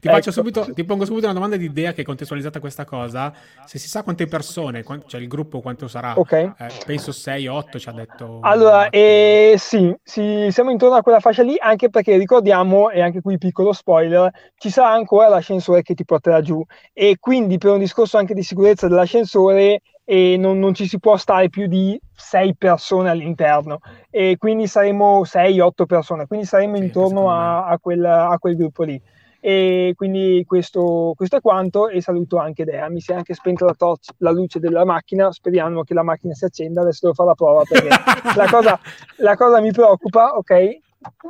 Ti, 0.00 0.08
faccio 0.08 0.30
Ecco. 0.30 0.32
subito, 0.32 0.72
ti 0.72 0.84
pongo 0.84 1.04
subito 1.04 1.26
una 1.26 1.34
domanda 1.34 1.56
di 1.56 1.64
idea 1.66 1.92
che 1.92 2.02
è 2.02 2.04
contestualizzata 2.04 2.58
a 2.58 2.60
questa 2.60 2.84
cosa. 2.84 3.32
Se 3.66 3.78
si 3.78 3.88
sa 3.88 4.02
quante 4.02 4.26
persone, 4.26 4.82
quan- 4.82 5.02
cioè 5.06 5.20
il 5.20 5.28
gruppo 5.28 5.60
quanto 5.60 5.88
sarà, 5.88 6.18
Ok. 6.18 6.32
eh, 6.32 6.54
penso 6.84 7.12
6-8 7.12 7.78
ci 7.78 7.88
ha 7.88 7.92
detto. 7.92 8.40
Allora, 8.42 8.88
eh, 8.88 9.54
sì, 9.58 9.94
sì, 10.02 10.48
siamo 10.50 10.70
intorno 10.70 10.96
a 10.96 11.02
quella 11.02 11.20
fascia 11.20 11.42
lì, 11.42 11.56
anche 11.58 11.90
perché 11.90 12.16
ricordiamo, 12.16 12.90
e 12.90 13.00
anche 13.00 13.20
qui 13.20 13.38
piccolo 13.38 13.72
spoiler, 13.72 14.30
ci 14.56 14.70
sarà 14.70 14.92
ancora 14.92 15.28
l'ascensore 15.28 15.82
che 15.82 15.94
ti 15.94 16.04
porterà 16.04 16.40
giù 16.40 16.64
e 16.92 17.16
quindi 17.20 17.58
per 17.58 17.72
un 17.72 17.78
discorso 17.78 18.16
anche 18.16 18.34
di 18.34 18.42
sicurezza 18.42 18.88
dell'ascensore 18.88 19.80
eh, 20.12 20.36
non, 20.36 20.58
non 20.58 20.74
ci 20.74 20.88
si 20.88 20.98
può 20.98 21.16
stare 21.16 21.48
più 21.50 21.68
di 21.68 21.96
sei 22.12 22.56
persone 22.56 23.10
all'interno 23.10 23.78
e 24.10 24.34
quindi 24.38 24.66
saremo 24.66 25.24
6-8 25.24 25.86
persone, 25.86 26.26
quindi 26.26 26.46
saremo 26.46 26.74
Sì, 26.74 26.82
intorno 26.82 27.30
a, 27.30 27.64
a 27.66 27.78
quel, 27.78 28.04
a 28.04 28.36
quel 28.40 28.56
gruppo 28.56 28.82
lì. 28.82 29.00
E 29.38 29.92
quindi 29.94 30.42
questo, 30.44 31.12
questo 31.14 31.36
è 31.36 31.40
quanto 31.40 31.88
e 31.88 32.02
saluto 32.02 32.38
anche 32.38 32.64
Dea. 32.64 32.88
Mi 32.90 33.00
si 33.00 33.12
è 33.12 33.14
anche 33.14 33.34
spenta 33.34 33.64
la, 33.64 33.74
torch- 33.74 34.12
la 34.18 34.32
luce 34.32 34.58
della 34.58 34.84
macchina, 34.84 35.30
speriamo 35.30 35.84
che 35.84 35.94
la 35.94 36.02
macchina 36.02 36.34
si 36.34 36.44
accenda, 36.44 36.80
adesso 36.80 36.98
devo 37.02 37.14
fare 37.14 37.28
la 37.28 37.34
prova 37.36 37.62
perché 37.62 37.88
la 38.34 38.46
cosa, 38.50 38.80
la 39.18 39.36
cosa 39.36 39.60
mi 39.60 39.70
preoccupa, 39.70 40.36
ok? 40.36 40.78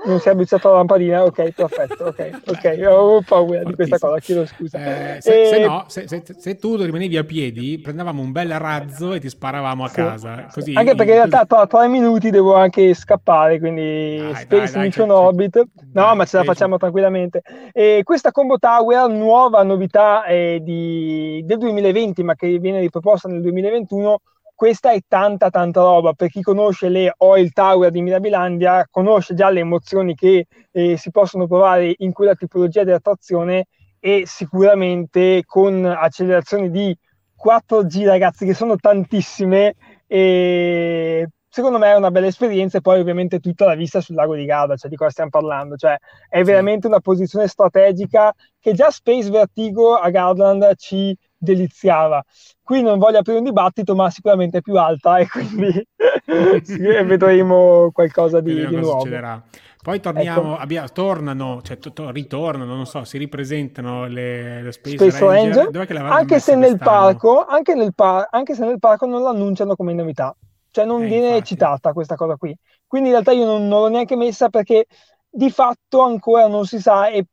Non 0.05 0.19
si 0.19 0.27
è 0.27 0.33
abituato 0.33 0.69
la 0.71 0.77
lampadina, 0.79 1.23
ok, 1.23 1.51
perfetto, 1.53 2.05
ok, 2.07 2.41
ok, 2.45 2.65
avevo 2.65 3.23
paura 3.25 3.63
di 3.63 3.73
questa 3.75 3.99
Fortissimo. 3.99 4.11
cosa, 4.11 4.19
chiedo 4.19 4.47
scusa. 4.47 4.79
Eh, 5.17 5.21
se, 5.21 5.45
se 5.47 5.57
E- 5.63 5.65
no, 5.65 5.85
se, 5.87 6.09
se- 6.09 6.25
se 6.37 6.57
tu 6.57 6.75
rimanevi 6.75 7.17
a 7.17 7.23
piedi, 7.23 7.79
prendevamo 7.81 8.21
un 8.21 8.33
bel 8.33 8.59
razzo 8.59 9.13
e 9.13 9.21
ti 9.21 9.29
sparavamo 9.29 9.85
a 9.85 9.89
Sì. 9.89 9.95
casa. 9.95 10.47
Così, 10.53 10.75
Anche 10.75 10.97
perché 10.97 11.13
in 11.13 11.19
realtà 11.19 11.45
tra 11.47 11.67
tre 11.69 11.87
minuti 11.87 12.31
devo 12.31 12.55
anche 12.57 12.93
scappare, 12.95 13.61
quindi 13.61 14.17
Dai, 14.19 14.35
Space 14.35 14.73
dai, 14.73 14.87
Mission 14.87 15.07
c'è- 15.09 15.15
c'è- 15.15 15.21
Orbit. 15.21 15.57
No, 15.57 15.65
dai, 15.93 16.17
ma 16.17 16.25
ce 16.25 16.37
la 16.39 16.45
facciamo 16.45 16.77
tranquillamente. 16.77 17.43
E 17.73 18.01
questa 18.03 18.33
Combo 18.33 18.59
Tower, 18.59 19.09
nuova 19.09 19.63
novità 19.63 20.25
eh, 20.25 20.59
di- 20.63 21.43
del 21.45 21.59
2020, 21.59 22.25
ma 22.25 22.35
che 22.35 22.59
viene 22.59 22.81
riproposta 22.81 23.29
nel 23.29 23.41
2021, 23.41 24.19
questa 24.61 24.93
è 24.93 25.01
tanta 25.09 25.49
tanta 25.49 25.81
roba. 25.81 26.13
Per 26.13 26.29
chi 26.29 26.43
conosce 26.43 26.91
le 26.91 27.15
Oil 27.17 27.51
Tower 27.51 27.91
di 27.91 28.03
Mirabilandia, 28.03 28.87
conosce 28.91 29.33
già 29.33 29.49
le 29.49 29.61
emozioni 29.61 30.15
che 30.15 30.49
eh, 30.71 30.99
si 30.99 31.11
possono 31.11 31.47
provare 31.47 31.95
in 31.97 32.13
quella 32.13 32.35
tipologia 32.35 32.85
di 32.85 32.91
attrazione 32.91 33.69
e 33.99 34.25
sicuramente 34.27 35.45
con 35.47 35.87
accelerazioni 35.87 36.71
di 36.71 36.95
4G, 37.43 38.05
ragazzi, 38.05 38.45
che 38.45 38.53
sono 38.53 38.77
tantissime. 38.77 39.77
E 40.07 41.27
secondo 41.49 41.79
me 41.79 41.93
è 41.93 41.97
una 41.97 42.11
bella 42.11 42.27
esperienza. 42.27 42.77
E 42.77 42.83
poi, 42.83 43.01
ovviamente, 43.01 43.41
tutta 43.41 43.65
la 43.65 43.75
vista 43.75 44.03
sul 44.03 44.15
lago 44.15 44.35
di 44.35 44.45
Garda, 44.45 44.77
cioè 44.77 44.91
di 44.91 44.97
cosa 44.97 45.09
stiamo 45.09 45.31
parlando. 45.31 45.77
Cioè, 45.77 45.97
è 46.29 46.43
veramente 46.43 46.87
una 46.87 47.01
posizione 47.01 47.47
strategica 47.47 48.31
che 48.61 48.75
già 48.75 48.91
Space 48.91 49.31
Vertigo 49.31 49.95
a 49.95 50.11
Gardaland 50.11 50.75
ci 50.77 51.17
deliziava. 51.41 52.23
Qui 52.63 52.83
non 52.83 52.99
voglio 52.99 53.19
aprire 53.19 53.39
un 53.39 53.45
dibattito, 53.45 53.95
ma 53.95 54.11
sicuramente 54.11 54.59
è 54.59 54.61
più 54.61 54.77
alta 54.77 55.19
e 55.19 55.27
quindi 55.29 55.87
vedremo 57.05 57.91
qualcosa 57.93 58.41
di, 58.41 58.53
Vedremo 58.53 58.71
di 58.71 58.81
nuovo. 58.83 59.01
succederà. 59.01 59.43
Poi 59.83 59.99
torniamo, 59.99 60.53
Ecco. 60.53 60.61
abbia- 60.63 60.89
tornano, 60.89 61.61
cioè 61.63 61.79
to- 61.79 61.93
to- 61.93 62.11
ritornano, 62.11 62.75
non 62.75 62.85
so, 62.85 63.03
si 63.05 63.17
ripresentano 63.17 64.07
le, 64.07 64.63
le 64.63 64.73
Space, 64.73 64.97
Space 64.97 65.25
Ranger. 65.25 65.71
Ranger, 65.73 65.97
anche 66.03 66.39
se, 66.39 66.55
nel 66.55 66.77
parco, 66.77 67.45
anche, 67.47 67.75
nel 67.75 67.95
par- 67.95 68.29
anche 68.31 68.55
se 68.55 68.65
nel 68.67 68.79
parco 68.79 69.07
non 69.07 69.23
l'annunciano 69.23 69.75
come 69.77 69.95
novità, 69.95 70.37
cioè 70.71 70.85
non 70.85 71.03
Eh, 71.03 71.07
viene 71.07 71.27
infatti. 71.29 71.47
citata 71.47 71.93
questa 71.95 72.15
cosa 72.15 72.37
qui. 72.37 72.55
Quindi 72.87 73.09
in 73.09 73.15
realtà 73.15 73.33
io 73.33 73.47
non, 73.47 73.69
non 73.69 73.81
l'ho 73.81 73.89
neanche 73.89 74.17
messa 74.17 74.51
perché 74.51 74.85
di 75.31 75.51
fatto 75.51 76.03
ancora 76.03 76.47
non 76.47 76.67
si 76.67 76.79
sa 76.79 77.09
e 77.09 77.25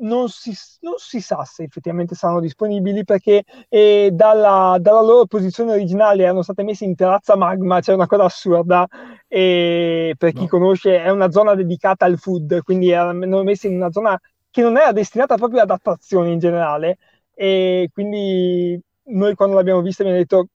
non 0.00 0.28
si, 0.28 0.52
non 0.80 0.94
si 0.96 1.20
sa 1.20 1.44
se 1.44 1.64
effettivamente 1.64 2.14
saranno 2.14 2.40
disponibili 2.40 3.04
perché 3.04 3.44
eh, 3.68 4.10
dalla, 4.12 4.76
dalla 4.80 5.02
loro 5.02 5.26
posizione 5.26 5.72
originale 5.72 6.22
erano 6.22 6.42
state 6.42 6.62
messe 6.62 6.84
in 6.84 6.94
terrazza 6.94 7.36
magma, 7.36 7.80
c'è 7.80 7.94
una 7.94 8.06
cosa 8.06 8.24
assurda 8.24 8.86
e 9.26 10.14
per 10.16 10.32
chi 10.32 10.44
Boh. 10.44 10.48
conosce 10.48 11.02
è 11.02 11.10
una 11.10 11.30
zona 11.30 11.54
dedicata 11.54 12.04
al 12.04 12.18
food, 12.18 12.62
quindi 12.62 12.90
erano 12.90 13.42
messe 13.42 13.68
in 13.68 13.76
una 13.76 13.90
zona 13.90 14.18
che 14.50 14.62
non 14.62 14.76
era 14.76 14.92
destinata 14.92 15.36
proprio 15.36 15.62
ad 15.62 15.70
attrazioni 15.70 16.32
in 16.32 16.38
generale 16.38 16.98
e 17.34 17.88
quindi 17.92 18.80
noi 19.10 19.34
quando 19.34 19.56
l'abbiamo 19.56 19.80
vista 19.80 20.02
abbiamo 20.02 20.20
detto 20.20 20.48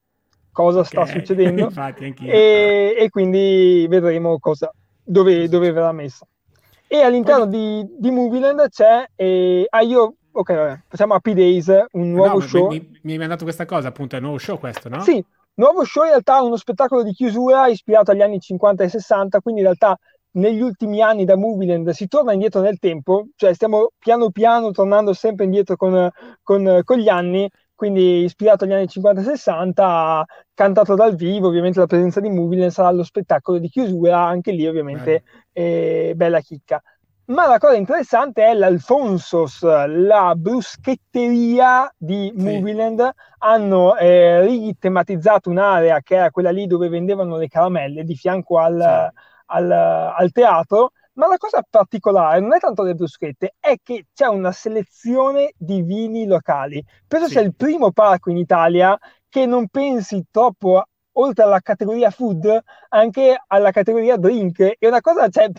cosa 0.51 0.83
sta 0.83 1.01
Ok, 1.01 1.07
succedendo 1.19 1.65
Infatti, 1.65 2.13
e, 2.19 2.95
e 2.97 3.09
quindi 3.09 3.85
vedremo 3.89 4.39
cosa, 4.39 4.71
dove, 5.03 5.49
dove 5.49 5.71
verrà 5.71 5.91
messa. 5.91 6.25
E 6.93 7.01
all'interno 7.01 7.47
di, 7.47 7.83
di 7.97 8.11
Movieland 8.11 8.69
c'è, 8.69 9.03
eh, 9.15 9.65
ah 9.67 9.81
io, 9.81 10.13
ok, 10.31 10.53
vabbè, 10.53 10.79
facciamo 10.87 11.15
Happy 11.15 11.33
Days, 11.33 11.67
un 11.93 12.11
nuovo 12.11 12.35
No, 12.35 12.39
show. 12.41 12.67
Mi, 12.69 12.77
mi, 12.81 12.99
mi 13.01 13.11
hai 13.13 13.17
mandato 13.17 13.45
questa 13.45 13.65
cosa, 13.65 13.87
appunto, 13.87 14.13
è 14.13 14.19
un 14.19 14.25
nuovo 14.25 14.37
show 14.37 14.59
questo, 14.59 14.89
no? 14.89 15.01
Sì, 15.01 15.23
nuovo 15.55 15.85
show 15.85 16.03
in 16.03 16.09
realtà 16.09 16.43
uno 16.43 16.55
spettacolo 16.55 17.01
di 17.01 17.11
chiusura 17.11 17.65
ispirato 17.65 18.11
agli 18.11 18.21
anni 18.21 18.39
50 18.39 18.83
e 18.83 18.89
60, 18.89 19.41
quindi 19.41 19.61
in 19.61 19.65
realtà 19.65 19.97
negli 20.33 20.61
ultimi 20.61 21.01
anni 21.01 21.25
da 21.25 21.35
Movieland 21.35 21.89
si 21.89 22.07
torna 22.07 22.31
indietro 22.31 22.61
nel 22.61 22.77
tempo, 22.77 23.25
cioè 23.37 23.55
stiamo 23.55 23.89
piano 23.97 24.29
piano 24.29 24.69
tornando 24.69 25.13
sempre 25.13 25.45
indietro 25.45 25.75
con, 25.75 26.07
con, 26.43 26.81
con 26.83 26.97
gli 26.99 27.09
anni, 27.09 27.49
quindi 27.83 28.23
ispirato 28.23 28.63
agli 28.63 28.71
anni 28.71 28.87
50 28.87 29.19
e 29.19 29.23
60, 29.25 30.25
cantato 30.53 30.95
dal 30.95 31.15
vivo, 31.15 31.49
ovviamente 31.49 31.79
la 31.79 31.85
presenza 31.85 32.21
di 32.21 32.29
Movieland 32.29 32.71
sarà 32.71 32.91
lo 32.91 33.03
spettacolo 33.03 33.57
di 33.57 33.67
chiusura, 33.67 34.23
anche 34.23 34.53
lì 34.53 34.65
ovviamente 34.65 35.23
eh, 35.51 36.13
bella 36.15 36.39
chicca. 36.39 36.81
Ma 37.25 37.45
la 37.45 37.57
cosa 37.57 37.75
interessante 37.75 38.45
è 38.45 38.53
l'Alfonsos, 38.53 39.63
la 39.63 40.33
bruschetteria 40.33 41.93
di 41.97 42.33
Sì. 42.33 42.41
Movieland. 42.41 43.11
Hanno 43.39 43.97
eh, 43.97 44.39
ritematizzato 44.45 45.49
un'area 45.49 45.99
che 45.99 46.15
era 46.15 46.31
quella 46.31 46.51
lì 46.51 46.65
dove 46.67 46.87
vendevano 46.87 47.35
le 47.35 47.49
caramelle 47.49 48.05
di 48.05 48.15
fianco 48.15 48.59
al, 48.59 48.79
Sì. 48.79 49.19
al, 49.47 49.71
al 49.71 50.31
teatro. 50.31 50.91
Ma 51.13 51.27
la 51.27 51.37
cosa 51.37 51.63
particolare 51.67 52.39
non 52.39 52.53
è 52.53 52.59
tanto 52.59 52.81
le 52.83 52.95
bruschette, 52.95 53.55
è 53.59 53.75
che 53.83 54.07
c'è 54.13 54.27
una 54.27 54.51
selezione 54.51 55.53
di 55.57 55.83
vini 55.83 56.25
locali. 56.25 56.83
Penso 57.07 57.27
sì. 57.27 57.33
sia 57.33 57.41
il 57.41 57.55
primo 57.55 57.91
parco 57.91 58.31
in 58.31 58.37
Italia 58.37 58.97
che 59.29 59.45
non 59.45 59.67
pensi 59.67 60.25
troppo, 60.31 60.83
oltre 61.13 61.43
alla 61.43 61.59
categoria 61.59 62.09
food, 62.09 62.59
anche 62.89 63.39
alla 63.47 63.71
categoria 63.71 64.17
drink. 64.17 64.75
È 64.79 64.87
una 64.87 65.01
cosa, 65.01 65.27
cioè, 65.29 65.51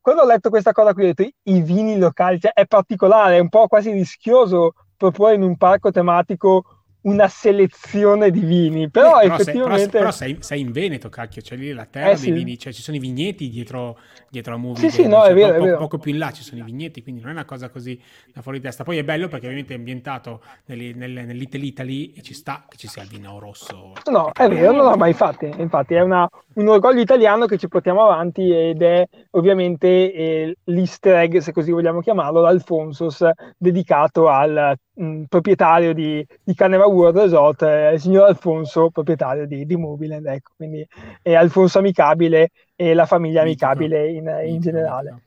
quando 0.00 0.22
ho 0.22 0.26
letto 0.26 0.48
questa 0.48 0.72
cosa 0.72 0.92
qui, 0.92 1.02
ho 1.02 1.06
detto 1.12 1.28
i 1.44 1.60
vini 1.62 1.98
locali, 1.98 2.38
cioè, 2.38 2.52
è 2.52 2.66
particolare, 2.66 3.36
è 3.36 3.40
un 3.40 3.48
po' 3.48 3.66
quasi 3.66 3.90
rischioso 3.90 4.74
proporre 4.96 5.34
in 5.34 5.42
un 5.42 5.56
parco 5.56 5.90
tematico 5.90 6.79
una 7.02 7.28
selezione 7.28 8.30
di 8.30 8.40
vini, 8.40 8.90
però, 8.90 9.20
eh, 9.20 9.22
però 9.22 9.34
effettivamente... 9.34 9.80
Sei, 9.80 9.90
però, 9.90 10.10
sei, 10.10 10.36
sei, 10.40 10.60
in 10.60 10.72
Veneto, 10.72 11.08
cacchio, 11.08 11.40
c'è 11.40 11.56
lì 11.56 11.72
la 11.72 11.86
terra 11.86 12.10
eh, 12.10 12.14
dei 12.14 12.18
sì. 12.18 12.30
vini, 12.30 12.58
cioè 12.58 12.72
ci 12.72 12.82
sono 12.82 12.96
i 12.96 13.00
vigneti 13.00 13.48
dietro, 13.48 13.98
dietro 14.28 14.54
a 14.54 14.56
Movie. 14.56 14.90
Sì, 14.90 15.02
sì, 15.02 15.08
no, 15.08 15.20
cioè, 15.20 15.30
è 15.30 15.34
vero, 15.34 15.52
poco, 15.52 15.62
è 15.62 15.64
vero. 15.64 15.78
Poco 15.78 15.98
più 15.98 16.12
in 16.12 16.18
là 16.18 16.30
ci 16.30 16.42
sono 16.42 16.60
i 16.60 16.64
vigneti, 16.64 17.02
quindi 17.02 17.20
non 17.20 17.30
è 17.30 17.32
una 17.34 17.44
cosa 17.44 17.68
così 17.70 18.00
da 18.32 18.42
fuori 18.42 18.58
di 18.58 18.64
testa. 18.64 18.84
Poi 18.84 18.98
è 18.98 19.04
bello 19.04 19.28
perché 19.28 19.46
ovviamente 19.46 19.74
è 19.74 19.76
ambientato 19.76 20.42
nel, 20.66 20.94
nel, 20.96 21.10
nell'Italy 21.10 21.66
Italy 21.66 22.12
e 22.16 22.22
ci 22.22 22.34
sta 22.34 22.64
che 22.68 22.76
ci 22.76 22.88
sia 22.88 23.02
il 23.02 23.08
vino 23.08 23.38
rosso. 23.38 23.92
No, 24.10 24.30
è 24.32 24.48
vero, 24.48 24.72
no, 24.72 24.82
no, 24.90 24.96
ma 24.96 25.08
infatti, 25.08 25.50
infatti 25.56 25.94
è 25.94 26.00
una, 26.00 26.28
un 26.54 26.68
orgoglio 26.68 27.00
italiano 27.00 27.46
che 27.46 27.58
ci 27.58 27.68
portiamo 27.68 28.02
avanti 28.04 28.50
ed 28.50 28.82
è 28.82 29.06
ovviamente 29.30 30.12
eh, 30.12 30.56
l'easter 30.64 31.16
egg, 31.16 31.38
se 31.38 31.52
così 31.52 31.70
vogliamo 31.70 32.00
chiamarlo, 32.00 32.40
l'Alfonsos 32.40 33.24
dedicato 33.56 34.28
al 34.28 34.76
mh, 35.00 35.22
proprietario 35.28 35.92
di, 35.94 36.26
di 36.42 36.54
Carnival 36.54 36.88
World 36.88 37.18
Resort, 37.18 37.62
eh, 37.62 37.94
il 37.94 38.00
signor 38.00 38.28
Alfonso, 38.28 38.90
proprietario 38.90 39.46
di, 39.46 39.64
di 39.64 39.76
Mobiland, 39.76 40.26
ecco, 40.26 40.52
quindi 40.56 40.86
è 41.22 41.34
Alfonso 41.34 41.78
Amicabile 41.78 42.50
e 42.76 42.94
la 42.94 43.06
famiglia 43.06 43.42
Amicabile 43.42 44.10
in, 44.10 44.42
in 44.44 44.60
generale. 44.60 45.22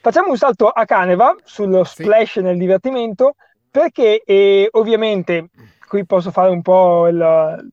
Facciamo 0.00 0.30
un 0.30 0.36
salto 0.36 0.68
a 0.68 0.84
Caneva 0.84 1.34
sullo 1.44 1.84
splash 1.84 2.32
sì. 2.32 2.40
nel 2.42 2.58
divertimento, 2.58 3.36
perché 3.70 4.22
eh, 4.24 4.68
ovviamente 4.72 5.50
qui 5.86 6.04
posso 6.04 6.30
fare 6.30 6.50
un 6.50 6.60
po' 6.60 7.06
il, 7.06 7.72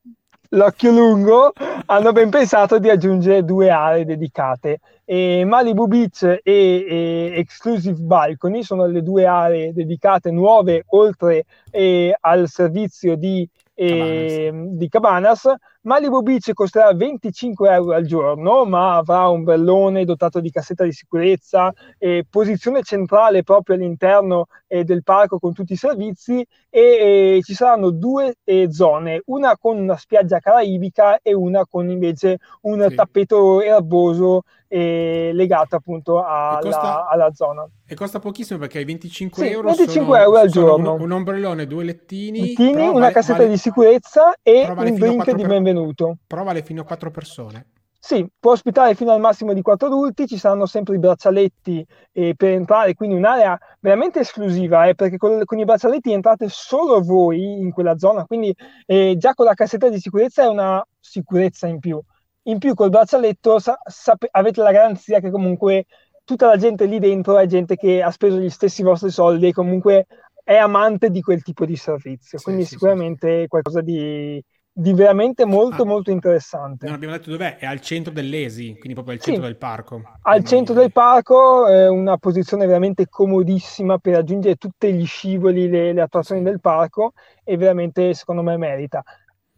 l'occhio 0.50 0.92
lungo, 0.92 1.54
hanno 1.86 2.12
ben 2.12 2.30
pensato 2.30 2.80
di 2.80 2.90
aggiungere 2.90 3.44
due 3.44 3.70
aree 3.70 4.06
dedicate. 4.06 4.80
E 5.12 5.44
Malibu 5.44 5.88
Beach 5.88 6.22
e, 6.22 6.40
e, 6.44 7.34
Exclusive 7.38 8.00
Balcony 8.00 8.62
sono 8.62 8.86
le 8.86 9.02
due 9.02 9.26
aree 9.26 9.74
dedicate 9.74 10.30
nuove 10.30 10.84
oltre 10.90 11.46
eh, 11.72 12.16
al 12.20 12.48
servizio 12.48 13.16
di, 13.16 13.50
eh, 13.74 14.52
Cabanas. 14.52 14.78
di 14.78 14.88
Cabanas 14.88 15.52
Malibu 15.82 16.22
Beach 16.22 16.52
costerà 16.54 16.94
25 16.94 17.72
euro 17.72 17.94
al 17.94 18.06
giorno, 18.06 18.66
ma 18.66 18.98
avrà 18.98 19.30
un 19.30 19.46
bellone 19.46 20.04
dotato 20.04 20.42
di 20.42 20.52
cassetta 20.52 20.84
di 20.84 20.92
sicurezza, 20.92 21.74
e 21.98 22.26
posizione 22.30 22.84
centrale 22.84 23.44
proprio 23.44 23.78
all'interno 23.78 24.48
eh, 24.68 24.84
del 24.84 25.04
parco 25.04 25.40
con 25.40 25.54
tutti 25.54 25.74
i 25.74 25.78
servizi 25.78 26.46
e 26.70 27.38
eh, 27.38 27.40
ci 27.44 27.54
saranno 27.54 27.92
due 27.92 28.36
eh, 28.44 28.68
zone, 28.70 29.22
una 29.28 29.58
con 29.58 29.78
una 29.78 29.96
spiaggia 29.96 30.40
caraibica 30.40 31.20
e 31.22 31.34
una 31.34 31.66
con 31.66 31.90
invece 31.90 32.40
un 32.62 32.86
sì. 32.90 32.96
tappeto 32.96 33.62
erboso 33.62 34.42
eh, 34.72 35.32
legato 35.34 35.76
appunto 35.76 36.24
alla, 36.24 36.60
costa, 36.62 37.08
alla, 37.08 37.34
zona. 37.34 37.68
E 37.88 37.96
costa 37.96 38.20
pochissimo 38.20 38.60
perché 38.60 38.78
hai 38.78 38.86
25 38.86 39.44
sì, 39.44 39.52
euro 39.52 39.68
25 39.70 40.04
sono, 40.04 40.16
euro 40.16 40.38
al 40.38 40.50
giorno. 40.50 40.94
Un, 40.94 41.02
un, 41.02 41.12
ombrellone, 41.12 41.66
due 41.66 41.84
lettini, 41.84 42.50
lettini 42.50 42.88
una 42.88 43.00
vale, 43.00 43.14
cassetta 43.14 43.40
vale, 43.40 43.50
di 43.50 43.58
sicurezza 43.58 44.36
e 44.44 44.70
un 44.70 44.94
drink 44.94 45.32
di 45.32 45.44
benvenuto 45.44 45.69
benvenuto. 45.72 46.18
Però 46.28 46.44
vale 46.44 46.64
fino 46.64 46.82
a 46.82 46.86
quattro 46.86 47.12
persone. 47.12 47.66
Sì, 48.02 48.26
può 48.40 48.54
ospitare 48.54 48.96
fino 48.96 49.12
al 49.12 49.20
massimo 49.20 49.52
di 49.54 49.62
quattro 49.62 49.88
adulti, 49.88 50.26
ci 50.26 50.38
saranno 50.38 50.66
sempre 50.66 50.96
i 50.96 51.00
braccialetti 51.00 51.86
eh, 52.14 52.34
per 52.34 52.52
entrare, 52.52 52.94
quindi 52.94 53.16
un'area 53.16 53.58
veramente 53.82 54.22
esclusiva, 54.22 54.88
eh, 54.88 54.96
perché 54.96 55.18
con, 55.18 55.42
con, 55.44 55.60
i 55.60 55.66
braccialetti 55.66 56.14
entrate 56.14 56.48
solo 56.48 57.02
voi 57.02 57.60
in 57.60 57.72
quella 57.72 57.98
zona, 57.98 58.26
quindi 58.26 58.56
eh, 58.86 59.16
già 59.18 59.34
con 59.34 59.46
la 59.46 59.54
cassetta 59.54 59.90
di 59.90 60.00
sicurezza 60.00 60.44
è 60.44 60.48
una 60.48 60.84
sicurezza 60.98 61.68
in 61.68 61.80
più. 61.80 62.02
In 62.44 62.58
più 62.58 62.74
col 62.74 62.90
braccialetto 62.90 63.60
sa- 63.60 63.78
sape- 63.84 64.30
avete 64.32 64.62
la 64.62 64.72
garanzia 64.72 65.20
che 65.20 65.30
comunque 65.30 65.86
tutta 66.24 66.48
la 66.48 66.56
gente 66.56 66.86
lì 66.86 67.00
dentro 67.00 67.38
è 67.38 67.46
gente 67.48 67.76
che 67.76 68.02
ha 68.02 68.12
speso 68.12 68.38
gli 68.38 68.50
stessi 68.50 68.82
vostri 68.82 69.10
soldi 69.10 69.48
e 69.48 69.52
comunque 69.52 70.06
è 70.42 70.56
amante 70.56 71.10
di 71.10 71.22
quel 71.22 71.44
tipo 71.44 71.66
di 71.66 71.76
servizio, 71.76 72.38
sì, 72.38 72.44
quindi 72.46 72.64
sì, 72.64 72.70
sicuramente 72.70 73.42
sì. 73.42 73.48
qualcosa 73.48 73.82
di 73.82 74.42
di 74.80 74.94
veramente 74.94 75.44
molto 75.44 75.84
ah, 75.84 75.86
molto 75.86 76.10
interessante. 76.10 76.86
Non 76.86 76.96
abbiamo 76.96 77.14
detto 77.14 77.30
dov'è, 77.30 77.58
è 77.58 77.66
al 77.66 77.82
centro 77.82 78.14
dell'Esi, 78.14 78.78
quindi 78.78 78.94
proprio 78.94 79.16
al 79.16 79.20
centro 79.20 79.44
sì, 79.44 79.50
del 79.50 79.58
parco. 79.58 80.02
Al 80.22 80.44
centro 80.46 80.74
del 80.74 80.92
parco, 80.94 81.68
è 81.68 81.90
una 81.90 82.18
posizione 82.18 82.66
veramente 82.66 83.10
comodissima 83.10 83.98
per 83.98 84.14
raggiungere 84.14 84.56
tutti 84.56 84.94
gli 84.94 85.06
scivoli, 85.06 85.68
le, 85.68 85.92
le 85.92 86.02
attrazioni 86.02 86.44
del 86.44 86.62
parco 86.62 87.12
e 87.44 87.58
veramente 87.58 88.14
secondo 88.14 88.42
me 88.42 88.56
merita. 88.56 89.04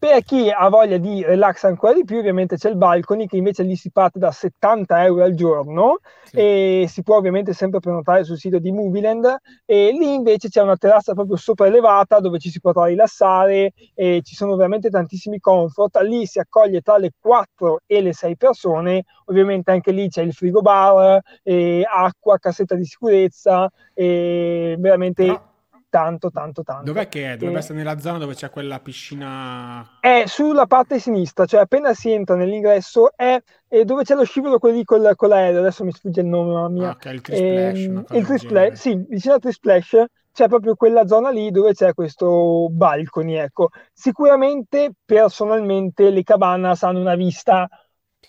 Per 0.02 0.20
chi 0.24 0.50
ha 0.50 0.68
voglia 0.68 0.96
di 0.96 1.22
relax 1.22 1.62
ancora 1.62 1.92
di 1.92 2.02
più, 2.02 2.18
ovviamente 2.18 2.56
c'è 2.56 2.68
il 2.68 2.76
balcony 2.76 3.28
che 3.28 3.36
invece 3.36 3.62
lì 3.62 3.76
si 3.76 3.92
parte 3.92 4.18
da 4.18 4.32
70 4.32 5.04
euro 5.04 5.22
al 5.22 5.34
giorno 5.34 6.00
sì. 6.24 6.36
e 6.38 6.86
si 6.88 7.04
può 7.04 7.18
ovviamente 7.18 7.52
sempre 7.52 7.78
prenotare 7.78 8.24
sul 8.24 8.36
sito 8.36 8.58
di 8.58 8.72
Movieland 8.72 9.36
e 9.64 9.92
lì 9.96 10.12
invece 10.12 10.48
c'è 10.48 10.60
una 10.60 10.76
terrazza 10.76 11.14
proprio 11.14 11.36
sopraelevata 11.36 12.18
dove 12.18 12.40
ci 12.40 12.50
si 12.50 12.60
potrà 12.60 12.86
rilassare 12.86 13.74
e 13.94 14.22
ci 14.24 14.34
sono 14.34 14.56
veramente 14.56 14.90
tantissimi 14.90 15.38
comfort. 15.38 15.96
Lì 15.98 16.26
si 16.26 16.40
accoglie 16.40 16.80
tra 16.80 16.98
le 16.98 17.12
4 17.20 17.82
e 17.86 18.00
le 18.00 18.12
6 18.12 18.36
persone, 18.36 19.04
ovviamente 19.26 19.70
anche 19.70 19.92
lì 19.92 20.08
c'è 20.08 20.22
il 20.22 20.32
frigo 20.32 20.62
bar, 20.62 21.20
acqua, 21.88 22.38
cassetta 22.38 22.74
di 22.74 22.84
sicurezza 22.84 23.70
veramente... 23.94 25.26
No 25.26 25.50
tanto, 25.92 26.30
tanto, 26.30 26.62
tanto. 26.62 26.84
Dov'è 26.84 27.06
che 27.08 27.32
è? 27.32 27.36
Dovrebbe 27.36 27.58
e... 27.58 27.60
essere 27.60 27.76
nella 27.76 27.98
zona 27.98 28.16
dove 28.16 28.32
c'è 28.32 28.48
quella 28.48 28.80
piscina? 28.80 29.98
È 30.00 30.24
sulla 30.26 30.66
parte 30.66 30.98
sinistra, 30.98 31.44
cioè 31.44 31.60
appena 31.60 31.92
si 31.92 32.10
entra 32.10 32.34
nell'ingresso 32.34 33.14
è, 33.14 33.38
è 33.68 33.84
dove 33.84 34.02
c'è 34.02 34.14
lo 34.14 34.24
scivolo 34.24 34.58
quello 34.58 34.76
lì 34.76 34.84
col, 34.84 35.12
con 35.14 35.28
l'aereo, 35.28 35.60
adesso 35.60 35.84
mi 35.84 35.92
sfugge 35.92 36.22
il 36.22 36.28
nome, 36.28 36.52
mamma 36.52 36.68
mia. 36.70 36.96
Ah, 36.98 37.10
il 37.10 37.20
Trisplash. 37.20 37.78
Ehm, 37.78 38.04
il 38.12 38.24
Trisplash, 38.24 38.80
sì, 38.80 39.04
vicino 39.06 39.34
al 39.34 39.40
Trisplash 39.40 40.04
c'è 40.32 40.48
proprio 40.48 40.76
quella 40.76 41.06
zona 41.06 41.28
lì 41.28 41.50
dove 41.50 41.74
c'è 41.74 41.92
questo 41.92 42.68
balcony, 42.70 43.34
ecco. 43.34 43.68
Sicuramente, 43.92 44.92
personalmente, 45.04 46.08
le 46.08 46.22
cabanas 46.22 46.84
hanno 46.84 47.00
una 47.00 47.16
vista 47.16 47.68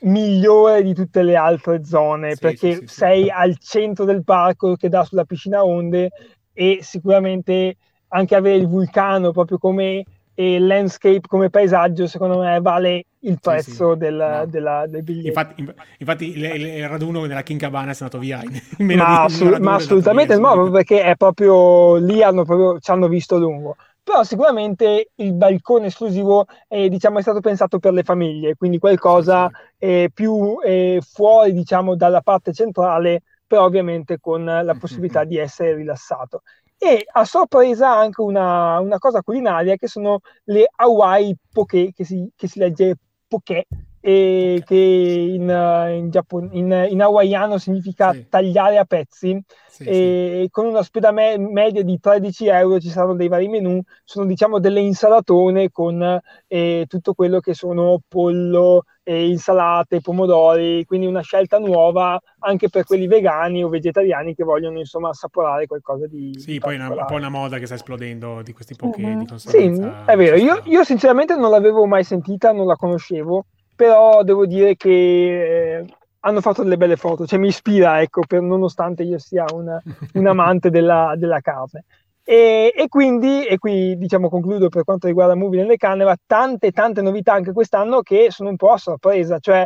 migliore 0.01 0.83
di 0.83 0.93
tutte 0.93 1.23
le 1.23 1.37
altre 1.37 1.85
zone 1.85 2.33
sì, 2.33 2.39
perché 2.39 2.73
sì, 2.73 2.87
sì, 2.87 2.93
sei 2.93 3.29
al 3.29 3.57
centro 3.57 4.03
del 4.03 4.25
parco 4.25 4.75
che 4.75 4.89
dà 4.89 5.05
sulla 5.05 5.23
piscina 5.23 5.63
onde 5.63 6.09
e 6.53 6.79
sicuramente 6.81 7.77
anche 8.09 8.35
avere 8.35 8.57
il 8.57 8.67
vulcano 8.67 9.31
proprio 9.31 9.57
come 9.57 10.05
e 10.35 10.57
landscape 10.57 11.27
come 11.27 11.51
paesaggio 11.51 12.07
secondo 12.07 12.39
me 12.39 12.59
vale 12.59 13.05
il 13.19 13.37
prezzo 13.39 13.93
sì, 13.93 13.93
sì. 13.93 13.97
Del, 13.97 14.15
no. 14.15 14.45
della, 14.47 14.85
del 14.87 15.03
biglietto 15.03 15.27
infatti, 15.27 15.73
infatti 15.99 16.37
il, 16.37 16.87
raduno 16.87 17.27
della 17.27 17.43
King 17.43 17.59
Cabana 17.59 17.91
è 17.91 17.95
andato 17.99 18.17
via 18.17 18.41
in, 18.41 18.59
in 18.77 18.97
ma, 18.97 19.23
assu- 19.23 19.59
ma 19.59 19.75
assolutamente 19.75 20.35
no 20.37 20.71
perché 20.71 21.03
è 21.03 21.15
proprio 21.15 21.97
lì 21.97 22.23
hanno 22.23 22.45
proprio, 22.45 22.79
ci 22.79 22.89
hanno 22.89 23.07
visto 23.07 23.37
lungo 23.37 23.75
però 24.01 24.23
sicuramente 24.23 25.11
il 25.15 25.33
balcone 25.33 25.85
esclusivo 25.85 26.45
è, 26.67 26.89
diciamo, 26.89 27.19
è 27.19 27.21
stato 27.21 27.39
pensato 27.39 27.77
per 27.77 27.93
le 27.93 28.03
famiglie 28.03 28.55
quindi 28.55 28.79
qualcosa 28.79 29.51
eh, 29.77 30.09
più 30.11 30.57
eh, 30.63 30.99
fuori 31.07 31.53
diciamo 31.53 31.95
dalla 31.95 32.21
parte 32.21 32.53
centrale 32.53 33.21
però 33.53 33.65
ovviamente 33.65 34.19
con 34.19 34.43
la 34.43 34.75
possibilità 34.79 35.23
di 35.25 35.37
essere 35.37 35.75
rilassato. 35.75 36.41
E 36.75 37.05
a 37.05 37.23
sorpresa 37.23 37.95
anche 37.95 38.19
una, 38.21 38.79
una 38.79 38.97
cosa 38.97 39.21
culinaria 39.21 39.75
che 39.75 39.87
sono 39.87 40.21
le 40.45 40.67
Hawaii 40.75 41.35
Poké, 41.51 41.91
che 41.93 42.03
si, 42.03 42.27
che 42.35 42.47
si 42.47 42.57
legge 42.57 42.95
Poké, 43.27 43.67
e 44.05 44.63
che 44.65 44.75
in, 44.75 45.43
in, 45.43 46.09
Giappone, 46.09 46.49
in, 46.53 46.87
in 46.89 47.01
hawaiano 47.01 47.57
significa 47.57 48.11
sì. 48.11 48.25
tagliare 48.27 48.77
a 48.77 48.83
pezzi 48.83 49.41
sì, 49.69 49.83
e 49.83 50.39
sì. 50.43 50.49
con 50.49 50.65
una 50.65 50.83
spesa 50.83 51.11
me- 51.11 51.37
media 51.37 51.83
di 51.83 51.97
13 51.97 52.47
euro 52.47 52.81
ci 52.81 52.89
saranno 52.89 53.15
dei 53.15 53.29
vari 53.29 53.47
menù 53.47 53.81
sono 54.03 54.25
diciamo 54.25 54.59
delle 54.59 54.81
insalatone 54.81 55.69
con 55.71 56.19
eh, 56.47 56.85
tutto 56.89 57.13
quello 57.13 57.39
che 57.39 57.53
sono 57.53 58.01
pollo 58.05 58.83
eh, 59.03 59.27
insalate, 59.27 60.01
pomodori 60.01 60.85
quindi 60.85 61.05
una 61.05 61.21
scelta 61.21 61.59
nuova 61.59 62.19
anche 62.39 62.69
per 62.69 62.85
quelli 62.85 63.07
vegani 63.07 63.63
o 63.63 63.69
vegetariani 63.69 64.33
che 64.33 64.43
vogliono 64.43 64.79
insomma 64.79 65.09
assaporare 65.09 65.67
qualcosa 65.67 66.07
di 66.07 66.33
sì, 66.39 66.59
poi 66.59 66.75
una, 66.75 66.89
un 66.89 67.05
po' 67.05 67.15
una 67.15 67.29
moda 67.29 67.57
che 67.57 67.65
sta 67.65 67.75
esplodendo 67.75 68.41
di 68.41 68.53
questi 68.53 68.75
pochi 68.75 69.05
mm-hmm. 69.05 69.19
di 69.19 69.39
sì, 69.39 69.81
è 70.05 70.15
vero 70.15 70.35
io, 70.35 70.61
io 70.65 70.83
sinceramente 70.83 71.35
non 71.35 71.51
l'avevo 71.51 71.85
mai 71.85 72.03
sentita 72.03 72.51
non 72.51 72.65
la 72.65 72.75
conoscevo 72.75 73.45
però 73.75 74.23
devo 74.23 74.45
dire 74.45 74.75
che 74.75 75.79
eh, 75.79 75.85
hanno 76.25 76.41
fatto 76.41 76.63
delle 76.63 76.77
belle 76.77 76.95
foto, 76.95 77.25
cioè 77.25 77.39
mi 77.39 77.47
ispira, 77.47 78.01
ecco, 78.01 78.21
per, 78.25 78.41
nonostante 78.41 79.03
io 79.03 79.17
sia 79.19 79.45
una, 79.51 79.81
un 80.13 80.27
amante 80.27 80.69
della, 80.69 81.15
della 81.17 81.41
carne. 81.41 81.83
E, 82.25 82.73
e, 82.73 82.87
quindi, 82.87 83.45
e 83.45 83.57
qui 83.57 83.97
diciamo 83.97 84.29
concludo 84.29 84.69
per 84.69 84.83
quanto 84.85 85.07
riguarda 85.07 85.35
Movie 85.35 85.61
nelle 85.61 85.77
Caneva, 85.77 86.15
tante 86.25 86.71
tante 86.71 87.01
novità 87.01 87.33
anche 87.33 87.51
quest'anno 87.51 88.01
che 88.01 88.27
sono 88.29 88.49
un 88.49 88.55
po' 88.55 88.71
a 88.71 88.77
sorpresa, 88.77 89.39
cioè 89.39 89.65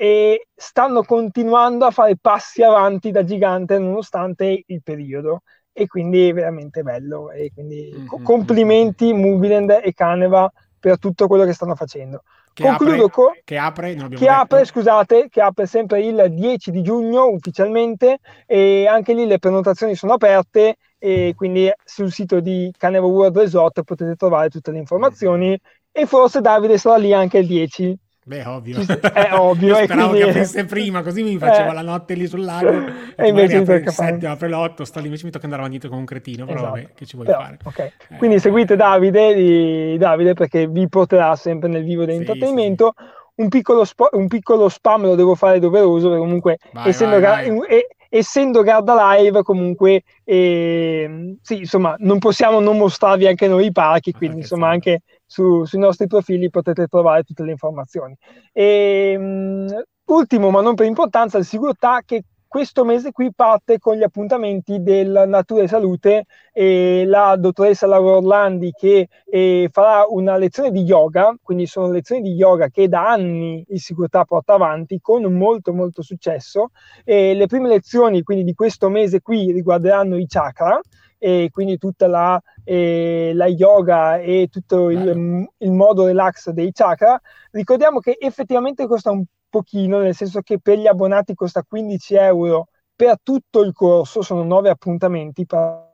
e 0.00 0.46
stanno 0.54 1.02
continuando 1.02 1.84
a 1.84 1.90
fare 1.90 2.16
passi 2.16 2.62
avanti 2.62 3.10
da 3.10 3.24
gigante 3.24 3.78
nonostante 3.78 4.62
il 4.64 4.80
periodo 4.80 5.42
e 5.72 5.88
quindi 5.88 6.28
è 6.28 6.32
veramente 6.32 6.82
bello 6.82 7.32
e 7.32 7.50
quindi 7.52 7.92
mm-hmm. 7.92 8.22
complimenti 8.22 9.12
Moviland 9.12 9.80
e 9.82 9.92
Caneva 9.92 10.50
per 10.78 10.98
tutto 10.98 11.26
quello 11.26 11.44
che 11.44 11.52
stanno 11.52 11.74
facendo. 11.74 12.22
Che 12.52 12.62
Concludo 12.62 12.92
apre, 12.92 13.10
con, 13.10 13.32
che 13.44 13.58
apre, 13.58 13.94
che 13.94 14.28
apre, 14.28 14.64
scusate, 14.64 15.28
che 15.28 15.40
apre 15.40 15.66
sempre 15.66 16.00
il 16.02 16.26
10 16.30 16.70
di 16.70 16.82
giugno 16.82 17.26
ufficialmente 17.26 18.18
e 18.46 18.86
anche 18.86 19.14
lì 19.14 19.26
le 19.26 19.38
prenotazioni 19.38 19.94
sono 19.94 20.14
aperte 20.14 20.76
e 20.98 21.34
quindi 21.36 21.70
sul 21.84 22.10
sito 22.10 22.40
di 22.40 22.72
Caneva 22.76 23.06
World 23.06 23.38
Resort 23.38 23.82
potete 23.82 24.16
trovare 24.16 24.48
tutte 24.48 24.70
le 24.70 24.78
informazioni 24.78 25.58
e 25.92 26.06
forse 26.06 26.40
Davide 26.40 26.78
sarà 26.78 26.96
lì 26.96 27.12
anche 27.12 27.38
il 27.38 27.46
10 27.46 27.98
Beh, 28.28 28.44
ovvio. 28.44 28.78
È 28.78 29.30
ovvio. 29.32 29.68
Io 29.78 29.84
speravo 29.84 30.08
quindi... 30.10 30.24
che 30.24 30.30
aprisse 30.30 30.64
prima, 30.66 31.02
così 31.02 31.22
mi 31.22 31.38
facevo 31.38 31.70
eh. 31.70 31.72
la 31.72 31.80
notte 31.80 32.12
lì 32.12 32.26
sul 32.26 32.44
lago. 32.44 33.06
E, 33.18 33.28
invece 33.28 33.56
apre 33.56 33.78
il 33.78 33.90
7, 33.90 34.26
apre 34.26 34.48
l'8, 34.48 34.82
sto 34.82 35.00
lì, 35.00 35.06
invece 35.06 35.24
mi 35.24 35.32
tocca 35.32 35.44
andare 35.44 35.62
avanti 35.62 35.88
come 35.88 35.98
un 35.98 36.06
cretino, 36.06 36.44
però 36.44 36.58
esatto. 36.58 36.74
vabbè, 36.74 36.92
che 36.94 37.04
ci 37.06 37.16
vuoi 37.16 37.26
però, 37.26 37.40
fare? 37.40 37.58
Okay. 37.64 37.92
Eh. 38.10 38.16
Quindi 38.16 38.38
seguite 38.38 38.76
Davide, 38.76 39.34
di 39.34 39.98
Davide 39.98 40.34
perché 40.34 40.68
vi 40.68 40.88
porterà 40.88 41.34
sempre 41.34 41.68
nel 41.68 41.82
vivo 41.82 42.04
dell'intrattenimento. 42.04 42.94
Sì, 42.96 43.04
sì. 43.04 43.42
Un, 43.42 43.48
piccolo 43.48 43.84
spo- 43.84 44.10
un 44.12 44.28
piccolo 44.28 44.68
spam 44.68 45.02
lo 45.02 45.14
devo 45.16 45.34
fare 45.34 45.58
doveroso, 45.58 46.08
perché 46.08 46.22
comunque 46.22 46.58
vai, 46.72 46.88
essendo, 46.88 47.18
vai, 47.18 47.50
vai. 47.50 47.66
E, 47.66 47.88
essendo 48.08 48.62
Garda 48.62 49.16
Live 49.16 49.42
comunque 49.42 50.02
eh, 50.24 51.36
sì, 51.42 51.58
insomma 51.58 51.94
non 51.98 52.18
possiamo 52.18 52.60
non 52.60 52.76
mostrarvi 52.76 53.26
anche 53.26 53.48
noi 53.48 53.66
i 53.66 53.72
parchi 53.72 54.12
quindi 54.12 54.38
insomma 54.38 54.68
anche 54.70 55.02
su, 55.26 55.64
sui 55.64 55.78
nostri 55.78 56.06
profili 56.06 56.50
potete 56.50 56.86
trovare 56.86 57.22
tutte 57.22 57.44
le 57.44 57.50
informazioni. 57.52 58.16
E, 58.52 59.14
um, 59.16 59.66
ultimo 60.06 60.50
ma 60.50 60.62
non 60.62 60.74
per 60.74 60.86
importanza 60.86 61.38
il 61.38 61.44
Sigurtà 61.44 62.00
che 62.04 62.22
questo 62.48 62.84
mese 62.84 63.12
qui 63.12 63.32
parte 63.32 63.78
con 63.78 63.94
gli 63.96 64.02
appuntamenti 64.02 64.82
del 64.82 65.24
Natura 65.26 65.62
e 65.62 65.68
Salute 65.68 66.24
e 66.52 67.04
la 67.06 67.36
dottoressa 67.36 67.86
Laura 67.86 68.16
Orlandi 68.16 68.72
che 68.72 69.08
eh, 69.26 69.68
farà 69.70 70.06
una 70.08 70.36
lezione 70.38 70.70
di 70.70 70.80
yoga, 70.80 71.36
quindi 71.42 71.66
sono 71.66 71.90
lezioni 71.90 72.22
di 72.22 72.32
yoga 72.32 72.68
che 72.68 72.88
da 72.88 73.10
anni 73.10 73.62
il 73.68 73.80
Sicurtà 73.80 74.24
porta 74.24 74.54
avanti 74.54 74.98
con 75.00 75.22
molto 75.32 75.74
molto 75.74 76.00
successo. 76.00 76.70
E 77.04 77.34
le 77.34 77.46
prime 77.46 77.68
lezioni 77.68 78.22
quindi 78.22 78.44
di 78.44 78.54
questo 78.54 78.88
mese 78.88 79.20
qui 79.20 79.52
riguarderanno 79.52 80.16
i 80.16 80.26
chakra 80.26 80.80
e 81.18 81.50
quindi 81.52 81.76
tutta 81.78 82.06
la, 82.06 82.40
eh, 82.64 83.32
la 83.34 83.46
yoga 83.46 84.18
e 84.18 84.48
tutto 84.50 84.88
il, 84.90 85.46
il, 85.58 85.70
modo 85.70 86.06
relax 86.06 86.50
dei 86.50 86.72
chakra. 86.72 87.20
Ricordiamo 87.50 87.98
che 87.98 88.16
effettivamente 88.18 88.86
costa 88.86 89.10
un 89.10 89.24
pochino, 89.48 89.98
nel 89.98 90.14
senso 90.14 90.40
che 90.40 90.58
per 90.58 90.78
gli 90.78 90.86
abbonati 90.86 91.34
costa 91.34 91.62
15 91.62 92.14
euro 92.14 92.68
per 92.94 93.16
tutto 93.22 93.62
il 93.62 93.72
corso, 93.72 94.22
sono 94.22 94.42
9 94.42 94.70
appuntamenti. 94.70 95.46
Per... 95.46 95.86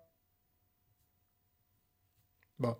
Boh. 2.57 2.79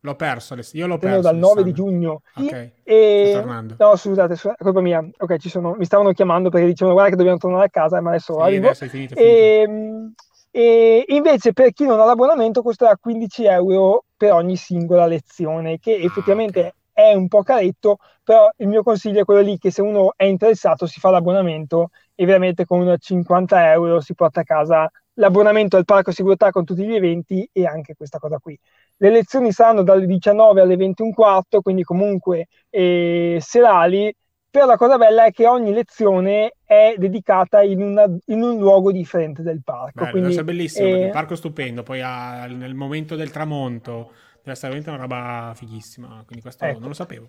L'ho 0.00 0.14
perso, 0.16 0.56
io 0.72 0.86
l'ho 0.86 0.98
perso. 0.98 1.20
Dal 1.20 1.36
9 1.36 1.62
di 1.62 1.72
giugno. 1.72 2.22
Ok, 2.34 2.72
e... 2.82 3.42
No, 3.78 3.96
scusate, 3.96 4.34
è 4.34 4.62
colpa 4.62 4.80
mia. 4.80 5.08
Ok, 5.18 5.36
ci 5.36 5.48
sono... 5.48 5.74
mi 5.74 5.84
stavano 5.84 6.12
chiamando 6.12 6.48
perché 6.48 6.66
dicevano 6.66 6.94
guarda 6.94 7.10
che 7.10 7.16
dobbiamo 7.16 7.38
tornare 7.38 7.66
a 7.66 7.70
casa, 7.70 8.00
ma 8.00 8.10
adesso 8.10 8.34
sì, 8.34 8.40
arrivo. 8.40 8.66
Adesso 8.66 8.88
finito, 8.88 9.14
e... 9.14 9.62
Ehm, 9.64 10.14
e 10.54 11.04
invece 11.08 11.54
per 11.54 11.72
chi 11.72 11.86
non 11.86 11.98
ha 11.98 12.04
l'abbonamento 12.04 12.60
costerà 12.60 12.94
15 12.98 13.44
euro 13.46 14.04
per 14.14 14.32
ogni 14.32 14.56
singola 14.56 15.06
lezione, 15.06 15.78
che 15.78 15.94
ah, 15.94 16.04
effettivamente 16.04 16.58
okay 16.58 16.72
è 16.92 17.12
un 17.14 17.28
po' 17.28 17.42
caretto, 17.42 17.98
però 18.22 18.50
il 18.58 18.68
mio 18.68 18.82
consiglio 18.82 19.20
è 19.20 19.24
quello 19.24 19.40
lì 19.40 19.58
che 19.58 19.70
se 19.70 19.82
uno 19.82 20.12
è 20.16 20.24
interessato 20.24 20.86
si 20.86 21.00
fa 21.00 21.10
l'abbonamento 21.10 21.90
e 22.14 22.24
veramente 22.24 22.64
con 22.64 22.94
50 22.98 23.72
euro 23.72 24.00
si 24.00 24.14
porta 24.14 24.40
a 24.40 24.44
casa 24.44 24.90
l'abbonamento 25.14 25.76
al 25.76 25.84
parco 25.84 26.10
sicurezza 26.10 26.50
con 26.50 26.64
tutti 26.64 26.84
gli 26.84 26.94
eventi 26.94 27.48
e 27.52 27.66
anche 27.66 27.94
questa 27.94 28.18
cosa 28.18 28.38
qui. 28.38 28.58
Le 28.96 29.10
lezioni 29.10 29.52
saranno 29.52 29.82
dalle 29.82 30.06
19 30.06 30.60
alle 30.60 30.76
21.15, 30.76 31.60
quindi 31.60 31.82
comunque 31.82 32.48
eh, 32.70 33.38
serali, 33.40 34.14
però 34.48 34.66
la 34.66 34.76
cosa 34.76 34.98
bella 34.98 35.24
è 35.24 35.32
che 35.32 35.46
ogni 35.46 35.72
lezione 35.72 36.56
è 36.64 36.94
dedicata 36.96 37.62
in, 37.62 37.82
una, 37.82 38.04
in 38.26 38.42
un 38.42 38.58
luogo 38.58 38.92
differente 38.92 39.42
del 39.42 39.62
parco. 39.64 40.04
Bello, 40.04 40.10
quindi, 40.10 40.36
è 40.36 40.44
bellissimo, 40.44 40.86
eh, 40.86 41.04
il 41.06 41.10
parco 41.10 41.32
è 41.32 41.36
stupendo, 41.36 41.82
poi 41.82 42.00
ha, 42.02 42.46
nel 42.46 42.74
momento 42.74 43.16
del 43.16 43.30
tramonto 43.30 44.12
deve 44.42 44.52
essere 44.52 44.72
veramente 44.72 44.90
una 44.90 44.98
roba 44.98 45.52
fighissima, 45.54 46.22
quindi 46.26 46.42
questo 46.42 46.64
ecco. 46.64 46.80
non 46.80 46.88
lo 46.88 46.94
sapevo. 46.94 47.28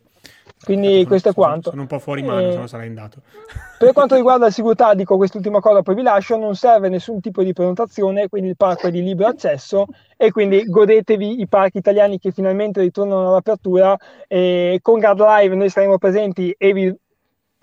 Quindi 0.63 0.87
Aspetta, 0.87 1.07
questo 1.07 1.29
è 1.29 1.33
quanto. 1.33 1.69
Sono 1.69 1.81
un 1.81 1.87
po' 1.87 1.99
fuori 1.99 2.23
mano, 2.23 2.47
eh, 2.47 2.51
se 2.51 2.57
no 2.57 2.67
sarei 2.67 2.87
andato. 2.87 3.21
Per 3.77 3.93
quanto 3.93 4.15
riguarda 4.15 4.45
la 4.45 4.51
sicurezza, 4.51 4.93
dico 4.95 5.17
quest'ultima 5.17 5.59
cosa, 5.59 5.81
poi 5.81 5.95
vi 5.95 6.01
lascio, 6.01 6.37
non 6.37 6.55
serve 6.55 6.89
nessun 6.89 7.19
tipo 7.19 7.43
di 7.43 7.53
prenotazione, 7.53 8.29
quindi 8.29 8.49
il 8.49 8.57
parco 8.57 8.87
è 8.87 8.91
di 8.91 9.03
libero 9.03 9.29
accesso 9.29 9.85
e 10.17 10.31
quindi 10.31 10.63
godetevi 10.65 11.41
i 11.41 11.47
parchi 11.47 11.77
italiani 11.77 12.17
che 12.17 12.31
finalmente 12.31 12.81
ritornano 12.81 13.29
all'apertura. 13.29 13.95
E 14.27 14.79
con 14.81 14.99
Guard 14.99 15.19
Live 15.19 15.55
noi 15.55 15.69
saremo 15.69 15.97
presenti 15.97 16.55
e 16.57 16.73
vi 16.73 16.95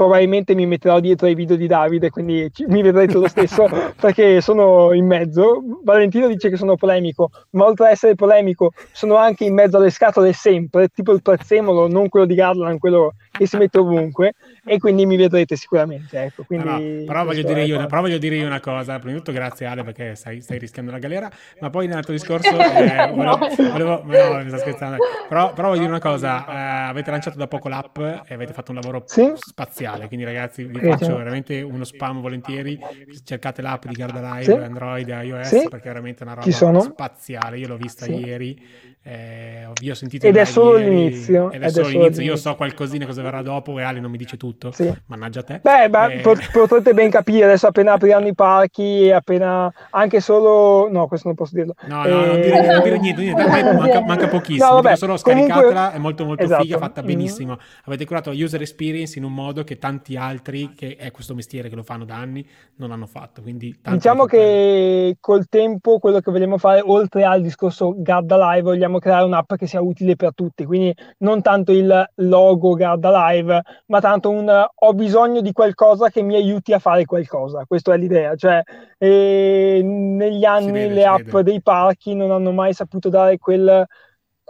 probabilmente 0.01 0.55
mi 0.55 0.65
metterò 0.65 0.99
dietro 0.99 1.27
ai 1.27 1.35
video 1.35 1.57
di 1.57 1.67
Davide, 1.67 2.09
quindi 2.09 2.49
ci, 2.55 2.65
mi 2.69 2.81
vedrete 2.81 3.19
lo 3.19 3.29
stesso 3.29 3.69
perché 4.01 4.41
sono 4.41 4.95
in 4.95 5.05
mezzo. 5.05 5.63
Valentino 5.85 6.27
dice 6.27 6.49
che 6.49 6.57
sono 6.57 6.75
polemico, 6.75 7.31
ma 7.51 7.67
oltre 7.67 7.85
ad 7.85 7.93
essere 7.93 8.15
polemico 8.15 8.73
sono 8.93 9.17
anche 9.17 9.45
in 9.45 9.53
mezzo 9.53 9.77
alle 9.77 9.91
scatole 9.91 10.33
sempre, 10.33 10.89
tipo 10.89 11.13
il 11.13 11.21
prezzemolo, 11.21 11.87
non 11.87 12.09
quello 12.09 12.25
di 12.25 12.35
Garland, 12.35 12.79
quello 12.79 13.13
che 13.31 13.47
si 13.47 13.59
mette 13.59 13.79
ovunque 13.79 14.37
e 14.65 14.79
quindi 14.79 15.05
mi 15.05 15.17
vedrete 15.17 15.55
sicuramente. 15.55 16.23
Ecco, 16.23 16.45
quindi 16.45 16.67
no, 16.67 16.79
no, 16.79 17.05
però, 17.05 17.25
voglio 17.25 17.43
dire 17.43 17.65
io, 17.65 17.85
però 17.85 18.01
voglio 18.01 18.19
dire 18.19 18.37
io 18.37 18.47
una 18.47 18.61
cosa, 18.61 18.99
prima 18.99 19.13
di 19.13 19.19
tutto 19.19 19.33
grazie 19.33 19.67
Ale 19.67 19.85
perché 19.85 20.15
stai, 20.15 20.41
stai 20.41 20.59
rischiando 20.59 20.91
la 20.91 20.99
galera, 20.99 21.31
ma 21.61 21.69
poi 21.69 21.89
nell'altro 21.89 22.15
discorso, 22.15 22.49
eh, 22.57 23.11
volevo, 23.13 24.03
volevo, 24.03 24.39
no, 24.39 24.49
sto 24.49 24.59
scherzando, 24.59 24.97
però, 25.29 25.53
però, 25.53 25.69
voglio 25.69 25.81
dire 25.81 25.93
una 25.93 26.01
cosa, 26.01 26.47
eh, 26.47 26.89
avete 26.89 27.11
lanciato 27.11 27.37
da 27.37 27.47
poco 27.47 27.69
l'app 27.69 27.99
e 27.99 28.33
avete 28.33 28.55
fatto 28.55 28.71
un 28.71 28.79
lavoro 28.81 29.03
sì? 29.05 29.31
spaziale 29.35 29.90
spaziale. 29.91 30.07
Quindi, 30.07 30.25
ragazzi, 30.25 30.65
vi 30.65 30.79
faccio 30.79 31.17
veramente 31.17 31.61
uno 31.63 31.85
spam 31.85 32.21
volentieri. 32.21 32.79
Cercate 33.25 33.63
l'app 33.63 33.87
di 33.87 33.95
Garda 33.95 34.21
Live, 34.35 34.45
sì. 34.45 34.53
Android 34.53 35.09
e 35.09 35.25
iOS, 35.27 35.49
sì. 35.49 35.69
perché 35.69 35.85
è 35.85 35.93
veramente 35.93 36.23
una 36.23 36.35
roba 36.35 36.81
spaziale. 36.81 37.59
Io 37.59 37.69
l'ho 37.69 37.77
vista 37.77 38.05
sì. 38.05 38.13
ieri. 38.13 38.89
Eh, 39.03 39.67
io 39.81 39.93
ho 39.93 39.95
sentito 39.95 40.27
ed 40.27 40.37
è 40.37 40.45
solo 40.45 40.77
ieri, 40.77 40.91
l'inizio 40.91 41.51
ed 41.53 41.63
è, 41.63 41.65
ed 41.65 41.71
solo, 41.71 41.87
è 41.87 41.91
solo 41.91 42.03
l'inizio. 42.03 42.23
io 42.23 42.37
so 42.37 42.55
qualcosina 42.55 43.07
cosa 43.07 43.23
verrà 43.23 43.41
dopo 43.41 43.79
e 43.79 43.83
Ale 43.83 43.99
non 43.99 44.11
mi 44.11 44.19
dice 44.19 44.37
tutto 44.37 44.73
sì. 44.73 44.93
mannaggia 45.07 45.43
te 45.43 45.61
beh, 45.63 45.89
beh 45.89 46.13
eh... 46.17 46.49
potrete 46.53 46.93
ben 46.93 47.09
capire 47.09 47.47
adesso 47.47 47.67
appena 47.67 47.95
apriranno 47.95 48.27
i 48.27 48.35
parchi 48.35 49.11
appena 49.11 49.73
anche 49.89 50.21
solo 50.21 50.91
no 50.91 51.07
questo 51.07 51.29
non 51.29 51.37
posso 51.37 51.55
dirlo 51.55 51.77
no 51.87 52.03
no 52.03 52.05
eh... 52.05 52.27
non, 52.27 52.41
dire, 52.43 52.67
non 52.67 52.83
dire 52.83 52.99
niente, 52.99 53.23
niente. 53.23 53.43
Manca, 53.81 54.01
manca, 54.03 54.29
pochissimo 54.29 54.67
no, 54.67 54.83
vabbè, 54.83 54.97
solo 54.97 55.17
scaricatela 55.17 55.63
comunque... 55.63 55.93
è 55.95 55.99
molto 55.99 56.25
molto 56.27 56.43
esatto. 56.43 56.63
figa 56.63 56.77
fatta 56.77 57.03
mm. 57.03 57.07
benissimo 57.07 57.53
mm. 57.55 57.85
avete 57.85 58.05
curato 58.05 58.31
la 58.31 58.37
user 58.37 58.61
experience 58.61 59.17
in 59.17 59.25
un 59.25 59.33
modo 59.33 59.65
che 59.65 59.79
tanti 59.81 60.17
altri, 60.17 60.73
che 60.77 60.95
è 60.97 61.11
questo 61.11 61.35
mestiere 61.35 61.69
che 61.69 61.75
lo 61.75 61.83
fanno 61.83 62.05
da 62.05 62.15
anni, 62.15 62.47
non 62.77 62.93
hanno 62.93 63.07
fatto. 63.07 63.43
Quindi 63.43 63.77
diciamo 63.83 64.27
che 64.27 65.17
col 65.19 65.49
tempo 65.49 65.99
quello 65.99 66.21
che 66.21 66.31
vogliamo 66.31 66.57
fare, 66.59 66.81
oltre 66.81 67.25
al 67.25 67.43
discorso 67.43 67.95
Garda 67.97 68.37
Live, 68.37 68.63
vogliamo 68.63 69.01
creare 69.01 69.25
un'app 69.25 69.55
che 69.55 69.67
sia 69.67 69.81
utile 69.81 70.15
per 70.15 70.35
tutti. 70.35 70.65
Quindi 70.65 70.95
non 71.19 71.43
tanto 71.43 71.73
il 71.73 72.09
logo 72.15 72.75
Garda 72.75 73.31
Live, 73.31 73.63
ma 73.87 74.01
tanto 74.01 74.31
un 74.31 74.65
ho 74.73 74.93
bisogno 74.93 75.41
di 75.41 75.51
qualcosa 75.51 76.11
che 76.11 76.23
mi 76.23 76.37
aiuti 76.37 76.73
a 76.73 76.79
fare 76.79 77.05
qualcosa. 77.05 77.65
Questa 77.67 77.93
è 77.93 77.97
l'idea. 77.97 78.37
Cioè, 78.37 78.63
negli 79.01 80.45
anni 80.45 80.71
vede, 80.71 80.95
le 80.95 81.05
app 81.05 81.25
vede. 81.25 81.43
dei 81.43 81.61
parchi 81.61 82.15
non 82.15 82.31
hanno 82.31 82.53
mai 82.53 82.73
saputo 82.73 83.09
dare 83.09 83.39
quel 83.39 83.89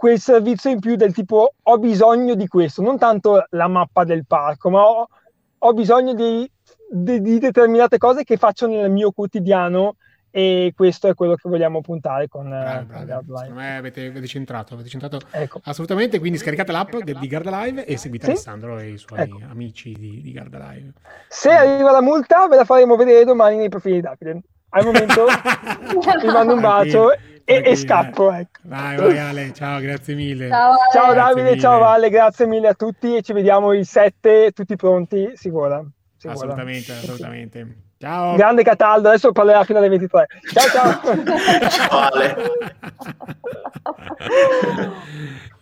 quel 0.01 0.19
servizio 0.19 0.71
in 0.71 0.79
più 0.79 0.95
del 0.95 1.13
tipo 1.13 1.53
ho 1.61 1.77
bisogno 1.77 2.33
di 2.33 2.47
questo, 2.47 2.81
non 2.81 2.97
tanto 2.97 3.45
la 3.51 3.67
mappa 3.67 4.03
del 4.03 4.25
parco, 4.25 4.71
ma 4.71 4.81
ho, 4.81 5.07
ho 5.63 5.73
bisogno 5.73 6.13
di, 6.13 6.49
di, 6.89 7.21
di, 7.21 7.39
determinate 7.39 7.97
cose 7.97 8.23
che 8.23 8.37
faccio 8.37 8.67
nel 8.67 8.89
mio 8.89 9.11
quotidiano 9.11 9.95
e 10.33 10.73
questo 10.75 11.09
è 11.09 11.13
quello 11.13 11.35
che 11.35 11.49
vogliamo 11.49 11.81
puntare 11.81 12.27
con, 12.29 12.47
bravo, 12.47 13.03
bravo. 13.03 13.37
Secondo 13.37 13.59
me 13.59 13.77
avete, 13.77 14.05
avete 14.05 14.27
centrato, 14.27 14.73
avete 14.73 14.89
centrato 14.89 15.19
ecco. 15.29 15.59
assolutamente, 15.65 16.19
quindi 16.19 16.37
scaricate 16.37 16.71
l'app 16.71 16.95
di 16.95 17.27
Garda 17.27 17.63
Live 17.63 17.85
e 17.85 17.97
seguite 17.97 18.25
sì? 18.25 18.31
Alessandro 18.31 18.79
e 18.79 18.91
i 18.91 18.97
suoi 18.97 19.19
ecco. 19.19 19.39
amici 19.49 19.91
di, 19.91 20.21
di, 20.21 20.31
Garda 20.31 20.71
Live. 20.71 20.93
Se 21.27 21.49
arriva 21.49 21.91
la 21.91 22.01
multa 22.01 22.47
ve 22.47 22.55
la 22.55 22.65
faremo 22.65 22.95
vedere 22.95 23.25
domani 23.25 23.57
nei 23.57 23.69
profili 23.69 23.95
di 23.95 24.01
Davide. 24.01 24.41
Al 24.69 24.85
momento 24.85 25.25
vi 26.21 26.27
mando 26.27 26.53
un 26.53 26.61
bacio 26.61 27.09
e, 27.45 27.61
e, 27.65 27.75
scappo. 27.75 28.31
Ecco. 28.31 28.59
Vai, 28.63 28.95
vai 28.97 29.17
Ale, 29.17 29.53
ciao, 29.53 29.79
grazie 29.79 30.15
mille. 30.15 30.49
Ciao, 30.49 30.75
ciao 30.91 31.13
Davide, 31.13 31.49
mille. 31.49 31.59
ciao 31.59 31.79
Vale, 31.79 32.09
grazie 32.09 32.45
mille 32.45 32.67
a 32.67 32.73
tutti 32.73 33.15
e 33.15 33.21
ci 33.21 33.33
vediamo 33.33 33.73
il 33.73 33.85
7, 33.85 34.51
tutti 34.51 34.75
pronti, 34.75 35.31
si 35.35 35.49
vola. 35.49 35.83
assolutamente, 36.23 36.91
assolutamente. 36.91 37.89
Ciao. 38.01 38.35
Grande 38.35 38.63
Cataldo, 38.63 39.09
adesso 39.09 39.31
parlerà 39.31 39.63
fino 39.63 39.77
alle 39.77 39.89
23. 39.89 40.27
Ciao 40.51 40.67
ciao. 40.69 41.69
ciao 41.69 41.99
Ale. 41.99 42.35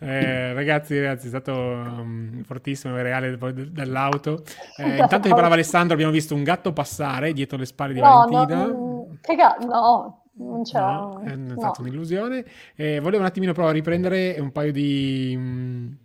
eh, 0.00 0.54
ragazzi, 0.54 0.98
ragazzi, 0.98 1.26
è 1.26 1.28
stato 1.28 1.52
um, 1.52 2.42
fortissimo 2.44 2.94
avere 2.94 3.12
Ale 3.12 3.36
dall'auto. 3.70 4.42
Eh, 4.78 4.96
intanto 4.96 5.28
che 5.28 5.34
parlava 5.34 5.52
Alessandro, 5.52 5.92
abbiamo 5.92 6.12
visto 6.12 6.34
un 6.34 6.42
gatto 6.42 6.72
passare 6.72 7.34
dietro 7.34 7.58
le 7.58 7.66
spalle 7.66 7.92
di 7.92 8.00
no, 8.00 8.26
Valentina. 8.26 8.64
No, 8.64 9.18
che 9.20 9.34
gatto? 9.34 9.66
No, 9.66 10.19
non 10.44 10.62
c'è. 10.62 10.80
No, 10.80 11.20
è 11.20 11.34
no. 11.36 11.54
stata 11.56 11.80
un'illusione. 11.82 12.44
Eh, 12.74 13.00
volevo 13.00 13.22
un 13.22 13.28
attimino 13.28 13.52
però 13.52 13.70
riprendere 13.70 14.36
un 14.38 14.52
paio 14.52 14.72
di... 14.72 15.36
Mh, 15.36 15.96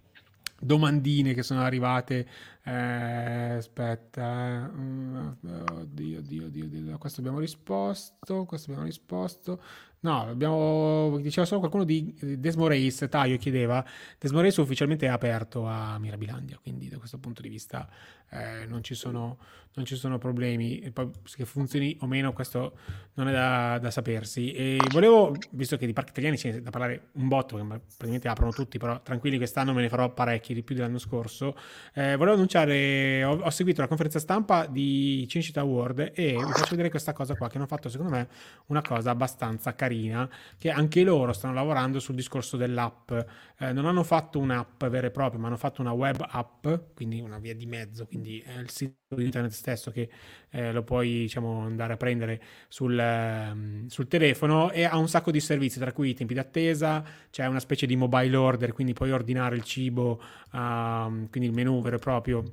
domandine 0.59 1.33
che 1.33 1.43
sono 1.43 1.61
arrivate. 1.61 2.27
Eh, 2.63 2.71
aspetta, 2.71 4.65
eh. 4.65 5.47
oddio, 5.71 6.19
oddio, 6.19 6.45
oddio, 6.45 6.65
oddio, 6.65 6.97
questo 6.97 7.19
abbiamo 7.19 7.39
risposto, 7.39 8.45
questo 8.45 8.71
abbiamo 8.71 8.87
risposto. 8.87 9.61
No, 9.99 10.21
abbiamo, 10.21 11.17
diceva 11.19 11.47
solo 11.47 11.61
qualcuno 11.61 11.83
di 11.83 12.15
Desmo 12.37 12.67
Race, 12.67 13.09
Taio 13.09 13.37
chiedeva, 13.37 13.83
Desmo 14.19 14.39
Race 14.41 14.61
ufficialmente 14.61 15.07
è 15.07 15.09
aperto 15.09 15.65
a 15.65 15.97
Mirabilandia, 15.97 16.59
quindi 16.61 16.89
da 16.89 16.99
questo 16.99 17.17
punto 17.17 17.41
di 17.41 17.49
vista 17.49 17.89
eh, 18.29 18.67
non, 18.67 18.83
ci 18.83 18.93
sono, 18.93 19.39
non, 19.75 19.85
ci 19.85 19.95
sono, 19.95 20.17
problemi, 20.17 20.79
e 20.79 20.91
poi 20.91 21.09
che 21.35 21.45
funzioni 21.45 21.97
o 22.01 22.07
meno 22.07 22.33
questo 22.33 22.77
non 23.15 23.27
è 23.27 23.31
da, 23.31 23.77
da, 23.79 23.91
sapersi. 23.91 24.51
E 24.51 24.77
volevo, 24.91 25.35
visto 25.51 25.77
che 25.77 25.85
di 25.85 25.93
parchi 25.93 26.11
italiani 26.11 26.37
c'è 26.37 26.61
da 26.61 26.69
parlare 26.69 27.09
un 27.13 27.27
botto, 27.27 27.57
praticamente 27.57 28.27
aprono 28.27 28.51
tutti, 28.51 28.77
però 28.77 29.01
tranquilli 29.01 29.37
quest'anno 29.37 29.73
me 29.73 29.81
ne 29.81 29.89
farò 29.89 30.13
parecchi, 30.13 30.53
di 30.53 30.63
più 30.63 30.75
dell'anno 30.75 30.97
scorso, 30.97 31.57
eh, 31.93 32.15
volevo 32.15 32.35
annunciare, 32.35 33.23
ho, 33.23 33.39
ho, 33.41 33.49
seguito 33.49 33.81
la 33.81 33.87
conferenza 33.87 34.19
stampa 34.19 34.65
di 34.65 35.25
Cinecittà 35.27 35.63
World 35.63 36.11
e 36.13 36.33
vi 36.33 36.51
faccio 36.51 36.71
vedere 36.71 36.89
questa 36.89 37.13
cosa 37.13 37.35
qua, 37.35 37.49
che 37.49 37.57
hanno 37.57 37.67
fatto 37.67 37.89
secondo 37.89 38.13
me 38.13 38.27
una 38.67 38.81
cosa 38.81 39.11
abbastanza 39.11 39.75
carina 39.75 40.29
che 40.57 40.71
anche 40.71 41.03
loro 41.03 41.33
stanno 41.33 41.53
lavorando 41.53 41.99
sul 41.99 42.15
discorso 42.15 42.57
dell'app. 42.57 43.11
Eh, 43.57 43.71
non 43.71 43.85
hanno 43.85 44.03
fatto 44.03 44.39
un'app 44.39 44.85
vera 44.85 45.07
e 45.07 45.11
propria, 45.11 45.39
ma 45.39 45.47
hanno 45.47 45.57
fatto 45.57 45.81
una 45.81 45.91
web 45.91 46.25
app, 46.27 46.67
quindi 46.93 47.19
una 47.19 47.39
via 47.39 47.55
di 47.55 47.65
mezzo, 47.65 48.05
quindi 48.05 48.39
è 48.39 48.57
il 48.57 48.69
sito 48.69 48.93
di 49.15 49.23
internet 49.23 49.51
stesso 49.65 49.89
che 49.89 50.09
eh, 50.51 50.71
lo 50.71 50.83
puoi 50.83 51.09
diciamo, 51.09 51.61
andare 51.61 51.93
a 51.93 51.97
prendere 51.97 52.39
sul, 52.67 52.95
um, 52.97 53.87
sul, 53.87 54.07
telefono 54.07 54.69
e 54.71 54.83
ha 54.83 54.97
un 54.97 55.09
sacco 55.09 55.31
di 55.31 55.39
servizi, 55.39 55.79
tra 55.79 55.91
cui 55.91 56.09
i 56.09 56.13
tempi 56.13 56.35
d'attesa, 56.35 57.03
c'è 57.31 57.47
una 57.47 57.59
specie 57.59 57.87
di 57.87 57.95
mobile 57.95 58.35
order, 58.35 58.73
quindi 58.73 58.93
puoi 58.93 59.11
ordinare 59.11 59.55
il 59.55 59.63
cibo, 59.63 60.21
uh, 60.51 61.27
quindi 61.29 61.47
il 61.47 61.53
menu 61.53 61.81
vero 61.81 61.95
e 61.95 61.99
proprio 61.99 62.43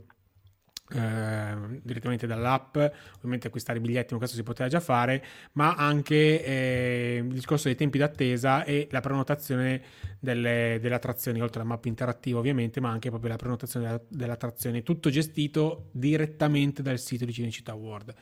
eh, 0.93 1.81
direttamente 1.83 2.27
dall'app, 2.27 2.77
ovviamente 3.17 3.47
acquistare 3.47 3.79
i 3.79 3.81
biglietti, 3.81 4.13
ma 4.13 4.19
questo 4.19 4.37
si 4.37 4.43
poteva 4.43 4.69
già 4.69 4.81
fare, 4.81 5.25
ma 5.53 5.75
anche 5.75 6.45
eh, 6.45 7.23
il 7.25 7.33
discorso 7.33 7.69
dei 7.69 7.77
tempi 7.77 7.99
d'attesa 7.99 8.65
e 8.65 8.89
la 8.91 9.01
prenotazione 9.01 9.83
delle, 10.19 10.79
delle, 10.81 10.95
attrazioni, 10.95 11.41
oltre 11.41 11.61
alla 11.61 11.69
mappa 11.69 11.89
interattiva 11.89 12.39
ovviamente, 12.39 12.81
ma 12.81 12.91
anche 12.91 13.09
proprio 13.09 13.31
la 13.31 13.37
prenotazione 13.37 13.87
della, 13.87 14.01
delle 14.09 14.33
attrazioni, 14.33 14.83
tutto 14.83 15.11
gestito 15.11 15.89
direttamente 15.93 16.83
dal 16.83 16.99
sito 16.99 17.25
di 17.25 17.33
Cinecittà 17.33 17.75
World. 17.75 18.15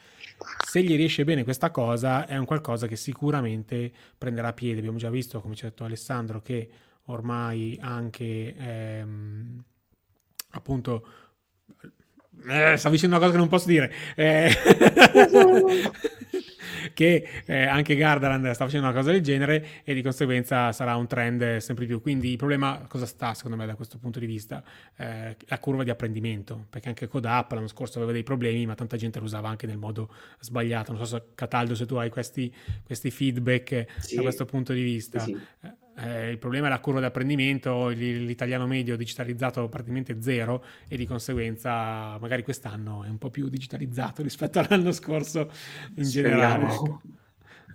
Se 0.66 0.82
gli 0.82 0.96
riesce 0.96 1.24
bene 1.24 1.44
questa 1.44 1.70
cosa, 1.70 2.26
è 2.26 2.36
un 2.36 2.44
qualcosa 2.44 2.86
che 2.86 2.96
sicuramente 2.96 3.92
prenderà 4.16 4.52
piede. 4.52 4.78
Abbiamo 4.78 4.98
già 4.98 5.10
visto, 5.10 5.40
come 5.40 5.54
ci 5.54 5.66
ha 5.66 5.68
detto 5.68 5.84
Alessandro, 5.84 6.40
che 6.40 6.68
ormai 7.06 7.76
anche 7.80 8.54
ehm, 8.56 9.62
appunto 10.50 11.06
eh, 12.48 12.76
stavo 12.76 12.94
dicendo 12.94 13.16
una 13.16 13.24
cosa 13.24 13.32
che 13.32 13.38
non 13.38 13.48
posso 13.48 13.68
dire. 13.68 13.92
Eh, 14.14 14.50
che 16.94 17.42
eh, 17.44 17.66
anche 17.66 17.94
Gardaland 17.94 18.50
sta 18.50 18.64
facendo 18.64 18.86
una 18.86 18.96
cosa 18.96 19.10
del 19.10 19.22
genere 19.22 19.66
e 19.84 19.94
di 19.94 20.02
conseguenza 20.02 20.72
sarà 20.72 20.96
un 20.96 21.06
trend 21.06 21.58
sempre 21.58 21.86
più. 21.86 22.00
Quindi 22.00 22.30
il 22.30 22.36
problema 22.36 22.84
cosa 22.88 23.06
sta 23.06 23.34
secondo 23.34 23.56
me 23.56 23.66
da 23.66 23.74
questo 23.74 23.98
punto 23.98 24.18
di 24.18 24.26
vista? 24.26 24.62
Eh, 24.96 25.36
la 25.46 25.58
curva 25.58 25.84
di 25.84 25.90
apprendimento, 25.90 26.66
perché 26.70 26.88
anche 26.88 27.08
Codap 27.08 27.52
l'anno 27.52 27.68
scorso 27.68 27.98
aveva 27.98 28.12
dei 28.12 28.22
problemi, 28.22 28.66
ma 28.66 28.74
tanta 28.74 28.96
gente 28.96 29.18
lo 29.18 29.24
usava 29.24 29.48
anche 29.48 29.66
nel 29.66 29.78
modo 29.78 30.12
sbagliato. 30.40 30.92
Non 30.92 31.04
so 31.04 31.16
se 31.16 31.24
Cataldo 31.34 31.74
se 31.74 31.86
tu 31.86 31.96
hai 31.96 32.10
questi, 32.10 32.52
questi 32.84 33.10
feedback 33.10 33.86
sì. 33.98 34.16
da 34.16 34.22
questo 34.22 34.44
punto 34.44 34.72
di 34.72 34.82
vista. 34.82 35.18
Sì, 35.20 35.36
sì. 35.60 35.79
Eh, 36.02 36.08
eh, 36.08 36.30
il 36.30 36.38
problema 36.38 36.66
è 36.66 36.70
la 36.70 36.80
curva 36.80 37.00
di 37.00 37.06
apprendimento, 37.06 37.88
l'italiano 37.88 38.66
medio 38.66 38.96
digitalizzato 38.96 39.68
praticamente 39.68 40.20
zero 40.22 40.64
e 40.88 40.96
di 40.96 41.06
conseguenza 41.06 42.18
magari 42.18 42.42
quest'anno 42.42 43.04
è 43.04 43.08
un 43.08 43.18
po' 43.18 43.30
più 43.30 43.48
digitalizzato 43.48 44.22
rispetto 44.22 44.58
all'anno 44.58 44.92
scorso 44.92 45.50
in 45.96 46.04
generale. 46.04 46.64
Ecco. 46.64 47.00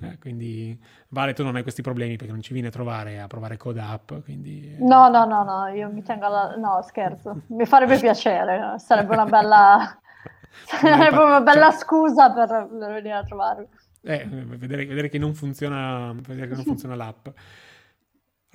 Eh, 0.01 0.17
quindi 0.19 0.77
Vale, 1.15 1.31
tu 1.31 1.43
non 1.43 1.55
hai 1.55 1.61
questi 1.61 1.81
problemi 1.81 2.17
perché 2.17 2.33
non 2.33 2.41
ci 2.41 2.51
vieni 2.51 2.67
a 2.67 2.71
trovare 2.71 3.21
a 3.21 3.27
provare 3.27 3.55
Code 3.55 3.79
App. 3.79 4.11
Quindi... 4.25 4.75
No, 4.79 5.07
no, 5.07 5.23
no, 5.23 5.45
no, 5.45 5.67
io 5.67 5.89
mi 5.89 6.03
tengo 6.03 6.25
alla... 6.25 6.55
No, 6.57 6.81
scherzo, 6.81 7.43
mi 7.47 7.65
farebbe 7.65 7.97
piacere, 7.99 8.77
sarebbe 8.79 9.13
una 9.13 9.23
bella, 9.23 9.97
sarebbe 10.67 11.15
una 11.15 11.39
bella 11.39 11.69
cioè... 11.69 11.79
scusa 11.79 12.33
per, 12.33 12.67
per 12.67 12.93
venire 12.95 13.13
a 13.13 13.23
trovarmi. 13.23 13.65
Eh, 14.01 14.25
vedere, 14.27 14.85
vedere, 14.85 15.07
che 15.07 15.17
non 15.17 15.33
funziona, 15.33 16.13
vedere 16.13 16.49
che 16.49 16.55
non 16.55 16.63
funziona 16.65 16.95
l'app. 16.95 17.27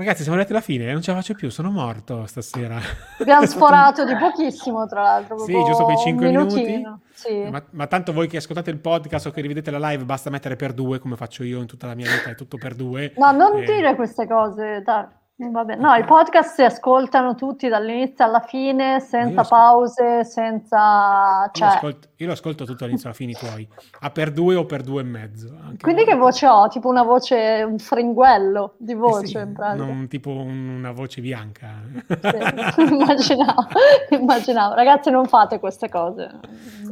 Ragazzi, 0.01 0.23
siamo 0.23 0.39
arrivati 0.39 0.57
alla 0.57 0.65
fine, 0.65 0.89
eh, 0.89 0.93
non 0.95 1.03
ce 1.03 1.11
la 1.11 1.19
faccio 1.19 1.35
più, 1.35 1.51
sono 1.51 1.71
morto 1.71 2.25
stasera. 2.25 2.81
Abbiamo 3.19 3.45
sforato 3.45 4.07
di 4.07 4.17
pochissimo, 4.17 4.87
tra 4.87 5.03
l'altro. 5.03 5.37
Sì, 5.41 5.53
giusto 5.53 5.85
quei 5.85 5.99
5 5.99 6.27
minuti. 6.27 6.83
Sì. 7.13 7.47
Ma, 7.51 7.63
ma, 7.73 7.87
tanto 7.87 8.15
voi 8.15 8.27
che 8.27 8.39
ascoltate 8.39 8.71
il 8.71 8.79
podcast 8.79 9.27
o 9.27 9.31
che 9.31 9.43
rivedete 9.43 9.71
la 9.71 9.91
live, 9.91 10.07
basta 10.07 10.31
mettere 10.31 10.57
per 10.57 10.73
due, 10.73 10.99
come 11.01 11.17
faccio 11.17 11.45
io 11.45 11.61
in 11.61 11.67
tutta 11.67 11.87
la 11.87 11.95
mia 11.95 12.11
vita, 12.11 12.31
è 12.31 12.35
tutto 12.35 12.57
per 12.57 12.75
due. 12.75 13.13
No, 13.19 13.31
non 13.33 13.59
e... 13.59 13.67
dire 13.67 13.95
queste 13.95 14.27
cose, 14.27 14.81
dai. 14.83 15.05
Vabbè. 15.49 15.77
No, 15.77 15.95
i 15.95 16.05
podcast 16.05 16.55
si 16.55 16.63
ascoltano 16.63 17.35
tutti 17.35 17.67
dall'inizio 17.69 18.25
alla 18.25 18.41
fine, 18.41 19.01
senza 19.01 19.43
pause, 19.43 20.23
senza... 20.25 21.49
Cioè... 21.51 21.69
Io, 21.69 21.75
ascolto, 21.75 22.09
io, 22.17 22.27
lo 22.27 22.33
ascolto 22.33 22.65
tutto 22.65 22.79
dall'inizio 22.81 23.09
alla 23.09 23.17
fine 23.17 23.31
i 23.33 23.35
tuoi, 23.35 23.67
a 24.01 24.11
per 24.11 24.33
due 24.33 24.55
o 24.57 24.67
per 24.67 24.83
due 24.83 25.01
e 25.01 25.05
mezzo. 25.05 25.57
Quindi 25.81 26.05
che 26.05 26.15
voce 26.15 26.47
ho? 26.47 26.69
Tipo 26.69 26.89
una 26.89 27.03
voce, 27.03 27.65
un 27.67 27.79
fringuello 27.79 28.75
di 28.77 28.93
voce 28.93 29.25
eh 29.25 29.27
sì, 29.29 29.37
in 29.39 29.53
pratica. 29.55 29.85
Non 29.85 30.09
tipo 30.09 30.31
una 30.31 30.93
voce 30.93 31.23
bianca. 31.23 31.85
Sì, 32.07 32.83
immaginavo, 32.93 33.67
immaginavo. 34.11 34.75
Ragazzi 34.75 35.11
non 35.11 35.25
fate 35.25 35.59
queste 35.59 35.89
cose. 35.89 36.39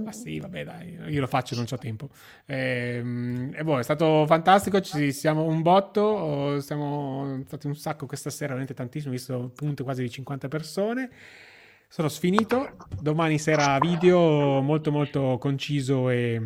Ma 0.03 0.13
sì, 0.13 0.41
vabbè 0.41 0.65
dai, 0.65 0.99
io 1.09 1.21
lo 1.21 1.27
faccio, 1.27 1.55
non 1.55 1.67
ho 1.71 1.77
tempo. 1.77 2.09
E, 2.47 2.97
ehm, 2.97 3.53
e 3.55 3.63
boh, 3.63 3.79
è 3.79 3.83
stato 3.83 4.25
fantastico, 4.27 4.81
ci 4.81 5.13
siamo 5.13 5.43
un 5.43 5.61
botto, 5.61 6.61
siamo 6.61 7.43
stati 7.45 7.67
un 7.67 7.75
sacco 7.75 8.07
questa 8.07 8.31
sera, 8.39 8.55
veramente 8.55 8.75
tantissimo, 8.75 9.13
ho 9.13 9.17
visto 9.17 9.53
punte 9.55 9.83
quasi 9.83 10.03
di 10.03 10.11
50 10.11 10.49
persone. 10.49 11.11
Sono 11.89 12.09
sfinito, 12.09 12.77
domani 13.01 13.39
sera 13.39 13.79
video 13.79 14.61
molto 14.61 14.91
molto 14.91 15.39
conciso 15.39 16.11
e 16.11 16.41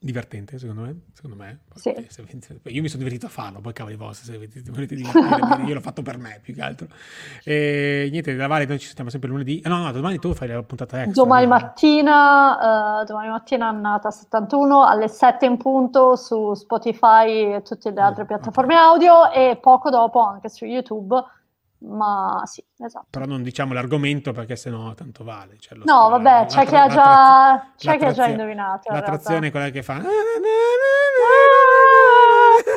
divertente 0.00 0.58
secondo 0.58 0.82
me, 0.82 1.00
secondo 1.12 1.36
me. 1.36 1.60
Sì. 1.74 1.90
Io 1.90 2.82
mi 2.82 2.88
sono 2.88 3.02
divertito 3.02 3.26
a 3.26 3.28
farlo, 3.28 3.60
poi 3.60 3.72
cavoli 3.72 3.96
vostri, 3.96 4.26
se 4.26 4.36
volete 4.70 4.94
divertire, 4.94 5.64
io 5.66 5.74
l'ho 5.74 5.80
fatto 5.80 6.02
per 6.02 6.18
me 6.18 6.38
più 6.42 6.54
che 6.54 6.62
altro. 6.62 6.86
E 7.42 8.08
niente, 8.10 8.36
da 8.36 8.46
Vale 8.46 8.66
noi 8.66 8.78
ci 8.78 8.86
sentiamo 8.86 9.10
sempre 9.10 9.28
lunedì. 9.28 9.60
No, 9.64 9.78
no, 9.78 9.92
domani 9.92 10.18
tu 10.18 10.32
fai 10.34 10.48
la 10.48 10.62
puntata 10.62 11.02
extra. 11.02 11.22
Domani 11.22 11.46
no? 11.46 11.50
mattina, 11.50 13.00
uh, 13.00 13.04
domani 13.04 13.28
mattina 13.28 13.68
annata 13.68 14.10
71 14.10 14.86
alle 14.86 15.08
7 15.08 15.46
in 15.46 15.56
punto 15.56 16.14
su 16.16 16.54
Spotify 16.54 17.54
e 17.54 17.62
tutte 17.62 17.90
le 17.90 18.00
altre 18.00 18.22
oh, 18.22 18.26
piattaforme 18.26 18.74
okay. 18.74 18.86
audio 18.86 19.32
e 19.32 19.58
poco 19.60 19.90
dopo 19.90 20.20
anche 20.20 20.48
su 20.48 20.64
YouTube 20.64 21.22
ma 21.80 22.42
sì, 22.44 22.64
esatto. 22.78 23.06
Però 23.10 23.24
non 23.24 23.42
diciamo 23.42 23.72
l'argomento 23.72 24.32
perché 24.32 24.56
sennò 24.56 24.94
tanto 24.94 25.24
vale. 25.24 25.56
Cioè 25.58 25.78
no, 25.78 25.84
sparo, 25.84 26.08
vabbè, 26.18 26.46
c'è, 26.46 26.66
chi, 26.66 26.74
ha 26.74 26.88
già, 26.88 27.72
c'è 27.76 27.98
chi 27.98 28.04
ha 28.04 28.12
già 28.12 28.26
indovinato. 28.26 28.92
L'attrazione 28.92 29.48
è 29.48 29.50
quella 29.50 29.70
che 29.70 29.82
fa... 29.82 30.02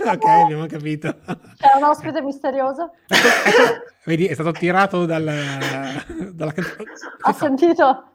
ok, 0.05 0.25
abbiamo 0.25 0.65
capito. 0.67 1.15
C'è 1.57 1.75
un 1.77 1.83
ospite 1.83 2.21
misterioso. 2.21 2.91
Vedi, 4.05 4.27
è 4.27 4.33
stato 4.33 4.51
tirato 4.51 5.05
dalla, 5.05 5.33
dalla 6.31 6.51
canzone. 6.51 6.91
Ha 7.21 7.33
sentito? 7.33 8.10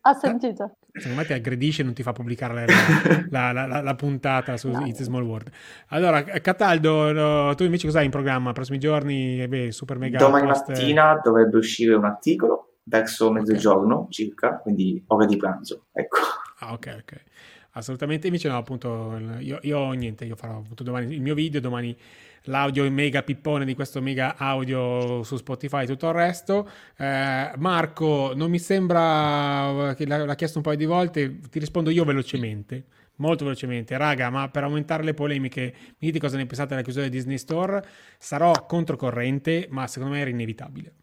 Ha 0.00 0.14
sentito. 0.14 0.76
Secondo 0.92 1.18
me 1.18 1.26
ti 1.26 1.34
aggredisce 1.34 1.82
e 1.82 1.84
non 1.84 1.92
ti 1.92 2.02
fa 2.02 2.12
pubblicare 2.12 2.64
la, 3.30 3.52
la, 3.52 3.66
la, 3.66 3.82
la 3.82 3.94
puntata 3.94 4.56
su 4.56 4.70
no. 4.70 4.86
It's 4.86 5.00
a 5.00 5.04
Small 5.04 5.22
World. 5.22 5.50
Allora, 5.88 6.22
Cataldo, 6.22 7.12
no, 7.12 7.54
tu 7.54 7.64
invece 7.64 7.86
cosa 7.86 7.98
hai 7.98 8.06
in 8.06 8.10
programma? 8.10 8.52
Prossimi 8.52 8.78
giorni? 8.78 9.42
Eh 9.42 9.48
beh, 9.48 9.70
super 9.70 9.98
mega 9.98 10.18
Domani 10.18 10.46
post... 10.46 10.68
mattina 10.68 11.20
dovrebbe 11.22 11.58
uscire 11.58 11.94
un 11.94 12.04
articolo 12.04 12.76
verso 12.84 13.30
mezzogiorno 13.30 13.98
okay. 13.98 14.10
circa, 14.10 14.58
quindi 14.58 15.02
ore 15.08 15.26
di 15.26 15.36
pranzo. 15.36 15.86
Ecco. 15.92 16.16
Ah, 16.60 16.72
ok, 16.72 16.96
ok. 17.00 17.24
Assolutamente. 17.72 18.26
Invece 18.26 18.48
no, 18.48 18.56
appunto, 18.56 19.16
io, 19.38 19.58
io 19.62 19.92
niente, 19.92 20.24
io 20.24 20.36
farò 20.36 20.56
appunto 20.56 20.82
domani 20.82 21.14
il 21.14 21.20
mio 21.20 21.34
video, 21.34 21.60
domani 21.60 21.96
l'audio 22.44 22.90
mega 22.90 23.22
pippone 23.22 23.64
di 23.64 23.74
questo 23.74 24.00
mega 24.00 24.36
audio 24.36 25.22
su 25.22 25.36
Spotify 25.36 25.82
e 25.82 25.86
tutto 25.86 26.08
il 26.08 26.14
resto. 26.14 26.68
Eh, 26.96 27.52
Marco, 27.56 28.32
non 28.34 28.50
mi 28.50 28.58
sembra 28.58 29.94
che 29.96 30.06
l'ha, 30.06 30.24
l'ha 30.24 30.34
chiesto 30.34 30.58
un 30.58 30.64
paio 30.64 30.76
di 30.76 30.86
volte, 30.86 31.40
ti 31.50 31.58
rispondo 31.58 31.90
io 31.90 32.04
velocemente. 32.04 32.86
Molto 33.16 33.44
velocemente, 33.44 33.98
raga, 33.98 34.30
ma 34.30 34.48
per 34.48 34.64
aumentare 34.64 35.02
le 35.02 35.12
polemiche, 35.12 35.74
mi 35.98 36.06
dite 36.08 36.18
cosa 36.18 36.38
ne 36.38 36.46
pensate 36.46 36.70
della 36.70 36.80
chiusura 36.80 37.04
di 37.04 37.10
Disney 37.10 37.36
Store? 37.36 37.84
Sarò 38.18 38.64
controcorrente, 38.66 39.66
ma 39.68 39.86
secondo 39.86 40.14
me 40.14 40.20
era 40.22 40.30
inevitabile. 40.30 40.94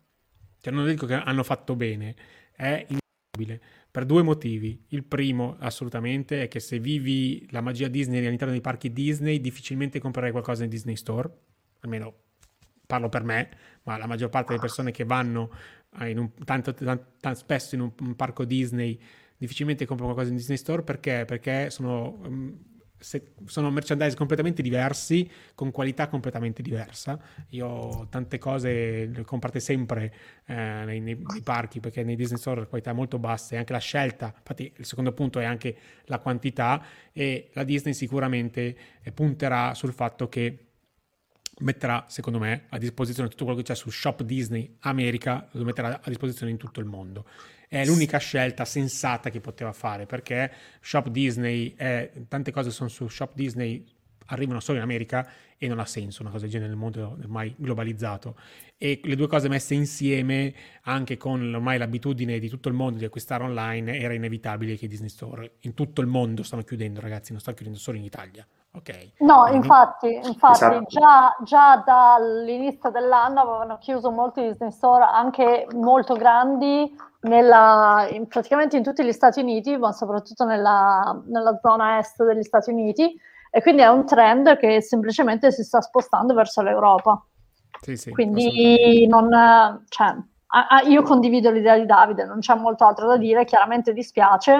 Cioè, 0.60 0.74
non 0.74 0.88
dico 0.88 1.06
che 1.06 1.14
hanno 1.14 1.44
fatto 1.44 1.76
bene, 1.76 2.16
è 2.56 2.88
inevitabile 2.88 3.62
per 3.98 4.06
due 4.06 4.22
motivi. 4.22 4.80
Il 4.90 5.04
primo, 5.04 5.56
assolutamente, 5.58 6.44
è 6.44 6.48
che 6.48 6.60
se 6.60 6.78
vivi 6.78 7.48
la 7.50 7.62
magia 7.62 7.88
Disney 7.88 8.24
all'interno 8.24 8.54
dei 8.54 8.62
parchi 8.62 8.94
Disney, 8.94 9.42
difficilmente 9.42 10.00
comprerai 10.00 10.30
qualcosa 10.30 10.64
in 10.64 10.70
Disney 10.70 10.96
Store. 10.96 11.28
Almeno 11.80 12.14
parlo 12.86 13.10
per 13.10 13.24
me, 13.24 13.50
ma 13.86 13.98
la 13.98 14.06
maggior 14.06 14.30
parte 14.30 14.50
delle 14.50 14.60
persone 14.60 14.92
che 14.92 15.04
vanno 15.04 15.50
eh, 16.00 16.16
un, 16.16 16.32
tanto, 16.46 16.76
tanto, 16.76 17.34
spesso 17.34 17.74
in 17.74 17.82
un, 17.82 17.92
un, 18.02 18.16
parco 18.16 18.46
Disney 18.46 19.00
difficilmente 19.36 19.88
comprano 19.88 20.14
qualcosa 20.14 20.32
in 20.32 20.40
Disney 20.40 20.58
Store 20.58 20.84
perché, 20.84 21.24
perché 21.26 21.72
sono 21.72 22.20
um, 22.24 22.56
sono 23.00 23.70
merchandise 23.70 24.16
completamente 24.16 24.62
diversi, 24.62 25.30
con 25.56 25.72
qualità 25.72 26.08
completamente 26.08 26.62
diversa. 26.62 27.20
Io 27.50 28.08
tante 28.10 28.38
cose 28.38 29.06
le 29.06 29.24
comprate 29.24 29.60
sempre 29.60 30.14
eh, 30.46 30.54
nei, 30.54 31.00
nei, 31.00 31.18
nei, 31.22 31.42
parchi 31.42 31.80
perché 31.80 32.04
nei 32.04 32.16
Disney 32.16 32.40
Store 32.40 32.62
la 32.62 32.66
qualità 32.66 32.92
è 32.92 32.94
molto 32.94 33.20
bassa 33.20 33.56
e 33.56 33.58
anche 33.60 33.74
la 33.74 33.80
scelta, 33.80 34.34
infatti 34.36 34.72
il 34.76 34.86
secondo 34.86 35.12
punto 35.14 35.40
è 35.40 35.46
anche 35.46 35.76
la 36.06 36.20
quantità 36.20 36.84
e 37.12 37.50
la 37.54 37.64
Disney 37.64 37.94
sicuramente 37.94 38.78
eh, 39.02 39.12
punterà 39.12 39.74
sul 39.74 39.94
fatto 39.94 40.28
che 40.30 40.68
metterà, 41.60 42.06
secondo 42.08 42.40
me, 42.40 42.66
a 42.70 42.78
disposizione 42.78 43.30
tutto 43.30 43.46
quello 43.46 43.60
che 43.60 43.66
c'è 43.66 43.76
su 43.76 43.90
Shop 43.90 44.22
Disney 44.24 44.76
America, 44.82 45.48
lo 45.52 45.64
metterà 45.64 46.02
a 46.02 46.08
disposizione 46.10 46.52
in 46.52 46.58
tutto 46.58 46.80
il 46.80 46.86
mondo. 46.86 47.26
È 47.68 47.86
l'unica 47.86 48.18
scelta 48.18 48.64
sensata 48.64 49.30
che 49.30 49.42
poteva 49.42 49.74
fare 49.74 50.06
perché 50.06 50.52
Shop 50.80 51.10
Disney, 51.10 51.74
è, 51.76 52.10
tante 52.28 52.52
cose 52.52 52.72
sono 52.72 52.88
su 52.88 53.08
Shop 53.10 53.34
Disney, 53.34 53.86
arrivano 54.28 54.60
solo 54.60 54.78
in 54.78 54.84
America 54.84 55.30
e 55.58 55.68
non 55.68 55.80
ha 55.80 55.86
senso 55.86 56.22
una 56.22 56.32
cosa 56.32 56.44
del 56.44 56.52
genere 56.52 56.70
nel 56.70 56.78
mondo 56.78 57.18
ormai 57.20 57.54
globalizzato. 57.58 58.38
E 58.78 59.02
le 59.04 59.16
due 59.16 59.28
cose 59.28 59.50
messe 59.50 59.74
insieme, 59.74 60.54
anche 60.84 61.18
con 61.18 61.54
ormai 61.54 61.78
l'abitudine 61.78 62.40
di 62.40 62.48
tutto 62.48 62.70
il 62.70 62.76
mondo 62.76 63.00
di 63.00 63.06
acquistare 63.06 63.44
online, 63.44 63.98
era 63.98 64.14
inevitabile 64.14 64.78
che 64.78 64.86
i 64.86 64.88
Disney 64.88 65.10
Store 65.10 65.56
in 65.62 65.74
tutto 65.74 66.02
il 66.02 66.08
mondo 66.08 66.44
stanno 66.44 66.64
chiudendo, 66.64 67.00
ragazzi, 67.00 67.32
non 67.32 67.42
stanno 67.42 67.58
chiudendo 67.58 67.82
solo 67.82 67.98
in 67.98 68.04
Italia. 68.04 68.48
Okay. 68.78 69.14
No, 69.20 69.48
infatti, 69.48 70.14
infatti 70.14 70.66
esatto. 70.66 70.86
già, 70.88 71.36
già, 71.44 71.84
dall'inizio 71.84 72.92
dell'anno 72.92 73.42
avevano 73.42 73.78
chiuso 73.80 74.12
molti 74.12 74.42
Disney 74.42 74.72
Store, 74.72 75.04
anche 75.04 75.68
molto 75.74 76.14
grandi, 76.14 76.96
nella, 77.22 78.08
in, 78.12 78.28
praticamente 78.28 78.78
in 78.78 78.84
tutti 78.84 79.04
gli 79.04 79.12
Stati 79.12 79.40
Uniti, 79.40 79.78
ma 79.78 79.92
soprattutto 79.92 80.46
nella, 80.46 81.20
nella, 81.26 81.58
zona 81.60 81.98
est 81.98 82.24
degli 82.24 82.44
Stati 82.44 82.70
Uniti, 82.70 83.20
e 83.50 83.62
quindi 83.62 83.82
è 83.82 83.88
un 83.88 84.06
trend 84.06 84.58
che 84.58 84.82
semplicemente 84.82 85.52
si 85.52 85.64
sta 85.64 85.82
spostando 85.82 86.36
verso 86.36 86.62
l'Europa. 86.62 87.20
Sì, 87.82 87.98
sì, 87.98 88.12
quindi 88.12 89.08
non, 89.08 89.30
cioè, 89.90 90.08
a, 90.08 90.68
a, 90.68 90.82
io 90.82 91.02
condivido 91.02 91.50
l'idea 91.50 91.78
di 91.78 91.86
Davide, 91.86 92.26
non 92.26 92.40
c'è 92.40 92.56
molto 92.56 92.86
altro 92.86 93.08
da 93.08 93.18
dire, 93.18 93.44
chiaramente 93.46 93.92
dispiace, 93.92 94.58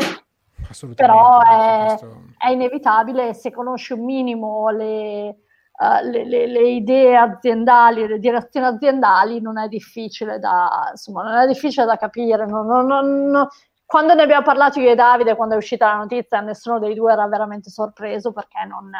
però 0.96 1.40
è, 1.42 1.86
questo... 1.88 2.24
è, 2.38 2.50
inevitabile 2.50 3.34
se 3.34 3.52
conosci 3.52 3.94
un 3.94 4.04
minimo 4.04 4.70
le, 4.70 5.28
uh, 5.28 6.10
le, 6.10 6.26
le, 6.26 6.48
le, 6.48 6.68
idee 6.70 7.16
aziendali, 7.16 8.08
le 8.08 8.20
direzioni 8.20 8.66
aziendali, 8.66 9.42
non 9.42 9.58
è 9.58 9.68
difficile 9.68 10.40
da, 10.40 10.90
insomma, 10.92 11.24
non 11.24 11.36
è 11.36 11.48
difficile 11.48 11.86
da 11.86 11.98
capire. 11.98 12.46
Non, 12.46 12.66
non, 12.66 12.86
non, 12.86 13.48
quando 13.86 14.14
ne 14.14 14.24
abbiamo 14.24 14.44
parlato 14.44 14.80
io 14.80 14.92
e 14.92 14.96
Davide, 14.96 15.36
quando 15.36 15.56
è 15.56 15.58
uscita 15.58 15.88
la 15.88 15.98
notizia, 16.00 16.42
nessuno 16.42 16.78
dei 16.78 16.94
due 16.94 17.14
era 17.14 17.26
veramente 17.28 17.70
sorpreso 17.70 18.34
perché 18.34 18.66
non... 18.68 18.92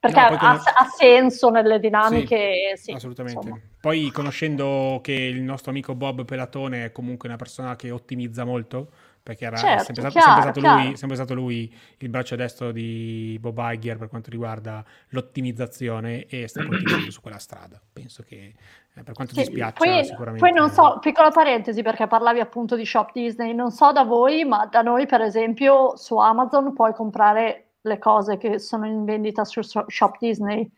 Perché 0.00 0.30
no, 0.30 0.36
ha, 0.38 0.52
ha, 0.52 0.84
senso 0.86 1.50
nelle 1.50 1.78
dinamiche. 1.78 2.72
Sì, 2.76 2.84
sì 2.84 2.92
assolutamente. 2.92 3.38
Insomma. 3.38 3.60
Poi 3.78 4.10
conoscendo 4.10 5.00
che 5.02 5.12
il 5.12 5.42
nostro 5.42 5.70
amico 5.70 5.94
Bob 5.94 6.24
Pelatone 6.24 6.86
è 6.86 6.92
comunque 6.92 7.28
una 7.28 7.36
persona 7.36 7.76
che 7.76 7.90
ottimizza 7.90 8.46
molto, 8.46 8.88
perché 9.22 9.44
era 9.44 9.56
certo, 9.56 9.84
sempre, 9.84 10.10
stato, 10.10 10.18
chiaro, 10.18 10.42
sempre, 10.42 10.52
stato 10.52 10.74
lui, 10.74 10.96
sempre, 10.96 11.16
stato, 11.16 11.34
lui, 11.34 11.74
il 11.98 12.08
braccio 12.08 12.36
destro 12.36 12.72
di 12.72 13.36
Bob 13.40 13.58
Iger 13.60 13.98
per 13.98 14.08
quanto 14.08 14.30
riguarda 14.30 14.84
l'ottimizzazione 15.08 16.26
e 16.26 16.48
sta 16.48 16.64
continuando 16.66 17.10
su 17.10 17.20
quella 17.20 17.38
strada. 17.38 17.80
Penso 17.92 18.22
che 18.22 18.54
eh, 18.94 19.02
per 19.02 19.14
quanto 19.14 19.34
sì, 19.34 19.40
dispiace 19.40 19.74
poi, 19.76 20.04
sicuramente... 20.04 20.40
Poi 20.40 20.52
non 20.52 20.70
so, 20.70 20.98
piccola 21.00 21.30
parentesi 21.30 21.82
perché 21.82 22.06
parlavi 22.06 22.40
appunto 22.40 22.76
di 22.76 22.84
Shop 22.84 23.12
Disney, 23.12 23.54
non 23.54 23.70
so 23.70 23.92
da 23.92 24.04
voi, 24.04 24.44
ma 24.44 24.66
da 24.66 24.82
noi 24.82 25.06
per 25.06 25.20
esempio 25.20 25.96
su 25.96 26.16
Amazon 26.16 26.72
puoi 26.74 26.94
comprare 26.94 27.66
le 27.82 27.98
cose 27.98 28.36
che 28.36 28.58
sono 28.58 28.86
in 28.86 29.04
vendita 29.04 29.44
su 29.44 29.60
Shop 29.62 30.18
Disney. 30.18 30.70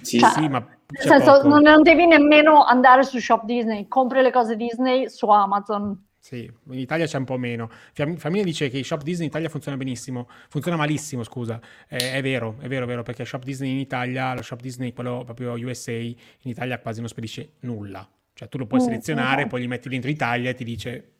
Sì, 0.00 0.18
cioè, 0.18 0.30
sì, 0.30 0.48
ma 0.48 0.58
nel 0.58 1.02
senso, 1.02 1.46
non, 1.46 1.62
non 1.62 1.82
devi 1.82 2.06
nemmeno 2.06 2.64
andare 2.64 3.02
su 3.04 3.18
Shop 3.18 3.44
Disney, 3.44 3.88
compri 3.88 4.22
le 4.22 4.32
cose 4.32 4.56
Disney 4.56 5.08
su 5.08 5.28
Amazon. 5.28 6.06
Sì, 6.28 6.42
in 6.42 6.78
Italia 6.78 7.06
c'è 7.06 7.16
un 7.16 7.24
po' 7.24 7.38
meno. 7.38 7.70
Famiglia 8.18 8.44
dice 8.44 8.68
che 8.68 8.76
i 8.76 8.84
shop 8.84 9.02
Disney 9.02 9.24
in 9.24 9.30
Italia 9.30 9.48
funziona 9.48 9.78
benissimo, 9.78 10.28
funziona 10.50 10.76
malissimo, 10.76 11.22
scusa. 11.22 11.58
Eh, 11.88 12.12
è 12.12 12.20
vero, 12.20 12.56
è 12.60 12.68
vero, 12.68 12.84
è 12.84 12.86
vero, 12.86 13.02
perché 13.02 13.24
shop 13.24 13.44
Disney 13.44 13.70
in 13.70 13.78
Italia, 13.78 14.34
lo 14.34 14.42
shop 14.42 14.60
Disney, 14.60 14.92
quello 14.92 15.22
proprio 15.24 15.54
USA, 15.54 15.92
in 15.92 16.14
Italia 16.42 16.78
quasi 16.80 17.00
non 17.00 17.08
spedisce 17.08 17.52
nulla. 17.60 18.06
Cioè 18.34 18.46
tu 18.46 18.58
lo 18.58 18.66
puoi 18.66 18.82
mm, 18.82 18.84
selezionare, 18.84 19.46
mm, 19.46 19.48
poi 19.48 19.62
gli 19.62 19.68
metti 19.68 19.88
dentro 19.88 20.10
Italia 20.10 20.50
e 20.50 20.54
ti 20.54 20.64
dice 20.64 21.12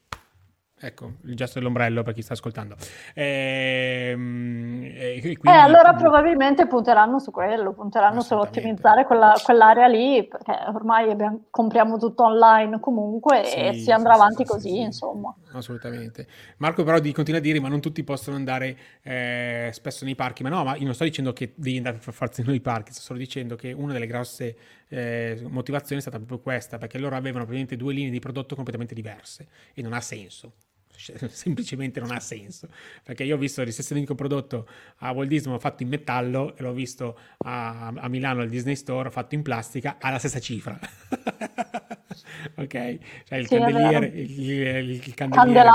Ecco, 0.80 1.14
il 1.24 1.34
gesto 1.34 1.58
dell'ombrello 1.58 2.04
per 2.04 2.14
chi 2.14 2.22
sta 2.22 2.34
ascoltando. 2.34 2.76
Ehm, 3.14 4.82
e, 4.84 5.16
e 5.16 5.20
quindi, 5.20 5.40
eh, 5.42 5.50
allora 5.50 5.92
probabilmente 5.94 6.68
punteranno 6.68 7.18
su 7.18 7.32
quello, 7.32 7.72
punteranno 7.72 8.20
su 8.20 8.34
ottimizzare 8.34 9.04
quella, 9.04 9.34
quell'area 9.42 9.88
lì, 9.88 10.26
perché 10.26 10.56
ormai 10.72 11.10
abbiamo, 11.10 11.46
compriamo 11.50 11.98
tutto 11.98 12.24
online 12.24 12.78
comunque 12.78 13.44
sì, 13.44 13.56
e 13.56 13.72
si 13.74 13.90
andrà 13.90 14.14
sì, 14.14 14.20
avanti 14.20 14.44
sì, 14.44 14.50
così, 14.50 14.78
insomma. 14.80 15.34
Assolutamente. 15.52 16.28
Marco 16.58 16.84
però 16.84 17.00
di, 17.00 17.12
continua 17.12 17.40
a 17.40 17.42
dire, 17.42 17.58
ma 17.58 17.68
non 17.68 17.80
tutti 17.80 18.04
possono 18.04 18.36
andare 18.36 18.76
eh, 19.02 19.70
spesso 19.72 20.04
nei 20.04 20.14
parchi, 20.14 20.44
ma 20.44 20.48
no, 20.48 20.62
ma 20.62 20.76
io 20.76 20.84
non 20.84 20.94
sto 20.94 21.02
dicendo 21.02 21.32
che 21.32 21.54
devi 21.56 21.78
andare 21.78 21.98
per 21.98 22.14
forza 22.14 22.40
nei 22.46 22.60
parchi, 22.60 22.92
sto 22.92 23.02
solo 23.02 23.18
dicendo 23.18 23.56
che 23.56 23.72
una 23.72 23.92
delle 23.92 24.06
grosse 24.06 24.56
eh, 24.88 25.40
motivazioni 25.48 25.98
è 25.98 26.02
stata 26.02 26.18
proprio 26.18 26.38
questa, 26.38 26.78
perché 26.78 26.98
loro 26.98 27.16
avevano 27.16 27.44
praticamente 27.44 27.76
due 27.76 27.92
linee 27.92 28.10
di 28.10 28.20
prodotto 28.20 28.54
completamente 28.54 28.94
diverse 28.94 29.48
e 29.74 29.82
non 29.82 29.92
ha 29.92 30.00
senso 30.00 30.52
semplicemente 31.28 32.00
non 32.00 32.10
ha 32.10 32.20
senso. 32.20 32.68
Perché 33.02 33.24
io 33.24 33.36
ho 33.36 33.38
visto 33.38 33.62
il 33.62 33.72
stesso 33.72 33.94
unico 33.94 34.14
prodotto 34.14 34.68
a 34.98 35.12
Walt 35.12 35.28
Disney 35.28 35.58
fatto 35.58 35.82
in 35.82 35.88
metallo 35.88 36.56
e 36.56 36.62
l'ho 36.62 36.72
visto 36.72 37.18
a, 37.38 37.92
a 37.94 38.08
Milano 38.08 38.42
al 38.42 38.48
Disney 38.48 38.76
Store 38.76 39.10
fatto 39.10 39.34
in 39.34 39.42
plastica 39.42 39.96
alla 40.00 40.18
stessa 40.18 40.40
cifra. 40.40 40.78
Ok? 42.56 42.98
Cioè 43.24 43.38
il 43.38 43.46
sì, 43.46 43.56
candeliere 43.58 44.06
il, 44.06 44.40
il, 44.40 44.90
il, 44.90 45.14
candeliere 45.14 45.68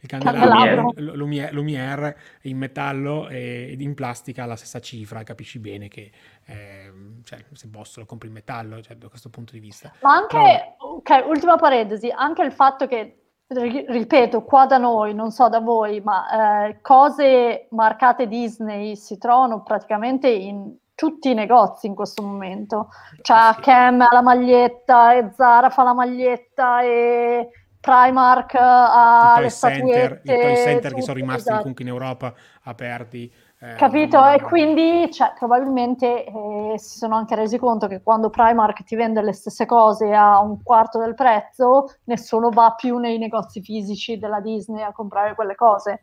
il 0.00 0.08
candelabro. 0.08 0.92
Lumiere, 0.96 1.52
Lumiere 1.52 2.18
in 2.42 2.58
metallo 2.58 3.28
e 3.28 3.74
in 3.78 3.94
plastica 3.94 4.44
alla 4.44 4.56
stessa 4.56 4.80
cifra 4.80 5.22
capisci 5.22 5.58
bene 5.58 5.88
che 5.88 6.10
eh, 6.46 6.92
cioè, 7.24 7.44
se 7.52 7.68
posso 7.68 8.00
lo 8.00 8.06
compri 8.06 8.28
in 8.28 8.34
metallo 8.34 8.80
cioè, 8.82 8.96
da 8.96 9.08
questo 9.08 9.30
punto 9.30 9.52
di 9.52 9.60
vista. 9.60 9.92
Ma 10.02 10.14
anche 10.14 10.36
Però... 10.78 10.94
ok 10.96 11.24
ultima 11.26 11.56
parentesi 11.56 12.10
anche 12.10 12.42
il 12.42 12.52
fatto 12.52 12.86
che 12.86 13.23
ripeto, 13.46 14.42
qua 14.42 14.66
da 14.66 14.78
noi, 14.78 15.14
non 15.14 15.30
so 15.30 15.48
da 15.48 15.60
voi, 15.60 16.00
ma 16.00 16.66
eh, 16.66 16.80
cose 16.80 17.66
marcate 17.70 18.26
Disney 18.26 18.96
si 18.96 19.18
trovano 19.18 19.62
praticamente 19.62 20.28
in 20.28 20.76
tutti 20.94 21.30
i 21.30 21.34
negozi 21.34 21.86
in 21.86 21.94
questo 21.94 22.22
momento. 22.22 22.88
Cioè, 23.20 23.54
Cam 23.60 24.00
ha 24.00 24.08
la 24.10 24.22
maglietta, 24.22 25.14
e 25.14 25.30
Zara 25.34 25.70
fa 25.70 25.82
la 25.82 25.94
maglietta, 25.94 26.82
e 26.82 27.50
Primark 27.80 28.54
ha 28.54 29.36
le 29.40 29.50
statuette. 29.50 30.32
I 30.32 30.40
toy 30.40 30.56
center 30.56 30.94
che 30.94 31.02
sono 31.02 31.16
rimasti 31.18 31.40
esatto. 31.40 31.58
comunque 31.58 31.84
in 31.84 31.90
Europa 31.90 32.32
aperti 32.62 33.30
eh, 33.30 33.43
Capito? 33.76 34.18
Non... 34.18 34.34
E 34.34 34.40
quindi 34.42 35.10
cioè, 35.12 35.32
probabilmente 35.38 36.24
eh, 36.24 36.74
si 36.76 36.98
sono 36.98 37.16
anche 37.16 37.34
resi 37.34 37.58
conto 37.58 37.86
che 37.86 38.02
quando 38.02 38.30
Primark 38.30 38.84
ti 38.84 38.96
vende 38.96 39.22
le 39.22 39.32
stesse 39.32 39.64
cose 39.66 40.12
a 40.12 40.40
un 40.40 40.62
quarto 40.62 40.98
del 40.98 41.14
prezzo, 41.14 41.86
nessuno 42.04 42.50
va 42.50 42.74
più 42.76 42.98
nei 42.98 43.18
negozi 43.18 43.62
fisici 43.62 44.18
della 44.18 44.40
Disney 44.40 44.82
a 44.82 44.92
comprare 44.92 45.34
quelle 45.34 45.54
cose. 45.54 46.00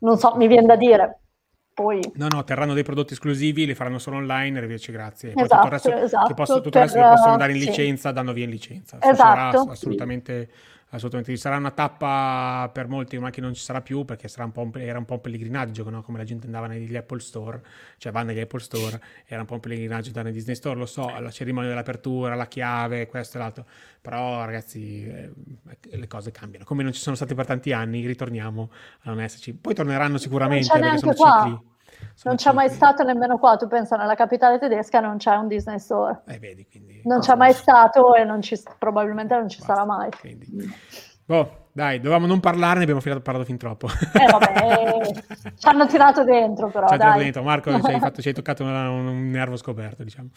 Non 0.00 0.18
so, 0.18 0.34
mi 0.36 0.46
viene 0.46 0.66
da 0.66 0.76
dire. 0.76 1.18
Poi... 1.74 2.00
No, 2.14 2.26
no, 2.28 2.44
terranno 2.44 2.74
dei 2.74 2.82
prodotti 2.82 3.14
esclusivi, 3.14 3.64
li 3.64 3.74
faranno 3.74 3.98
solo 3.98 4.16
online, 4.16 4.58
arrivederci, 4.58 4.92
grazie. 4.92 5.30
Poi 5.30 5.44
esatto, 5.44 5.62
tutto 5.62 5.66
il 5.66 5.72
resto, 5.72 6.04
esatto, 6.04 6.26
che, 6.26 6.34
posso, 6.34 6.54
tutto 6.56 6.70
per, 6.70 6.82
il 6.82 6.84
resto 6.88 7.00
che 7.00 7.14
possono 7.14 7.36
dare 7.36 7.52
in 7.52 7.58
licenza, 7.58 8.08
sì. 8.08 8.14
danno 8.14 8.32
via 8.32 8.44
in 8.44 8.50
licenza. 8.50 8.98
Esatto. 9.00 9.70
assolutamente 9.70 10.50
assolutamente. 10.92 11.32
Ci 11.32 11.38
sarà 11.38 11.56
una 11.56 11.70
tappa 11.70 12.70
per 12.72 12.88
molti, 12.88 13.18
ma 13.18 13.30
che 13.30 13.40
non 13.40 13.54
ci 13.54 13.62
sarà 13.62 13.80
più 13.80 14.04
perché 14.04 14.28
sarà 14.28 14.44
un 14.44 14.52
po' 14.52 14.62
un, 14.62 14.70
era 14.74 14.98
un 14.98 15.04
po' 15.04 15.14
un 15.14 15.20
pellegrinaggio, 15.20 15.88
no? 15.90 16.02
come 16.02 16.18
la 16.18 16.24
gente 16.24 16.46
andava 16.46 16.66
negli 16.66 16.94
Apple 16.96 17.20
Store, 17.20 17.60
cioè 17.98 18.12
va 18.12 18.22
negli 18.22 18.40
Apple 18.40 18.60
Store, 18.60 19.00
era 19.26 19.40
un 19.40 19.46
po' 19.46 19.54
un 19.54 19.60
pellegrinaggio 19.60 20.10
da 20.10 20.22
nei 20.22 20.32
Disney 20.32 20.54
Store, 20.54 20.78
lo 20.78 20.86
so, 20.86 21.18
la 21.18 21.30
cerimonia 21.30 21.70
dell'apertura, 21.70 22.34
la 22.34 22.46
chiave, 22.46 23.06
questo 23.06 23.36
e 23.36 23.40
l'altro, 23.40 23.66
però 24.00 24.44
ragazzi 24.44 25.06
eh, 25.06 25.32
le 25.80 26.06
cose 26.06 26.30
cambiano, 26.30 26.64
come 26.64 26.82
non 26.82 26.92
ci 26.92 27.00
sono 27.00 27.16
stati 27.16 27.34
per 27.34 27.46
tanti 27.46 27.72
anni, 27.72 28.06
ritorniamo 28.06 28.70
a 29.02 29.10
non 29.10 29.20
esserci. 29.20 29.54
Poi 29.54 29.74
torneranno 29.74 30.18
sicuramente 30.18 30.78
perché 30.78 30.98
sono 30.98 31.14
qua. 31.14 31.42
cicli. 31.44 31.70
Non 32.24 32.36
c'è 32.36 32.52
mai 32.52 32.68
stato 32.68 33.02
nemmeno 33.02 33.38
qua, 33.38 33.56
tu 33.56 33.66
pensa 33.66 33.96
nella 33.96 34.14
capitale 34.14 34.58
tedesca 34.58 35.00
non 35.00 35.16
c'è 35.16 35.34
un 35.34 35.48
Disney 35.48 35.78
Store. 35.78 36.22
Eh, 36.26 36.38
vedi, 36.38 36.66
quindi, 36.70 37.02
non 37.04 37.20
c'è 37.20 37.34
mai 37.34 37.52
stato 37.52 38.14
e 38.14 38.24
non 38.24 38.40
ci, 38.42 38.60
probabilmente 38.78 39.34
non 39.34 39.48
ci 39.48 39.58
Basta, 39.58 39.74
sarà 39.74 39.86
mai. 39.86 40.10
Quindi. 40.20 40.46
Boh, 41.24 41.68
dai, 41.72 41.98
dovevamo 41.98 42.26
non 42.26 42.40
parlarne, 42.40 42.82
abbiamo 42.82 43.00
parlato 43.00 43.44
fin 43.44 43.56
troppo. 43.56 43.86
Eh 43.86 44.30
vabbè, 44.30 45.00
ci 45.56 45.66
hanno 45.66 45.86
tirato 45.86 46.24
dentro 46.24 46.68
però, 46.68 46.88
ci 46.88 46.96
dai. 46.96 47.18
dentro. 47.18 47.42
Marco, 47.42 47.80
ci 47.80 47.90
hai, 47.90 48.00
fatto, 48.00 48.20
ci 48.20 48.28
hai 48.28 48.34
toccato 48.34 48.62
un, 48.62 48.70
un, 48.70 49.30
nervo 49.30 49.56
scoperto, 49.56 50.02
diciamo. 50.04 50.28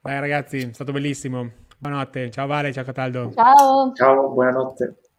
Dai 0.00 0.18
ragazzi, 0.18 0.58
è 0.58 0.72
stato 0.72 0.92
bellissimo. 0.92 1.48
Buonanotte, 1.78 2.30
ciao 2.30 2.46
Vale, 2.46 2.72
ciao 2.72 2.84
Cataldo. 2.84 3.32
Ciao. 3.32 3.92
Ciao, 3.94 4.28
buonanotte. 4.30 5.09